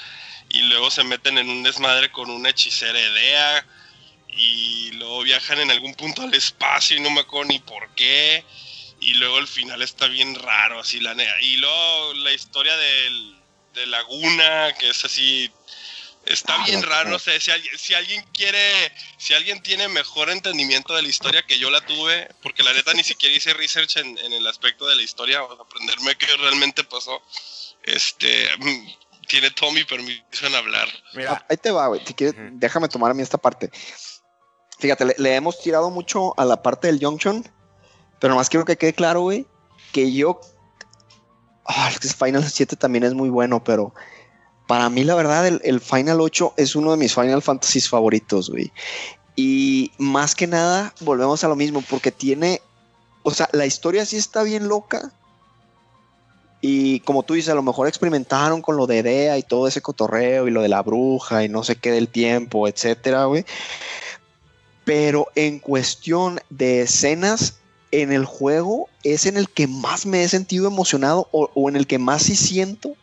y 0.48 0.60
luego 0.62 0.90
se 0.90 1.04
meten 1.04 1.38
en 1.38 1.48
un 1.50 1.62
desmadre 1.62 2.10
con 2.12 2.30
una 2.30 2.50
hechicera 2.50 3.00
idea 3.00 3.66
y 4.28 4.90
luego 4.92 5.22
viajan 5.22 5.58
en 5.60 5.70
algún 5.70 5.94
punto 5.94 6.22
al 6.22 6.34
espacio 6.34 6.96
y 6.96 7.00
no 7.00 7.10
me 7.10 7.20
acuerdo 7.20 7.48
ni 7.50 7.58
por 7.58 7.88
qué 7.94 8.44
y 9.00 9.14
luego 9.14 9.38
el 9.38 9.48
final 9.48 9.82
está 9.82 10.06
bien 10.08 10.34
raro 10.34 10.80
así 10.80 11.00
la 11.00 11.14
neta 11.14 11.40
y 11.40 11.56
luego 11.56 12.14
la 12.14 12.32
historia 12.32 12.76
del, 12.76 13.36
de 13.74 13.86
Laguna 13.86 14.74
que 14.78 14.90
es 14.90 15.04
así 15.04 15.50
está 16.24 16.54
Ah, 16.54 16.64
bien 16.66 16.82
raro 16.82 17.04
no. 17.04 17.12
no 17.12 17.18
sé 17.18 17.40
si 17.40 17.50
alguien, 17.50 17.78
si 17.78 17.94
alguien 17.94 18.22
quiere 18.32 18.92
si 19.18 19.34
alguien 19.34 19.62
tiene 19.62 19.88
mejor 19.88 20.28
entendimiento 20.30 20.94
de 20.94 21.02
la 21.02 21.08
historia 21.08 21.42
que 21.46 21.58
yo 21.58 21.70
la 21.70 21.80
tuve 21.86 22.28
porque 22.42 22.62
la 22.62 22.72
neta 22.72 22.92
ni 22.94 23.04
siquiera 23.04 23.34
hice 23.34 23.54
research 23.54 23.96
en, 23.98 24.18
en 24.18 24.32
el 24.32 24.46
aspecto 24.46 24.86
de 24.86 24.96
la 24.96 25.02
historia 25.02 25.42
o 25.42 25.62
aprenderme 25.62 26.16
qué 26.16 26.26
realmente 26.36 26.84
pasó 26.84 27.22
este 27.86 28.48
mm, 28.58 29.26
tiene 29.28 29.50
todo 29.50 29.72
mi 29.72 29.84
permiso 29.84 30.46
en 30.46 30.54
hablar 30.54 30.88
Mira, 31.14 31.32
Ah, 31.32 31.46
Ahí 31.48 31.56
te 31.56 31.70
va, 31.70 31.88
güey. 31.88 32.00
Si 32.06 32.14
quieres, 32.14 32.36
déjame 32.52 32.88
tomar 32.88 33.10
a 33.10 33.14
mí 33.14 33.22
esta 33.22 33.38
parte. 33.38 33.70
Fíjate, 34.78 35.04
le, 35.04 35.14
le 35.18 35.34
hemos 35.34 35.60
tirado 35.60 35.90
mucho 35.90 36.38
a 36.38 36.44
la 36.44 36.62
parte 36.62 36.86
del 36.88 37.02
Junction, 37.02 37.44
pero 38.20 38.32
nomás 38.34 38.50
quiero 38.50 38.64
que 38.64 38.76
quede 38.76 38.92
claro, 38.92 39.22
güey, 39.22 39.46
que 39.92 40.12
yo. 40.12 40.40
Ah, 41.64 41.90
es 41.90 41.98
que 41.98 42.08
Final 42.08 42.48
7 42.48 42.76
también 42.76 43.04
es 43.04 43.14
muy 43.14 43.28
bueno, 43.28 43.64
pero 43.64 43.94
para 44.66 44.88
mí, 44.90 45.04
la 45.04 45.14
verdad, 45.14 45.46
el, 45.46 45.60
el 45.64 45.80
Final 45.80 46.20
8 46.20 46.54
es 46.56 46.76
uno 46.76 46.90
de 46.90 46.96
mis 46.96 47.14
Final 47.14 47.42
Fantasies 47.42 47.88
favoritos, 47.88 48.50
güey. 48.50 48.72
Y 49.34 49.92
más 49.98 50.34
que 50.34 50.46
nada, 50.46 50.94
volvemos 51.00 51.44
a 51.44 51.48
lo 51.48 51.56
mismo, 51.56 51.82
porque 51.82 52.10
tiene. 52.12 52.60
O 53.22 53.32
sea, 53.32 53.48
la 53.52 53.66
historia 53.66 54.06
sí 54.06 54.16
está 54.16 54.42
bien 54.42 54.68
loca. 54.68 55.12
Y 56.60 57.00
como 57.00 57.22
tú 57.22 57.34
dices, 57.34 57.50
a 57.50 57.54
lo 57.54 57.62
mejor 57.62 57.86
experimentaron 57.86 58.62
con 58.62 58.76
lo 58.76 58.86
de 58.86 59.02
Dea 59.02 59.38
y 59.38 59.42
todo 59.42 59.68
ese 59.68 59.82
cotorreo 59.82 60.48
y 60.48 60.50
lo 60.50 60.62
de 60.62 60.68
la 60.68 60.82
bruja 60.82 61.44
y 61.44 61.48
no 61.48 61.62
sé 61.62 61.76
qué 61.76 61.90
del 61.90 62.08
tiempo, 62.08 62.66
etcétera, 62.66 63.26
güey. 63.26 63.44
Pero 64.84 65.28
en 65.34 65.58
cuestión 65.58 66.40
de 66.48 66.82
escenas 66.82 67.58
en 67.90 68.12
el 68.12 68.24
juego 68.24 68.88
es 69.04 69.26
en 69.26 69.36
el 69.36 69.48
que 69.48 69.66
más 69.66 70.06
me 70.06 70.22
he 70.22 70.28
sentido 70.28 70.66
emocionado 70.66 71.28
o, 71.32 71.68
en 71.68 71.76
el 71.76 71.86
que 71.86 71.98
más 71.98 72.24
sí 72.24 72.36
siento 72.36 72.94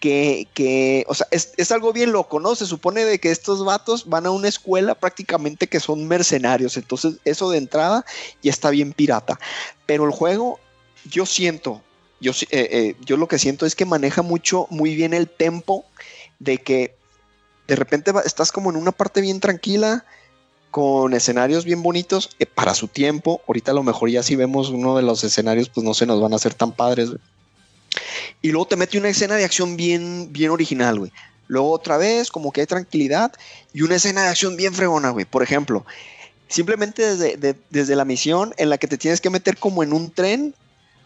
que, 0.00 0.46
que 0.54 1.04
o 1.08 1.14
sea, 1.14 1.26
es, 1.30 1.52
es 1.56 1.72
algo 1.72 1.92
bien 1.92 2.12
loco, 2.12 2.40
¿no? 2.40 2.54
Se 2.54 2.66
supone 2.66 3.04
de 3.04 3.18
que 3.18 3.30
estos 3.30 3.64
vatos 3.64 4.08
van 4.08 4.26
a 4.26 4.30
una 4.30 4.48
escuela 4.48 4.94
prácticamente 4.94 5.66
que 5.66 5.80
son 5.80 6.06
mercenarios, 6.06 6.76
entonces 6.76 7.16
eso 7.24 7.50
de 7.50 7.58
entrada 7.58 8.04
ya 8.42 8.50
está 8.50 8.70
bien 8.70 8.92
pirata. 8.92 9.40
Pero 9.86 10.04
el 10.04 10.12
juego, 10.12 10.60
yo 11.04 11.26
siento, 11.26 11.82
yo, 12.20 12.32
eh, 12.32 12.46
eh, 12.50 12.94
yo 13.04 13.16
lo 13.16 13.28
que 13.28 13.38
siento 13.38 13.66
es 13.66 13.74
que 13.74 13.84
maneja 13.84 14.22
mucho, 14.22 14.66
muy 14.70 14.94
bien 14.94 15.14
el 15.14 15.28
tempo 15.28 15.84
de 16.38 16.58
que 16.58 16.94
de 17.66 17.76
repente 17.76 18.12
estás 18.24 18.50
como 18.52 18.70
en 18.70 18.76
una 18.76 18.92
parte 18.92 19.20
bien 19.20 19.40
tranquila, 19.40 20.04
con 20.70 21.14
escenarios 21.14 21.64
bien 21.64 21.82
bonitos 21.82 22.30
eh, 22.38 22.46
para 22.46 22.74
su 22.74 22.88
tiempo. 22.88 23.40
Ahorita 23.46 23.70
a 23.70 23.74
lo 23.74 23.82
mejor 23.82 24.10
ya 24.10 24.22
si 24.22 24.36
vemos 24.36 24.68
uno 24.70 24.96
de 24.96 25.02
los 25.02 25.24
escenarios, 25.24 25.68
pues 25.68 25.84
no 25.84 25.94
se 25.94 26.06
nos 26.06 26.20
van 26.20 26.32
a 26.32 26.36
hacer 26.36 26.54
tan 26.54 26.72
padres. 26.72 27.10
Y 28.42 28.50
luego 28.52 28.66
te 28.68 28.76
mete 28.76 28.98
una 28.98 29.08
escena 29.08 29.36
de 29.36 29.44
acción 29.44 29.76
bien, 29.76 30.28
bien 30.32 30.50
original, 30.50 30.98
güey. 30.98 31.12
Luego 31.46 31.70
otra 31.70 31.96
vez, 31.96 32.30
como 32.30 32.52
que 32.52 32.60
hay 32.60 32.66
tranquilidad 32.66 33.32
y 33.72 33.82
una 33.82 33.96
escena 33.96 34.22
de 34.22 34.28
acción 34.28 34.56
bien 34.56 34.74
fregona, 34.74 35.10
güey. 35.10 35.24
Por 35.24 35.42
ejemplo, 35.42 35.86
simplemente 36.46 37.16
desde, 37.16 37.36
de- 37.36 37.56
desde 37.70 37.96
la 37.96 38.04
misión 38.04 38.54
en 38.58 38.68
la 38.70 38.78
que 38.78 38.86
te 38.88 38.98
tienes 38.98 39.20
que 39.20 39.30
meter 39.30 39.56
como 39.56 39.82
en 39.82 39.92
un 39.92 40.10
tren 40.10 40.54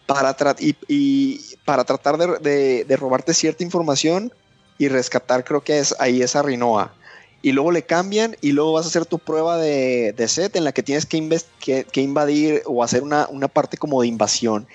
para, 0.05 0.35
y, 0.59 1.39
para 1.65 1.83
tratar 1.83 2.17
de, 2.17 2.83
de- 2.85 2.97
robarte 2.97 3.33
cierta 3.33 3.63
información 3.63 4.33
y 4.77 4.87
rescatar, 4.87 5.43
creo 5.43 5.61
que 5.61 5.79
es 5.79 5.95
ahí 5.99 6.21
esa 6.21 6.41
Rinoa. 6.41 6.93
Y 7.41 7.51
luego 7.51 7.71
le 7.71 7.83
cambian 7.83 8.37
y 8.41 8.53
luego 8.53 8.71
vas 8.73 8.85
a 8.85 8.89
hacer 8.89 9.05
tu 9.05 9.19
prueba 9.19 9.57
de, 9.57 10.13
de 10.13 10.27
set 10.29 10.55
en 10.55 10.63
la 10.63 10.71
que 10.71 10.81
tienes 10.81 11.05
que, 11.05 11.41
que, 11.59 11.83
que 11.83 12.01
invadir 12.01 12.63
o 12.65 12.83
hacer 12.83 13.03
una, 13.03 13.27
una 13.29 13.49
parte 13.49 13.77
como 13.77 14.01
de 14.01 14.07
invasión. 14.07 14.65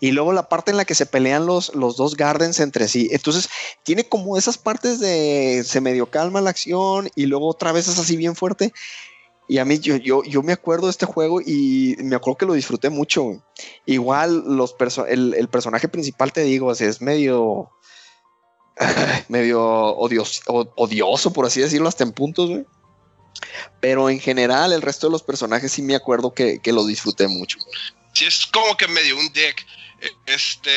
Y 0.00 0.12
luego 0.12 0.32
la 0.32 0.48
parte 0.48 0.70
en 0.72 0.76
la 0.76 0.84
que 0.84 0.94
se 0.94 1.06
pelean 1.06 1.46
los, 1.46 1.74
los 1.74 1.96
dos 1.96 2.16
Gardens 2.16 2.60
entre 2.60 2.88
sí. 2.88 3.08
Entonces, 3.12 3.48
tiene 3.84 4.08
como 4.08 4.36
esas 4.36 4.58
partes 4.58 5.00
de 5.00 5.62
se 5.64 5.80
medio 5.80 6.10
calma 6.10 6.40
la 6.40 6.50
acción 6.50 7.08
y 7.14 7.26
luego 7.26 7.48
otra 7.48 7.72
vez 7.72 7.88
es 7.88 7.98
así 7.98 8.16
bien 8.16 8.36
fuerte. 8.36 8.72
Y 9.52 9.58
a 9.58 9.66
mí, 9.66 9.78
yo, 9.78 9.96
yo, 9.96 10.22
yo 10.24 10.42
me 10.42 10.54
acuerdo 10.54 10.86
de 10.86 10.92
este 10.92 11.04
juego 11.04 11.42
y 11.42 11.94
me 11.98 12.16
acuerdo 12.16 12.38
que 12.38 12.46
lo 12.46 12.54
disfruté 12.54 12.88
mucho. 12.88 13.44
Igual 13.84 14.44
los 14.46 14.74
el, 15.06 15.46
personaje 15.48 15.88
principal, 15.88 16.32
te 16.32 16.40
digo, 16.40 16.70
así, 16.70 16.84
es 16.84 17.02
medio, 17.02 17.70
medio 19.28 19.60
odios- 19.62 20.40
odioso, 20.46 21.34
por 21.34 21.44
así 21.44 21.60
decirlo, 21.60 21.86
hasta 21.86 22.02
en 22.02 22.12
puntos, 22.12 22.48
güey. 22.48 22.64
Pero 23.78 24.08
en 24.08 24.20
general, 24.20 24.72
el 24.72 24.80
resto 24.80 25.08
de 25.08 25.12
los 25.12 25.22
personajes 25.22 25.70
sí 25.70 25.82
me 25.82 25.96
acuerdo 25.96 26.32
que, 26.32 26.58
que 26.60 26.72
lo 26.72 26.86
disfruté 26.86 27.28
mucho. 27.28 27.58
sí 28.14 28.24
es 28.24 28.46
como 28.46 28.74
que 28.78 28.88
medio 28.88 29.18
un 29.18 29.30
deck. 29.34 29.66
Eh, 30.00 30.08
Este, 30.28 30.70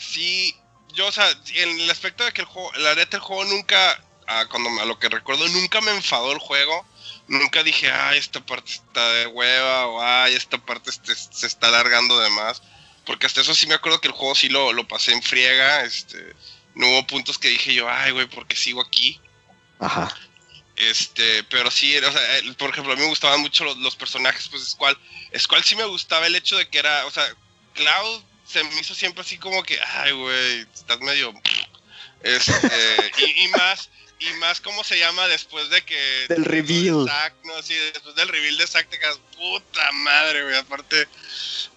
sí, 0.00 0.52
yo, 0.94 1.06
o 1.06 1.12
sea, 1.12 1.26
en 1.54 1.78
el 1.78 1.88
aspecto 1.88 2.24
de 2.24 2.32
que 2.32 2.40
el 2.40 2.48
juego, 2.48 2.72
la 2.80 2.96
neta, 2.96 3.18
el 3.18 3.22
juego 3.22 3.44
nunca, 3.44 4.02
ah, 4.26 4.46
cuando 4.50 4.68
a 4.80 4.84
lo 4.84 4.98
que 4.98 5.08
recuerdo, 5.08 5.46
nunca 5.48 5.80
me 5.80 5.90
enfadó 5.92 6.32
el 6.32 6.38
juego. 6.38 6.86
Nunca 7.28 7.62
dije, 7.62 7.90
ay, 7.90 8.18
esta 8.18 8.44
parte 8.44 8.72
está 8.72 9.12
de 9.14 9.26
hueva, 9.26 9.86
o 9.86 10.00
ay, 10.00 10.34
esta 10.34 10.58
parte 10.58 10.90
este- 10.90 11.14
se 11.14 11.46
está 11.46 11.68
alargando 11.68 12.18
de 12.20 12.30
más. 12.30 12.62
Porque 13.04 13.26
hasta 13.26 13.40
eso 13.40 13.54
sí 13.54 13.66
me 13.66 13.74
acuerdo 13.74 14.00
que 14.00 14.08
el 14.08 14.14
juego 14.14 14.34
sí 14.34 14.48
lo, 14.48 14.72
lo 14.72 14.86
pasé 14.86 15.12
en 15.12 15.22
friega. 15.22 15.82
Este, 15.82 16.34
no 16.74 16.88
hubo 16.88 17.06
puntos 17.06 17.38
que 17.38 17.48
dije 17.48 17.74
yo, 17.74 17.88
ay, 17.90 18.12
güey, 18.12 18.26
¿por 18.26 18.46
qué 18.46 18.54
sigo 18.56 18.80
aquí? 18.80 19.20
Ajá. 19.80 20.14
Este, 20.76 21.42
pero 21.44 21.70
sí, 21.70 21.96
o 21.96 22.12
sea, 22.12 22.20
por 22.58 22.70
ejemplo, 22.70 22.92
a 22.92 22.96
mí 22.96 23.02
me 23.02 23.08
gustaban 23.08 23.40
mucho 23.40 23.64
los, 23.64 23.76
los 23.78 23.96
personajes, 23.96 24.48
pues 24.48 24.68
Squall. 24.68 24.98
Squall 25.36 25.64
sí 25.64 25.74
me 25.74 25.84
gustaba 25.84 26.26
el 26.26 26.36
hecho 26.36 26.56
de 26.56 26.68
que 26.68 26.78
era, 26.78 27.06
o 27.06 27.10
sea, 27.10 27.24
Cloud 27.74 28.22
se 28.46 28.62
me 28.62 28.80
hizo 28.80 28.94
siempre 28.94 29.22
así 29.22 29.38
como 29.38 29.62
que, 29.62 29.80
ay, 29.80 30.12
güey, 30.12 30.66
estás 30.74 31.00
medio... 31.00 31.32
Este, 32.22 33.12
y, 33.18 33.44
y 33.44 33.48
más, 33.48 33.88
y 34.18 34.32
más, 34.34 34.60
¿cómo 34.60 34.82
se 34.82 34.98
llama 34.98 35.28
después 35.28 35.68
de 35.70 35.82
que... 35.84 36.26
Del 36.28 36.44
reveal. 36.44 37.06
Zack, 37.06 37.34
no, 37.44 37.62
sí, 37.62 37.74
después 37.92 38.14
del 38.14 38.28
reveal 38.28 38.56
de 38.56 38.66
Zack 38.66 38.88
te 38.88 38.98
quedas, 38.98 39.18
puta 39.36 39.92
madre, 39.92 40.42
güey, 40.42 40.56
aparte... 40.56 41.06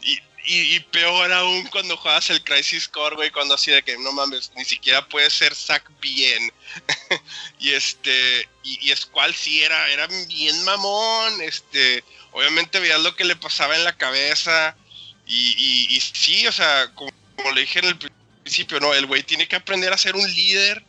Y, 0.02 0.20
y, 0.46 0.76
y 0.76 0.80
peor 0.80 1.32
aún 1.32 1.68
cuando 1.68 1.98
juegas 1.98 2.30
el 2.30 2.44
Crisis 2.44 2.88
Core, 2.88 3.18
güey, 3.18 3.30
cuando 3.30 3.56
así 3.56 3.72
de 3.72 3.84
que, 3.84 3.98
no 3.98 4.12
mames, 4.14 4.52
ni 4.56 4.64
siquiera 4.64 5.08
puede 5.08 5.30
ser 5.30 5.54
Zack 5.54 5.92
bien. 6.00 6.52
y 7.60 7.74
este, 7.74 8.48
y, 8.64 8.90
y 8.90 8.96
Squall 8.96 9.36
sí 9.36 9.64
era, 9.64 9.90
era 9.90 10.08
bien 10.08 10.64
mamón, 10.64 11.42
este, 11.42 12.04
obviamente 12.32 12.80
veías 12.80 13.02
lo 13.02 13.16
que 13.16 13.26
le 13.26 13.36
pasaba 13.36 13.76
en 13.76 13.84
la 13.84 13.98
cabeza, 13.98 14.76
y 15.28 16.00
sí, 16.02 16.48
o 16.48 16.52
sea, 16.52 16.92
como, 16.96 17.12
como 17.36 17.52
le 17.52 17.62
dije 17.62 17.80
en 17.80 17.86
el 17.86 17.98
principio, 18.44 18.80
no, 18.80 18.94
el 18.94 19.06
güey 19.06 19.24
tiene 19.24 19.48
que 19.48 19.58
aprender 19.58 19.94
a 19.94 19.98
ser 19.98 20.16
un 20.16 20.34
líder, 20.34 20.84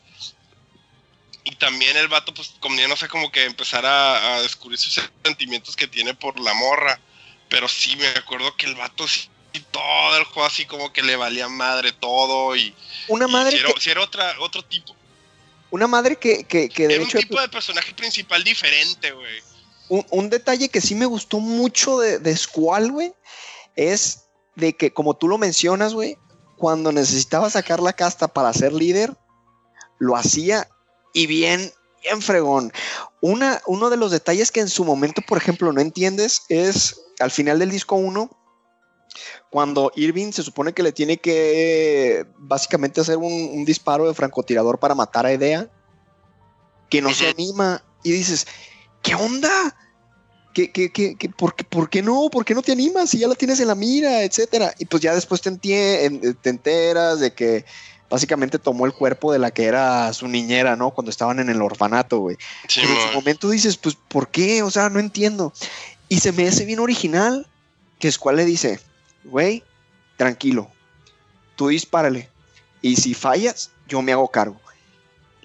y 1.44 1.54
también 1.56 1.96
el 1.96 2.08
vato, 2.08 2.32
pues, 2.34 2.52
como 2.60 2.76
ya 2.76 2.88
no 2.88 2.96
sé, 2.96 3.08
como 3.08 3.30
que 3.30 3.44
empezar 3.44 3.86
a, 3.86 4.34
a 4.36 4.42
descubrir 4.42 4.78
sus 4.78 5.00
sentimientos 5.24 5.76
que 5.76 5.88
tiene 5.88 6.14
por 6.14 6.38
la 6.40 6.54
morra, 6.54 7.00
pero 7.48 7.68
sí, 7.68 7.96
me 7.96 8.06
acuerdo 8.08 8.56
que 8.56 8.66
el 8.66 8.74
vato 8.74 9.06
sí, 9.08 9.28
todo 9.70 10.16
el 10.16 10.24
juego 10.24 10.46
así 10.46 10.64
como 10.66 10.92
que 10.92 11.02
le 11.02 11.16
valía 11.16 11.48
madre 11.48 11.92
todo, 11.92 12.54
y, 12.56 12.74
Una 13.08 13.26
y 13.26 13.32
madre 13.32 13.50
si 13.52 13.58
era, 13.58 13.72
que, 13.72 13.80
si 13.80 13.90
era 13.90 14.02
otra, 14.02 14.34
otro 14.40 14.64
tipo. 14.64 14.94
una 15.70 15.86
madre 15.86 16.16
que, 16.16 16.44
que, 16.44 16.68
que 16.68 16.86
de 16.88 16.94
Era 16.94 17.02
un 17.02 17.08
hecho 17.08 17.18
tipo 17.18 17.40
de 17.40 17.48
personaje 17.48 17.92
principal 17.94 18.44
diferente, 18.44 19.10
güey. 19.12 19.42
un, 19.88 20.06
un 20.10 20.30
detalle 20.30 20.68
que 20.68 20.80
sí 20.80 20.94
me 20.94 21.06
gustó 21.06 21.40
mucho 21.40 21.98
de, 21.98 22.18
de 22.18 22.36
Squall, 22.36 22.92
güey, 22.92 23.12
es 23.76 24.24
de 24.54 24.76
que, 24.76 24.92
como 24.92 25.14
tú 25.14 25.26
lo 25.28 25.38
mencionas, 25.38 25.94
güey, 25.94 26.16
cuando 26.56 26.92
necesitaba 26.92 27.48
sacar 27.48 27.80
la 27.80 27.94
casta 27.94 28.28
para 28.28 28.52
ser 28.52 28.72
líder, 28.72 29.16
lo 29.98 30.16
hacía 30.16 30.68
y 31.12 31.26
bien, 31.26 31.72
bien 32.02 32.22
fregón. 32.22 32.72
Una, 33.20 33.60
uno 33.66 33.90
de 33.90 33.96
los 33.96 34.10
detalles 34.10 34.50
que 34.50 34.60
en 34.60 34.68
su 34.68 34.84
momento, 34.84 35.22
por 35.26 35.38
ejemplo, 35.38 35.72
no 35.72 35.80
entiendes 35.80 36.42
es 36.48 37.00
al 37.18 37.30
final 37.30 37.58
del 37.58 37.70
disco 37.70 37.96
1, 37.96 38.30
cuando 39.50 39.90
Irving 39.96 40.32
se 40.32 40.42
supone 40.42 40.72
que 40.72 40.82
le 40.82 40.92
tiene 40.92 41.16
que 41.18 42.24
básicamente 42.38 43.00
hacer 43.00 43.16
un, 43.16 43.32
un 43.52 43.64
disparo 43.64 44.06
de 44.06 44.14
francotirador 44.14 44.78
para 44.78 44.94
matar 44.94 45.26
a 45.26 45.32
Idea, 45.32 45.68
que 46.88 47.02
no 47.02 47.12
se 47.12 47.28
anima 47.28 47.82
y 48.02 48.12
dices, 48.12 48.46
¿qué 49.02 49.14
onda? 49.14 49.76
¿Qué, 50.54 50.72
qué, 50.72 50.90
qué, 50.90 51.16
qué- 51.16 51.28
por, 51.28 51.54
qué, 51.54 51.64
por 51.64 51.88
qué 51.88 52.02
no? 52.02 52.28
¿Por 52.30 52.44
qué 52.44 52.54
no 52.54 52.62
te 52.62 52.72
animas 52.72 53.10
si 53.10 53.18
ya 53.18 53.28
la 53.28 53.34
tienes 53.36 53.60
en 53.60 53.68
la 53.68 53.74
mira, 53.76 54.22
etcétera? 54.24 54.74
Y 54.78 54.84
pues 54.86 55.02
ya 55.02 55.14
después 55.14 55.40
te, 55.40 55.50
te 55.56 56.50
enteras 56.50 57.20
de 57.20 57.32
que 57.32 57.64
básicamente 58.10 58.58
tomó 58.58 58.84
el 58.86 58.92
cuerpo 58.92 59.32
de 59.32 59.38
la 59.38 59.50
que 59.52 59.64
era 59.64 60.12
su 60.12 60.28
niñera, 60.28 60.76
¿no? 60.76 60.90
Cuando 60.90 61.10
estaban 61.10 61.38
en 61.38 61.48
el 61.48 61.62
orfanato, 61.62 62.18
güey. 62.18 62.36
Sí, 62.68 62.80
Pero 62.82 62.92
en 62.94 63.00
su 63.00 63.06
mo- 63.06 63.12
momento 63.14 63.48
dices, 63.50 63.76
pues, 63.76 63.94
¿por 64.08 64.28
qué? 64.28 64.62
O 64.62 64.70
sea, 64.70 64.88
no 64.90 64.98
entiendo. 64.98 65.52
Y 66.08 66.18
se 66.20 66.32
me 66.32 66.46
hace 66.48 66.64
bien 66.64 66.80
original 66.80 67.46
que 67.98 68.10
Squall 68.10 68.36
le 68.36 68.44
dice, 68.44 68.80
güey, 69.24 69.62
tranquilo, 70.16 70.70
tú 71.56 71.68
dispárale. 71.68 72.28
Y 72.82 72.96
si 72.96 73.14
fallas, 73.14 73.70
yo 73.88 74.02
me 74.02 74.12
hago 74.12 74.28
cargo. 74.28 74.60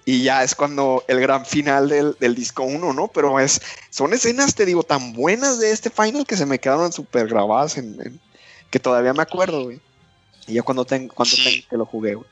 Y 0.04 0.22
ya 0.22 0.42
es 0.44 0.54
cuando 0.54 1.04
el 1.08 1.20
gran 1.20 1.44
final 1.44 1.88
del, 1.88 2.16
del 2.20 2.34
disco 2.34 2.62
1, 2.62 2.92
¿no? 2.92 3.08
Pero 3.08 3.40
es, 3.40 3.60
son 3.90 4.12
escenas, 4.14 4.54
te 4.54 4.64
digo, 4.64 4.82
tan 4.84 5.12
buenas 5.12 5.58
de 5.58 5.72
este 5.72 5.90
final 5.90 6.24
que 6.26 6.36
se 6.36 6.46
me 6.46 6.58
quedaron 6.60 6.92
súper 6.92 7.26
grabadas 7.28 7.76
en, 7.76 8.00
en- 8.00 8.20
que 8.70 8.78
todavía 8.80 9.12
me 9.12 9.22
acuerdo, 9.22 9.64
güey. 9.64 9.80
Y 10.46 10.54
ya 10.54 10.62
cuando, 10.62 10.84
ten- 10.84 11.08
cuando 11.08 11.34
Sí. 11.34 11.42
ten- 11.44 11.64
que 11.68 11.76
lo 11.76 11.86
jugué, 11.86 12.14
güey. 12.14 12.28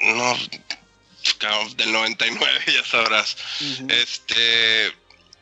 No, 0.00 0.38
cabrón, 1.38 1.76
del 1.76 1.92
99, 1.92 2.64
ya 2.72 2.84
sabrás. 2.84 3.36
Este. 3.88 4.94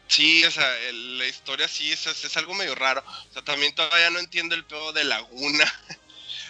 Sí, 0.08 0.42
o 0.44 0.50
sea, 0.50 0.78
el- 0.88 1.18
la 1.18 1.26
historia 1.26 1.68
sí 1.68 1.92
es, 1.92 2.06
es, 2.06 2.24
es 2.24 2.36
algo 2.38 2.54
medio 2.54 2.74
raro. 2.74 3.04
O 3.30 3.32
sea, 3.32 3.42
también 3.42 3.74
todavía 3.74 4.08
no 4.10 4.18
entiendo 4.18 4.54
el 4.54 4.64
pedo 4.64 4.92
de 4.92 5.04
Laguna. 5.04 5.72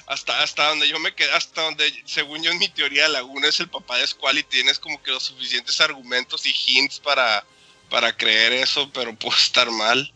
Hasta, 0.07 0.43
hasta 0.43 0.67
donde 0.71 0.89
yo 0.89 0.99
me 1.01 1.15
quedé, 1.15 1.31
hasta 1.33 1.61
donde, 1.61 2.03
según 2.07 2.43
yo 2.43 2.51
en 2.51 2.59
mi 2.59 2.71
teoría, 2.71 3.09
Laguna 3.09 3.47
es 3.49 3.61
el 3.61 3.69
papá 3.69 3.99
de 3.99 4.07
Squall 4.07 4.39
y 4.39 4.43
tienes 4.43 4.79
como 4.79 5.03
que 5.03 5.11
los 5.11 5.23
suficientes 5.25 5.79
argumentos 5.83 6.47
y 6.47 6.55
hints 6.67 6.99
para, 6.99 7.45
para 7.91 8.17
creer 8.17 8.55
eso, 8.55 8.91
pero 8.91 9.15
puedo 9.15 9.37
estar 9.39 9.71
mal. 9.71 10.11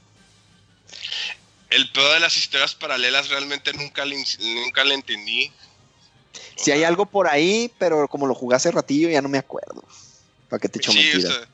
El 1.69 1.91
pedo 1.93 2.11
de 2.15 2.21
las 2.21 2.39
historias 2.39 2.75
paralelas 2.75 3.29
realmente 3.29 3.75
nunca 3.75 4.07
le, 4.07 4.17
nunca 4.39 4.83
le 4.83 4.95
entendí. 4.95 5.53
Si 6.63 6.71
hay 6.71 6.85
algo 6.85 7.07
por 7.07 7.27
ahí, 7.29 7.73
pero 7.79 8.07
como 8.09 8.27
lo 8.27 8.35
jugué 8.35 8.57
hace 8.57 8.71
ratillo, 8.71 9.09
ya 9.09 9.21
no 9.21 9.29
me 9.29 9.39
acuerdo. 9.39 9.83
¿Para 10.49 10.61
qué 10.61 10.69
te 10.69 10.79
echo 10.79 10.93
Sí, 10.93 10.99
o 10.99 11.03
mentiras? 11.03 11.35
sea, 11.35 11.49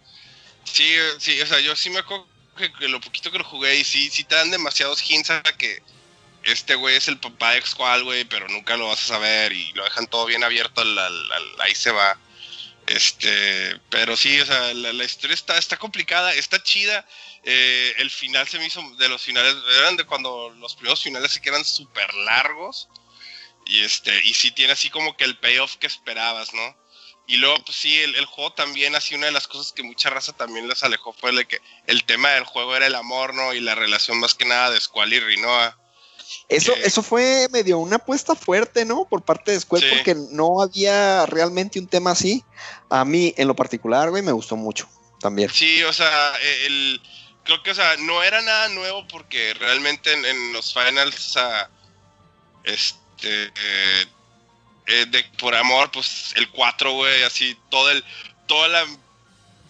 sí, 0.65 0.85
eh, 0.85 1.11
sí, 1.19 1.41
o 1.41 1.47
sea, 1.47 1.61
yo 1.61 1.75
sí 1.75 1.89
me 1.91 2.01
acuerdo 2.01 2.27
que, 2.57 2.71
que 2.75 2.89
lo 2.89 3.01
poquito 3.01 3.31
que 3.31 3.39
lo 3.39 3.45
jugué 3.45 3.77
y 3.77 3.85
sí, 3.85 4.11
sí 4.11 4.25
te 4.25 4.35
dan 4.35 4.51
demasiados 4.51 5.03
hints 5.09 5.31
a 5.31 5.43
que 5.43 5.83
este 6.45 6.75
güey 6.75 6.97
es 6.97 7.09
el 7.09 7.19
papá 7.19 7.53
de 7.53 7.63
Squall, 7.63 8.05
güey, 8.05 8.25
pero 8.25 8.49
nunca 8.49 8.77
lo 8.77 8.89
vas 8.89 9.03
a 9.05 9.07
saber 9.07 9.53
y 9.53 9.73
lo 9.73 9.85
dejan 9.85 10.07
todo 10.07 10.27
bien 10.27 10.45
abierto, 10.45 10.81
al- 10.83 10.99
al- 10.99 11.33
al- 11.33 11.61
ahí 11.61 11.75
se 11.75 11.91
va. 11.91 12.19
Este, 12.87 13.79
pero 13.91 14.17
sí, 14.17 14.41
o 14.41 14.47
sea, 14.47 14.73
la, 14.75 14.93
la 14.93 15.05
historia 15.05 15.35
está, 15.35 15.59
está 15.59 15.77
complicada, 15.77 16.33
está 16.35 16.63
chida. 16.63 17.07
eh, 17.45 17.95
el 17.99 18.11
final 18.11 18.47
se 18.49 18.59
me 18.59 18.67
hizo 18.67 18.83
de 18.99 19.09
los 19.09 19.23
finales, 19.23 19.55
eran 19.81 19.97
de 19.97 20.05
cuando 20.05 20.51
los 20.51 20.75
primeros 20.75 21.03
finales 21.03 21.33
se 21.33 21.41
quedan 21.41 21.65
súper 21.65 22.13
largos. 22.15 22.89
Y 23.69 23.85
este, 23.85 24.19
y 24.25 24.35
sí 24.35 24.51
tiene 24.51 24.73
así 24.73 24.89
como 24.91 25.17
que 25.17 25.25
el 25.25 25.39
payoff 25.39 25.77
que 25.77 25.87
esperabas, 25.87 26.53
¿no? 26.55 26.77
Y 27.27 27.37
luego, 27.37 27.63
pues 27.65 27.77
sí, 27.77 27.99
el, 28.01 28.17
el 28.17 28.25
juego 28.25 28.55
también, 28.55 28.97
así 28.97 29.15
una 29.15 29.27
de 29.27 29.33
las 29.33 29.47
cosas 29.47 29.73
que 29.73 29.83
mucha 29.83 30.09
raza 30.09 30.33
también 30.33 30.67
les 30.67 30.83
alejó 30.83 31.13
fue 31.13 31.31
el 31.31 31.47
que 31.47 31.61
el 31.87 32.05
tema 32.05 32.31
del 32.31 32.45
juego 32.45 32.75
era 32.75 32.87
el 32.87 32.95
amor, 32.95 33.35
¿no? 33.35 33.53
Y 33.53 33.61
la 33.61 33.75
relación 33.75 34.19
más 34.19 34.35
que 34.35 34.47
nada 34.47 34.71
de 34.71 34.81
Squall 34.81 35.13
y 35.13 35.21
Rinoa. 35.21 35.77
Eso, 36.49 36.73
que- 36.75 36.81
eso 36.87 37.03
fue 37.03 37.47
medio 37.53 37.79
una 37.79 37.97
apuesta 37.97 38.35
fuerte, 38.35 38.87
¿no? 38.87 39.07
Por 39.07 39.23
parte 39.23 39.53
de 39.53 39.61
Square, 39.61 39.87
Sí. 39.87 39.95
porque 39.95 40.15
no 40.31 40.63
había 40.63 41.27
realmente 41.27 41.79
un 41.79 41.87
tema 41.87 42.13
así. 42.13 42.43
A 42.89 43.05
mí, 43.05 43.35
en 43.37 43.47
lo 43.47 43.55
particular, 43.55 44.09
güey, 44.09 44.23
me 44.23 44.33
gustó 44.33 44.57
mucho 44.57 44.89
también. 45.21 45.51
Sí, 45.53 45.83
o 45.83 45.93
sea, 45.93 46.33
eh, 46.41 46.67
el, 46.67 47.03
creo 47.45 47.63
que, 47.63 47.73
o 47.73 47.75
sea, 47.75 47.97
no 47.99 48.23
era 48.23 48.41
nada 48.41 48.69
nuevo 48.71 49.07
porque 49.09 49.53
realmente 49.53 50.13
en, 50.15 50.25
en 50.25 50.53
los 50.55 50.73
finals, 50.73 51.15
o 51.27 51.31
sea, 51.31 51.71
este, 52.65 52.99
eh, 53.23 54.07
eh, 54.87 55.07
de, 55.07 55.25
por 55.39 55.55
amor, 55.55 55.91
pues 55.91 56.33
el 56.37 56.49
4, 56.49 56.93
güey, 56.93 57.23
así, 57.23 57.57
todo 57.71 57.91
el, 57.91 58.05
toda 58.47 58.69
la, 58.69 58.87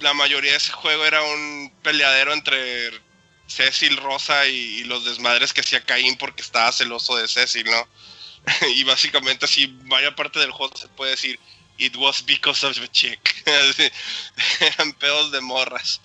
la 0.00 0.14
mayoría 0.14 0.52
de 0.52 0.58
ese 0.58 0.72
juego 0.72 1.04
era 1.04 1.22
un 1.22 1.72
peleadero 1.82 2.32
entre 2.32 2.90
Cecil, 3.48 3.96
Rosa 3.96 4.46
y, 4.46 4.84
los 4.84 5.04
desmadres 5.04 5.52
que 5.52 5.62
hacía 5.62 5.84
Caín 5.84 6.16
porque 6.16 6.42
estaba 6.42 6.70
celoso 6.70 7.16
de 7.16 7.26
Cecil, 7.26 7.64
¿no? 7.64 7.88
y 8.74 8.84
básicamente 8.84 9.46
así, 9.46 9.66
vaya 9.84 10.14
parte 10.14 10.38
del 10.38 10.52
juego 10.52 10.76
se 10.76 10.88
puede 10.88 11.12
decir, 11.12 11.40
it 11.78 11.96
was 11.96 12.24
because 12.24 12.64
of 12.64 12.78
the 12.78 12.88
chick. 12.88 13.42
Eran 14.60 14.92
pedos 14.94 15.32
de 15.32 15.40
morras. 15.40 16.00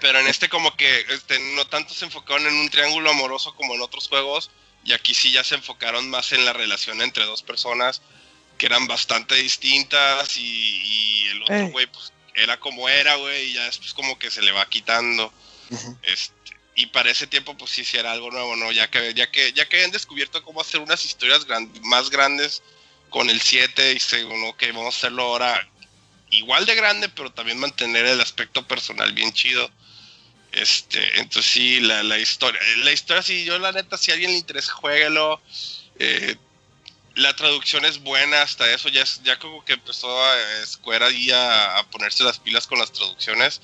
Pero 0.00 0.18
en 0.18 0.26
este 0.26 0.48
como 0.48 0.76
que 0.76 1.06
este, 1.08 1.38
no 1.54 1.66
tanto 1.66 1.94
se 1.94 2.04
enfocaron 2.04 2.46
en 2.46 2.54
un 2.54 2.68
triángulo 2.68 3.10
amoroso 3.10 3.54
como 3.54 3.74
en 3.74 3.80
otros 3.80 4.08
juegos, 4.08 4.50
y 4.86 4.92
aquí 4.92 5.12
sí 5.14 5.32
ya 5.32 5.44
se 5.44 5.56
enfocaron 5.56 6.08
más 6.08 6.32
en 6.32 6.44
la 6.44 6.52
relación 6.52 7.02
entre 7.02 7.24
dos 7.24 7.42
personas 7.42 8.00
que 8.56 8.66
eran 8.66 8.86
bastante 8.86 9.34
distintas 9.34 10.36
y, 10.38 10.42
y 10.42 11.26
el 11.28 11.42
otro 11.42 11.54
Eh. 11.56 11.68
güey 11.70 11.86
pues 11.88 12.12
era 12.34 12.58
como 12.60 12.88
era, 12.88 13.16
güey, 13.16 13.50
y 13.50 13.52
ya 13.54 13.64
después 13.64 13.92
como 13.94 14.18
que 14.18 14.30
se 14.30 14.42
le 14.42 14.52
va 14.52 14.68
quitando. 14.68 15.32
Este, 16.02 16.34
y 16.74 16.86
para 16.86 17.10
ese 17.10 17.26
tiempo 17.26 17.56
pues 17.56 17.70
sí, 17.70 17.84
sí 17.84 17.96
era 17.96 18.12
algo 18.12 18.30
nuevo, 18.30 18.54
¿no? 18.56 18.70
Ya 18.72 18.90
que, 18.90 19.14
ya 19.14 19.30
que, 19.30 19.52
ya 19.52 19.66
que 19.68 19.76
habían 19.76 19.90
descubierto 19.90 20.42
cómo 20.42 20.60
hacer 20.60 20.80
unas 20.80 21.04
historias 21.04 21.44
gran- 21.46 21.72
más 21.82 22.10
grandes 22.10 22.62
con 23.10 23.30
el 23.30 23.40
7 23.40 23.92
y 23.94 24.00
según, 24.00 24.44
ok, 24.44 24.62
vamos 24.74 24.94
a 24.94 24.98
hacerlo 24.98 25.22
ahora 25.24 25.66
igual 26.30 26.66
de 26.66 26.74
grande, 26.74 27.08
pero 27.08 27.32
también 27.32 27.58
mantener 27.58 28.04
el 28.06 28.20
aspecto 28.20 28.66
personal 28.66 29.12
bien 29.12 29.32
chido. 29.32 29.70
Este, 30.56 31.20
entonces 31.20 31.50
sí, 31.52 31.80
la, 31.80 32.02
la 32.02 32.18
historia, 32.18 32.60
la 32.78 32.90
historia 32.92 33.22
sí, 33.22 33.44
yo 33.44 33.58
la 33.58 33.72
neta, 33.72 33.98
si 33.98 34.10
a 34.10 34.14
alguien 34.14 34.30
le 34.32 34.38
interesa, 34.38 34.72
jueguelo. 34.72 35.40
Eh, 35.98 36.36
la 37.14 37.34
traducción 37.36 37.84
es 37.84 37.98
buena, 38.02 38.42
hasta 38.42 38.70
eso 38.72 38.88
ya, 38.88 39.02
es- 39.02 39.22
ya 39.22 39.38
como 39.38 39.64
que 39.64 39.74
empezó 39.74 40.08
a 40.24 40.34
Square 40.66 41.04
ahí 41.06 41.30
a, 41.30 41.78
a 41.78 41.90
ponerse 41.90 42.22
las 42.24 42.38
pilas 42.38 42.66
con 42.66 42.78
las 42.78 42.92
traducciones. 42.92 43.60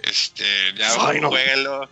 Este, 0.00 0.44
ya 0.74 0.90
jueguenlo, 0.90 1.88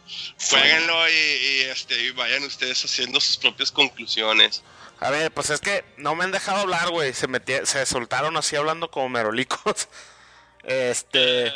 jueguenlo 0.51 1.09
y, 1.09 1.13
y, 1.13 1.61
este, 1.71 2.01
y 2.03 2.11
vayan 2.11 2.43
ustedes 2.45 2.85
haciendo 2.85 3.21
sus 3.21 3.37
propias 3.39 3.73
conclusiones. 3.73 4.63
A 5.01 5.11
ver, 5.11 5.33
pues 5.33 5.51
es 5.51 5.61
que 5.61 5.85
no 5.97 6.15
me 6.15 6.25
han 6.25 6.31
dejado 6.31 6.61
hablar, 6.61 6.91
güey. 6.91 7.13
Se 7.15 7.29
metí- 7.29 7.65
se 7.65 7.85
soltaron 7.87 8.37
así 8.37 8.55
hablando 8.57 8.91
como 8.91 9.09
merolicos. 9.09 9.89
Este. 10.67 11.53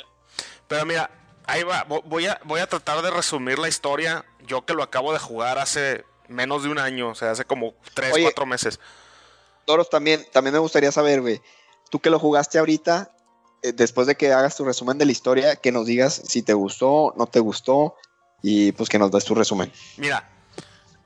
Pero 0.68 0.84
mira, 0.84 1.10
ahí 1.48 1.64
va. 1.64 1.84
Vo- 1.88 2.02
Voy 2.04 2.26
a, 2.26 2.40
voy 2.44 2.60
a 2.60 2.68
tratar 2.68 3.02
de 3.02 3.10
resumir 3.10 3.58
la 3.58 3.68
historia. 3.68 4.24
Yo 4.46 4.64
que 4.64 4.74
lo 4.74 4.82
acabo 4.84 5.12
de 5.12 5.18
jugar 5.18 5.58
hace 5.58 6.04
menos 6.28 6.62
de 6.62 6.68
un 6.68 6.78
año, 6.78 7.08
o 7.10 7.14
sea, 7.14 7.32
hace 7.32 7.44
como 7.44 7.74
3, 7.94 8.12
Oye. 8.14 8.22
4 8.22 8.46
meses. 8.46 8.78
Doros, 9.66 9.90
también, 9.90 10.24
también 10.32 10.52
me 10.54 10.60
gustaría 10.60 10.92
saber, 10.92 11.20
güey, 11.20 11.42
tú 11.90 12.00
que 12.00 12.10
lo 12.10 12.18
jugaste 12.18 12.58
ahorita, 12.58 13.10
eh, 13.62 13.72
después 13.72 14.06
de 14.06 14.14
que 14.16 14.32
hagas 14.32 14.56
tu 14.56 14.64
resumen 14.64 14.96
de 14.98 15.04
la 15.06 15.12
historia, 15.12 15.56
que 15.56 15.72
nos 15.72 15.84
digas 15.86 16.22
si 16.26 16.42
te 16.42 16.54
gustó, 16.54 17.12
no 17.16 17.26
te 17.26 17.40
gustó, 17.40 17.96
y 18.42 18.72
pues 18.72 18.88
que 18.88 18.98
nos 18.98 19.10
des 19.10 19.24
tu 19.24 19.34
resumen. 19.34 19.70
Mira, 19.96 20.28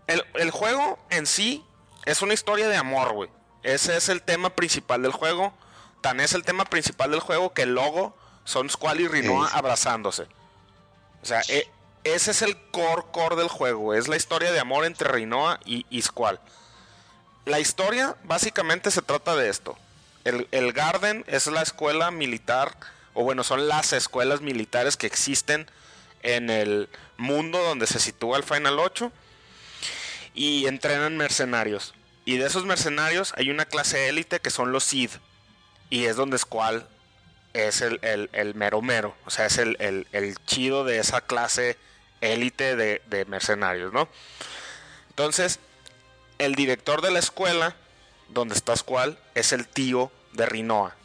el, 0.06 0.22
el 0.34 0.50
juego 0.50 0.98
en 1.10 1.26
sí 1.26 1.64
es 2.04 2.20
una 2.22 2.34
historia 2.34 2.68
de 2.68 2.76
amor, 2.76 3.12
güey. 3.14 3.30
Ese 3.62 3.96
es 3.96 4.08
el 4.08 4.22
tema 4.22 4.50
principal 4.50 5.02
del 5.02 5.12
juego. 5.12 5.52
Tan 6.00 6.20
es 6.20 6.32
el 6.34 6.42
tema 6.44 6.64
principal 6.64 7.10
del 7.12 7.20
juego 7.20 7.52
que 7.54 7.62
el 7.62 7.74
logo 7.74 8.16
son 8.44 8.68
Squall 8.70 9.00
y 9.00 9.08
Rinoa 9.08 9.48
Sí. 9.48 9.54
abrazándose. 9.56 10.22
O 11.22 11.26
sea, 11.26 11.42
e- 11.48 11.68
ese 12.04 12.32
es 12.32 12.42
el 12.42 12.56
core 12.70 13.04
core 13.12 13.36
del 13.36 13.48
juego. 13.48 13.94
Es 13.94 14.08
la 14.08 14.16
historia 14.16 14.50
de 14.52 14.58
amor 14.60 14.84
entre 14.84 15.08
Rinoa 15.10 15.60
y, 15.64 15.86
y 15.88 16.02
Squall. 16.02 16.40
La 17.44 17.60
historia 17.60 18.16
básicamente 18.24 18.90
se 18.90 19.02
trata 19.02 19.36
de 19.36 19.48
esto. 19.48 19.76
El, 20.24 20.48
el 20.52 20.72
Garden 20.72 21.24
es 21.28 21.46
la 21.48 21.62
escuela 21.62 22.10
militar, 22.10 22.76
o 23.14 23.24
bueno, 23.24 23.42
son 23.44 23.68
las 23.68 23.92
escuelas 23.92 24.40
militares 24.40 24.96
que 24.96 25.06
existen 25.06 25.68
en 26.22 26.50
el 26.50 26.88
mundo 27.16 27.58
donde 27.62 27.86
se 27.88 27.98
sitúa 27.98 28.36
el 28.36 28.44
Final 28.44 28.78
8 28.78 29.10
y 30.34 30.66
entrenan 30.66 31.16
mercenarios. 31.16 31.94
Y 32.24 32.36
de 32.36 32.46
esos 32.46 32.64
mercenarios 32.64 33.32
hay 33.36 33.50
una 33.50 33.64
clase 33.64 34.08
élite 34.08 34.40
que 34.40 34.50
son 34.50 34.70
los 34.72 34.84
Sith. 34.84 35.12
Y 35.90 36.04
es 36.06 36.16
donde 36.16 36.38
Squall 36.38 36.86
es 37.54 37.80
el, 37.80 38.00
el- 38.02 38.54
mero 38.54 38.82
mero. 38.82 39.14
O 39.26 39.30
sea, 39.30 39.46
es 39.46 39.58
el, 39.58 39.76
el- 39.80 40.36
chido 40.46 40.84
de 40.84 40.98
esa 40.98 41.20
clase 41.20 41.76
élite 42.20 42.76
de, 42.76 43.02
de 43.06 43.24
mercenarios, 43.24 43.92
¿no? 43.92 44.08
Entonces, 45.10 45.58
el 46.38 46.54
director 46.54 47.02
de 47.02 47.10
la 47.10 47.18
escuela, 47.18 47.76
donde 48.28 48.54
está 48.54 48.74
Squall, 48.76 49.18
es 49.34 49.52
el 49.52 49.66
tío 49.66 50.10
de 50.32 50.46
Rinoa. 50.46 50.96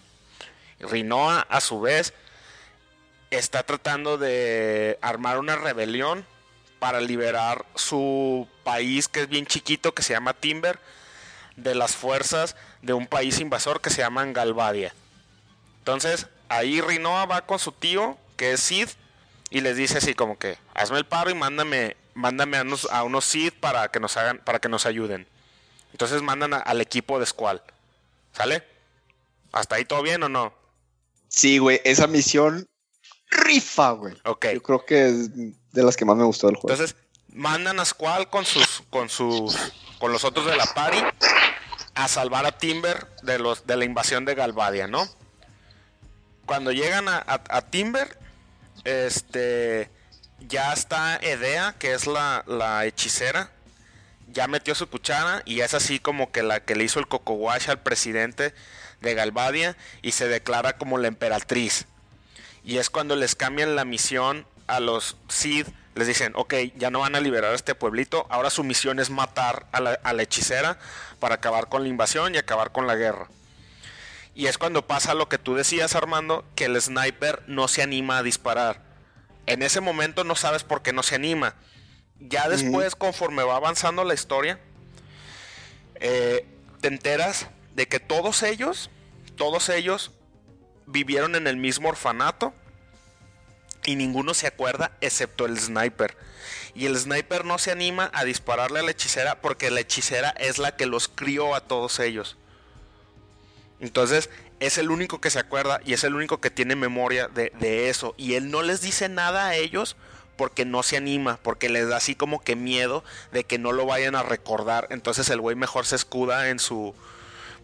Rinoa, 0.79 1.41
a 1.49 1.59
su 1.59 1.81
vez, 1.81 2.13
está 3.31 3.63
tratando 3.63 4.17
de 4.17 4.97
armar 5.01 5.39
una 5.39 5.55
rebelión 5.55 6.25
para 6.79 7.01
liberar 7.01 7.65
su 7.75 8.47
país, 8.63 9.07
que 9.07 9.21
es 9.21 9.27
bien 9.29 9.47
chiquito, 9.47 9.93
que 9.93 10.03
se 10.03 10.13
llama 10.13 10.33
Timber, 10.33 10.79
de 11.55 11.73
las 11.73 11.95
fuerzas 11.95 12.55
de 12.83 12.93
un 12.93 13.07
país 13.07 13.39
invasor 13.39 13.81
que 13.81 13.89
se 13.89 13.97
llama 14.03 14.23
Galvadia. 14.25 14.93
Entonces, 15.79 16.27
ahí 16.49 16.81
Rinoa 16.81 17.25
va 17.25 17.45
con 17.45 17.59
su 17.59 17.71
tío, 17.71 18.17
que 18.35 18.53
es 18.53 18.59
Sid, 18.61 18.89
y 19.49 19.61
les 19.61 19.77
dice 19.77 19.97
así 19.99 20.13
como 20.13 20.37
que, 20.37 20.57
hazme 20.73 20.97
el 20.97 21.05
paro 21.05 21.29
y 21.29 21.35
mándame, 21.35 21.95
mándame 22.13 22.57
a 22.57 22.61
unos, 22.63 22.87
a 22.91 23.03
unos 23.03 23.25
Sid 23.25 23.53
para 23.59 23.89
que 23.89 23.99
nos 23.99 24.17
hagan, 24.17 24.39
para 24.39 24.59
que 24.59 24.69
nos 24.69 24.85
ayuden. 24.85 25.27
Entonces 25.91 26.21
mandan 26.21 26.53
a- 26.53 26.57
al 26.57 26.81
equipo 26.81 27.19
de 27.19 27.25
Squall. 27.25 27.61
¿Sale? 28.33 28.63
¿Hasta 29.51 29.75
ahí 29.75 29.85
todo 29.85 30.03
bien 30.03 30.21
o 30.23 30.29
no? 30.29 30.53
Sí, 31.29 31.57
güey, 31.57 31.81
esa 31.85 32.07
misión 32.07 32.67
rifa, 33.29 33.91
güey. 33.91 34.15
Ok. 34.25 34.45
Yo 34.53 34.61
creo 34.61 34.85
que 34.85 35.07
es 35.07 35.29
de 35.35 35.83
las 35.83 35.97
que 35.97 36.05
más 36.05 36.17
me 36.17 36.23
gustó 36.23 36.47
del 36.47 36.55
juego. 36.57 36.69
Entonces, 36.71 36.95
mandan 37.29 37.79
a 37.79 37.85
Squall 37.85 38.29
con 38.29 38.45
sus, 38.45 38.83
con 38.89 39.09
sus, 39.09 39.55
con 39.99 40.11
los 40.11 40.23
otros 40.23 40.45
de 40.45 40.55
la 40.55 40.65
party 40.65 40.99
a 41.95 42.07
salvar 42.07 42.45
a 42.45 42.51
Timber 42.57 43.07
de 43.23 43.39
los, 43.39 43.65
de 43.65 43.75
la 43.75 43.85
invasión 43.85 44.25
de 44.25 44.35
Galvadia, 44.35 44.87
¿no? 44.87 45.07
Cuando 46.47 46.71
llegan 46.71 47.09
a, 47.09 47.61
Timber, 47.69 48.17
este, 48.85 49.89
ya 50.39 50.71
está 50.71 51.17
Edea, 51.17 51.75
que 51.77 51.93
es 51.93 52.07
la, 52.07 52.85
hechicera, 52.85 53.51
ya 54.31 54.47
metió 54.47 54.73
su 54.73 54.87
cuchara 54.87 55.41
y 55.43 55.59
es 55.59 55.73
así 55.73 55.99
como 55.99 56.31
que 56.31 56.43
la 56.43 56.61
que 56.61 56.77
le 56.77 56.85
hizo 56.85 57.01
el 57.01 57.07
coco 57.09 57.33
wash 57.33 57.69
al 57.69 57.79
presidente 57.79 58.53
de 59.01 59.13
Galvadia 59.13 59.75
y 60.01 60.13
se 60.13 60.29
declara 60.29 60.77
como 60.77 60.97
la 60.97 61.09
emperatriz. 61.09 61.85
Y 62.63 62.77
es 62.77 62.89
cuando 62.89 63.17
les 63.17 63.35
cambian 63.35 63.75
la 63.75 63.83
misión 63.83 64.45
a 64.67 64.79
los 64.79 65.17
Sith. 65.27 65.67
Les 65.95 66.07
dicen, 66.07 66.31
ok, 66.35 66.53
ya 66.77 66.89
no 66.91 67.01
van 67.01 67.17
a 67.17 67.19
liberar 67.19 67.51
a 67.51 67.55
este 67.55 67.75
pueblito. 67.75 68.25
Ahora 68.29 68.51
su 68.51 68.63
misión 68.63 68.99
es 68.99 69.09
matar 69.09 69.65
a 69.73 69.81
la 69.81 70.23
hechicera 70.23 70.79
para 71.19 71.35
acabar 71.35 71.67
con 71.67 71.83
la 71.83 71.89
invasión 71.89 72.35
y 72.35 72.37
acabar 72.37 72.71
con 72.71 72.87
la 72.87 72.95
guerra. 72.95 73.27
Y 74.37 74.45
es 74.45 74.59
cuando 74.59 74.85
pasa 74.85 75.15
lo 75.15 75.27
que 75.29 75.39
tú 75.39 75.55
decías, 75.55 75.95
Armando, 75.95 76.45
que 76.53 76.65
el 76.65 76.79
sniper 76.79 77.41
no 77.47 77.67
se 77.67 77.81
anima 77.81 78.19
a 78.19 78.23
disparar. 78.23 78.83
En 79.47 79.63
ese 79.63 79.81
momento 79.81 80.23
no 80.23 80.35
sabes 80.35 80.63
por 80.63 80.83
qué 80.83 80.93
no 80.93 81.01
se 81.01 81.15
anima. 81.15 81.55
Ya 82.19 82.47
después, 82.47 82.95
conforme 82.95 83.41
va 83.41 83.55
avanzando 83.55 84.03
la 84.03 84.13
historia, 84.13 84.59
eh, 85.95 86.45
te 86.81 86.87
enteras 86.87 87.47
de 87.73 87.87
que 87.87 87.99
todos 87.99 88.43
ellos, 88.43 88.91
todos 89.37 89.69
ellos 89.69 90.11
vivieron 90.85 91.33
en 91.33 91.47
el 91.47 91.57
mismo 91.57 91.89
orfanato 91.89 92.53
y 93.85 93.95
ninguno 93.95 94.35
se 94.35 94.45
acuerda 94.45 94.91
excepto 95.01 95.47
el 95.47 95.57
sniper. 95.59 96.15
Y 96.75 96.85
el 96.85 96.95
sniper 96.95 97.43
no 97.43 97.57
se 97.57 97.71
anima 97.71 98.11
a 98.13 98.23
dispararle 98.23 98.81
a 98.81 98.83
la 98.83 98.91
hechicera 98.91 99.41
porque 99.41 99.71
la 99.71 99.79
hechicera 99.79 100.29
es 100.37 100.59
la 100.59 100.75
que 100.75 100.85
los 100.85 101.07
crió 101.07 101.55
a 101.55 101.61
todos 101.61 101.99
ellos. 101.99 102.37
Entonces 103.79 104.29
es 104.59 104.77
el 104.77 104.89
único 104.89 105.21
que 105.21 105.29
se 105.29 105.39
acuerda 105.39 105.79
y 105.85 105.93
es 105.93 106.03
el 106.03 106.15
único 106.15 106.39
que 106.41 106.49
tiene 106.49 106.75
memoria 106.75 107.27
de, 107.27 107.51
de 107.59 107.89
eso. 107.89 108.15
Y 108.17 108.33
él 108.35 108.49
no 108.49 108.63
les 108.63 108.81
dice 108.81 109.07
nada 109.09 109.47
a 109.47 109.55
ellos 109.55 109.95
porque 110.35 110.65
no 110.65 110.83
se 110.83 110.97
anima, 110.97 111.39
porque 111.43 111.69
les 111.69 111.87
da 111.89 111.97
así 111.97 112.15
como 112.15 112.41
que 112.43 112.55
miedo 112.55 113.03
de 113.31 113.43
que 113.43 113.57
no 113.59 113.71
lo 113.71 113.85
vayan 113.85 114.15
a 114.15 114.23
recordar. 114.23 114.87
Entonces 114.91 115.29
el 115.29 115.41
güey 115.41 115.55
mejor 115.55 115.85
se 115.85 115.95
escuda 115.95 116.49
en 116.49 116.59
su, 116.59 116.95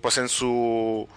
pues 0.01 0.17
en 0.17 0.29
su, 0.29 1.07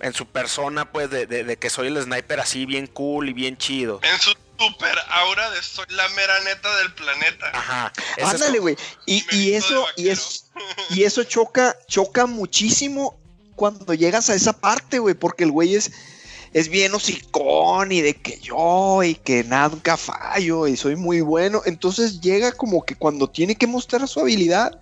en 0.00 0.12
su 0.14 0.26
persona, 0.26 0.90
pues 0.90 1.10
de, 1.10 1.26
de- 1.26 1.44
de 1.44 1.56
que 1.56 1.70
soy 1.70 1.88
el 1.88 2.00
sniper 2.02 2.40
así 2.40 2.66
bien 2.66 2.86
cool 2.86 3.28
y 3.28 3.32
bien 3.32 3.56
chido. 3.56 4.00
En 4.02 4.18
su 4.20 4.34
super 4.58 4.96
aura 5.08 5.50
de 5.50 5.62
soy 5.62 5.86
la 5.88 6.08
mera 6.10 6.40
neta 6.44 6.76
del 6.78 6.92
planeta. 6.94 7.50
Ajá. 7.54 7.92
Ándale, 8.22 8.58
güey. 8.60 8.76
Y, 9.06 9.24
Y 9.32 9.54
eso, 9.54 9.84
y 9.96 10.08
y 10.90 11.02
eso 11.04 11.24
choca, 11.24 11.76
choca 11.88 12.26
muchísimo 12.26 13.18
cuando 13.56 13.94
llegas 13.94 14.30
a 14.30 14.34
esa 14.34 14.52
parte, 14.52 14.98
güey, 14.98 15.14
porque 15.14 15.44
el 15.44 15.50
güey 15.50 15.74
es, 15.74 15.90
es 16.52 16.68
bien 16.68 16.94
hocicón 16.94 17.92
y 17.92 18.00
de 18.00 18.14
que 18.14 18.38
yo 18.40 19.02
y 19.02 19.14
que 19.14 19.44
nunca 19.44 19.96
fallo 19.96 20.66
y 20.66 20.76
soy 20.76 20.96
muy 20.96 21.20
bueno. 21.20 21.62
Entonces 21.64 22.20
llega 22.20 22.52
como 22.52 22.84
que 22.84 22.94
cuando 22.96 23.28
tiene 23.28 23.56
que 23.56 23.66
mostrar 23.66 24.06
su 24.08 24.20
habilidad 24.20 24.78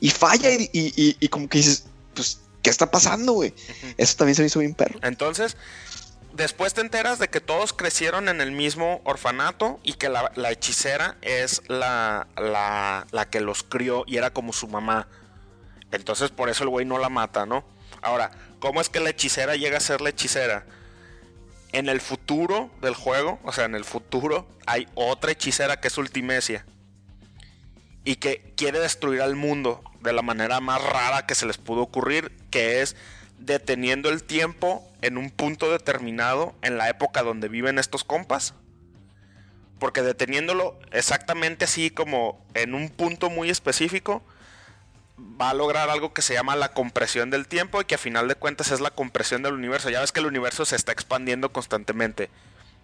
y 0.00 0.10
falla 0.10 0.50
y, 0.52 0.68
y- 0.72 0.92
y- 0.96 1.16
y 1.20 1.28
como 1.28 1.48
que 1.48 1.58
dices, 1.58 1.84
pues, 2.14 2.40
¿qué 2.62 2.70
está 2.70 2.90
pasando, 2.90 3.32
güey? 3.32 3.54
Eso 3.96 4.16
también 4.16 4.34
se 4.36 4.42
me 4.42 4.46
hizo 4.48 4.58
bien 4.60 4.74
perro. 4.74 4.98
Entonces, 5.02 5.56
después 6.34 6.74
te 6.74 6.80
enteras 6.80 7.18
de 7.18 7.28
que 7.28 7.40
todos 7.40 7.72
crecieron 7.72 8.28
en 8.28 8.40
el 8.40 8.52
mismo 8.52 9.00
orfanato 9.04 9.78
y 9.82 9.94
que 9.94 10.08
la, 10.08 10.32
la 10.34 10.50
hechicera 10.50 11.16
es 11.22 11.62
la, 11.68 12.26
la, 12.36 13.06
la 13.12 13.30
que 13.30 13.40
los 13.40 13.62
crió 13.62 14.04
y 14.06 14.16
era 14.16 14.30
como 14.32 14.52
su 14.52 14.66
mamá. 14.68 15.08
Entonces, 15.92 16.30
por 16.30 16.48
eso 16.48 16.64
el 16.64 16.70
güey 16.70 16.84
no 16.84 16.98
la 16.98 17.08
mata, 17.08 17.46
¿no? 17.46 17.64
Ahora, 18.04 18.30
¿cómo 18.60 18.82
es 18.82 18.90
que 18.90 19.00
la 19.00 19.10
hechicera 19.10 19.56
llega 19.56 19.78
a 19.78 19.80
ser 19.80 20.02
la 20.02 20.10
hechicera? 20.10 20.66
En 21.72 21.88
el 21.88 22.02
futuro 22.02 22.70
del 22.82 22.94
juego, 22.94 23.40
o 23.44 23.50
sea, 23.50 23.64
en 23.64 23.74
el 23.74 23.86
futuro, 23.86 24.46
hay 24.66 24.86
otra 24.94 25.32
hechicera 25.32 25.80
que 25.80 25.88
es 25.88 25.96
Ultimecia. 25.96 26.66
Y 28.04 28.16
que 28.16 28.52
quiere 28.56 28.78
destruir 28.78 29.22
al 29.22 29.36
mundo 29.36 29.82
de 30.02 30.12
la 30.12 30.20
manera 30.20 30.60
más 30.60 30.82
rara 30.84 31.24
que 31.24 31.34
se 31.34 31.46
les 31.46 31.56
pudo 31.56 31.80
ocurrir, 31.80 32.30
que 32.50 32.82
es 32.82 32.94
deteniendo 33.38 34.10
el 34.10 34.22
tiempo 34.22 34.86
en 35.00 35.16
un 35.16 35.30
punto 35.30 35.72
determinado 35.72 36.54
en 36.60 36.76
la 36.76 36.90
época 36.90 37.22
donde 37.22 37.48
viven 37.48 37.78
estos 37.78 38.04
compas. 38.04 38.52
Porque 39.78 40.02
deteniéndolo 40.02 40.78
exactamente 40.92 41.64
así 41.64 41.88
como 41.90 42.44
en 42.52 42.74
un 42.74 42.90
punto 42.90 43.30
muy 43.30 43.48
específico, 43.48 44.22
va 45.18 45.50
a 45.50 45.54
lograr 45.54 45.90
algo 45.90 46.12
que 46.12 46.22
se 46.22 46.34
llama 46.34 46.56
la 46.56 46.72
compresión 46.72 47.30
del 47.30 47.46
tiempo 47.46 47.80
y 47.80 47.84
que 47.84 47.94
a 47.94 47.98
final 47.98 48.28
de 48.28 48.34
cuentas 48.34 48.70
es 48.70 48.80
la 48.80 48.90
compresión 48.90 49.42
del 49.42 49.54
universo. 49.54 49.90
Ya 49.90 50.00
ves 50.00 50.12
que 50.12 50.20
el 50.20 50.26
universo 50.26 50.64
se 50.64 50.76
está 50.76 50.92
expandiendo 50.92 51.52
constantemente. 51.52 52.30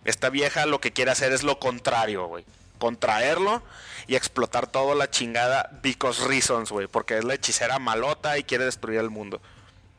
Esta 0.05 0.31
vieja 0.31 0.66
lo 0.66 0.81
que 0.81 0.93
quiere 0.93 1.11
hacer 1.11 1.32
es 1.32 1.43
lo 1.43 1.59
contrario, 1.59 2.27
güey. 2.27 2.44
Contraerlo 2.78 3.62
y 4.07 4.15
explotar 4.15 4.66
toda 4.66 4.94
la 4.94 5.11
chingada 5.11 5.70
because 5.82 6.27
reasons, 6.27 6.70
güey. 6.70 6.86
Porque 6.86 7.19
es 7.19 7.24
la 7.24 7.35
hechicera 7.35 7.78
malota 7.78 8.39
y 8.39 8.44
quiere 8.44 8.65
destruir 8.65 9.01
el 9.01 9.11
mundo. 9.11 9.43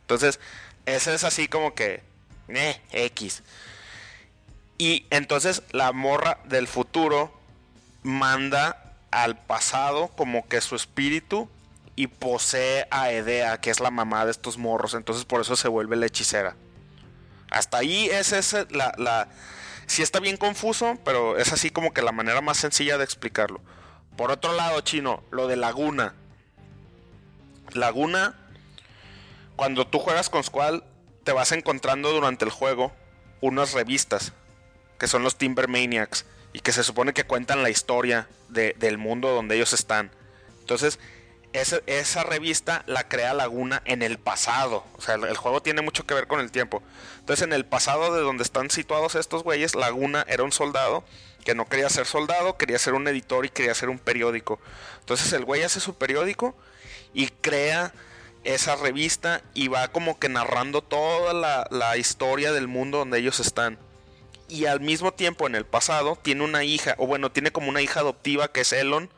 Entonces, 0.02 0.40
ese 0.86 1.14
es 1.14 1.24
así 1.24 1.48
como 1.48 1.76
que... 1.76 2.04
Eh, 2.48 2.82
X. 2.92 3.44
Y 4.78 5.06
entonces 5.10 5.64
la 5.72 5.92
morra 5.92 6.40
del 6.46 6.68
futuro 6.68 7.32
manda 8.04 8.96
al 9.12 9.38
pasado 9.38 10.08
como 10.10 10.48
que 10.48 10.60
su 10.60 10.76
espíritu 10.76 11.50
y 11.96 12.08
posee 12.08 12.88
a 12.92 13.12
Edea, 13.12 13.60
que 13.60 13.70
es 13.70 13.80
la 13.80 13.92
mamá 13.92 14.26
de 14.26 14.32
estos 14.32 14.58
morros. 14.58 14.94
Entonces 14.94 15.26
por 15.26 15.42
eso 15.42 15.56
se 15.56 15.68
vuelve 15.68 15.96
la 15.96 16.06
hechicera. 16.06 16.56
Hasta 17.50 17.78
ahí 17.78 18.06
es 18.10 18.32
esa 18.32 18.66
la, 18.70 18.94
la... 18.98 19.28
Está 19.98 20.20
bien 20.22 20.38
confuso, 20.38 20.98
pero 21.04 21.38
es 21.38 21.52
así 21.52 21.70
como 21.70 21.94
que 21.94 22.02
la 22.02 22.14
manera 22.14 22.40
más 22.40 22.58
sencilla 22.58 22.98
de 22.98 23.04
explicarlo. 23.04 23.60
Por 24.16 24.32
otro 24.32 24.54
lado, 24.54 24.80
chino, 24.82 25.24
lo 25.32 25.48
de 25.48 25.58
Laguna. 25.58 26.14
Laguna, 27.74 28.36
cuando 29.56 29.86
tú 29.88 30.00
juegas 30.00 30.30
con 30.30 30.44
Squall, 30.44 30.84
te 31.24 31.34
vas 31.34 31.52
encontrando 31.52 32.12
durante 32.12 32.46
el 32.46 32.52
juego 32.52 32.94
unas 33.42 33.74
revistas, 33.74 34.34
que 34.98 35.08
son 35.08 35.24
los 35.24 35.38
Timber 35.38 35.68
Maniacs, 35.68 36.26
y 36.54 36.60
que 36.60 36.72
se 36.72 36.84
supone 36.84 37.14
que 37.14 37.26
cuentan 37.26 37.64
la 37.64 37.70
historia 37.70 38.28
de- 38.50 38.76
del 38.80 38.98
mundo 38.98 39.30
donde 39.30 39.56
ellos 39.56 39.74
están. 39.74 40.12
Entonces, 40.60 41.00
esa, 41.54 42.24
revista 42.24 42.84
la 42.88 43.08
crea 43.08 43.34
Laguna 43.34 43.82
en 43.86 44.02
el 44.02 44.18
pasado. 44.18 44.86
O 44.98 45.02
sea, 45.02 45.16
el, 45.16 45.26
el 45.26 45.38
juego 45.38 45.62
tiene 45.62 45.82
mucho 45.82 46.06
que 46.06 46.14
ver 46.14 46.28
con 46.28 46.40
el 46.40 46.52
tiempo. 46.52 46.82
Entonces, 47.20 47.44
en 47.46 47.54
el 47.54 47.66
pasado 47.66 48.14
de 48.14 48.22
donde 48.22 48.44
están 48.44 48.70
situados 48.70 49.16
estos 49.16 49.44
güeyes, 49.44 49.76
Laguna 49.76 50.26
era 50.28 50.44
un 50.44 50.52
soldado 50.52 51.04
que 51.44 51.56
no 51.56 51.68
quería 51.68 51.90
ser 51.90 52.06
soldado, 52.06 52.58
quería 52.58 52.78
ser 52.80 52.94
un 52.94 53.08
editor 53.08 53.46
y 53.46 53.50
quería 53.50 53.74
ser 53.74 53.90
un 53.90 54.00
periódico. 54.00 54.60
Entonces, 55.00 55.34
el 55.34 55.46
güey 55.46 55.64
hace 55.64 55.80
su 55.80 55.96
periódico 55.96 56.56
y 57.14 57.28
crea 57.28 57.94
esa 58.44 58.76
revista 58.76 59.42
y 59.54 59.68
va 59.68 59.90
como 59.90 60.20
que 60.20 60.30
narrando 60.30 60.82
toda 60.82 61.34
la, 61.34 61.68
la 61.70 61.98
historia 61.98 62.52
del 62.52 62.68
mundo 62.68 63.00
donde 63.00 63.20
ellos 63.20 63.40
están. 63.40 63.78
Y 64.48 64.66
al 64.66 64.82
mismo 64.82 65.14
tiempo, 65.14 65.48
en 65.48 65.56
el 65.56 65.66
pasado, 65.66 66.18
tiene 66.22 66.44
una 66.44 66.64
hija, 66.64 66.96
o 66.98 67.08
bueno, 67.08 67.32
tiene 67.32 67.52
como 67.52 67.70
una 67.70 67.82
hija 67.82 68.02
adoptiva 68.02 68.52
que 68.52 68.62
es 68.62 68.74
Elon, 68.74 69.10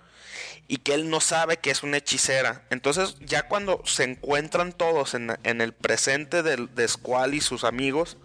y 0.73 0.77
que 0.77 0.95
él 0.95 1.07
no 1.11 1.21
sabe 1.21 1.57
que 1.57 1.69
es 1.69 1.83
una 1.83 1.97
hechicera. 1.97 2.63
Entonces, 2.71 3.15
ya 3.19 3.43
cuando 3.43 3.83
se 3.85 4.05
encuentran 4.05 4.73
todos 4.73 5.13
en, 5.13 5.37
en 5.43 5.61
el 5.61 5.71
presente 5.71 6.41
del, 6.41 6.73
de 6.73 6.87
Squall 6.87 7.35
y 7.35 7.41
sus 7.41 7.63
amigos, 7.63 8.17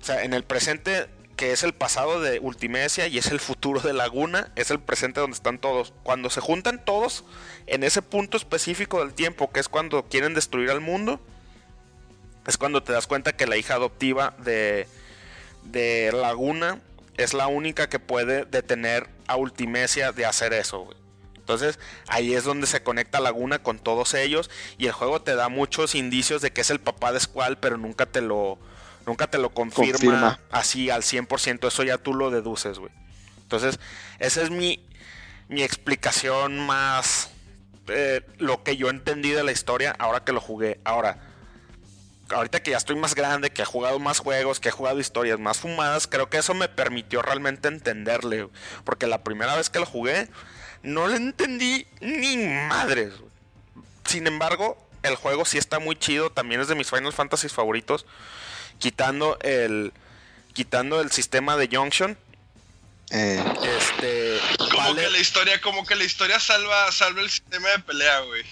o 0.00 0.04
sea, 0.04 0.24
en 0.24 0.34
el 0.34 0.42
presente 0.42 1.06
que 1.36 1.52
es 1.52 1.62
el 1.62 1.72
pasado 1.72 2.20
de 2.20 2.40
Ultimecia 2.40 3.06
y 3.06 3.16
es 3.16 3.28
el 3.28 3.38
futuro 3.38 3.78
de 3.78 3.92
Laguna, 3.92 4.50
es 4.56 4.72
el 4.72 4.80
presente 4.80 5.20
donde 5.20 5.36
están 5.36 5.60
todos. 5.60 5.92
Cuando 6.02 6.30
se 6.30 6.40
juntan 6.40 6.84
todos 6.84 7.22
en 7.68 7.84
ese 7.84 8.02
punto 8.02 8.36
específico 8.36 8.98
del 8.98 9.14
tiempo, 9.14 9.52
que 9.52 9.60
es 9.60 9.68
cuando 9.68 10.08
quieren 10.08 10.34
destruir 10.34 10.68
al 10.72 10.80
mundo, 10.80 11.20
es 12.44 12.58
cuando 12.58 12.82
te 12.82 12.92
das 12.92 13.06
cuenta 13.06 13.36
que 13.36 13.46
la 13.46 13.56
hija 13.56 13.74
adoptiva 13.74 14.34
de, 14.38 14.88
de 15.62 16.10
Laguna 16.12 16.80
es 17.16 17.34
la 17.34 17.46
única 17.46 17.88
que 17.88 18.00
puede 18.00 18.46
detener 18.46 19.06
a 19.28 19.36
Ultimecia 19.36 20.10
de 20.10 20.26
hacer 20.26 20.54
eso. 20.54 20.92
Entonces 21.42 21.80
ahí 22.06 22.34
es 22.34 22.44
donde 22.44 22.68
se 22.68 22.84
conecta 22.84 23.18
Laguna 23.18 23.60
con 23.60 23.80
todos 23.80 24.14
ellos 24.14 24.48
y 24.78 24.86
el 24.86 24.92
juego 24.92 25.20
te 25.22 25.34
da 25.34 25.48
muchos 25.48 25.96
indicios 25.96 26.40
de 26.40 26.52
que 26.52 26.60
es 26.60 26.70
el 26.70 26.78
papá 26.78 27.12
de 27.12 27.18
Squall, 27.18 27.58
pero 27.58 27.76
nunca 27.76 28.06
te 28.06 28.20
lo 28.20 28.58
nunca 29.06 29.26
te 29.26 29.38
lo 29.38 29.50
confirma, 29.50 29.90
Confirma. 29.92 30.40
así 30.52 30.88
al 30.88 31.02
100%, 31.02 31.66
eso 31.66 31.82
ya 31.82 31.98
tú 31.98 32.14
lo 32.14 32.30
deduces, 32.30 32.78
güey. 32.78 32.92
Entonces, 33.42 33.80
esa 34.20 34.42
es 34.42 34.50
mi 34.50 34.86
mi 35.48 35.62
explicación 35.64 36.60
más 36.64 37.30
eh, 37.88 38.22
lo 38.38 38.62
que 38.62 38.76
yo 38.76 38.88
entendí 38.88 39.30
de 39.30 39.42
la 39.42 39.52
historia 39.52 39.94
ahora 39.98 40.24
que 40.24 40.32
lo 40.32 40.40
jugué. 40.40 40.80
Ahora, 40.84 41.18
ahorita 42.30 42.62
que 42.62 42.70
ya 42.70 42.76
estoy 42.76 42.96
más 42.96 43.14
grande, 43.14 43.50
que 43.50 43.62
he 43.62 43.64
jugado 43.66 43.98
más 43.98 44.20
juegos, 44.20 44.60
que 44.60 44.68
he 44.68 44.72
jugado 44.72 45.00
historias 45.00 45.38
más 45.38 45.58
fumadas, 45.58 46.06
creo 46.06 46.30
que 46.30 46.38
eso 46.38 46.54
me 46.54 46.68
permitió 46.68 47.22
realmente 47.22 47.68
entenderle. 47.68 48.48
Porque 48.84 49.06
la 49.06 49.22
primera 49.24 49.56
vez 49.56 49.68
que 49.68 49.80
lo 49.80 49.86
jugué, 49.86 50.28
no 50.82 51.06
le 51.08 51.16
entendí 51.16 51.86
ni 52.00 52.36
madres. 52.68 53.12
Sin 54.04 54.26
embargo, 54.26 54.76
el 55.02 55.14
juego 55.16 55.44
sí 55.44 55.58
está 55.58 55.78
muy 55.78 55.96
chido, 55.96 56.30
también 56.30 56.60
es 56.60 56.68
de 56.68 56.74
mis 56.74 56.90
Final 56.90 57.12
Fantasy 57.12 57.48
favoritos. 57.48 58.06
Quitando 58.78 59.38
el. 59.40 59.92
Quitando 60.54 61.00
el 61.00 61.10
sistema 61.10 61.56
de 61.56 61.68
Junction. 61.74 62.18
Eh, 63.10 63.42
Este. 63.78 64.38
Como 64.58 64.76
vale- 64.78 65.02
que 65.04 65.10
la 65.10 65.18
historia, 65.18 65.60
como 65.60 65.86
que 65.86 65.94
la 65.94 66.04
historia 66.04 66.40
salva, 66.40 66.90
salva 66.92 67.20
el 67.20 67.30
sistema 67.30 67.68
de 67.70 67.78
pelea, 67.80 68.20
güey. 68.20 68.42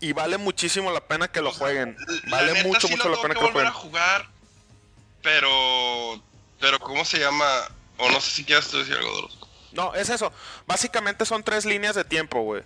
y 0.00 0.12
vale 0.12 0.38
muchísimo 0.38 0.90
la 0.92 1.00
pena 1.00 1.28
que 1.28 1.40
lo 1.42 1.50
jueguen. 1.52 1.96
Vale 2.28 2.52
neta, 2.52 2.68
mucho, 2.68 2.86
sí 2.86 2.94
mucho 2.94 3.08
lo 3.08 3.16
la 3.16 3.22
pena 3.22 3.34
que 3.34 3.40
que 3.40 3.46
lo 3.46 3.52
volver 3.52 3.66
a 3.66 3.70
jueguen. 3.72 3.90
jugar. 3.90 4.28
Pero. 5.22 6.22
Pero, 6.60 6.78
¿cómo 6.80 7.04
se 7.04 7.18
llama? 7.18 7.46
O 7.98 8.10
no 8.10 8.20
sé 8.20 8.30
si 8.30 8.44
quieras 8.44 8.68
tú 8.68 8.78
decir 8.78 8.94
algo, 8.96 9.10
Doros. 9.12 9.37
No, 9.78 9.94
es 9.94 10.10
eso. 10.10 10.32
Básicamente 10.66 11.24
son 11.24 11.42
tres 11.44 11.64
líneas 11.64 11.94
de 11.94 12.04
tiempo, 12.04 12.42
güey. 12.42 12.62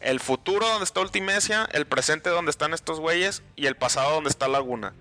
El 0.00 0.20
futuro 0.20 0.66
donde 0.68 0.84
está 0.84 1.00
Ultimecia, 1.00 1.68
el 1.72 1.86
presente 1.86 2.30
donde 2.30 2.50
están 2.50 2.74
estos 2.74 3.00
güeyes 3.00 3.42
y 3.56 3.66
el 3.66 3.76
pasado 3.76 4.12
donde 4.12 4.28
está 4.30 4.48
Laguna. 4.48 4.92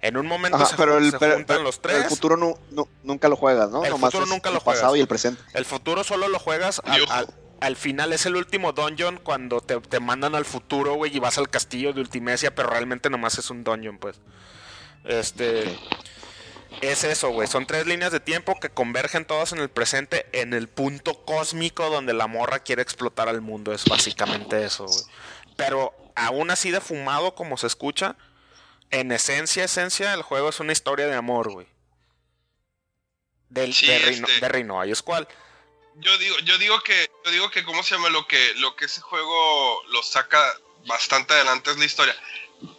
En 0.00 0.16
un 0.16 0.26
momento 0.26 0.56
ajá, 0.58 0.66
se, 0.66 0.76
pero, 0.76 0.98
el, 0.98 1.10
se 1.10 1.18
pero- 1.18 1.34
juntan 1.36 1.56
pero 1.56 1.62
los 1.64 1.76
el 1.76 1.80
tres. 1.82 2.06
futuro 2.08 2.36
nu- 2.36 2.56
nu- 2.70 2.88
nunca 3.02 3.28
lo 3.28 3.36
juegas, 3.36 3.70
¿no? 3.70 3.84
El 3.84 3.90
Nomás 3.90 4.12
futuro 4.12 4.26
nunca 4.30 4.48
el 4.50 4.54
lo 4.56 4.60
juegas. 4.60 4.80
pasado 4.80 4.96
y 4.96 5.00
el 5.00 5.08
presente. 5.08 5.42
El 5.54 5.64
futuro 5.64 6.04
solo 6.04 6.28
lo 6.28 6.38
juegas 6.38 6.80
al, 6.84 6.98
Yo- 7.00 7.10
al- 7.12 7.34
al 7.60 7.74
final. 7.76 8.12
Es 8.12 8.24
el 8.26 8.36
último 8.36 8.72
dungeon 8.72 9.18
cuando 9.22 9.60
te, 9.60 9.80
te 9.80 9.98
mandan 9.98 10.34
al 10.36 10.44
futuro, 10.44 10.94
güey, 10.94 11.16
y 11.16 11.18
vas 11.18 11.38
al 11.38 11.48
castillo 11.48 11.92
de 11.92 12.00
Ultimecia, 12.00 12.54
pero 12.54 12.70
realmente 12.70 13.10
nomás 13.10 13.38
es 13.38 13.50
un 13.50 13.64
dungeon, 13.64 13.98
pues. 13.98 14.20
Este. 15.04 15.76
Es 16.80 17.04
eso, 17.04 17.30
güey. 17.30 17.48
Son 17.48 17.66
tres 17.66 17.86
líneas 17.86 18.12
de 18.12 18.20
tiempo 18.20 18.58
que 18.60 18.70
convergen 18.70 19.24
todas 19.24 19.52
en 19.52 19.58
el 19.58 19.68
presente, 19.68 20.26
en 20.32 20.54
el 20.54 20.68
punto 20.68 21.24
cósmico 21.24 21.90
donde 21.90 22.12
la 22.12 22.26
morra 22.26 22.60
quiere 22.60 22.82
explotar 22.82 23.28
al 23.28 23.40
mundo. 23.40 23.72
Es 23.72 23.84
básicamente 23.84 24.64
eso, 24.64 24.84
güey. 24.86 25.04
Pero 25.56 25.94
aún 26.14 26.50
así 26.50 26.70
de 26.70 26.80
fumado 26.80 27.34
como 27.34 27.56
se 27.56 27.66
escucha, 27.66 28.16
en 28.90 29.12
esencia, 29.12 29.64
esencia, 29.64 30.14
el 30.14 30.22
juego 30.22 30.48
es 30.48 30.60
una 30.60 30.72
historia 30.72 31.06
de 31.06 31.14
amor, 31.14 31.50
güey. 31.50 31.66
Del, 33.48 33.74
Sí, 33.74 33.86
de, 33.86 33.98
Rino, 33.98 34.28
este- 34.28 34.48
de 34.84 34.90
y 34.90 34.94
Squall. 34.94 35.26
Yo 35.96 36.16
digo, 36.18 36.38
yo 36.40 36.58
digo 36.58 36.80
que, 36.82 37.10
yo 37.24 37.30
digo 37.30 37.50
que, 37.50 37.64
¿cómo 37.64 37.82
se 37.82 37.94
llama? 37.96 38.08
Lo 38.10 38.26
que, 38.26 38.54
lo 38.56 38.76
que 38.76 38.84
ese 38.84 39.00
juego 39.00 39.82
lo 39.88 40.02
saca 40.02 40.38
bastante 40.86 41.34
adelante 41.34 41.70
es 41.70 41.78
la 41.78 41.84
historia. 41.84 42.16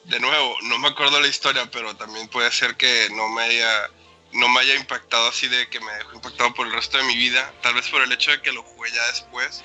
De 0.06 0.20
nuevo, 0.20 0.58
no 0.64 0.80
me 0.80 0.90
acuerdo 0.90 1.20
la 1.22 1.28
historia, 1.28 1.70
pero 1.72 1.96
también 1.96 2.28
puede 2.28 2.52
ser 2.52 2.76
que 2.76 3.10
no 3.12 3.30
me 3.30 3.44
haya, 3.44 3.90
no 4.34 4.50
me 4.50 4.62
haya 4.62 4.76
impactado 4.76 5.30
así 5.30 5.48
de 5.48 5.70
que 5.70 5.80
me 5.80 5.92
dejó 5.94 6.16
impactado 6.16 6.54
por 6.54 6.68
el 6.68 6.74
resto 6.74 6.98
de 6.98 7.04
mi 7.04 7.16
vida. 7.16 7.54
Tal 7.62 7.76
vez 7.76 7.88
por 7.90 8.02
el 8.02 8.12
hecho 8.12 8.32
de 8.32 8.42
que 8.42 8.52
lo 8.52 8.64
jugué 8.64 8.92
ya 8.92 9.06
después. 9.08 9.64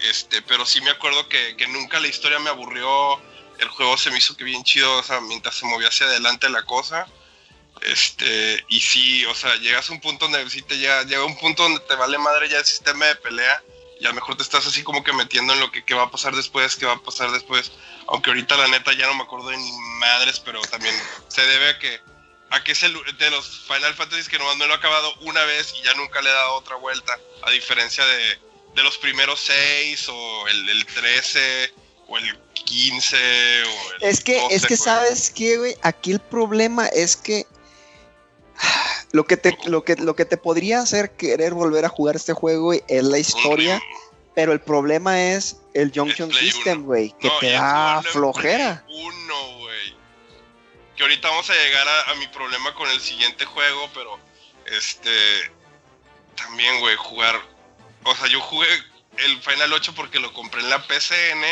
Este, 0.00 0.42
pero 0.42 0.64
sí 0.64 0.80
me 0.80 0.90
acuerdo 0.90 1.28
que, 1.28 1.56
que 1.56 1.66
nunca 1.66 1.98
la 2.00 2.08
historia 2.08 2.38
me 2.38 2.50
aburrió. 2.50 3.20
El 3.58 3.68
juego 3.68 3.96
se 3.96 4.10
me 4.10 4.18
hizo 4.18 4.36
que 4.36 4.44
bien 4.44 4.62
chido, 4.62 4.98
o 4.98 5.02
sea, 5.02 5.20
mientras 5.20 5.56
se 5.56 5.66
movía 5.66 5.88
hacia 5.88 6.06
adelante 6.06 6.48
la 6.48 6.62
cosa. 6.64 7.06
Este, 7.82 8.64
y 8.68 8.80
sí, 8.80 9.24
o 9.26 9.34
sea, 9.34 9.54
llegas 9.56 9.88
a 9.88 9.92
un 9.92 10.00
punto 10.00 10.28
donde 10.28 10.48
sí 10.50 10.62
te 10.62 10.78
llega, 10.78 11.02
llega 11.04 11.24
un 11.24 11.36
punto 11.38 11.62
donde 11.62 11.80
te 11.80 11.94
vale 11.94 12.18
madre 12.18 12.48
ya 12.48 12.58
el 12.58 12.64
sistema 12.64 13.06
de 13.06 13.16
pelea 13.16 13.62
y 14.00 14.04
a 14.06 14.08
lo 14.08 14.14
mejor 14.14 14.36
te 14.36 14.42
estás 14.42 14.66
así 14.66 14.82
como 14.82 15.02
que 15.02 15.12
metiendo 15.12 15.52
en 15.52 15.60
lo 15.60 15.70
que 15.70 15.84
qué 15.84 15.94
va 15.94 16.04
a 16.04 16.10
pasar 16.10 16.34
después, 16.34 16.76
qué 16.76 16.86
va 16.86 16.94
a 16.94 17.02
pasar 17.02 17.30
después. 17.30 17.72
Aunque 18.08 18.30
ahorita 18.30 18.56
la 18.56 18.68
neta 18.68 18.92
ya 18.92 19.06
no 19.06 19.14
me 19.14 19.22
acuerdo 19.22 19.50
de 19.50 19.56
ni 19.56 19.72
madres, 20.00 20.40
pero 20.40 20.60
también 20.62 20.94
se 21.28 21.42
debe 21.42 21.70
a 21.70 21.78
que 21.78 22.00
a 22.50 22.64
que 22.64 22.72
es 22.72 22.82
el 22.82 22.94
de 23.18 23.30
los 23.30 23.66
Final 23.66 23.94
Fantasy 23.94 24.30
que 24.30 24.38
nomás 24.38 24.56
me 24.56 24.66
lo 24.66 24.72
he 24.72 24.76
acabado 24.76 25.12
una 25.20 25.44
vez 25.44 25.74
y 25.78 25.84
ya 25.84 25.92
nunca 25.94 26.22
le 26.22 26.30
he 26.30 26.32
dado 26.32 26.54
otra 26.54 26.76
vuelta, 26.76 27.18
a 27.42 27.50
diferencia 27.50 28.04
de, 28.06 28.38
de 28.74 28.82
los 28.82 28.96
primeros 28.98 29.40
seis 29.40 30.08
o 30.08 30.48
el, 30.48 30.68
el 30.70 30.86
13 30.86 31.72
o 32.08 32.16
el 32.16 32.38
15 32.54 33.16
o 33.16 33.92
el 33.96 34.02
Es 34.02 34.22
que, 34.22 34.40
12, 34.40 34.54
es 34.54 34.62
que 34.62 34.76
güey. 34.76 34.78
sabes 34.78 35.30
qué, 35.30 35.56
güey, 35.58 35.76
aquí 35.82 36.12
el 36.12 36.20
problema 36.20 36.86
es 36.86 37.16
que 37.16 37.46
lo 39.12 39.24
que 39.26 39.36
te, 39.36 39.58
lo 39.66 39.84
que, 39.84 39.96
lo 39.96 40.16
que 40.16 40.24
te 40.24 40.38
podría 40.38 40.80
hacer 40.80 41.16
querer 41.16 41.52
volver 41.52 41.84
a 41.84 41.90
jugar 41.90 42.16
este 42.16 42.32
juego, 42.32 42.64
güey, 42.64 42.82
es 42.88 43.04
la 43.04 43.18
historia, 43.18 43.82
pero 44.34 44.52
el 44.52 44.60
problema 44.60 45.20
es 45.20 45.58
el 45.82 45.92
Junction 45.94 46.32
System, 46.32 46.84
güey, 46.84 47.14
que 47.20 47.28
No, 47.28 47.38
te 47.38 47.50
da 47.50 48.02
flojera. 48.02 48.84
Uno, 48.88 49.58
güey. 49.58 49.96
Que 50.96 51.02
ahorita 51.04 51.28
vamos 51.28 51.48
a 51.48 51.54
llegar 51.54 51.88
a, 51.88 52.10
a 52.10 52.14
mi 52.16 52.26
problema 52.28 52.74
con 52.74 52.88
el 52.90 53.00
siguiente 53.00 53.44
juego, 53.44 53.88
pero 53.94 54.18
este 54.66 55.50
también, 56.36 56.80
güey, 56.80 56.96
jugar. 56.96 57.40
O 58.04 58.14
sea, 58.14 58.26
yo 58.28 58.40
jugué 58.40 58.66
el 59.18 59.40
Final 59.42 59.72
8 59.72 59.94
porque 59.94 60.18
lo 60.18 60.32
compré 60.32 60.60
en 60.60 60.70
la 60.70 60.86
PCN 60.86 61.44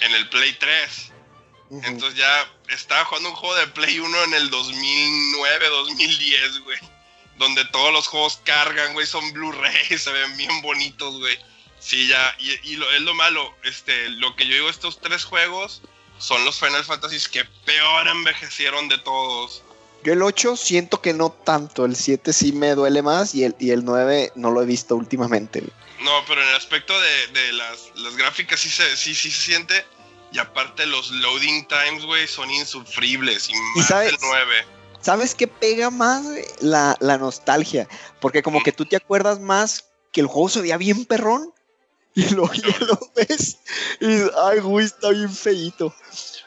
en 0.00 0.14
el 0.14 0.28
Play 0.28 0.52
3. 0.54 1.12
Ujú. 1.70 1.86
Entonces 1.86 2.18
ya 2.18 2.50
estaba 2.68 3.04
jugando 3.04 3.30
un 3.30 3.36
juego 3.36 3.54
de 3.56 3.66
Play 3.68 3.98
1 3.98 4.24
en 4.24 4.34
el 4.34 4.50
2009, 4.50 5.68
2010, 5.68 6.60
güey. 6.60 6.78
Donde 7.36 7.64
todos 7.66 7.92
los 7.92 8.06
juegos 8.08 8.40
cargan, 8.44 8.94
güey, 8.94 9.06
son 9.06 9.32
Blu-ray, 9.32 9.98
se 9.98 10.10
ven 10.10 10.36
bien 10.36 10.62
bonitos, 10.62 11.18
güey. 11.18 11.38
Sí, 11.80 12.08
ya, 12.08 12.36
y, 12.38 12.72
y 12.72 12.76
lo, 12.76 12.90
es 12.92 13.00
lo 13.00 13.14
malo, 13.14 13.54
este, 13.64 14.08
lo 14.10 14.34
que 14.36 14.46
yo 14.46 14.54
digo, 14.54 14.68
estos 14.68 15.00
tres 15.00 15.24
juegos 15.24 15.82
son 16.18 16.44
los 16.44 16.58
Final 16.58 16.84
Fantasy 16.84 17.18
que 17.30 17.44
peor 17.64 18.08
envejecieron 18.08 18.88
de 18.88 18.98
todos. 18.98 19.62
Yo 20.04 20.12
el 20.12 20.22
8 20.22 20.56
siento 20.56 21.00
que 21.00 21.12
no 21.12 21.30
tanto, 21.30 21.84
el 21.84 21.96
7 21.96 22.32
sí 22.32 22.52
me 22.52 22.74
duele 22.74 23.02
más 23.02 23.34
y 23.34 23.44
el, 23.44 23.56
y 23.58 23.70
el 23.70 23.84
9 23.84 24.32
no 24.36 24.50
lo 24.50 24.62
he 24.62 24.66
visto 24.66 24.94
últimamente. 24.96 25.62
No, 26.00 26.24
pero 26.26 26.42
en 26.42 26.48
el 26.48 26.54
aspecto 26.54 26.98
de, 27.00 27.26
de 27.28 27.52
las, 27.52 27.90
las, 27.96 28.16
gráficas 28.16 28.60
sí 28.60 28.68
se, 28.68 28.96
sí, 28.96 29.14
sí 29.14 29.30
se 29.30 29.40
siente. 29.40 29.84
Y 30.30 30.38
aparte 30.38 30.86
los 30.86 31.10
loading 31.10 31.66
times, 31.66 32.04
güey, 32.04 32.28
son 32.28 32.50
insufribles. 32.50 33.48
Y 33.48 33.54
más 33.76 33.88
sabes, 33.88 34.12
el 34.12 34.18
9. 34.20 34.66
¿Sabes 35.00 35.34
qué 35.34 35.48
pega 35.48 35.90
más? 35.90 36.24
La, 36.60 36.96
la 37.00 37.18
nostalgia. 37.18 37.88
Porque 38.20 38.42
como 38.42 38.62
que 38.62 38.72
tú 38.72 38.84
te 38.84 38.96
acuerdas 38.96 39.40
más 39.40 39.86
que 40.12 40.20
el 40.20 40.26
juego 40.26 40.48
se 40.48 40.60
veía 40.60 40.76
bien 40.76 41.04
perrón. 41.06 41.52
Y 42.26 42.34
lo 42.34 42.48
ves. 43.14 43.58
Y 44.00 44.06
ay, 44.06 44.58
güey, 44.60 44.86
está 44.86 45.10
bien 45.10 45.32
feito. 45.32 45.94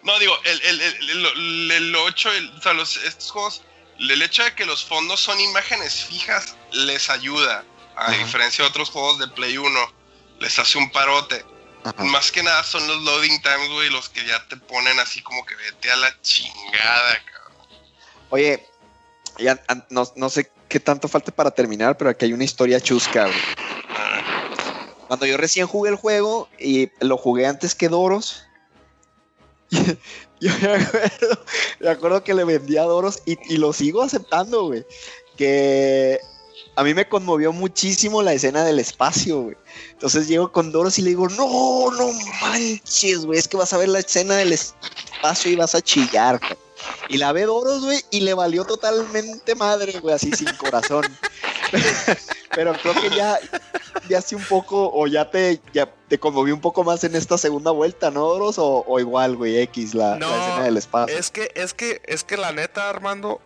No, 0.03 0.17
digo, 0.19 0.33
el, 0.43 0.61
el, 0.61 0.81
el, 0.81 1.71
el 1.71 1.95
8, 1.95 2.29
o 2.57 2.61
sea, 2.61 2.73
los, 2.73 2.97
estos 2.97 3.31
juegos, 3.31 3.61
el 3.99 4.21
hecho 4.21 4.43
de 4.43 4.53
que 4.53 4.65
los 4.65 4.83
fondos 4.83 5.19
son 5.21 5.39
imágenes 5.39 6.05
fijas 6.05 6.55
les 6.73 7.09
ayuda. 7.09 7.63
A 7.95 8.07
Ajá. 8.07 8.17
diferencia 8.17 8.63
de 8.63 8.69
otros 8.69 8.89
juegos 8.89 9.19
de 9.19 9.27
Play 9.29 9.57
1, 9.57 9.93
les 10.39 10.59
hace 10.59 10.77
un 10.77 10.91
parote. 10.91 11.45
Ajá. 11.83 12.03
Más 12.03 12.31
que 12.31 12.43
nada 12.43 12.63
son 12.63 12.85
los 12.87 13.01
loading 13.03 13.41
times, 13.41 13.69
güey, 13.69 13.89
los 13.89 14.09
que 14.09 14.25
ya 14.25 14.45
te 14.47 14.57
ponen 14.57 14.99
así 14.99 15.21
como 15.21 15.45
que 15.45 15.55
vete 15.55 15.91
a 15.91 15.95
la 15.95 16.21
chingada, 16.21 17.23
cabrón. 17.25 17.67
Oye, 18.29 18.67
ya 19.37 19.61
no, 19.89 20.11
no 20.15 20.29
sé 20.29 20.51
qué 20.67 20.79
tanto 20.79 21.07
falta 21.07 21.31
para 21.31 21.51
terminar, 21.51 21.97
pero 21.97 22.09
aquí 22.09 22.25
hay 22.25 22.33
una 22.33 22.43
historia 22.43 22.79
chusca, 22.79 23.25
güey. 23.25 23.39
Cuando 25.11 25.25
yo 25.25 25.35
recién 25.35 25.67
jugué 25.67 25.89
el 25.89 25.97
juego 25.97 26.47
y 26.57 26.89
lo 27.01 27.17
jugué 27.17 27.45
antes 27.45 27.75
que 27.75 27.89
Doros, 27.89 28.45
yo 29.69 30.51
me 30.61 30.73
acuerdo, 30.73 31.45
me 31.81 31.89
acuerdo, 31.89 32.23
que 32.23 32.33
le 32.33 32.45
vendía 32.45 32.83
a 32.83 32.85
Doros 32.85 33.21
y, 33.25 33.37
y 33.53 33.57
lo 33.57 33.73
sigo 33.73 34.03
aceptando, 34.03 34.67
güey. 34.67 34.85
Que 35.35 36.17
a 36.77 36.83
mí 36.85 36.93
me 36.93 37.09
conmovió 37.09 37.51
muchísimo 37.51 38.21
la 38.21 38.31
escena 38.31 38.63
del 38.63 38.79
espacio, 38.79 39.41
güey. 39.41 39.57
Entonces 39.91 40.29
llego 40.29 40.49
con 40.49 40.71
Doros 40.71 40.97
y 40.97 41.01
le 41.01 41.09
digo, 41.09 41.27
no, 41.27 41.91
no 41.91 42.13
manches, 42.39 43.25
güey, 43.25 43.37
es 43.37 43.49
que 43.49 43.57
vas 43.57 43.73
a 43.73 43.79
ver 43.79 43.89
la 43.89 43.99
escena 43.99 44.37
del 44.37 44.53
espacio 44.53 45.51
y 45.51 45.57
vas 45.57 45.75
a 45.75 45.81
chillar, 45.81 46.39
güey. 46.39 46.57
Y 47.09 47.17
la 47.17 47.31
ve 47.31 47.45
Doros, 47.45 47.83
güey, 47.83 48.03
y 48.09 48.21
le 48.21 48.33
valió 48.33 48.65
totalmente 48.65 49.55
madre, 49.55 49.99
güey, 49.99 50.15
así 50.15 50.31
sin 50.31 50.53
corazón. 50.55 51.03
Pero 52.55 52.73
creo 52.73 52.93
que 52.93 53.09
ya, 53.09 53.39
ya 54.09 54.19
hace 54.19 54.35
un 54.35 54.43
poco, 54.43 54.91
o 54.93 55.07
ya 55.07 55.29
te, 55.29 55.61
ya 55.73 55.89
te 56.07 56.19
conmovió 56.19 56.53
un 56.53 56.61
poco 56.61 56.83
más 56.83 57.03
en 57.03 57.15
esta 57.15 57.37
segunda 57.37 57.71
vuelta, 57.71 58.11
¿no, 58.11 58.21
Doros? 58.21 58.57
O, 58.59 58.83
o 58.87 58.99
igual, 58.99 59.35
güey, 59.35 59.59
X, 59.59 59.93
la, 59.93 60.17
no, 60.17 60.29
la 60.29 60.37
escena 60.37 60.63
del 60.63 60.77
espacio. 60.77 61.17
Es 61.17 61.31
que, 61.31 61.51
es 61.55 61.73
que, 61.73 62.01
es 62.05 62.23
que 62.23 62.37
la 62.37 62.51
neta, 62.51 62.89
Armando, 62.89 63.41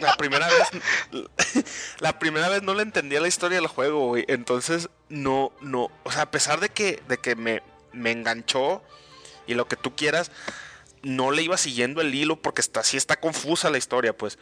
la 0.00 0.16
primera 0.16 0.48
vez 0.48 1.64
la 2.00 2.18
primera 2.18 2.48
vez 2.48 2.62
no 2.62 2.74
le 2.74 2.82
entendía 2.82 3.20
la 3.20 3.28
historia 3.28 3.58
del 3.58 3.66
juego, 3.66 4.08
güey. 4.08 4.24
Entonces, 4.28 4.88
no, 5.08 5.52
no. 5.60 5.90
O 6.02 6.10
sea, 6.10 6.22
a 6.22 6.30
pesar 6.30 6.60
de 6.60 6.68
que, 6.68 7.02
de 7.08 7.18
que 7.18 7.36
me, 7.36 7.62
me 7.92 8.10
enganchó 8.10 8.82
y 9.46 9.54
lo 9.54 9.66
que 9.68 9.76
tú 9.76 9.94
quieras, 9.94 10.30
no 11.04 11.30
le 11.30 11.42
iba 11.42 11.56
siguiendo 11.56 12.00
el 12.00 12.14
hilo 12.14 12.40
porque 12.40 12.60
está, 12.60 12.82
sí 12.82 12.96
está 12.96 13.20
confusa 13.20 13.70
la 13.70 13.78
historia, 13.78 14.16
pues. 14.16 14.38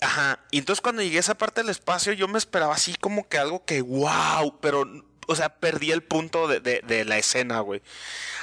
Ajá. 0.00 0.40
Y 0.50 0.58
entonces 0.58 0.80
cuando 0.80 1.02
llegué 1.02 1.18
a 1.18 1.20
esa 1.20 1.38
parte 1.38 1.62
del 1.62 1.70
espacio, 1.70 2.12
yo 2.12 2.28
me 2.28 2.38
esperaba 2.38 2.74
así 2.74 2.94
como 2.94 3.28
que 3.28 3.38
algo 3.38 3.64
que 3.64 3.80
wow, 3.80 4.58
pero, 4.60 4.84
o 5.26 5.36
sea, 5.36 5.48
perdí 5.48 5.92
el 5.92 6.02
punto 6.02 6.48
de, 6.48 6.60
de, 6.60 6.80
de 6.86 7.04
la 7.04 7.18
escena, 7.18 7.60
güey. 7.60 7.82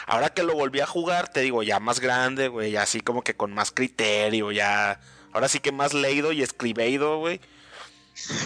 Ahora 0.07 0.29
que 0.29 0.43
lo 0.43 0.53
volví 0.53 0.79
a 0.79 0.87
jugar, 0.87 1.31
te 1.31 1.41
digo, 1.41 1.63
ya 1.63 1.79
más 1.79 1.99
grande, 1.99 2.47
güey, 2.47 2.71
ya 2.71 2.83
así 2.83 3.01
como 3.01 3.23
que 3.23 3.35
con 3.35 3.53
más 3.53 3.71
criterio, 3.71 4.51
ya. 4.51 4.99
Ahora 5.33 5.47
sí 5.47 5.59
que 5.59 5.71
más 5.71 5.93
leído 5.93 6.31
y 6.31 6.41
escribido, 6.41 7.19
güey. 7.19 7.39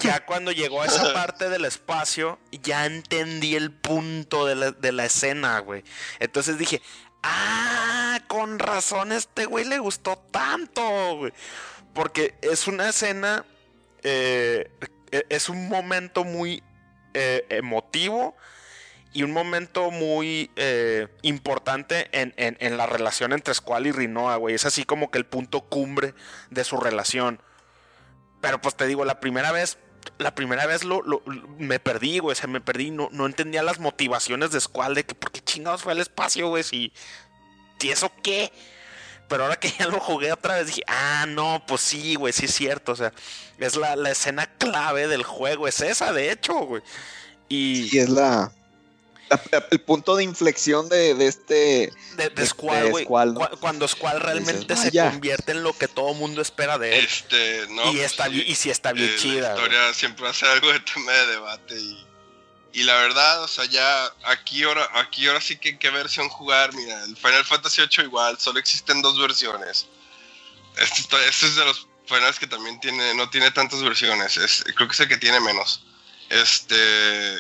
Ya 0.02 0.20
cuando 0.26 0.52
llegó 0.52 0.82
a 0.82 0.86
esa 0.86 1.14
parte 1.14 1.50
del 1.50 1.66
espacio, 1.66 2.40
ya 2.52 2.86
entendí 2.86 3.56
el 3.56 3.72
punto 3.72 4.46
de 4.46 4.56
la, 4.56 4.72
de 4.72 4.92
la 4.92 5.06
escena, 5.06 5.60
güey. 5.60 5.84
Entonces 6.20 6.58
dije, 6.58 6.82
ah, 7.26 8.20
con 8.28 8.60
razón 8.60 9.12
este 9.12 9.46
güey 9.46 9.66
le 9.66 9.80
gustó 9.80 10.18
tanto, 10.32 11.18
güey. 11.18 11.34
Porque 11.94 12.36
es 12.42 12.68
una 12.68 12.90
escena, 12.90 13.46
eh, 14.04 14.70
es 15.30 15.50
un 15.50 15.70
momento 15.70 16.24
muy 16.24 16.62
eh, 17.14 17.46
emotivo 17.50 18.36
y 19.14 19.24
un 19.24 19.32
momento 19.32 19.92
muy 19.92 20.52
eh, 20.58 21.08
importante 21.22 22.10
en, 22.12 22.34
en, 22.36 22.58
en, 22.60 22.78
la 22.78 22.86
relación 22.86 23.32
entre 23.32 23.54
Squall 23.54 23.88
y 23.88 23.94
Rinoa, 23.94 24.36
güey. 24.36 24.56
Es 24.56 24.66
así 24.66 24.84
como 24.84 25.10
que 25.10 25.18
el 25.18 25.26
punto 25.26 25.62
cumbre 25.62 26.14
de 26.50 26.66
su 26.66 26.78
relación. 26.78 27.42
Pero 28.42 28.60
pues 28.60 28.76
te 28.76 28.86
digo, 28.86 29.06
la 29.06 29.22
primera 29.22 29.54
vez, 29.54 29.78
la 30.18 30.34
primera 30.36 30.66
vez 30.66 30.84
lo, 30.84 31.02
lo 31.04 31.22
me 31.58 31.80
perdí, 31.80 32.20
güey. 32.20 32.34
O 32.34 32.36
sea, 32.36 32.48
me 32.48 32.62
perdí, 32.62 32.92
no, 32.92 33.10
no 33.12 33.26
entendía 33.26 33.64
las 33.64 33.80
motivaciones 33.80 34.52
de 34.52 34.60
Squall 34.60 34.96
de 34.96 35.06
que 35.06 35.16
por 35.16 35.32
qué 35.32 35.42
chingados 35.42 35.84
fue 35.84 35.94
al 35.94 36.00
espacio, 36.00 36.50
güey. 36.50 36.64
Si, 36.64 36.92
si 37.80 37.92
eso 37.92 38.12
qué. 38.24 38.52
Pero 39.28 39.44
ahora 39.44 39.58
que 39.58 39.72
ya 39.80 39.88
lo 39.88 40.00
jugué 40.00 40.32
otra 40.32 40.56
vez 40.56 40.68
dije, 40.68 40.84
ah, 40.88 41.26
no, 41.28 41.64
pues 41.68 41.82
sí, 41.82 42.16
güey, 42.16 42.34
sí 42.34 42.46
es 42.46 42.54
cierto. 42.54 42.92
O 42.92 42.96
sea, 42.96 43.14
es 43.58 43.76
la, 43.76 43.96
la 43.96 44.12
escena 44.12 44.48
clave 44.58 45.08
del 45.08 45.24
juego, 45.24 45.68
es 45.68 45.82
esa, 45.82 46.14
de 46.14 46.32
hecho, 46.32 46.54
güey. 46.54 46.82
Y 47.48 47.90
sí, 47.90 48.00
es 48.00 48.10
la, 48.10 48.52
el 49.72 49.82
punto 49.82 50.16
de 50.16 50.24
inflexión 50.24 50.90
de, 50.90 51.16
de 51.16 51.28
este 51.28 51.94
de, 52.18 52.30
de 52.30 52.46
Squall, 52.46 52.90
güey. 52.92 53.06
Cuando 53.06 53.88
Squall 53.88 54.20
realmente 54.20 54.74
dices, 54.74 54.92
se 54.92 55.00
convierte 55.00 55.52
en 55.52 55.64
lo 55.64 55.74
que 55.78 55.88
todo 55.88 56.14
mundo 56.14 56.42
espera 56.42 56.78
de 56.78 57.00
él. 57.00 57.06
Este, 57.06 57.68
no, 57.70 57.92
y, 57.92 58.00
está, 58.02 58.28
sí, 58.28 58.44
y 58.46 58.56
sí 58.56 58.70
está 58.70 58.94
bien 58.94 59.10
eh, 59.10 59.16
chida. 59.18 59.50
La 59.50 59.56
historia 59.56 59.82
güey. 59.84 59.94
siempre 59.94 60.28
hace 60.28 60.46
algo 60.46 60.72
de 60.72 60.80
tema 60.82 61.12
de 61.12 61.28
debate 61.28 61.80
y, 61.80 62.06
y 62.74 62.84
la 62.84 62.96
verdad, 62.96 63.44
o 63.44 63.48
sea, 63.48 63.66
ya 63.66 64.06
aquí 64.26 64.64
ahora, 64.64 64.88
aquí 64.94 65.28
ahora 65.28 65.42
sí 65.42 65.58
que 65.58 65.80
qué 65.80 65.90
versión 65.90 66.30
jugar. 66.30 66.74
Mira, 66.74 67.04
el 67.04 67.16
Final 67.16 67.46
Fantasy 67.46 67.82
VIII 67.82 68.06
igual, 68.06 68.38
solo 68.40 68.60
existen 68.60 69.02
dos 69.02 69.20
versiones. 69.20 69.88
Este, 70.78 71.28
este 71.28 71.46
es 71.48 71.56
de 71.56 71.66
los 71.66 71.88
finales 72.06 72.38
que 72.38 72.48
también 72.48 72.80
tiene, 72.80 73.14
no 73.16 73.30
tiene 73.30 73.50
tantas 73.52 73.82
versiones. 73.82 74.38
Es, 74.38 74.64
creo 74.76 74.88
que 74.88 74.94
es 74.94 75.00
el 75.00 75.08
que 75.08 75.18
tiene 75.18 75.40
menos. 75.40 75.84
Este, 76.30 76.76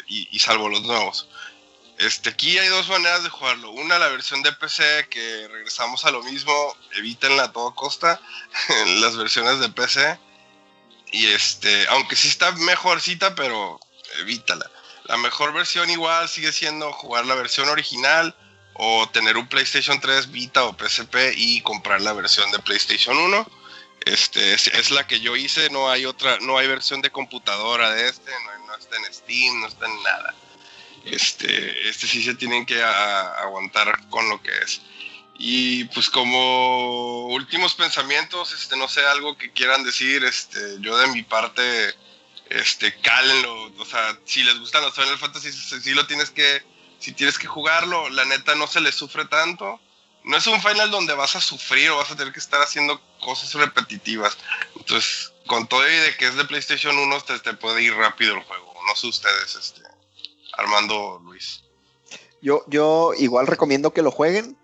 y, 0.08 0.28
y 0.32 0.40
salvo 0.40 0.70
los 0.70 0.84
nuevos. 0.84 1.28
Este, 1.98 2.30
aquí 2.30 2.58
hay 2.58 2.68
dos 2.68 2.90
maneras 2.90 3.24
de 3.24 3.30
jugarlo. 3.30 3.72
Una, 3.72 3.98
la 3.98 4.10
versión 4.10 4.42
de 4.44 4.52
PC, 4.52 5.08
que 5.10 5.48
regresamos 5.48 6.04
a 6.06 6.12
lo 6.12 6.22
mismo, 6.24 6.76
evítenla 6.96 7.46
a 7.46 7.52
toda 7.52 7.74
costa, 7.74 8.20
las 9.00 9.16
versiones 9.16 9.60
de 9.60 9.70
PC. 9.70 10.20
Y 11.12 11.28
este, 11.28 11.88
aunque 11.90 12.16
sí 12.16 12.28
está 12.28 12.52
mejorcita, 12.52 13.36
pero 13.36 13.80
evítala. 14.20 14.70
La 15.06 15.18
mejor 15.18 15.54
versión 15.54 15.90
igual 15.90 16.28
sigue 16.28 16.52
siendo 16.52 16.92
jugar 16.92 17.26
la 17.26 17.36
versión 17.36 17.70
original 17.70 18.36
o 18.74 19.08
tener 19.10 19.38
un 19.38 19.48
PlayStation 19.48 20.02
3 20.02 20.32
Vita 20.32 20.66
o 20.66 20.76
PSP 20.78 21.34
y 21.36 21.62
comprar 21.62 22.02
la 22.02 22.12
versión 22.12 22.52
de 22.52 22.60
PlayStation 22.60 23.16
1. 23.18 23.50
Este, 24.02 24.54
es, 24.54 24.92
la 24.92 25.08
que 25.08 25.22
yo 25.22 25.36
hice, 25.36 25.70
no 25.70 25.90
hay 25.90 26.06
otra, 26.06 26.40
no 26.42 26.58
hay 26.58 26.68
versión 26.68 27.02
de 27.02 27.12
computadora 27.12 27.92
de 27.92 28.10
este, 28.10 28.32
no 28.68 28.76
está 28.76 28.98
en 28.98 29.14
Steam, 29.14 29.62
no 29.62 29.68
está 29.68 29.86
en 29.86 30.04
nada 30.04 30.36
este, 31.06 31.90
este 31.90 32.08
sí 32.08 32.24
se 32.24 32.36
tienen 32.36 32.66
que 32.66 32.82
a, 32.82 33.34
aguantar 33.42 34.08
con 34.10 34.28
lo 34.30 34.42
que 34.42 34.52
es. 34.64 34.82
Y 35.38 35.84
pues 35.86 36.10
como 36.10 37.28
últimos 37.28 37.76
pensamientos, 37.76 38.54
este, 38.54 38.78
no 38.78 38.88
sé, 38.88 39.06
algo 39.06 39.38
que 39.38 39.52
quieran 39.52 39.84
decir, 39.84 40.24
este, 40.24 40.78
yo 40.80 40.98
de 40.98 41.08
mi 41.08 41.24
parte, 41.24 41.94
este, 42.50 43.00
cálenlo, 43.02 43.72
o 43.78 43.86
sea, 43.86 44.18
si 44.26 44.44
les 44.44 44.58
gustan 44.60 44.84
los 44.84 44.96
Final 44.96 45.18
Fantasy, 45.18 45.52
si 45.52 45.94
lo 45.94 46.08
tienes 46.08 46.30
que, 46.30 46.64
si 47.00 47.12
tienes 47.12 47.38
que 47.38 47.48
jugarlo, 47.48 48.10
la 48.10 48.26
neta 48.26 48.56
no 48.56 48.68
se 48.68 48.82
les 48.82 48.96
sufre 48.96 49.26
tanto. 49.26 49.80
No 50.24 50.38
es 50.38 50.48
un 50.48 50.60
final 50.60 50.90
donde 50.90 51.14
vas 51.14 51.36
a 51.36 51.42
sufrir 51.42 51.92
o 51.92 51.98
vas 51.98 52.10
a 52.10 52.16
tener 52.16 52.34
que 52.34 52.40
estar 52.40 52.60
haciendo 52.62 53.00
cosas 53.20 53.54
repetitivas. 53.54 54.38
Entonces, 54.76 55.34
con 55.46 55.68
todo 55.68 55.88
y 55.88 55.96
de 55.96 56.18
que 56.18 56.26
es 56.26 56.36
de 56.36 56.46
PlayStation 56.46 56.98
1, 56.98 57.22
te, 57.22 57.40
te 57.40 57.54
puede 57.54 57.84
ir 57.84 57.94
rápido 57.94 58.34
el 58.36 58.44
juego. 58.44 58.74
No 58.88 58.96
sé 58.96 59.06
ustedes, 59.06 59.56
este. 59.56 59.85
Armando 60.58 61.22
Luis. 61.24 61.64
Yo, 62.42 62.64
yo 62.68 63.14
igual 63.18 63.48
recomiendo 63.48 63.94
que 63.94 64.02
lo 64.02 64.12
jueguen. 64.12 64.58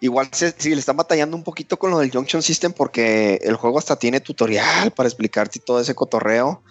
Igual 0.00 0.28
se, 0.32 0.54
si 0.56 0.70
le 0.70 0.80
están 0.80 0.96
batallando 0.96 1.36
un 1.36 1.44
poquito 1.44 1.78
con 1.78 1.90
lo 1.90 1.98
del 1.98 2.10
Junction 2.10 2.42
System 2.42 2.72
porque 2.72 3.38
el 3.42 3.56
juego 3.56 3.78
hasta 3.78 3.96
tiene 3.96 4.20
tutorial 4.20 4.90
para 4.92 5.08
explicarte 5.08 5.60
todo 5.60 5.80
ese 5.80 5.94
cotorreo. 5.94 6.62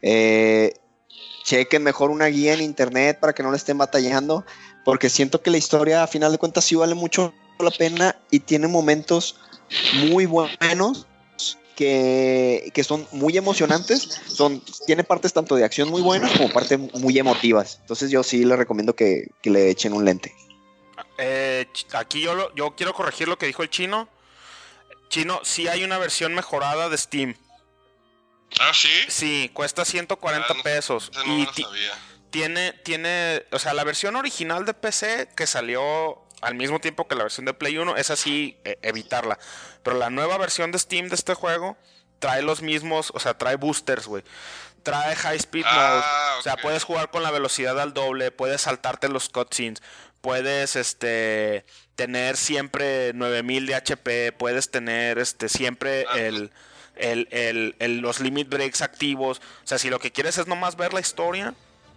Eh, 0.00 0.72
chequen 1.44 1.82
mejor 1.82 2.10
una 2.10 2.26
guía 2.26 2.54
en 2.54 2.62
internet 2.62 3.18
para 3.20 3.34
que 3.34 3.42
no 3.42 3.50
le 3.50 3.56
estén 3.56 3.76
batallando 3.76 4.44
porque 4.84 5.10
siento 5.10 5.42
que 5.42 5.50
la 5.50 5.58
historia 5.58 6.02
a 6.02 6.06
final 6.06 6.32
de 6.32 6.38
cuentas 6.38 6.64
sí 6.64 6.74
vale 6.74 6.94
mucho 6.94 7.34
la 7.58 7.70
pena 7.70 8.16
y 8.30 8.40
tiene 8.40 8.66
momentos 8.68 9.36
muy 10.08 10.26
buenos 10.26 11.06
que, 11.76 12.70
que, 12.74 12.84
son 12.84 13.06
muy 13.12 13.36
emocionantes. 13.36 14.20
Son, 14.26 14.62
tiene 14.86 15.04
partes 15.04 15.32
tanto 15.32 15.54
de 15.56 15.64
acción 15.64 15.88
muy 15.88 16.02
buenas 16.02 16.30
como 16.32 16.50
partes 16.52 16.78
muy 16.78 17.18
emotivas. 17.18 17.78
Entonces 17.80 18.10
yo 18.10 18.22
sí 18.22 18.44
les 18.44 18.58
recomiendo 18.58 18.94
que, 18.94 19.28
que 19.42 19.50
le 19.50 19.70
echen 19.70 19.92
un 19.92 20.04
lente. 20.04 20.34
Eh, 21.18 21.66
aquí 21.92 22.20
yo, 22.22 22.34
lo, 22.34 22.54
yo 22.54 22.74
quiero 22.76 22.92
corregir 22.94 23.28
lo 23.28 23.38
que 23.38 23.46
dijo 23.46 23.62
el 23.62 23.70
chino. 23.70 24.08
Chino, 25.08 25.40
sí 25.44 25.68
hay 25.68 25.84
una 25.84 25.98
versión 25.98 26.34
mejorada 26.34 26.88
de 26.88 26.96
Steam. 26.96 27.36
Ah, 28.60 28.72
sí. 28.74 28.88
Sí, 29.08 29.50
cuesta 29.52 29.84
140 29.84 30.46
Ah, 30.48 30.54
no, 30.56 30.62
pesos. 30.62 31.10
No 31.14 31.24
y 31.38 31.44
lo 31.44 31.52
sabía. 31.52 31.92
tiene, 32.30 32.72
tiene, 32.84 33.44
o 33.52 33.58
sea, 33.58 33.74
la 33.74 33.84
versión 33.84 34.16
original 34.16 34.64
de 34.66 34.74
PC 34.74 35.28
que 35.36 35.46
salió 35.46 36.22
al 36.42 36.54
mismo 36.54 36.78
tiempo 36.80 37.08
que 37.08 37.14
la 37.14 37.22
versión 37.22 37.46
de 37.46 37.54
Play 37.54 37.78
1, 37.78 37.96
es 37.96 38.10
así, 38.10 38.58
e- 38.64 38.78
evitarla. 38.82 39.38
Pero 39.82 39.96
la 39.96 40.10
nueva 40.10 40.36
versión 40.38 40.70
de 40.72 40.78
Steam 40.78 41.08
de 41.08 41.14
este 41.14 41.34
juego 41.34 41.76
trae 42.18 42.42
los 42.42 42.60
mismos, 42.62 43.10
o 43.14 43.20
sea, 43.20 43.38
trae 43.38 43.56
boosters, 43.56 44.06
güey. 44.06 44.22
Trae 44.82 45.14
high 45.16 45.36
speed 45.36 45.64
Ah, 45.66 46.02
mode. 46.34 46.38
O 46.40 46.42
sea, 46.42 46.56
puedes 46.56 46.84
jugar 46.84 47.10
con 47.10 47.22
la 47.22 47.30
velocidad 47.30 47.80
al 47.80 47.94
doble, 47.94 48.30
puedes 48.32 48.62
saltarte 48.62 49.08
los 49.08 49.28
cutscenes, 49.28 49.80
puedes 50.20 50.76
este 50.76 51.64
tener 51.94 52.36
siempre 52.36 53.12
9000 53.14 53.66
de 53.66 53.74
HP, 53.76 54.32
puedes 54.32 54.70
tener 54.70 55.18
este 55.18 55.48
siempre 55.48 56.04
Ah, 56.08 56.18
el, 56.18 56.50
el, 56.96 57.28
el- 57.30 57.76
el- 57.78 57.98
los 57.98 58.20
limit 58.20 58.48
breaks 58.48 58.82
activos. 58.82 59.40
O 59.62 59.66
sea, 59.66 59.78
si 59.78 59.88
lo 59.90 59.98
que 60.00 60.10
quieres 60.12 60.38
es 60.38 60.46
nomás 60.48 60.76
ver 60.76 60.92
la 60.92 61.00
historia, 61.00 61.54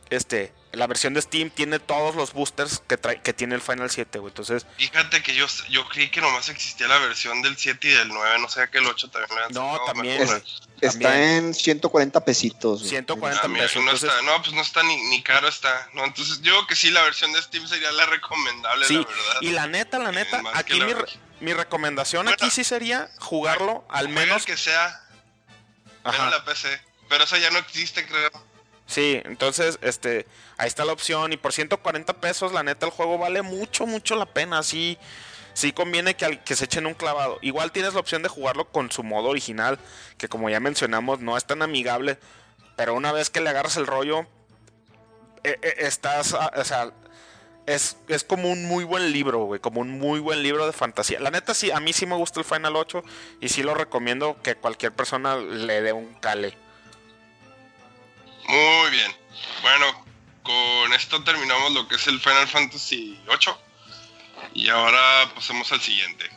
este, 0.10 0.54
la 0.72 0.88
versión 0.88 1.14
de 1.14 1.22
Steam 1.22 1.50
tiene 1.50 1.80
todos 1.80 2.16
los 2.16 2.34
boosters 2.34 2.82
que, 2.88 2.98
trae, 2.98 3.22
que 3.22 3.34
tiene 3.34 3.56
el 3.56 3.62
Final 3.62 3.90
7, 3.90 4.20
güey. 4.20 4.30
Entonces, 4.32 4.66
Fíjate 4.78 5.24
que 5.24 5.34
yo, 5.34 5.46
yo 5.70 5.88
creí 5.88 6.10
que 6.10 6.22
nomás 6.22 6.50
existía 6.50 6.88
la 6.88 6.98
versión 7.00 7.42
del 7.42 7.56
7 7.58 7.88
y 7.88 7.92
del 7.92 8.10
9, 8.10 8.40
no 8.40 8.50
sé 8.50 8.70
que 8.70 8.80
el 8.80 8.86
8 8.88 9.10
también 9.10 9.40
lo 9.42 9.50
No, 9.50 9.80
también, 9.86 10.26
güey. 10.26 10.44
Está 10.82 11.00
También. 11.00 11.46
en 11.48 11.54
140 11.54 12.26
pesitos. 12.26 12.80
güey. 12.80 12.90
140 12.90 13.42
Ah, 13.44 13.48
mira, 13.48 13.64
pesos. 13.64 13.76
no, 13.78 13.82
Entonces, 13.92 14.10
está, 14.10 14.22
no, 14.24 14.42
pues 14.42 14.54
no 14.54 14.62
está 14.62 14.84
ni, 14.84 14.98
ni 15.10 15.24
caro 15.24 15.48
está. 15.48 15.90
No, 15.94 16.04
entonces 16.04 16.42
yo 16.42 16.52
creo 16.54 16.68
que 16.68 16.76
sí, 16.76 16.92
la 16.92 17.02
versión 17.04 17.32
de 17.32 17.42
Steam 17.42 17.66
sería 17.68 17.92
la 17.94 18.06
recomendable, 18.06 18.86
sí, 18.86 18.96
la 18.96 19.00
verdad. 19.06 19.42
y 19.42 19.52
la 19.52 19.68
neta, 19.68 20.00
la 20.00 20.12
neta, 20.12 20.42
más 20.42 20.54
que 20.54 20.60
aquí 20.60 20.80
la 20.80 20.86
mi, 20.86 20.94
re- 20.94 21.06
mi 21.40 21.54
recomendación 21.54 22.26
Bueno, 22.26 22.38
aquí 22.40 22.52
sí 22.52 22.64
sería 22.66 23.10
jugarlo 23.20 23.86
al 23.90 24.10
menos. 24.10 24.46
que 24.46 24.58
sea, 24.58 25.02
menos 26.04 26.20
Ajá. 26.20 26.30
la 26.30 26.44
PC. 26.44 26.82
Pero 27.08 27.24
esa 27.24 27.38
ya 27.38 27.50
no 27.52 27.60
existe, 27.60 28.06
creo. 28.06 28.30
Sí, 28.88 29.20
entonces, 29.26 29.80
este, 29.82 30.28
ahí 30.58 30.68
está 30.68 30.86
la 30.86 30.94
opción. 30.94 31.34
Y 31.34 31.38
por 31.38 31.54
140 31.54 32.14
pesos, 32.22 32.54
la 32.54 32.64
neta, 32.64 32.86
el 32.86 32.92
juego 32.92 33.18
vale 33.18 33.42
mucho, 33.42 33.86
mucho 33.88 34.16
la 34.16 34.26
pena. 34.28 34.62
Sí, 34.64 34.98
sí 35.54 35.72
conviene 35.74 36.16
que, 36.16 36.26
al- 36.26 36.44
que 36.44 36.56
se 36.56 36.66
echen 36.66 36.86
un 36.86 36.94
clavado. 36.94 37.40
Igual 37.42 37.72
tienes 37.72 37.94
la 37.96 38.00
opción 38.00 38.22
de 38.22 38.30
jugarlo 38.30 38.66
con 38.70 38.92
su 38.92 39.04
modo 39.04 39.30
original, 39.30 39.80
que 40.18 40.28
como 40.30 40.50
ya 40.50 40.60
mencionamos, 40.60 41.20
no 41.20 41.36
es 41.38 41.46
tan 41.46 41.62
amigable. 41.62 42.18
Pero 42.76 42.94
una 42.94 43.12
vez 43.12 43.30
que 43.30 43.42
le 43.42 43.50
agarras 43.50 43.78
el 43.78 43.88
rollo, 43.88 44.28
eh, 45.44 45.58
eh, 45.62 45.76
estás, 45.80 46.34
o 46.34 46.64
sea, 46.64 46.92
es, 47.66 47.98
es 48.08 48.24
como 48.24 48.50
un 48.52 48.66
muy 48.66 48.84
buen 48.84 49.12
libro, 49.12 49.46
güey, 49.46 49.60
como 49.60 49.82
un 49.82 49.92
muy 49.98 50.20
buen 50.20 50.44
libro 50.44 50.66
de 50.68 50.74
fantasía. 50.74 51.20
La 51.20 51.32
neta, 51.32 51.54
sí, 51.54 51.72
a 51.72 51.80
mí 51.80 51.94
sí 51.94 52.06
me 52.06 52.16
gusta 52.16 52.40
el 52.40 52.46
Final 52.46 52.76
8 52.76 53.04
y 53.42 53.50
sí 53.50 53.64
lo 53.64 53.74
recomiendo 53.74 54.40
que 54.44 54.56
cualquier 54.56 54.92
persona 54.92 55.38
le 55.38 55.82
dé 55.82 55.94
un 55.94 56.14
cale. 56.16 56.58
Muy 58.48 58.92
bien. 58.92 59.12
Bueno, 59.62 60.06
con 60.44 60.94
esto 60.94 61.24
terminamos 61.24 61.74
lo 61.74 61.88
que 61.88 61.96
es 61.96 62.08
el 62.08 62.20
Final 62.20 62.48
Fantasy 62.48 63.20
8. 63.28 63.60
Y 64.54 64.70
ahora 64.70 65.32
pasemos 65.34 65.72
al 65.72 65.82
siguiente. 65.82 66.30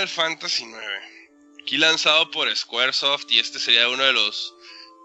Final 0.00 0.08
Fantasy 0.08 0.64
9. 0.64 0.86
Aquí 1.60 1.76
lanzado 1.76 2.30
por 2.30 2.48
Squaresoft 2.56 3.30
y 3.30 3.38
este 3.38 3.58
sería 3.58 3.86
uno 3.86 4.02
de 4.02 4.14
los... 4.14 4.54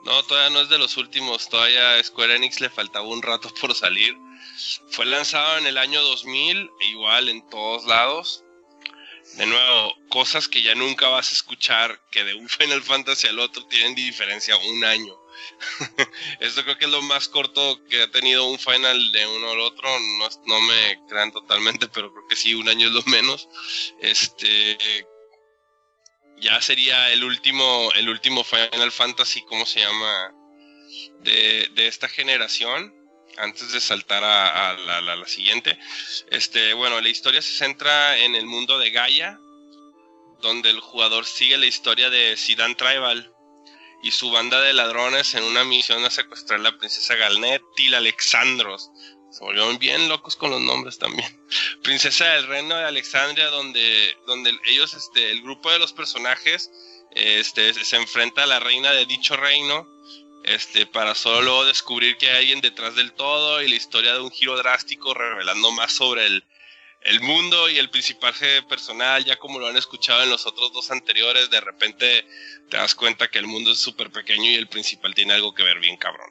No, 0.06 0.24
todavía 0.24 0.52
no 0.52 0.62
es 0.62 0.70
de 0.70 0.78
los 0.78 0.96
últimos, 0.96 1.50
todavía 1.50 2.02
Square 2.02 2.38
Enix 2.38 2.62
le 2.62 2.70
faltaba 2.70 3.06
un 3.06 3.22
rato 3.22 3.54
por 3.60 3.76
salir. 3.76 4.16
Fue 4.92 5.06
lanzado 5.06 5.58
en 5.58 5.68
el 5.68 5.78
año 5.78 6.02
2000, 6.02 6.72
e 6.80 6.86
igual 6.86 7.28
en 7.28 7.46
todos 7.50 7.84
lados. 7.84 8.46
De 9.34 9.46
nuevo, 9.46 9.96
cosas 10.08 10.48
que 10.48 10.62
ya 10.62 10.76
nunca 10.76 11.10
vas 11.10 11.30
a 11.30 11.34
escuchar, 11.34 12.00
que 12.10 12.24
de 12.24 12.34
un 12.34 12.48
Final 12.58 12.82
Fantasy 12.82 13.28
al 13.28 13.40
otro 13.40 13.66
tienen 13.66 13.96
diferencia 13.96 14.56
un 14.56 14.86
año. 14.86 15.14
Esto 16.40 16.64
creo 16.64 16.78
que 16.78 16.86
es 16.86 16.92
lo 16.92 17.02
más 17.04 17.28
corto 17.28 17.80
que 17.90 18.04
ha 18.04 18.12
tenido 18.12 18.46
un 18.46 18.60
final 18.60 19.12
de 19.12 19.28
uno 19.28 19.52
al 19.52 19.60
otro. 19.62 19.88
No, 20.20 20.30
no 20.46 20.62
me 20.62 21.00
crean 21.08 21.32
totalmente, 21.32 21.88
pero 21.88 22.12
creo 22.14 22.28
que 22.28 22.36
sí, 22.36 22.54
un 22.56 22.70
año 22.70 22.88
es 22.88 22.94
lo 22.94 23.04
menos. 23.04 23.48
Este 24.02 24.78
ya 26.38 26.62
sería 26.62 27.12
el 27.12 27.24
último, 27.24 27.92
el 27.96 28.10
último 28.10 28.44
Final 28.44 28.92
Fantasy, 28.92 29.42
¿cómo 29.44 29.66
se 29.66 29.80
llama? 29.82 30.34
De, 31.22 31.70
de 31.74 31.88
esta 31.88 32.08
generación. 32.08 32.94
Antes 33.38 33.74
de 33.74 33.82
saltar 33.82 34.24
a, 34.24 34.74
la- 34.78 35.02
la 35.02 35.28
siguiente. 35.28 35.78
Este, 36.32 36.74
bueno, 36.74 37.02
la 37.02 37.10
historia 37.10 37.42
se 37.42 37.52
centra 37.52 38.18
en 38.18 38.34
el 38.34 38.46
mundo 38.46 38.80
de 38.80 38.92
Gaia, 38.92 39.38
donde 40.42 40.70
el 40.70 40.80
jugador 40.80 41.26
sigue 41.26 41.58
la 41.58 41.66
historia 41.66 42.10
de 42.10 42.38
Sidan 42.38 42.76
Tribal 42.78 43.35
y 44.06 44.12
su 44.12 44.30
banda 44.30 44.62
de 44.62 44.72
ladrones 44.72 45.34
en 45.34 45.44
una 45.44 45.64
misión 45.64 46.06
a 46.06 46.12
secuestrar 46.12 46.60
a 46.60 46.64
la 46.64 46.78
princesa 46.78 47.16
Galnet 47.16 47.64
y 47.78 47.90
la 47.90 47.98
Alexandros. 47.98 48.92
Se 49.32 49.44
volvieron 49.44 49.80
bien 49.80 50.08
locos 50.10 50.36
con 50.36 50.52
los 50.52 50.62
nombres 50.62 51.00
también. 51.00 51.28
Princesa 51.82 52.26
del 52.34 52.46
reino 52.46 52.78
de 52.78 52.84
Alexandria, 52.84 53.48
donde, 53.48 54.16
donde 54.28 54.54
ellos, 54.66 54.94
este, 54.94 55.32
el 55.32 55.42
grupo 55.42 55.72
de 55.72 55.80
los 55.80 55.92
personajes, 55.92 56.70
este, 57.16 57.74
se 57.74 57.96
enfrenta 57.96 58.44
a 58.44 58.46
la 58.46 58.60
reina 58.60 58.92
de 58.92 59.08
dicho 59.08 59.36
reino, 59.38 59.88
este, 60.44 60.86
para 60.86 61.16
solo 61.16 61.42
luego 61.42 61.66
descubrir 61.66 62.18
que 62.18 62.30
hay 62.30 62.38
alguien 62.38 62.62
detrás 62.62 62.94
del 62.94 63.12
todo 63.12 63.64
y 63.64 63.68
la 63.68 63.76
historia 63.76 64.14
de 64.14 64.22
un 64.22 64.30
giro 64.30 64.56
drástico 64.56 65.16
revelando 65.16 65.72
más 65.72 65.94
sobre 65.94 66.28
el, 66.28 66.44
el 67.06 67.22
mundo 67.22 67.70
y 67.70 67.78
el 67.78 67.90
principal 67.90 68.34
personal, 68.68 69.24
ya 69.24 69.38
como 69.38 69.60
lo 69.60 69.68
han 69.68 69.78
escuchado 69.78 70.24
en 70.24 70.30
los 70.30 70.46
otros 70.48 70.74
dos 70.74 70.90
anteriores, 70.90 71.52
de 71.52 71.62
repente 71.62 72.26
te 72.70 72.78
das 72.78 72.96
cuenta 72.96 73.30
que 73.30 73.38
el 73.38 73.46
mundo 73.46 73.72
es 73.72 73.80
súper 73.80 74.12
pequeño 74.12 74.50
y 74.50 74.56
el 74.56 74.68
principal 74.68 75.14
tiene 75.14 75.34
algo 75.34 75.54
que 75.54 75.64
ver 75.64 75.80
bien 75.80 75.98
cabrón. 75.98 76.30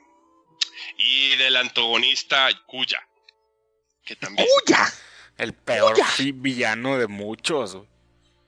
Y 0.98 1.36
del 1.36 1.56
antagonista 1.56 2.48
Kuya, 2.66 3.06
que 4.04 4.16
también... 4.16 4.48
¡Uya! 4.66 4.92
El 5.38 5.54
peor 5.54 5.96
villano 6.34 6.98
de 6.98 7.06
muchos. 7.06 7.78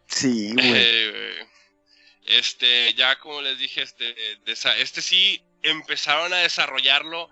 Sí, 0.07 0.53
güey. 0.53 0.67
Eh, 0.77 1.47
este, 2.27 2.93
ya 2.95 3.21
como 3.21 3.41
les 3.41 3.57
dije, 3.59 3.83
este, 3.83 4.17
este 4.79 5.01
sí 5.01 5.41
empezaron 5.63 6.33
a 6.33 6.39
desarrollarlo 6.39 7.31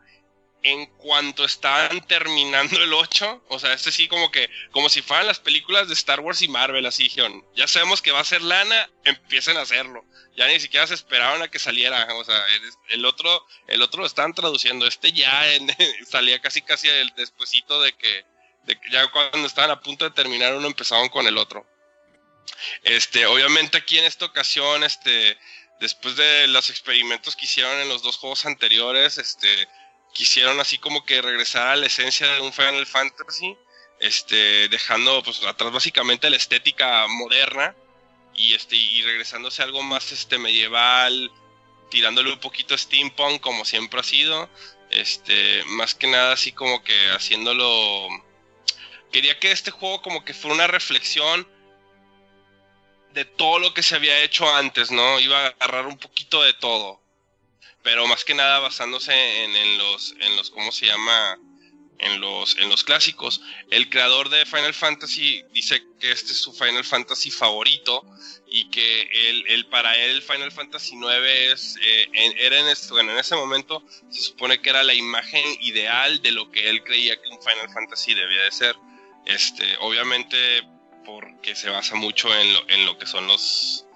en 0.64 0.86
cuanto 0.96 1.44
estaban 1.44 2.00
terminando 2.06 2.82
el 2.82 2.92
8. 2.92 3.44
O 3.48 3.58
sea, 3.58 3.74
este 3.74 3.92
sí 3.92 4.08
como 4.08 4.30
que, 4.30 4.48
como 4.72 4.88
si 4.88 5.02
fueran 5.02 5.26
las 5.26 5.38
películas 5.38 5.88
de 5.88 5.94
Star 5.94 6.20
Wars 6.20 6.42
y 6.42 6.48
Marvel, 6.48 6.86
así 6.86 7.04
dijeron, 7.04 7.44
ya 7.54 7.68
sabemos 7.68 8.02
que 8.02 8.10
va 8.12 8.20
a 8.20 8.24
ser 8.24 8.42
lana, 8.42 8.90
empiecen 9.04 9.56
a 9.58 9.60
hacerlo. 9.60 10.04
Ya 10.36 10.48
ni 10.48 10.58
siquiera 10.58 10.86
se 10.86 10.94
esperaban 10.94 11.42
a 11.42 11.48
que 11.48 11.58
saliera. 11.58 12.08
O 12.16 12.24
sea, 12.24 12.42
el, 12.88 13.04
otro, 13.04 13.46
el 13.68 13.82
otro 13.82 14.00
lo 14.00 14.06
estaban 14.06 14.34
traduciendo. 14.34 14.86
Este 14.86 15.12
ya 15.12 15.52
en- 15.52 15.68
salía 16.10 16.40
casi 16.40 16.62
casi 16.62 16.88
el 16.88 17.10
despuesito 17.14 17.80
de 17.82 17.92
que, 17.92 18.24
de 18.64 18.80
que 18.80 18.90
ya 18.90 19.06
cuando 19.10 19.46
estaban 19.46 19.70
a 19.70 19.80
punto 19.80 20.06
de 20.06 20.10
terminar 20.10 20.54
uno 20.54 20.66
empezaban 20.66 21.10
con 21.10 21.26
el 21.26 21.36
otro. 21.36 21.66
Este, 22.82 23.26
obviamente 23.26 23.78
aquí 23.78 23.98
en 23.98 24.04
esta 24.06 24.24
ocasión, 24.24 24.82
este, 24.82 25.38
después 25.80 26.16
de 26.16 26.46
los 26.48 26.70
experimentos 26.70 27.36
que 27.36 27.44
hicieron 27.44 27.78
en 27.80 27.88
los 27.88 28.02
dos 28.02 28.16
juegos 28.16 28.46
anteriores, 28.46 29.18
este, 29.18 29.68
quisieron 30.14 30.58
así 30.60 30.78
como 30.78 31.04
que 31.04 31.20
regresar 31.20 31.68
a 31.68 31.76
la 31.76 31.86
esencia 31.86 32.26
de 32.26 32.40
un 32.40 32.52
Final 32.52 32.86
Fantasy, 32.86 33.58
este, 34.00 34.68
dejando 34.68 35.22
pues 35.22 35.42
atrás 35.42 35.72
básicamente 35.72 36.30
la 36.30 36.36
estética 36.36 37.06
moderna 37.08 37.74
y 38.34 38.54
este, 38.54 38.76
y 38.76 39.02
regresándose 39.02 39.60
a 39.60 39.66
algo 39.66 39.82
más 39.82 40.12
este 40.12 40.38
medieval, 40.38 41.30
tirándole 41.90 42.32
un 42.32 42.40
poquito 42.40 42.78
steampunk 42.78 43.40
como 43.40 43.64
siempre 43.64 44.00
ha 44.00 44.04
sido, 44.04 44.48
este, 44.90 45.64
más 45.66 45.94
que 45.94 46.06
nada 46.06 46.32
así 46.32 46.52
como 46.52 46.82
que 46.82 47.10
haciéndolo 47.10 48.08
quería 49.12 49.38
que 49.38 49.52
este 49.52 49.70
juego 49.70 50.00
como 50.00 50.24
que 50.24 50.34
fuera 50.34 50.54
una 50.54 50.66
reflexión 50.66 51.46
de 53.12 53.24
todo 53.24 53.58
lo 53.58 53.74
que 53.74 53.82
se 53.82 53.94
había 53.94 54.20
hecho 54.22 54.52
antes, 54.52 54.90
¿no? 54.90 55.20
Iba 55.20 55.38
a 55.38 55.46
agarrar 55.48 55.86
un 55.86 55.98
poquito 55.98 56.42
de 56.42 56.52
todo. 56.52 57.03
Pero 57.82 58.06
más 58.06 58.24
que 58.24 58.34
nada 58.34 58.60
basándose 58.60 59.12
en, 59.44 59.78
los, 59.78 60.14
en 60.18 60.36
los, 60.36 60.50
¿cómo 60.50 60.72
se 60.72 60.86
llama? 60.86 61.38
En 61.98 62.20
los, 62.20 62.56
en 62.58 62.68
los 62.70 62.82
clásicos. 62.82 63.40
El 63.70 63.88
creador 63.88 64.28
de 64.28 64.46
Final 64.46 64.74
Fantasy 64.74 65.44
dice 65.52 65.82
que 66.00 66.10
este 66.10 66.32
es 66.32 66.38
su 66.38 66.52
Final 66.52 66.84
Fantasy 66.84 67.30
favorito 67.30 68.04
y 68.48 68.70
que 68.70 69.08
él, 69.48 69.66
para 69.66 69.94
él 69.96 70.22
Final 70.22 70.50
Fantasy 70.50 70.96
IX 70.96 71.26
es, 71.26 71.76
eh, 71.82 72.08
era 72.38 72.58
en, 72.58 72.76
bueno, 72.90 73.12
en 73.12 73.18
ese 73.18 73.36
momento 73.36 73.84
se 74.10 74.22
supone 74.22 74.60
que 74.60 74.70
era 74.70 74.82
la 74.82 74.94
imagen 74.94 75.44
ideal 75.60 76.22
de 76.22 76.32
lo 76.32 76.50
que 76.50 76.68
él 76.70 76.82
creía 76.84 77.20
que 77.20 77.28
un 77.28 77.42
Final 77.42 77.70
Fantasy 77.72 78.14
debía 78.14 78.42
de 78.42 78.52
ser. 78.52 78.76
Este, 79.26 79.76
obviamente 79.80 80.62
porque 81.04 81.54
se 81.54 81.68
basa 81.68 81.94
mucho 81.94 82.34
en 82.34 82.52
lo, 82.52 82.68
en 82.68 82.86
lo 82.86 82.98
que 82.98 83.06
son 83.06 83.26
los 83.26 83.86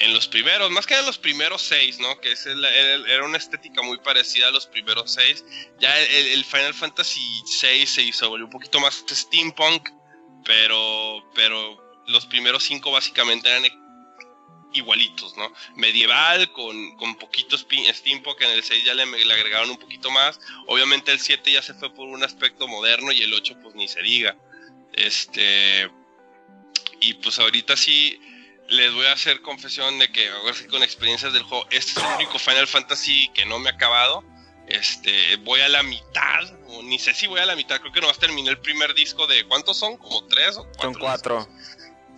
en 0.00 0.14
los 0.14 0.26
primeros, 0.26 0.70
más 0.70 0.86
que 0.86 0.94
en 0.98 1.04
los 1.04 1.18
primeros 1.18 1.60
seis, 1.60 1.98
¿no? 1.98 2.18
Que 2.20 2.32
es 2.32 2.46
era 2.46 3.24
una 3.24 3.36
estética 3.36 3.82
muy 3.82 3.98
parecida 3.98 4.48
a 4.48 4.50
los 4.50 4.66
primeros 4.66 5.12
seis. 5.12 5.44
Ya 5.78 5.96
el, 5.98 6.44
Final 6.44 6.72
Fantasy 6.72 7.20
VI 7.62 7.86
se 7.86 8.02
hizo 8.02 8.32
un 8.32 8.48
poquito 8.48 8.80
más 8.80 9.04
steampunk, 9.08 9.90
pero, 10.44 11.30
pero 11.34 12.02
los 12.06 12.24
primeros 12.26 12.64
cinco 12.64 12.90
básicamente 12.90 13.50
eran 13.50 13.64
igualitos, 14.72 15.36
¿no? 15.36 15.52
Medieval 15.76 16.50
con, 16.52 16.96
con 16.96 17.16
poquito 17.16 17.58
steampunk, 17.58 18.40
en 18.40 18.50
el 18.52 18.62
6 18.62 18.84
ya 18.84 18.94
le, 18.94 19.04
le, 19.04 19.34
agregaron 19.34 19.68
un 19.68 19.78
poquito 19.78 20.10
más. 20.10 20.40
Obviamente 20.66 21.12
el 21.12 21.20
7 21.20 21.52
ya 21.52 21.60
se 21.60 21.74
fue 21.74 21.92
por 21.92 22.08
un 22.08 22.22
aspecto 22.22 22.66
moderno 22.66 23.12
y 23.12 23.20
el 23.20 23.34
8 23.34 23.58
pues 23.62 23.74
ni 23.74 23.86
se 23.86 24.00
diga. 24.00 24.34
Este 24.94 25.90
y 27.00 27.14
pues 27.14 27.38
ahorita 27.38 27.76
sí 27.76 28.20
les 28.70 28.94
voy 28.94 29.04
a 29.06 29.12
hacer 29.12 29.42
confesión 29.42 29.98
de 29.98 30.10
que 30.10 30.28
ahora 30.28 30.54
sí 30.54 30.66
con 30.66 30.82
experiencias 30.82 31.32
del 31.32 31.42
juego, 31.42 31.66
este 31.70 31.90
es 31.90 31.96
el 32.06 32.14
único 32.14 32.38
Final 32.38 32.68
Fantasy 32.68 33.28
que 33.34 33.44
no 33.44 33.58
me 33.58 33.68
ha 33.68 33.72
acabado. 33.72 34.24
Este, 34.68 35.36
voy 35.38 35.60
a 35.60 35.68
la 35.68 35.82
mitad, 35.82 36.44
o 36.68 36.82
ni 36.82 37.00
sé 37.00 37.12
si 37.12 37.26
voy 37.26 37.40
a 37.40 37.46
la 37.46 37.56
mitad, 37.56 37.80
creo 37.80 37.92
que 37.92 38.00
nomás 38.00 38.18
terminé 38.18 38.48
el 38.48 38.58
primer 38.60 38.94
disco 38.94 39.26
de 39.26 39.44
¿cuántos 39.46 39.76
son? 39.76 39.96
¿Como 39.96 40.24
tres 40.26 40.56
o 40.56 40.64
cuatro? 40.64 40.82
Son 40.82 40.94
cuatro. 40.94 41.48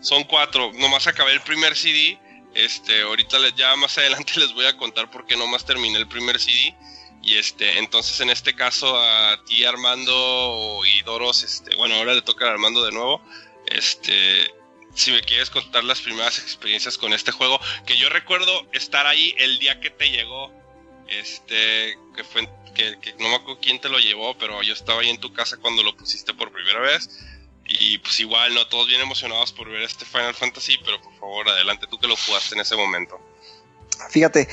Son 0.03 0.25
cuatro, 0.25 0.71
nomás 0.75 1.07
acabé 1.07 1.33
el 1.33 1.41
primer 1.41 1.75
CD. 1.75 2.19
Este, 2.55 3.01
ahorita 3.01 3.39
ya 3.57 3.75
más 3.77 3.97
adelante 3.97 4.35
les 4.37 4.53
voy 4.53 4.67
a 4.67 4.77
contar 4.77 5.11
por 5.11 5.25
qué 5.25 5.37
nomás 5.37 5.65
terminé 5.65 5.97
el 5.99 6.07
primer 6.07 6.39
CD. 6.39 6.77
Y 7.23 7.39
este, 7.39 7.79
entonces 7.79 8.21
en 8.21 8.29
este 8.29 8.55
caso 8.55 9.01
a 9.01 9.43
ti 9.47 9.65
Armando 9.65 10.81
y 10.85 11.01
Doros, 11.03 11.45
este, 11.45 11.75
bueno, 11.77 11.95
ahora 11.95 12.13
le 12.13 12.23
toca 12.23 12.47
a 12.47 12.51
Armando 12.51 12.85
de 12.85 12.93
nuevo. 12.93 13.23
Este, 13.67 14.53
si 14.95 15.11
me 15.11 15.23
quieres 15.23 15.51
contar 15.51 15.85
las 15.85 16.01
primeras 16.01 16.39
experiencias 16.39 16.99
con 16.99 17.13
este 17.13 17.33
juego, 17.33 17.59
que 17.87 17.97
yo 17.97 18.09
recuerdo 18.09 18.67
estar 18.73 19.07
ahí 19.07 19.35
el 19.39 19.59
día 19.59 19.81
que 19.81 19.91
te 19.91 20.11
llegó, 20.11 20.53
este, 21.09 21.99
que 22.15 22.25
fue, 22.25 22.49
que, 22.75 22.97
no 23.19 23.29
me 23.29 23.37
acuerdo 23.37 23.61
quién 23.61 23.81
te 23.81 23.89
lo 23.89 23.99
llevó, 23.99 24.37
pero 24.39 24.63
yo 24.63 24.73
estaba 24.73 25.01
ahí 25.01 25.11
en 25.11 25.21
tu 25.21 25.33
casa 25.33 25.57
cuando 25.57 25.83
lo 25.83 25.97
pusiste 25.97 26.35
por 26.35 26.53
primera 26.53 26.81
vez. 26.81 27.09
Y 27.65 27.99
pues 27.99 28.19
igual, 28.21 28.55
no 28.55 28.67
todos 28.67 28.89
bien 28.89 29.01
emocionados 29.01 29.53
por 29.53 29.71
ver 29.71 29.83
este 29.83 30.05
Final 30.05 30.35
Fantasy, 30.35 30.79
pero 30.85 31.01
por 31.01 31.15
favor, 31.15 31.49
adelante 31.49 31.87
tú 31.89 31.99
que 31.99 32.09
lo 32.09 32.17
jugaste 32.17 32.55
en 32.55 32.61
ese 32.61 32.77
momento. 32.77 33.21
Fíjate, 34.11 34.49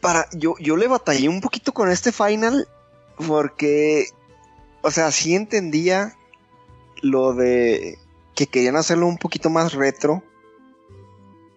para, 0.00 0.28
yo, 0.32 0.56
yo 0.58 0.76
le 0.76 0.88
batallé 0.88 1.28
un 1.28 1.40
poquito 1.40 1.72
con 1.72 1.90
este 1.90 2.12
Final, 2.12 2.68
porque, 3.26 4.08
o 4.82 4.90
sea, 4.90 5.10
sí 5.10 5.34
entendía 5.34 6.16
lo 7.02 7.34
de 7.34 7.98
que 8.40 8.46
querían 8.46 8.76
hacerlo 8.76 9.06
un 9.06 9.18
poquito 9.18 9.50
más 9.50 9.74
retro, 9.74 10.22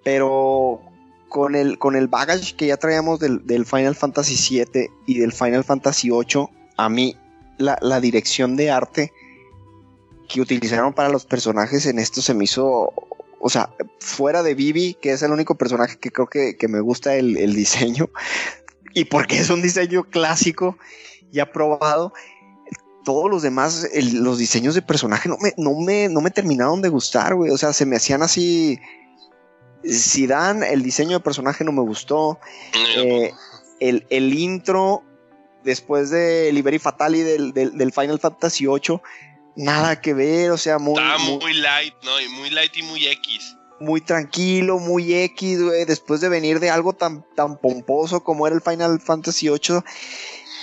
pero 0.03 0.81
con 1.29 1.55
el, 1.55 1.77
con 1.77 1.95
el 1.95 2.09
que 2.57 2.67
ya 2.67 2.75
traíamos 2.75 3.21
del, 3.21 3.65
Final 3.65 3.95
Fantasy 3.95 4.65
VII 4.65 4.91
y 5.05 5.19
del 5.19 5.31
Final 5.31 5.63
Fantasy 5.63 6.09
VIII, 6.09 6.49
a 6.75 6.89
mí 6.89 7.15
la, 7.57 8.01
dirección 8.01 8.57
de 8.57 8.69
arte 8.69 9.13
que 10.27 10.41
utilizaron 10.41 10.91
para 10.91 11.07
los 11.07 11.25
personajes 11.25 11.85
en 11.85 11.99
esto 11.99 12.21
se 12.21 12.33
me 12.33 12.43
hizo, 12.43 12.91
o 13.39 13.49
sea, 13.49 13.69
fuera 14.01 14.43
de 14.43 14.53
Vivi, 14.53 14.95
que 14.95 15.13
es 15.13 15.21
el 15.21 15.31
único 15.31 15.55
personaje 15.55 15.97
que 15.97 16.11
creo 16.11 16.27
que, 16.27 16.67
me 16.67 16.81
gusta 16.81 17.15
el, 17.15 17.37
el 17.37 17.55
diseño, 17.55 18.09
y 18.93 19.05
porque 19.05 19.37
es 19.37 19.49
un 19.49 19.61
diseño 19.61 20.03
clásico 20.03 20.77
y 21.31 21.39
aprobado, 21.39 22.11
todos 23.03 23.29
los 23.29 23.41
demás, 23.41 23.87
los 23.93 24.37
diseños 24.37 24.75
de 24.75 24.81
personaje 24.81 25.29
no 25.29 25.37
me, 25.37 25.53
no 25.57 25.79
me, 25.79 26.09
no 26.09 26.21
me 26.21 26.31
terminaron 26.31 26.81
de 26.81 26.89
gustar, 26.89 27.35
güey. 27.35 27.51
O 27.51 27.57
sea, 27.57 27.73
se 27.73 27.85
me 27.85 27.95
hacían 27.95 28.23
así. 28.23 28.79
Si 29.83 30.27
dan, 30.27 30.63
el 30.63 30.81
diseño 30.81 31.17
de 31.17 31.23
personaje 31.23 31.63
no 31.63 31.71
me 31.71 31.81
gustó. 31.81 32.39
Eh, 32.97 33.31
el, 33.79 34.05
el, 34.09 34.33
intro, 34.33 35.03
después 35.63 36.09
de 36.09 36.51
Liberi 36.53 36.79
Fatali 36.79 37.21
del, 37.21 37.53
del, 37.53 37.91
Final 37.91 38.19
Fantasy 38.19 38.65
VIII, 38.65 39.01
nada 39.55 39.99
que 39.99 40.13
ver, 40.13 40.51
o 40.51 40.57
sea, 40.57 40.79
muy. 40.79 41.01
Estaba 41.01 41.17
muy, 41.19 41.53
light, 41.53 41.93
¿no? 42.03 42.21
Y 42.21 42.29
muy 42.29 42.49
light 42.49 42.75
y 42.77 42.83
muy 42.83 43.05
X. 43.05 43.57
Muy 43.81 43.99
tranquilo, 43.99 44.79
muy 44.79 45.13
X, 45.13 45.61
güey. 45.61 45.83
Después 45.83 46.21
de 46.21 46.29
venir 46.29 46.61
de 46.61 46.69
algo 46.69 46.93
tan, 46.93 47.25
tan 47.35 47.57
pomposo 47.57 48.23
como 48.23 48.47
era 48.47 48.55
el 48.55 48.61
Final 48.61 49.01
Fantasy 49.01 49.49
VIII 49.49 49.83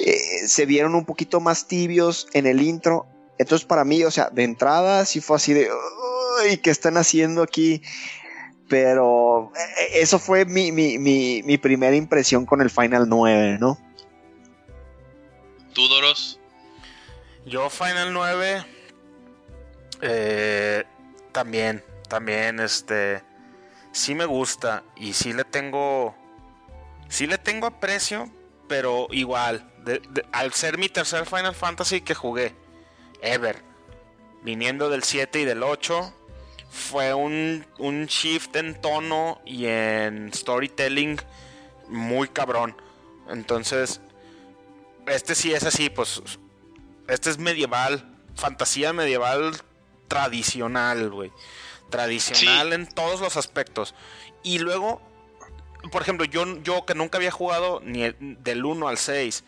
eh, 0.01 0.49
se 0.49 0.67
vieron 0.67 0.95
un 0.95 1.05
poquito 1.05 1.41
más 1.41 1.67
tibios 1.67 2.29
en 2.33 2.47
el 2.47 2.63
intro. 2.63 3.07
Entonces 3.39 3.67
para 3.67 3.85
mí, 3.85 4.05
o 4.05 4.11
sea, 4.11 4.31
de 4.31 4.45
entrada 4.45 5.05
sí 5.05 5.21
fue 5.21 5.37
así 5.37 5.53
de, 5.53 5.69
uy, 5.71 6.59
¿qué 6.59 6.71
están 6.71 6.97
haciendo 6.97 7.43
aquí? 7.43 7.83
Pero 8.69 9.53
eh, 9.57 10.01
eso 10.01 10.19
fue 10.19 10.45
mi, 10.45 10.73
mi, 10.73 11.59
primera 11.59 11.97
impresión 11.97 12.47
con 12.47 12.61
el 12.61 12.71
Final 12.71 13.09
9, 13.09 13.59
¿no? 13.59 13.79
¿Tú, 15.73 15.87
Doros? 15.89 16.39
Yo 17.47 17.71
Final 17.71 18.13
9 18.13 18.65
eh, 20.03 20.85
también, 21.33 21.83
también, 22.09 22.61
este, 22.61 23.23
sí 23.93 24.15
me 24.15 24.25
gusta 24.25 24.83
y 24.97 25.13
sí 25.13 25.33
le 25.33 25.45
tengo, 25.45 26.15
sí 27.09 27.27
le 27.27 27.39
tengo 27.39 27.67
aprecio, 27.67 28.31
pero 28.69 29.09
igual, 29.11 29.70
al 30.33 30.53
ser 30.53 30.79
mi 30.79 30.89
tercer 30.89 31.27
Final 31.27 31.55
Fantasy 31.55 32.01
que 32.01 32.15
jugué, 32.15 32.55
ever, 33.23 33.63
viniendo 34.43 34.89
del 34.89 35.03
7 35.03 35.41
y 35.41 35.45
del 35.45 35.63
8, 35.63 36.15
fue 36.71 37.15
un, 37.15 37.67
un 37.79 38.07
shift 38.07 38.55
en 38.57 38.81
tono 38.81 39.41
y 39.45 39.67
en 39.67 40.33
storytelling 40.33 41.21
muy 41.89 42.29
cabrón. 42.29 42.77
Entonces, 43.29 44.01
este 45.07 45.35
sí 45.35 45.53
es 45.53 45.65
así, 45.65 45.91
pues, 45.91 46.23
este 47.09 47.31
es 47.31 47.39
medieval, 47.39 48.05
fantasía 48.35 48.93
medieval 48.93 49.53
tradicional, 50.09 51.11
güey. 51.11 51.33
Tradicional 51.91 52.73
en 52.73 52.87
todos 52.87 53.21
los 53.21 53.37
aspectos. 53.37 53.95
Y 54.43 54.59
luego, 54.59 55.01
por 55.91 56.03
ejemplo, 56.03 56.25
yo, 56.25 56.45
yo 56.63 56.87
que 56.87 56.95
nunca 56.95 57.19
había 57.19 57.31
jugado 57.31 57.81
ni 57.85 58.13
del 58.21 58.65
1 58.65 58.89
al 58.89 58.99
6, 58.99 59.45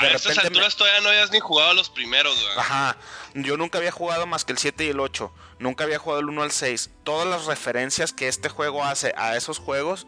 a 0.00 0.08
estas 0.08 0.38
alturas 0.38 0.76
todavía 0.76 1.00
no 1.00 1.08
habías 1.08 1.30
ni 1.30 1.40
jugado 1.40 1.74
los 1.74 1.90
primeros, 1.90 2.40
güey. 2.40 2.58
Ajá. 2.58 2.96
Yo 3.34 3.56
nunca 3.56 3.78
había 3.78 3.90
jugado 3.90 4.26
más 4.26 4.44
que 4.44 4.52
el 4.52 4.58
7 4.58 4.84
y 4.84 4.88
el 4.88 5.00
8. 5.00 5.32
Nunca 5.58 5.84
había 5.84 5.98
jugado 5.98 6.20
el 6.20 6.28
1 6.28 6.42
al 6.42 6.52
6. 6.52 6.90
Todas 7.04 7.26
las 7.26 7.46
referencias 7.46 8.12
que 8.12 8.28
este 8.28 8.48
juego 8.48 8.84
hace 8.84 9.12
a 9.16 9.36
esos 9.36 9.58
juegos. 9.58 10.06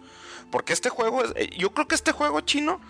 Porque 0.50 0.72
este 0.72 0.88
juego, 0.88 1.22
eh, 1.36 1.50
yo 1.56 1.70
creo 1.72 1.86
que 1.86 1.94
este 1.94 2.12
juego 2.12 2.40
chino 2.40 2.80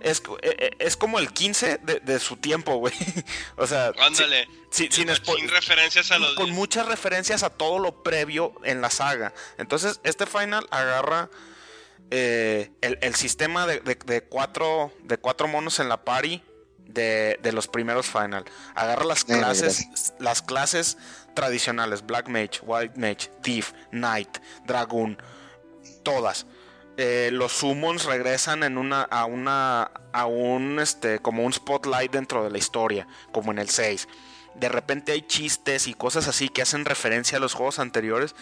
es, 0.00 0.22
eh, 0.42 0.56
eh, 0.58 0.70
es 0.78 0.96
como 0.96 1.18
el 1.18 1.32
15 1.32 1.78
de, 1.78 2.20
su 2.20 2.36
tiempo, 2.36 2.76
güey. 2.76 2.94
o 3.56 3.66
sea, 3.66 3.92
Ándale. 3.98 4.48
sin, 4.70 4.90
sin, 4.90 5.08
referencias 5.48 6.10
a 6.10 6.18
los. 6.18 6.34
Con 6.34 6.50
muchas 6.50 6.86
referencias 6.86 7.42
a 7.42 7.50
todo 7.50 7.78
lo 7.78 8.02
previo 8.02 8.54
en 8.64 8.80
la 8.80 8.90
saga. 8.90 9.34
Entonces, 9.58 10.00
este 10.04 10.26
final 10.26 10.66
agarra 10.70 11.30
eh, 12.10 12.72
el, 12.80 13.14
sistema 13.14 13.66
de, 13.66 14.26
cuatro, 14.28 14.92
de 15.04 15.18
cuatro 15.18 15.46
monos 15.46 15.78
en 15.78 15.88
la 15.88 16.04
party 16.04 16.42
de, 16.78 17.50
los 17.52 17.68
primeros 17.68 18.06
Final. 18.06 18.44
Agarra 18.74 19.04
las 19.04 19.24
clases, 19.24 19.88
las 20.18 20.42
clases 20.42 20.98
tradicionales: 21.34 22.04
Black 22.04 22.28
Mage, 22.28 22.60
White 22.62 22.98
Mage, 22.98 23.30
Thief, 23.42 23.72
Knight, 23.90 24.38
Dragoon, 24.66 25.18
todas. 26.02 26.46
Eh, 26.96 27.30
los 27.32 27.52
summons 27.52 28.04
regresan 28.04 28.62
en 28.64 28.76
una 28.76 29.02
a 29.02 29.24
una 29.24 29.90
a 30.12 30.26
un 30.26 30.80
este 30.80 31.20
como 31.20 31.44
un 31.44 31.52
spotlight 31.52 32.10
dentro 32.10 32.42
de 32.44 32.50
la 32.50 32.58
historia, 32.58 33.06
como 33.32 33.52
en 33.52 33.58
el 33.58 33.70
6. 33.70 34.08
de 34.56 34.68
repente 34.68 35.12
hay 35.12 35.22
chistes 35.22 35.86
y 35.86 35.94
cosas 35.94 36.26
así 36.26 36.48
que 36.48 36.60
hacen 36.60 36.84
referencia 36.84 37.38
a 37.38 37.40
los 37.40 37.54
juegos 37.54 37.78
anteriores 37.78 38.34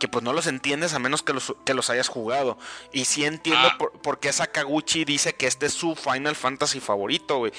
que 0.00 0.08
pues 0.08 0.24
no 0.24 0.32
los 0.32 0.46
entiendes 0.48 0.94
a 0.94 0.98
menos 0.98 1.22
que 1.22 1.32
los, 1.32 1.54
que 1.64 1.74
los 1.74 1.88
hayas 1.90 2.08
jugado. 2.08 2.58
Y 2.92 3.04
sí 3.04 3.24
entiendo 3.24 3.68
Ah. 3.72 3.78
por, 3.78 4.00
por 4.02 4.18
qué 4.18 4.32
Sakaguchi 4.32 5.04
dice 5.04 5.34
que 5.34 5.46
este 5.46 5.66
es 5.66 5.74
su 5.74 5.94
Final 5.94 6.34
Fantasy 6.34 6.80
favorito, 6.80 7.38
güey. 7.38 7.52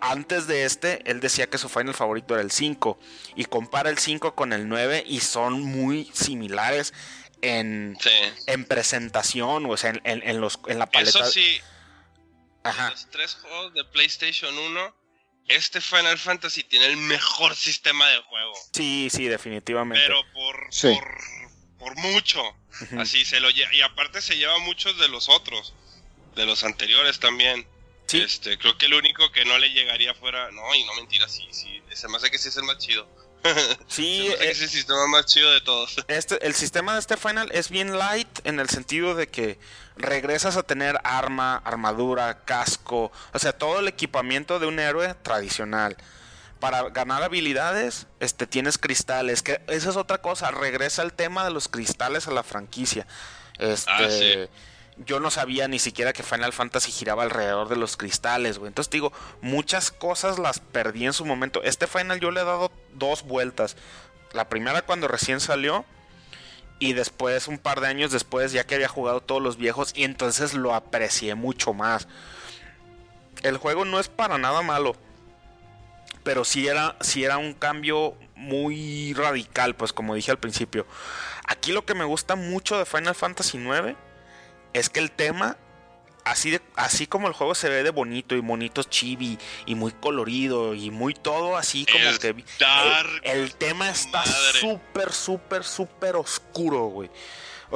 Antes 0.00 0.46
de 0.46 0.64
este, 0.64 1.02
él 1.10 1.20
decía 1.20 1.48
que 1.50 1.58
su 1.58 1.68
Final 1.68 1.92
favorito 1.94 2.34
era 2.34 2.42
el 2.42 2.50
5. 2.50 2.98
Y 3.36 3.44
compara 3.44 3.90
el 3.90 3.98
5 3.98 4.34
con 4.34 4.52
el 4.54 4.68
9 4.68 5.04
y 5.06 5.20
son 5.20 5.60
muy 5.62 6.10
similares 6.14 6.94
en, 7.42 7.98
Sí. 8.00 8.08
en 8.46 8.64
presentación, 8.64 9.66
o 9.66 9.76
sea, 9.76 9.90
en, 9.90 10.00
en- 10.04 10.26
en 10.26 10.40
los, 10.40 10.58
en 10.68 10.78
la 10.78 10.86
paleta. 10.86 11.18
Eso 11.18 11.30
sí, 11.30 11.60
Ajá. 12.62 12.90
los 12.90 13.10
tres 13.10 13.34
juegos 13.34 13.74
de 13.74 13.84
PlayStation 13.84 14.56
1, 14.56 14.96
este 15.48 15.82
Final 15.82 16.16
Fantasy 16.16 16.64
tiene 16.64 16.86
el 16.86 16.96
mejor 16.96 17.54
sistema 17.54 18.08
de 18.08 18.16
juego. 18.22 18.54
Sí, 18.72 19.10
sí, 19.12 19.26
definitivamente. 19.28 20.02
Pero 20.06 20.22
por, 20.32 20.66
Sí. 20.70 20.94
por, 20.98 21.18
por 21.84 21.96
mucho. 21.96 22.40
Así 22.98 23.24
se 23.24 23.40
lo 23.40 23.50
lle- 23.50 23.68
Y 23.72 23.82
aparte 23.82 24.22
se 24.22 24.36
lleva 24.36 24.58
muchos 24.60 24.98
de 24.98 25.08
los 25.08 25.28
otros. 25.28 25.74
De 26.34 26.46
los 26.46 26.64
anteriores 26.64 27.20
también. 27.20 27.66
Sí. 28.06 28.20
Este, 28.22 28.58
creo 28.58 28.76
que 28.78 28.86
el 28.86 28.94
único 28.94 29.30
que 29.32 29.44
no 29.44 29.58
le 29.58 29.68
llegaría 29.70 30.14
fuera. 30.14 30.50
No, 30.50 30.74
y 30.74 30.84
no 30.84 30.94
mentira, 30.94 31.28
sí, 31.28 31.46
sí. 31.50 31.82
Se 31.92 32.08
me 32.08 32.16
hace 32.16 32.30
que 32.30 32.38
sí 32.38 32.48
es 32.48 32.56
el 32.56 32.64
más 32.64 32.78
chido. 32.78 33.06
Sí, 33.88 34.26
eh, 34.26 34.50
es 34.50 34.62
el 34.62 34.70
sistema 34.70 35.06
más 35.06 35.26
chido 35.26 35.52
de 35.52 35.60
todos. 35.60 35.96
este, 36.08 36.44
el 36.46 36.54
sistema 36.54 36.94
de 36.94 37.00
este 37.00 37.18
final 37.18 37.50
es 37.52 37.68
bien 37.68 37.98
light 37.98 38.28
en 38.44 38.58
el 38.58 38.70
sentido 38.70 39.14
de 39.14 39.28
que 39.28 39.58
regresas 39.96 40.56
a 40.56 40.62
tener 40.62 40.98
arma, 41.04 41.56
armadura, 41.64 42.44
casco, 42.46 43.12
o 43.34 43.38
sea, 43.38 43.52
todo 43.52 43.80
el 43.80 43.88
equipamiento 43.88 44.58
de 44.58 44.66
un 44.66 44.78
héroe 44.80 45.14
tradicional. 45.22 45.96
Para 46.64 46.88
ganar 46.88 47.22
habilidades, 47.22 48.06
este, 48.20 48.46
tienes 48.46 48.78
cristales, 48.78 49.42
que 49.42 49.60
esa 49.66 49.90
es 49.90 49.96
otra 49.96 50.16
cosa, 50.22 50.50
regresa 50.50 51.02
el 51.02 51.12
tema 51.12 51.44
de 51.44 51.50
los 51.50 51.68
cristales 51.68 52.26
a 52.26 52.30
la 52.30 52.42
franquicia. 52.42 53.06
Este, 53.58 53.90
Ah, 53.92 54.08
sí. 54.08 54.48
yo 54.96 55.20
no 55.20 55.30
sabía 55.30 55.68
ni 55.68 55.78
siquiera 55.78 56.14
que 56.14 56.22
Final 56.22 56.54
Fantasy 56.54 56.90
giraba 56.90 57.22
alrededor 57.22 57.68
de 57.68 57.76
los 57.76 57.98
cristales, 57.98 58.56
güey. 58.56 58.68
Entonces 58.68 58.90
digo, 58.90 59.12
muchas 59.42 59.90
cosas 59.90 60.38
las 60.38 60.58
perdí 60.58 61.04
en 61.04 61.12
su 61.12 61.26
momento. 61.26 61.62
Este 61.64 61.86
Final 61.86 62.18
yo 62.18 62.30
le 62.30 62.40
he 62.40 62.44
dado 62.44 62.72
dos 62.94 63.24
vueltas. 63.24 63.76
La 64.32 64.48
primera 64.48 64.80
cuando 64.80 65.06
recién 65.06 65.40
salió 65.40 65.84
y 66.78 66.94
después 66.94 67.46
un 67.46 67.58
par 67.58 67.82
de 67.82 67.88
años 67.88 68.10
después 68.10 68.52
ya 68.52 68.64
que 68.64 68.76
había 68.76 68.88
jugado 68.88 69.20
todos 69.20 69.42
los 69.42 69.58
viejos 69.58 69.92
y 69.94 70.04
entonces 70.04 70.54
lo 70.54 70.74
aprecié 70.74 71.34
mucho 71.34 71.74
más. 71.74 72.08
El 73.42 73.58
juego 73.58 73.84
no 73.84 74.00
es 74.00 74.08
para 74.08 74.38
nada 74.38 74.62
malo, 74.62 74.96
pero 76.24 76.44
sí 76.44 76.66
era, 76.66 76.96
sí 77.00 77.22
era 77.22 77.38
un 77.38 77.52
cambio 77.52 78.16
muy 78.34 79.12
radical, 79.14 79.76
pues 79.76 79.92
como 79.92 80.14
dije 80.14 80.30
al 80.30 80.38
principio. 80.38 80.86
Aquí 81.46 81.72
lo 81.72 81.84
que 81.84 81.94
me 81.94 82.04
gusta 82.04 82.34
mucho 82.34 82.78
de 82.78 82.86
Final 82.86 83.14
Fantasy 83.14 83.58
IX 83.58 83.94
es 84.72 84.88
que 84.88 85.00
el 85.00 85.10
tema, 85.12 85.58
así, 86.24 86.50
de, 86.50 86.62
así 86.74 87.06
como 87.06 87.28
el 87.28 87.34
juego 87.34 87.54
se 87.54 87.68
ve 87.68 87.82
de 87.82 87.90
bonito 87.90 88.34
y 88.34 88.40
bonitos 88.40 88.88
chibi 88.88 89.38
y 89.66 89.74
muy 89.74 89.92
colorido 89.92 90.74
y 90.74 90.90
muy 90.90 91.14
todo 91.14 91.56
así 91.56 91.86
como 91.86 92.04
Es 92.04 92.18
que... 92.18 92.34
dark, 92.58 93.08
el, 93.22 93.40
el 93.40 93.54
tema 93.54 93.90
está 93.90 94.24
súper, 94.24 95.12
súper, 95.12 95.62
súper 95.62 96.16
oscuro, 96.16 96.86
güey. 96.86 97.10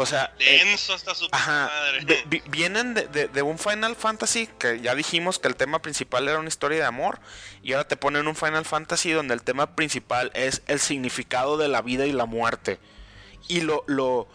O 0.00 0.06
sea... 0.06 0.32
eh, 0.38 0.62
Denso 0.64 0.94
hasta 0.94 1.12
su 1.14 1.24
puta 1.24 1.36
Ajá, 1.36 1.70
madre. 1.72 2.04
vi- 2.04 2.22
vi- 2.40 2.42
vienen 2.50 2.94
de, 2.94 3.08
de- 3.08 3.26
de 3.28 3.42
un 3.42 3.58
Final 3.58 3.96
Fantasy 3.96 4.46
que 4.58 4.80
ya 4.80 4.94
dijimos 4.94 5.38
que 5.40 5.48
el 5.48 5.56
tema 5.56 5.82
principal 5.82 6.28
era 6.28 6.38
una 6.38 6.46
historia 6.48 6.78
de 6.78 6.84
amor 6.84 7.18
y 7.64 7.72
ahora 7.72 7.88
te 7.88 7.96
ponen 7.96 8.28
un 8.28 8.36
Final 8.36 8.64
Fantasy 8.64 9.10
donde 9.10 9.34
el 9.34 9.42
tema 9.42 9.74
principal 9.74 10.30
es 10.34 10.62
el 10.68 10.78
significado 10.78 11.56
de 11.56 11.66
la 11.66 11.82
vida 11.82 12.06
y 12.06 12.12
la 12.12 12.26
muerte 12.26 12.78
y 13.48 13.62
lo 13.62 13.82
lo, 13.88 14.28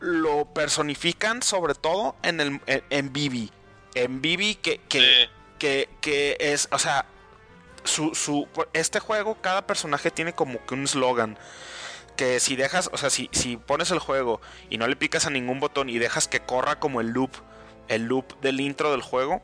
lo 0.00 0.46
personifican 0.52 1.42
sobre 1.42 1.74
todo 1.74 2.16
en 2.22 2.40
el 2.40 2.60
en, 2.66 2.82
en 2.90 3.12
Vivi 3.12 3.52
en 3.94 4.20
Vivi 4.20 4.56
que 4.56 4.78
que, 4.88 4.98
Sí. 5.00 5.30
que 5.60 5.88
que 6.00 6.36
es 6.40 6.66
o 6.72 6.78
sea 6.80 7.06
su, 7.84 8.14
su 8.16 8.48
este 8.72 8.98
juego 8.98 9.36
cada 9.40 9.66
personaje 9.66 10.10
tiene 10.10 10.32
como 10.32 10.64
que 10.66 10.74
un 10.74 10.88
slogan 10.88 11.38
que 12.16 12.40
si 12.40 12.56
dejas, 12.56 12.90
o 12.92 12.96
sea, 12.96 13.10
si, 13.10 13.28
si 13.32 13.56
pones 13.56 13.90
el 13.90 13.98
juego 13.98 14.40
y 14.70 14.78
no 14.78 14.86
le 14.86 14.96
picas 14.96 15.26
a 15.26 15.30
ningún 15.30 15.60
botón 15.60 15.88
y 15.88 15.98
dejas 15.98 16.28
que 16.28 16.40
corra 16.40 16.78
como 16.78 17.00
el 17.00 17.08
loop, 17.08 17.30
el 17.88 18.04
loop 18.04 18.40
del 18.40 18.60
intro 18.60 18.90
del 18.92 19.02
juego, 19.02 19.42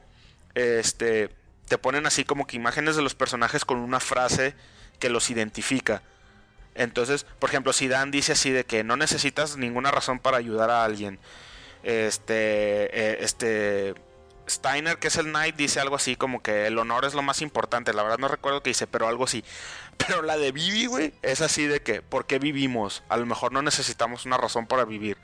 este, 0.54 1.30
te 1.68 1.78
ponen 1.78 2.06
así 2.06 2.24
como 2.24 2.46
que 2.46 2.56
imágenes 2.56 2.96
de 2.96 3.02
los 3.02 3.14
personajes 3.14 3.64
con 3.64 3.78
una 3.78 4.00
frase 4.00 4.54
que 4.98 5.08
los 5.08 5.30
identifica. 5.30 6.02
Entonces, 6.74 7.24
por 7.38 7.50
ejemplo, 7.50 7.72
si 7.72 7.88
Dan 7.88 8.10
dice 8.10 8.32
así 8.32 8.50
de 8.50 8.64
que 8.64 8.84
no 8.84 8.96
necesitas 8.96 9.56
ninguna 9.56 9.90
razón 9.90 10.18
para 10.18 10.36
ayudar 10.36 10.70
a 10.70 10.84
alguien, 10.84 11.18
este, 11.82 12.34
eh, 12.34 13.18
este, 13.20 13.94
Steiner, 14.48 14.98
que 14.98 15.08
es 15.08 15.16
el 15.16 15.26
Knight, 15.26 15.56
dice 15.56 15.80
algo 15.80 15.96
así 15.96 16.16
como 16.16 16.42
que 16.42 16.66
el 16.66 16.78
honor 16.78 17.04
es 17.04 17.14
lo 17.14 17.22
más 17.22 17.40
importante. 17.40 17.92
La 17.92 18.02
verdad 18.02 18.18
no 18.18 18.28
recuerdo 18.28 18.62
qué 18.62 18.70
dice, 18.70 18.86
pero 18.86 19.08
algo 19.08 19.24
así. 19.24 19.44
Pero 20.06 20.22
la 20.22 20.36
de 20.36 20.52
Vivi, 20.52 20.86
güey, 20.86 21.12
es 21.22 21.40
así 21.40 21.66
de 21.66 21.82
que, 21.82 22.02
¿por 22.02 22.26
qué 22.26 22.38
vivimos? 22.38 23.02
A 23.08 23.16
lo 23.16 23.26
mejor 23.26 23.52
no 23.52 23.62
necesitamos 23.62 24.24
una 24.26 24.36
razón 24.36 24.66
para 24.66 24.84
vivir. 24.84 25.16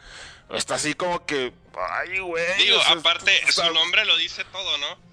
Está 0.50 0.76
así 0.76 0.94
como 0.94 1.24
que, 1.26 1.52
ay, 1.90 2.18
güey. 2.20 2.44
Digo, 2.58 2.78
o 2.78 2.82
sea, 2.82 2.92
aparte, 2.92 3.32
su 3.50 3.62
nombre 3.72 4.04
lo 4.04 4.16
dice 4.16 4.44
todo, 4.52 4.78
¿no? 4.78 5.06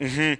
Ujú. 0.00 0.20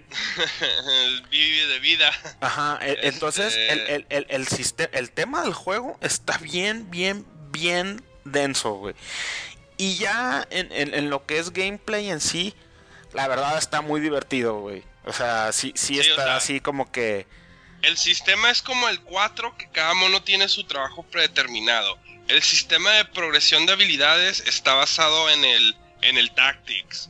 El 0.90 1.22
Vive 1.30 1.66
de 1.66 1.78
vida. 1.80 2.10
Ajá, 2.40 2.78
e- 2.80 2.92
Este- 2.92 3.08
entonces 3.08 3.54
el, 3.56 3.80
el, 3.80 4.06
el, 4.08 4.26
el, 4.30 4.46
siste- 4.46 4.88
el 4.92 5.10
tema 5.10 5.42
del 5.42 5.52
juego 5.52 5.98
está 6.00 6.38
bien, 6.38 6.90
bien, 6.90 7.26
bien 7.50 8.02
denso, 8.24 8.74
güey. 8.74 8.94
Y 9.76 9.96
ya 9.96 10.46
en, 10.50 10.70
en- 10.72 10.94
en 10.94 11.10
lo 11.10 11.26
que 11.26 11.38
es 11.38 11.52
gameplay 11.52 12.08
en 12.10 12.20
sí, 12.20 12.54
la 13.12 13.26
verdad 13.28 13.58
está 13.58 13.80
muy 13.80 14.00
divertido, 14.00 14.60
güey. 14.60 14.84
O 15.04 15.12
sea, 15.12 15.50
sí, 15.52 15.72
sí, 15.74 15.94
Sí, 15.94 15.98
o 15.98 16.02
está 16.02 16.24
sea- 16.24 16.36
así 16.36 16.60
como 16.60 16.90
que... 16.92 17.26
El 17.82 17.96
sistema 17.96 18.50
es 18.50 18.62
como 18.62 18.88
el 18.88 19.00
4, 19.02 19.56
que 19.56 19.70
cada 19.70 19.94
mono 19.94 20.22
tiene 20.22 20.48
su 20.48 20.64
trabajo 20.64 21.04
predeterminado. 21.04 21.98
El 22.26 22.42
sistema 22.42 22.90
de 22.92 23.04
progresión 23.06 23.66
de 23.66 23.72
habilidades 23.72 24.40
está 24.40 24.74
basado 24.74 25.30
en 25.30 25.44
el, 25.44 25.76
en 26.02 26.18
el 26.18 26.34
Tactics, 26.34 27.08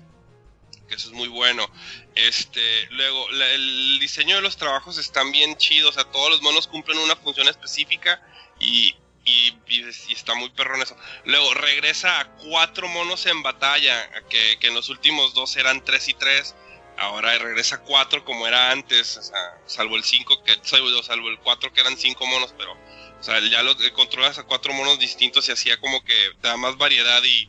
que 0.88 0.94
eso 0.94 1.08
es 1.08 1.14
muy 1.14 1.28
bueno. 1.28 1.68
Este, 2.14 2.86
luego, 2.90 3.28
el 3.30 3.98
diseño 3.98 4.36
de 4.36 4.42
los 4.42 4.56
trabajos 4.56 4.98
están 4.98 5.32
bien 5.32 5.56
chidos, 5.56 5.90
o 5.90 6.00
sea, 6.00 6.04
todos 6.10 6.30
los 6.30 6.42
monos 6.42 6.66
cumplen 6.66 6.98
una 6.98 7.16
función 7.16 7.48
específica 7.48 8.20
y, 8.60 8.94
y, 9.24 9.54
y- 9.68 9.84
y 10.08 10.12
está 10.12 10.34
muy 10.34 10.50
perrón 10.50 10.82
eso. 10.82 10.96
Luego, 11.24 11.52
regresa 11.54 12.20
a 12.20 12.28
cuatro 12.36 12.86
monos 12.88 13.26
en 13.26 13.42
batalla, 13.42 14.08
que, 14.28 14.58
que 14.60 14.66
en 14.68 14.74
los 14.74 14.88
últimos 14.90 15.32
dos 15.34 15.56
eran 15.56 15.84
tres 15.84 16.08
y 16.08 16.14
tres. 16.14 16.54
Ahora 16.98 17.36
regresa 17.38 17.76
a 17.76 17.80
4 17.80 18.24
como 18.24 18.46
era 18.46 18.70
antes, 18.72 19.16
o 19.16 19.22
sea, 19.22 19.38
salvo 19.66 19.96
el 19.96 20.02
5, 20.04 20.42
que, 20.42 20.56
salvo, 20.62 20.88
el 21.28 21.38
4 21.38 21.72
que 21.72 21.80
eran 21.80 21.96
5 21.96 22.26
monos, 22.26 22.52
pero 22.58 22.72
o 22.72 23.22
sea, 23.22 23.38
ya 23.40 23.62
los 23.62 23.80
eh, 23.84 23.92
controlas 23.92 24.38
a 24.38 24.42
4 24.44 24.72
monos 24.72 24.98
distintos 24.98 25.48
y 25.48 25.52
hacía 25.52 25.78
como 25.80 26.02
que 26.04 26.14
te 26.40 26.48
da 26.48 26.56
más 26.56 26.76
variedad 26.76 27.22
y, 27.24 27.48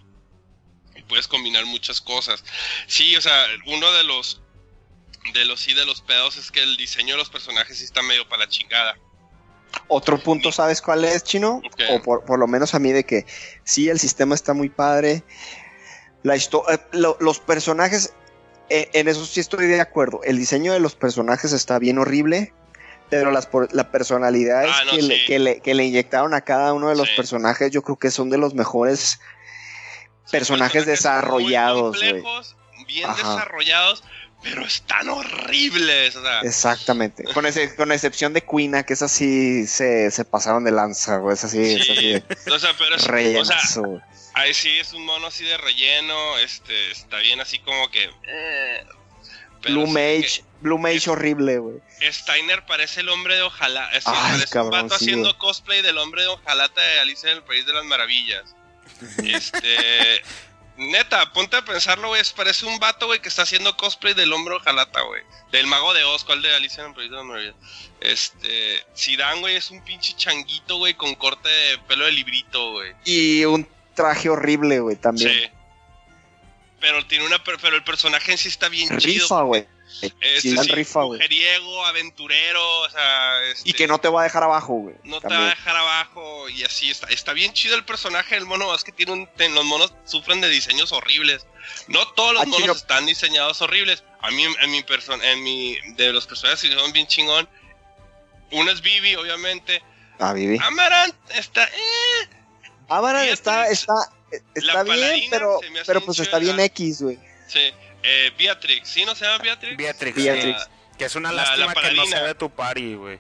y 0.96 1.02
puedes 1.08 1.28
combinar 1.28 1.66
muchas 1.66 2.00
cosas. 2.00 2.44
Sí, 2.88 3.16
o 3.16 3.22
sea, 3.22 3.46
uno 3.66 3.92
de 3.94 4.04
los 4.04 4.42
de 5.34 5.46
los 5.46 5.60
sí 5.60 5.74
de 5.74 5.86
los 5.86 6.02
pedos 6.02 6.38
es 6.38 6.50
que 6.52 6.62
el 6.64 6.78
diseño 6.78 7.16
de 7.16 7.18
los 7.18 7.30
personajes 7.30 7.78
sí 7.80 7.84
está 7.84 8.02
medio 8.02 8.28
para 8.30 8.46
la 8.46 8.50
chingada. 8.50 8.98
Otro 9.88 10.18
punto, 10.20 10.52
¿sabes 10.52 10.82
cuál 10.82 11.04
es, 11.06 11.24
Chino? 11.24 11.62
O 11.96 12.02
por, 12.04 12.24
por 12.26 12.40
lo 12.40 12.48
menos 12.48 12.74
a 12.74 12.80
mí 12.80 12.92
de 12.92 13.04
que 13.04 13.26
sí, 13.64 13.90
el 13.90 14.00
sistema 14.00 14.34
está 14.36 14.54
muy 14.54 14.70
padre. 14.70 15.24
La 16.24 16.36
histo- 16.36 16.64
eh, 16.72 16.80
lo- 16.94 17.18
los 17.20 17.40
personajes, 17.40 18.14
en 18.70 19.08
eso 19.08 19.26
sí 19.26 19.40
estoy 19.40 19.68
de 19.68 19.82
acuerdo. 19.82 20.22
El 20.24 20.38
diseño 20.38 20.74
de 20.74 20.80
los 20.80 20.96
personajes 20.96 21.52
está 21.54 21.80
bien 21.80 21.98
horrible, 21.98 22.54
pero 23.10 23.32
las 23.32 23.48
por- 23.48 23.74
la 23.74 23.92
personalidad 23.92 24.66
Ah, 24.68 24.84
no, 24.86 24.92
que, 24.92 25.02
le, 25.02 25.16
sí. 25.20 25.26
que, 25.26 25.40
le, 25.40 25.60
que 25.62 25.74
le 25.74 25.86
inyectaron 25.86 26.34
a 26.34 26.42
cada 26.42 26.74
uno 26.74 26.90
de 26.90 26.96
los 26.96 27.08
Sí. 27.10 27.16
personajes, 27.16 27.72
yo 27.72 27.82
creo 27.82 27.98
que 27.98 28.12
son 28.12 28.30
de 28.30 28.38
los 28.38 28.54
mejores 28.54 29.20
personajes 30.32 30.84
muy 30.86 30.92
desarrollados, 30.92 31.98
güey. 31.98 32.12
complejos, 32.22 32.56
bien 32.88 33.10
Ajá. 33.10 33.18
desarrollados, 33.18 34.04
pero 34.44 34.62
están 34.64 35.10
horribles, 35.10 36.16
o 36.16 36.22
sea, 36.22 36.42
Exactamente. 36.42 37.24
Con, 37.34 37.46
excepción 37.92 38.34
de 38.34 38.42
Quina, 38.42 38.84
que 38.84 38.94
es 38.94 39.02
así, 39.02 39.66
se, 39.68 40.12
se 40.12 40.24
pasaron 40.26 40.64
de 40.64 40.72
lanza, 40.72 41.18
güey. 41.18 41.34
Es 41.34 41.44
así, 41.44 41.74
es 41.74 41.90
así 41.90 42.24
o 42.50 42.60
sea, 42.60 42.70
pero 42.78 42.96
es, 42.96 43.04
o 43.42 43.46
sea, 43.46 43.60
Ahí 44.40 44.54
sí 44.54 44.70
es 44.78 44.94
un 44.94 45.06
mono 45.06 45.28
así 45.28 45.44
de 45.44 45.58
relleno, 45.58 46.38
este, 46.40 46.92
está 46.92 47.18
bien 47.18 47.40
así 47.42 47.60
como 47.60 47.90
que... 47.92 48.10
eh, 48.28 48.86
Blue 49.64 49.88
Mage, 49.88 50.44
Blue 50.62 50.78
Mage 50.78 51.10
horrible, 51.10 51.58
güey. 51.58 51.80
Steiner 52.12 52.66
parece 52.66 53.02
el 53.02 53.10
hombre 53.10 53.36
de 53.36 53.42
ojalá, 53.42 53.90
es 53.92 54.08
Ay, 54.08 54.14
parece 54.32 54.54
cabrón, 54.54 54.80
un 54.80 54.88
vato 54.88 54.98
sí, 54.98 55.06
haciendo 55.06 55.30
güey. 55.30 55.38
cosplay 55.38 55.82
del 55.82 55.98
hombre 55.98 56.22
de 56.22 56.28
ojalata 56.30 56.82
de 56.82 57.00
Alicia 57.02 57.32
en 57.32 57.38
el 57.38 57.44
País 57.44 57.66
de 57.66 57.74
las 57.74 57.84
Maravillas. 57.86 58.56
Este, 59.24 60.22
neta, 60.78 61.32
ponte 61.34 61.58
a 61.58 61.64
pensarlo, 61.66 62.10
güey. 62.10 62.22
Parece 62.36 62.66
un 62.66 62.80
vato, 62.80 63.08
güey, 63.08 63.22
que 63.22 63.30
está 63.30 63.44
haciendo 63.44 63.76
cosplay 63.78 64.14
del 64.14 64.32
hombro 64.34 64.60
jalata, 64.62 65.02
güey. 65.02 65.22
Del 65.52 65.68
mago 65.68 65.94
de 65.94 66.04
Oz, 66.06 66.24
¿cuál 66.24 66.42
de 66.42 66.54
Alicia 66.56 66.84
en 66.84 66.90
el 66.90 66.96
País 66.96 67.10
de 67.10 67.16
las 67.18 67.26
Maravillas? 67.26 67.56
Este, 68.02 68.84
Zidane, 68.98 69.42
güey, 69.42 69.56
es 69.58 69.72
un 69.72 69.84
pinche 69.84 70.14
changuito, 70.16 70.78
güey, 70.78 70.94
con 70.94 71.16
corte 71.16 71.50
de 71.50 71.78
pelo 71.80 72.06
de 72.06 72.12
librito, 72.14 72.72
güey. 72.72 72.94
Y 73.06 73.46
un 73.46 73.68
traje 74.04 74.30
horrible, 74.30 74.80
güey, 74.80 74.96
también. 74.96 75.30
Sí. 75.32 75.50
Pero 76.80 77.06
tiene 77.08 77.26
una, 77.26 77.44
per- 77.44 77.58
pero 77.62 77.76
el 77.76 77.84
personaje 77.84 78.32
en 78.32 78.38
sí 78.38 78.48
está 78.48 78.70
bien 78.70 78.88
chido. 79.00 79.24
Rifa, 79.24 79.42
güey. 79.42 79.68
Este, 80.02 80.42
Zidane 80.42 80.68
sí, 80.68 80.72
rifa, 80.76 81.02
güey. 81.04 81.18
mujeriego, 81.20 81.86
aventurero, 81.88 82.80
o 82.82 82.90
sea, 82.90 83.44
este, 83.52 83.70
Y 83.70 83.74
que 83.74 83.88
no 83.88 83.98
te 84.00 84.08
va 84.08 84.22
a 84.22 84.24
dejar 84.24 84.44
abajo, 84.44 84.74
güey. 84.76 84.96
no 85.04 85.20
te 85.20 85.28
va 85.28 85.48
a 85.48 85.50
dejar 85.50 85.76
abajo 85.76 86.48
y 86.48 86.64
así 86.64 86.90
está. 86.92 87.08
Está 87.08 87.34
bien 87.34 87.52
chido 87.54 87.76
el 87.76 87.84
personaje 87.84 88.36
del 88.36 88.46
mono, 88.46 88.74
es 88.74 88.84
que 88.84 88.92
tiene 88.92 89.12
un, 89.14 89.28
ten- 89.36 89.54
los 89.56 89.66
monos 89.66 89.94
sufren 90.06 90.40
de 90.42 90.48
diseños 90.50 90.92
horribles. 90.94 91.46
No 91.88 92.08
todos 92.14 92.34
los 92.34 92.44
Ah, 92.44 92.46
monos 92.46 92.78
están 92.78 93.06
diseñados 93.08 93.62
horribles. 93.62 94.04
A 94.22 94.30
mí, 94.32 94.44
en 94.62 94.72
mi 94.72 94.84
persona, 94.84 95.30
en 95.32 95.44
mi, 95.44 95.78
de 95.96 96.14
los 96.14 96.26
personajes 96.28 96.62
que 96.62 96.74
son 96.76 96.94
bien 96.94 97.08
chingón. 97.08 97.50
Uno 98.52 98.72
es 98.72 98.82
Vivi, 98.82 99.16
obviamente. 99.16 99.82
Ah, 100.20 100.34
Vivi. 100.34 100.58
Amaranth 100.64 101.16
está, 101.32 101.66
eh, 101.66 102.30
Amaran 102.90 103.26
está, 103.28 103.68
está, 103.70 103.94
está 104.54 104.74
la 104.74 104.84
bien, 104.84 104.96
paladina 104.98 105.28
pero, 105.32 105.60
se 105.62 105.70
me 105.70 105.80
hace 105.80 105.88
pero 105.88 106.02
pues 106.06 106.20
está 106.20 106.40
bien 106.40 106.60
X, 106.60 107.02
güey. 107.02 107.20
sí. 107.48 107.72
Eh, 108.02 108.32
Beatrix, 108.38 108.88
¿sí 108.88 109.04
no 109.04 109.14
se 109.14 109.26
llama 109.26 109.40
Beatrix? 109.44 109.76
Beatrix. 109.76 110.16
Beatrix. 110.16 110.62
sí, 110.64 110.70
Que 110.98 111.04
es 111.06 111.16
una 111.16 111.34
La- 111.34 111.44
la 111.44 111.58
lástima 111.58 111.82
que 111.90 111.96
no 111.96 112.06
sea 112.06 112.24
de 112.24 112.34
tu 112.36 112.50
party, 112.50 112.96
güey. 112.96 113.20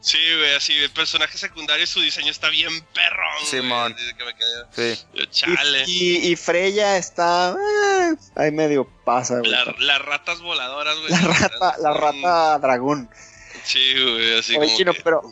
Sí, 0.00 0.18
güey, 0.36 0.54
así, 0.54 0.72
el 0.72 0.90
personaje 0.90 1.38
secundario, 1.38 1.86
su 1.86 2.00
diseño 2.00 2.30
está 2.32 2.48
bien 2.48 2.80
perrón. 2.92 3.34
güey, 3.38 3.46
Simón. 3.46 3.94
desde 3.96 4.14
que 4.16 4.24
me 4.24 4.34
quedé- 4.34 4.94
Sí. 4.96 5.04
Yo, 5.14 5.24
Chale. 5.26 5.84
y, 5.86 6.28
y 6.32 6.36
Freya 6.36 6.96
está 6.96 7.52
eh, 7.56 8.14
ahí 8.34 8.50
medio 8.50 8.88
pasa, 9.04 9.38
güey. 9.38 9.50
La- 9.50 9.74
las 9.78 9.98
ratas 10.02 10.40
voladoras, 10.40 10.96
güey. 10.98 11.10
La 11.10 11.18
rata, 11.20 11.74
la 11.78 11.92
rata 11.92 12.58
dragón. 12.58 13.08
Sí, 13.64 13.92
güey, 14.02 14.38
así 14.40 14.56
Oye, 14.56 14.66
como. 14.66 14.76
Chino, 14.78 14.92
que- 14.92 15.02
pero 15.02 15.22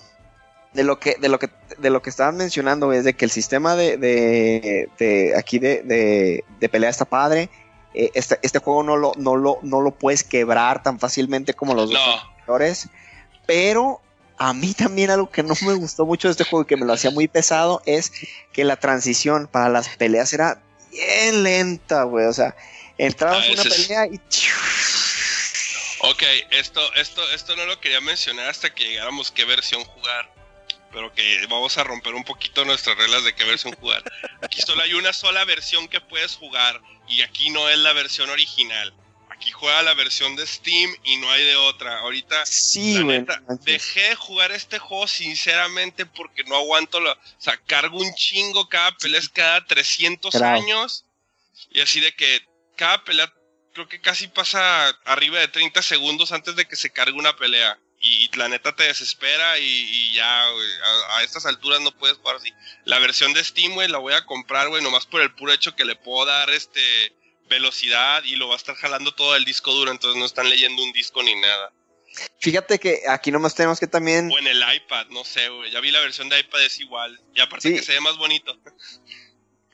de 0.74 0.84
lo 0.84 0.98
que, 0.98 1.16
de 1.20 1.28
lo 1.28 1.38
que, 1.38 1.48
de 1.78 1.90
lo 1.90 2.02
que 2.02 2.10
estaban 2.10 2.36
mencionando, 2.36 2.92
es 2.92 3.04
de 3.04 3.14
que 3.14 3.24
el 3.24 3.30
sistema 3.30 3.76
de, 3.76 3.96
de, 3.96 4.88
de 4.98 5.36
aquí 5.36 5.58
de, 5.58 5.82
de, 5.82 6.44
de 6.60 6.68
pelea 6.68 6.90
está 6.90 7.04
padre. 7.04 7.48
Eh, 7.94 8.10
este, 8.14 8.40
este 8.42 8.58
juego 8.58 8.82
no 8.82 8.96
lo, 8.96 9.12
no 9.16 9.36
lo, 9.36 9.60
no 9.62 9.80
lo 9.80 9.92
puedes 9.92 10.24
quebrar 10.24 10.82
tan 10.82 10.98
fácilmente 10.98 11.54
como 11.54 11.74
los 11.74 11.90
dos 11.90 12.00
No, 12.00 12.30
anteriores. 12.30 12.88
Pero 13.46 14.00
a 14.36 14.52
mí 14.52 14.74
también 14.74 15.10
algo 15.10 15.30
que 15.30 15.44
no 15.44 15.54
me 15.62 15.74
gustó 15.74 16.04
mucho 16.04 16.26
de 16.26 16.32
este 16.32 16.44
juego 16.44 16.64
y 16.64 16.66
que 16.66 16.76
me 16.76 16.86
lo 16.86 16.92
hacía 16.92 17.12
muy 17.12 17.28
pesado 17.28 17.82
es 17.86 18.12
que 18.52 18.64
la 18.64 18.76
transición 18.76 19.46
para 19.46 19.68
las 19.68 19.88
peleas 19.90 20.32
era 20.32 20.60
bien 20.90 21.44
lenta, 21.44 22.02
güey. 22.02 22.26
O 22.26 22.32
sea, 22.32 22.56
entrabas 22.98 23.48
a 23.48 23.52
una 23.52 23.62
pelea 23.62 24.06
y 24.06 24.20
ok, 26.00 26.22
esto, 26.50 26.80
esto, 26.94 27.22
esto 27.32 27.54
no 27.54 27.64
lo 27.66 27.80
quería 27.80 28.00
mencionar 28.00 28.48
hasta 28.48 28.74
que 28.74 28.84
llegáramos 28.88 29.30
qué 29.30 29.44
versión 29.44 29.84
jugar. 29.84 30.33
Pero 30.94 31.12
que 31.12 31.44
vamos 31.48 31.76
a 31.76 31.84
romper 31.84 32.14
un 32.14 32.24
poquito 32.24 32.64
nuestras 32.64 32.96
reglas 32.96 33.24
de 33.24 33.34
qué 33.34 33.44
versión 33.44 33.74
jugar. 33.74 34.02
Aquí 34.40 34.62
solo 34.62 34.80
hay 34.82 34.94
una 34.94 35.12
sola 35.12 35.44
versión 35.44 35.88
que 35.88 36.00
puedes 36.00 36.36
jugar. 36.36 36.80
Y 37.08 37.20
aquí 37.22 37.50
no 37.50 37.68
es 37.68 37.76
la 37.78 37.92
versión 37.92 38.30
original. 38.30 38.94
Aquí 39.28 39.50
juega 39.50 39.82
la 39.82 39.94
versión 39.94 40.36
de 40.36 40.46
Steam 40.46 40.94
y 41.02 41.16
no 41.16 41.28
hay 41.32 41.44
de 41.44 41.56
otra. 41.56 41.98
Ahorita 41.98 42.46
sí, 42.46 42.94
La 42.94 43.02
neta, 43.04 43.42
dejé 43.62 44.10
de 44.10 44.14
jugar 44.14 44.52
este 44.52 44.78
juego 44.78 45.08
sinceramente 45.08 46.06
porque 46.06 46.44
no 46.44 46.54
aguanto 46.56 47.00
la... 47.00 47.12
O 47.12 47.18
sea, 47.38 47.56
cargo 47.66 47.98
un 47.98 48.14
chingo 48.14 48.68
cada 48.68 48.96
pelea 48.96 49.18
es 49.18 49.28
cada 49.28 49.66
300 49.66 50.30
Claro. 50.32 50.62
años. 50.62 51.04
Y 51.70 51.80
así 51.80 51.98
de 52.00 52.14
que 52.14 52.46
cada 52.76 53.02
pelea 53.02 53.32
creo 53.72 53.88
que 53.88 54.00
casi 54.00 54.28
pasa 54.28 54.88
arriba 55.04 55.40
de 55.40 55.48
30 55.48 55.82
segundos 55.82 56.30
antes 56.30 56.54
de 56.54 56.66
que 56.66 56.76
se 56.76 56.90
cargue 56.90 57.18
una 57.18 57.34
pelea. 57.36 57.76
Y, 58.06 58.30
la 58.36 58.48
neta 58.48 58.74
te 58.76 58.84
desespera 58.84 59.58
y, 59.58 59.64
y 59.64 60.14
ya, 60.14 60.50
güey, 60.50 60.68
a, 60.84 61.16
a 61.18 61.22
estas 61.22 61.46
alturas 61.46 61.80
no 61.80 61.90
puedes 61.96 62.18
jugar 62.18 62.36
así. 62.36 62.52
La 62.84 62.98
versión 62.98 63.32
de 63.32 63.42
Steam, 63.42 63.72
güey, 63.72 63.88
la 63.88 63.98
voy 63.98 64.12
a 64.12 64.26
comprar, 64.26 64.68
güey, 64.68 64.82
nomás 64.82 65.06
por 65.06 65.22
el 65.22 65.34
puro 65.34 65.52
hecho 65.52 65.74
que 65.74 65.84
le 65.84 65.96
puedo 65.96 66.26
dar 66.26 66.50
este 66.50 66.82
velocidad 67.48 68.22
y 68.24 68.36
lo 68.36 68.48
va 68.48 68.54
a 68.54 68.56
estar 68.56 68.74
jalando 68.74 69.12
todo 69.14 69.36
el 69.36 69.44
disco 69.44 69.72
duro, 69.72 69.90
entonces 69.90 70.18
no 70.18 70.26
están 70.26 70.48
leyendo 70.50 70.82
un 70.82 70.92
disco 70.92 71.22
ni 71.22 71.34
nada. 71.36 71.72
Fíjate 72.40 72.78
que 72.78 73.00
aquí 73.08 73.32
nomás 73.32 73.54
tenemos 73.54 73.80
que 73.80 73.86
también. 73.86 74.30
O 74.30 74.38
en 74.38 74.46
el 74.46 74.62
iPad, 74.76 75.06
no 75.08 75.24
sé, 75.24 75.48
güey. 75.48 75.70
Ya 75.70 75.80
vi 75.80 75.90
la 75.90 76.00
versión 76.00 76.28
de 76.28 76.38
iPad, 76.40 76.62
es 76.64 76.78
igual. 76.80 77.20
Y 77.34 77.40
aparte 77.40 77.68
Sí. 77.68 77.74
que 77.74 77.82
se 77.82 77.92
ve 77.92 78.00
más 78.00 78.16
bonito. 78.16 78.56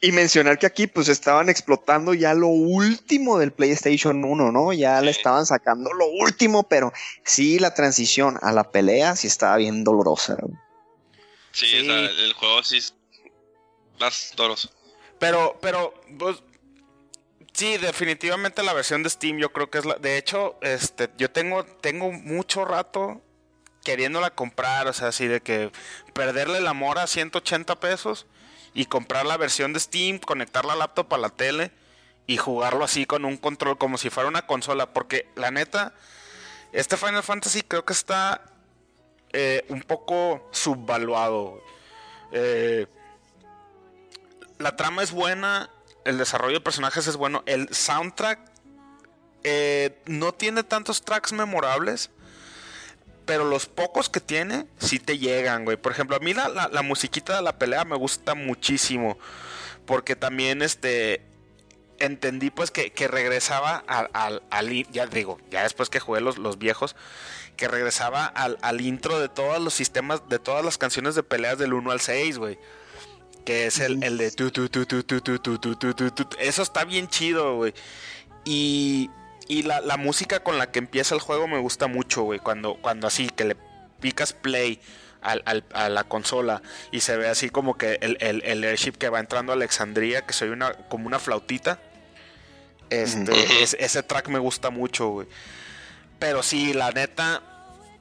Y 0.03 0.13
mencionar 0.13 0.59
que 0.59 0.67
aquí 0.67 0.87
pues 0.87 1.09
estaban 1.09 1.51
explotando 1.51 2.15
ya 2.15 2.33
lo 2.33 2.47
último 2.47 3.39
del 3.39 3.53
PlayStation 3.53 4.25
1, 4.25 4.51
¿no? 4.51 4.73
Ya 4.73 5.01
le 5.03 5.11
estaban 5.11 5.45
sacando 5.45 5.93
lo 5.93 6.07
último, 6.07 6.63
pero 6.63 6.93
sí 7.23 7.59
la 7.59 7.75
transición 7.75 8.39
a 8.41 8.53
la 8.53 8.71
pelea 8.71 9.15
sí 9.15 9.27
estaba 9.27 9.57
bien 9.57 9.85
dolorosa. 9.85 10.39
Sí. 11.53 11.81
o 11.81 11.85
sea, 11.85 11.99
el 11.99 12.33
juego 12.33 12.63
sí 12.63 12.79
es 12.79 12.95
más 13.99 14.33
doloroso. 14.37 14.71
Pero, 15.19 15.59
pero, 15.61 15.93
pues, 16.19 16.43
sí, 17.53 17.77
definitivamente 17.77 18.63
la 18.63 18.73
versión 18.73 19.03
de 19.03 19.11
Steam 19.11 19.37
yo 19.39 19.53
creo 19.53 19.69
que 19.69 19.79
es 19.79 19.85
la... 19.85 19.97
De 19.97 20.17
hecho, 20.17 20.59
este, 20.63 21.11
yo 21.19 21.31
tengo, 21.31 21.65
tengo 21.65 22.11
mucho 22.11 22.65
rato 22.65 23.21
queriéndola 23.85 24.31
comprar, 24.31 24.87
o 24.89 24.93
sea, 24.93 25.09
así 25.09 25.27
de 25.27 25.41
que 25.41 25.71
perderle 26.15 26.59
el 26.59 26.67
amor 26.67 26.99
a 26.99 27.07
180 27.07 27.81
pesos 27.81 28.27
y 28.75 28.87
comprar 28.87 29.27
la 29.27 29.37
versión 29.37 29.73
de 29.73 29.81
Steam, 29.81 30.19
conectar 30.19 30.65
la 30.65 30.77
laptop 30.77 31.13
a 31.15 31.19
la 31.19 31.31
tele 31.31 31.73
y 32.27 32.37
jugarlo 32.37 32.85
así 32.85 33.07
con 33.07 33.25
un 33.25 33.37
control 33.37 33.79
como 33.79 33.99
si 33.99 34.11
fuera 34.11 34.29
una 34.29 34.47
consola, 34.47 34.93
porque 34.93 35.29
la 35.35 35.51
neta, 35.51 35.95
este 36.73 36.97
Final 36.97 37.23
Fantasy 37.23 37.63
creo 37.63 37.85
que 37.85 37.93
está 37.93 38.43
eh, 39.33 39.65
un 39.69 39.83
poco 39.83 40.49
subvaluado. 40.53 41.63
Eh, 42.33 42.87
la 44.59 44.77
trama 44.77 45.03
es 45.03 45.11
buena, 45.11 45.71
el 46.05 46.19
desarrollo 46.19 46.55
de 46.55 46.61
personajes 46.61 47.07
es 47.07 47.17
bueno, 47.17 47.43
el 47.47 47.73
soundtrack 47.75 48.39
eh, 49.43 50.01
no 50.07 50.33
tiene 50.33 50.63
tantos 50.63 51.03
tracks 51.03 51.33
memorables, 51.33 52.11
pero 53.31 53.45
los 53.45 53.67
pocos 53.67 54.09
que 54.09 54.19
tiene 54.19 54.67
sí 54.81 54.99
te 54.99 55.17
llegan, 55.17 55.65
güey. 55.65 55.77
Por 55.77 55.93
ejemplo, 55.93 56.17
a 56.17 56.19
mí 56.19 56.35
la, 56.35 56.49
la- 56.49 56.83
musiquita 56.83 57.37
de 57.37 57.43
la 57.43 57.59
pelea 57.61 57.85
me 57.85 57.95
gusta 57.95 58.35
muchísimo, 58.35 59.17
porque 59.87 60.17
también 60.17 60.63
este 60.63 61.23
entendí 62.01 62.51
pues 62.51 62.73
que, 62.73 62.91
que 62.91 63.07
regresaba 63.07 63.85
al, 63.87 64.43
al- 64.51 64.67
ya 64.91 65.07
digo, 65.07 65.39
ya 65.49 65.63
después 65.63 65.91
que 65.91 66.01
jugué 66.01 66.21
los, 66.21 66.39
los 66.39 66.59
viejos, 66.59 66.97
que 67.57 67.69
regresaba 67.69 68.27
al, 68.27 68.59
al 68.63 68.81
intro 68.81 69.21
de 69.21 69.29
todos 69.29 69.61
los 69.63 69.75
sistemas, 69.75 70.29
de 70.29 70.41
todas 70.41 70.65
las 70.65 70.77
canciones 70.77 71.15
de 71.15 71.23
peleas 71.23 71.57
del 71.57 71.73
1 71.73 71.89
al 71.93 72.01
6, 72.01 72.37
güey. 72.39 72.59
Que 73.45 73.67
es 73.67 73.79
el, 73.79 74.03
el 74.03 74.19
de 74.19 74.33
tu. 74.33 74.51
Eso 76.41 76.63
está 76.63 76.85
bien 76.85 77.07
chido, 77.07 77.55
güey. 77.55 77.75
Y, 78.45 79.09
y 79.51 79.63
la, 79.65 79.81
la 79.81 79.97
música 79.97 80.41
con 80.45 80.59
la 80.59 80.71
que 80.71 80.79
empieza 80.79 81.15
el 81.15 81.21
juego 81.21 81.49
me 81.49 81.59
gusta 81.59 81.89
mucho, 81.89 82.23
güey. 82.23 82.39
Cuando, 82.39 82.75
cuando 82.77 83.07
así, 83.07 83.29
que 83.29 83.45
le 83.45 83.57
picas 84.01 84.33
play 84.33 84.81
al- 85.23 85.43
al- 85.45 85.65
a 85.75 85.89
la 85.89 86.05
consola 86.05 86.63
y 86.93 87.01
se 87.01 87.17
ve 87.17 87.29
así 87.29 87.51
como 87.51 87.77
que 87.77 87.99
el, 88.01 88.17
el, 88.21 88.43
el 88.45 88.65
airship 88.65 88.93
que 88.93 89.09
va 89.09 89.19
entrando 89.21 89.53
a 89.53 89.57
Alexandria, 89.57 90.23
que 90.23 90.33
soy 90.33 90.51
una, 90.51 90.73
como 90.89 91.07
una 91.07 91.19
flautita. 91.19 91.81
Este, 92.91 93.63
es- 93.63 93.77
ese 93.79 94.03
track 94.03 94.29
me 94.29 94.39
gusta 94.39 94.71
mucho, 94.71 95.09
güey. 95.09 95.29
Pero 96.19 96.43
sí, 96.43 96.73
la 96.73 96.91
neta, 96.93 97.43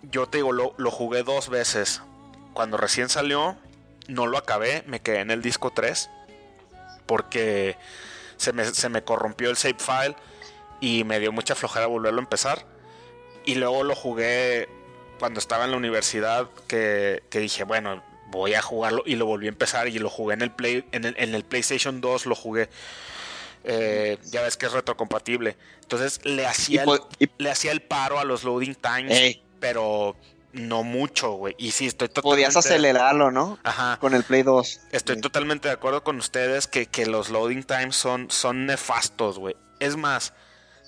yo 0.04 0.28
te 0.28 0.38
digo, 0.40 0.52
lo, 0.52 0.74
lo 0.78 0.92
jugué 0.92 1.24
dos 1.24 1.50
veces. 1.50 2.02
Cuando 2.54 2.78
recién 2.78 3.10
salió, 3.10 3.58
no 4.08 4.28
lo 4.28 4.38
acabé, 4.38 4.84
me 4.88 5.00
quedé 5.00 5.20
en 5.20 5.32
el 5.32 5.42
disco 5.42 5.72
3. 5.72 6.10
Porque 7.06 7.76
se 8.38 8.54
me, 8.54 8.66
se 8.66 8.90
me 8.90 9.04
corrompió 9.04 9.50
el 9.50 9.58
save 9.58 9.78
file 9.80 10.16
y 10.82 11.04
me 11.04 11.20
dio 11.20 11.32
mucha 11.32 11.56
flojera 11.56 11.86
volverlo 11.88 12.20
a 12.20 12.24
empezar. 12.24 12.66
Y 13.46 13.56
luego 13.56 13.84
lo 13.84 13.96
jugué 13.96 14.68
cuando 15.20 15.40
estaba 15.40 15.66
en 15.66 15.72
la 15.72 15.78
universidad, 15.78 16.50
que, 16.68 17.24
que 17.30 17.40
dije, 17.40 17.64
bueno, 17.64 18.04
voy 18.28 18.54
a 18.54 18.62
jugarlo 18.62 19.04
y 19.06 19.16
lo 19.16 19.26
volví 19.26 19.48
a 19.48 19.50
empezar 19.50 19.88
y 19.88 19.98
lo 20.00 20.10
jugué 20.10 20.36
en 20.36 20.42
el, 20.42 20.52
Play, 20.52 20.86
en 20.92 21.06
el, 21.06 21.16
en 21.18 21.34
el 21.36 21.44
PlayStation 21.44 22.00
2, 22.02 22.26
lo 22.26 22.36
jugué. 22.36 22.70
Eh, 23.64 24.18
ya 24.26 24.42
ves 24.42 24.56
que 24.58 24.68
es 24.68 24.72
retrocompatible. 24.72 25.58
Entonces 25.82 26.22
le 26.24 26.46
hacía, 26.48 26.86
po- 26.86 26.96
el, 26.96 27.02
y- 27.20 27.30
le 27.38 27.52
hacía 27.52 27.72
el 27.72 27.82
paro 27.82 28.20
a 28.20 28.24
los 28.24 28.44
loading 28.44 28.76
times, 28.76 29.12
Ey. 29.18 29.44
pero 29.60 30.16
no 30.54 30.84
mucho, 30.84 31.32
güey. 31.34 31.56
Y 31.58 31.72
sí, 31.72 31.86
estoy 31.88 32.08
totalmente... 32.08 32.44
Podías 32.46 32.56
acelerarlo, 32.56 33.32
¿no? 33.32 33.60
Ajá. 33.64 33.98
Con 34.00 34.14
el 34.16 34.24
Play 34.24 34.44
2. 34.44 34.80
Estoy 34.92 35.16
Sí. 35.16 35.22
totalmente 35.22 35.68
de 35.68 35.74
acuerdo 35.74 36.04
con 36.04 36.18
ustedes 36.18 36.68
que, 36.68 36.86
que 36.86 37.06
los 37.06 37.30
loading 37.30 37.64
times 37.64 37.96
son, 37.96 38.32
son 38.32 38.66
nefastos, 38.66 39.38
güey. 39.38 39.56
Es 39.80 39.96
más, 39.98 40.34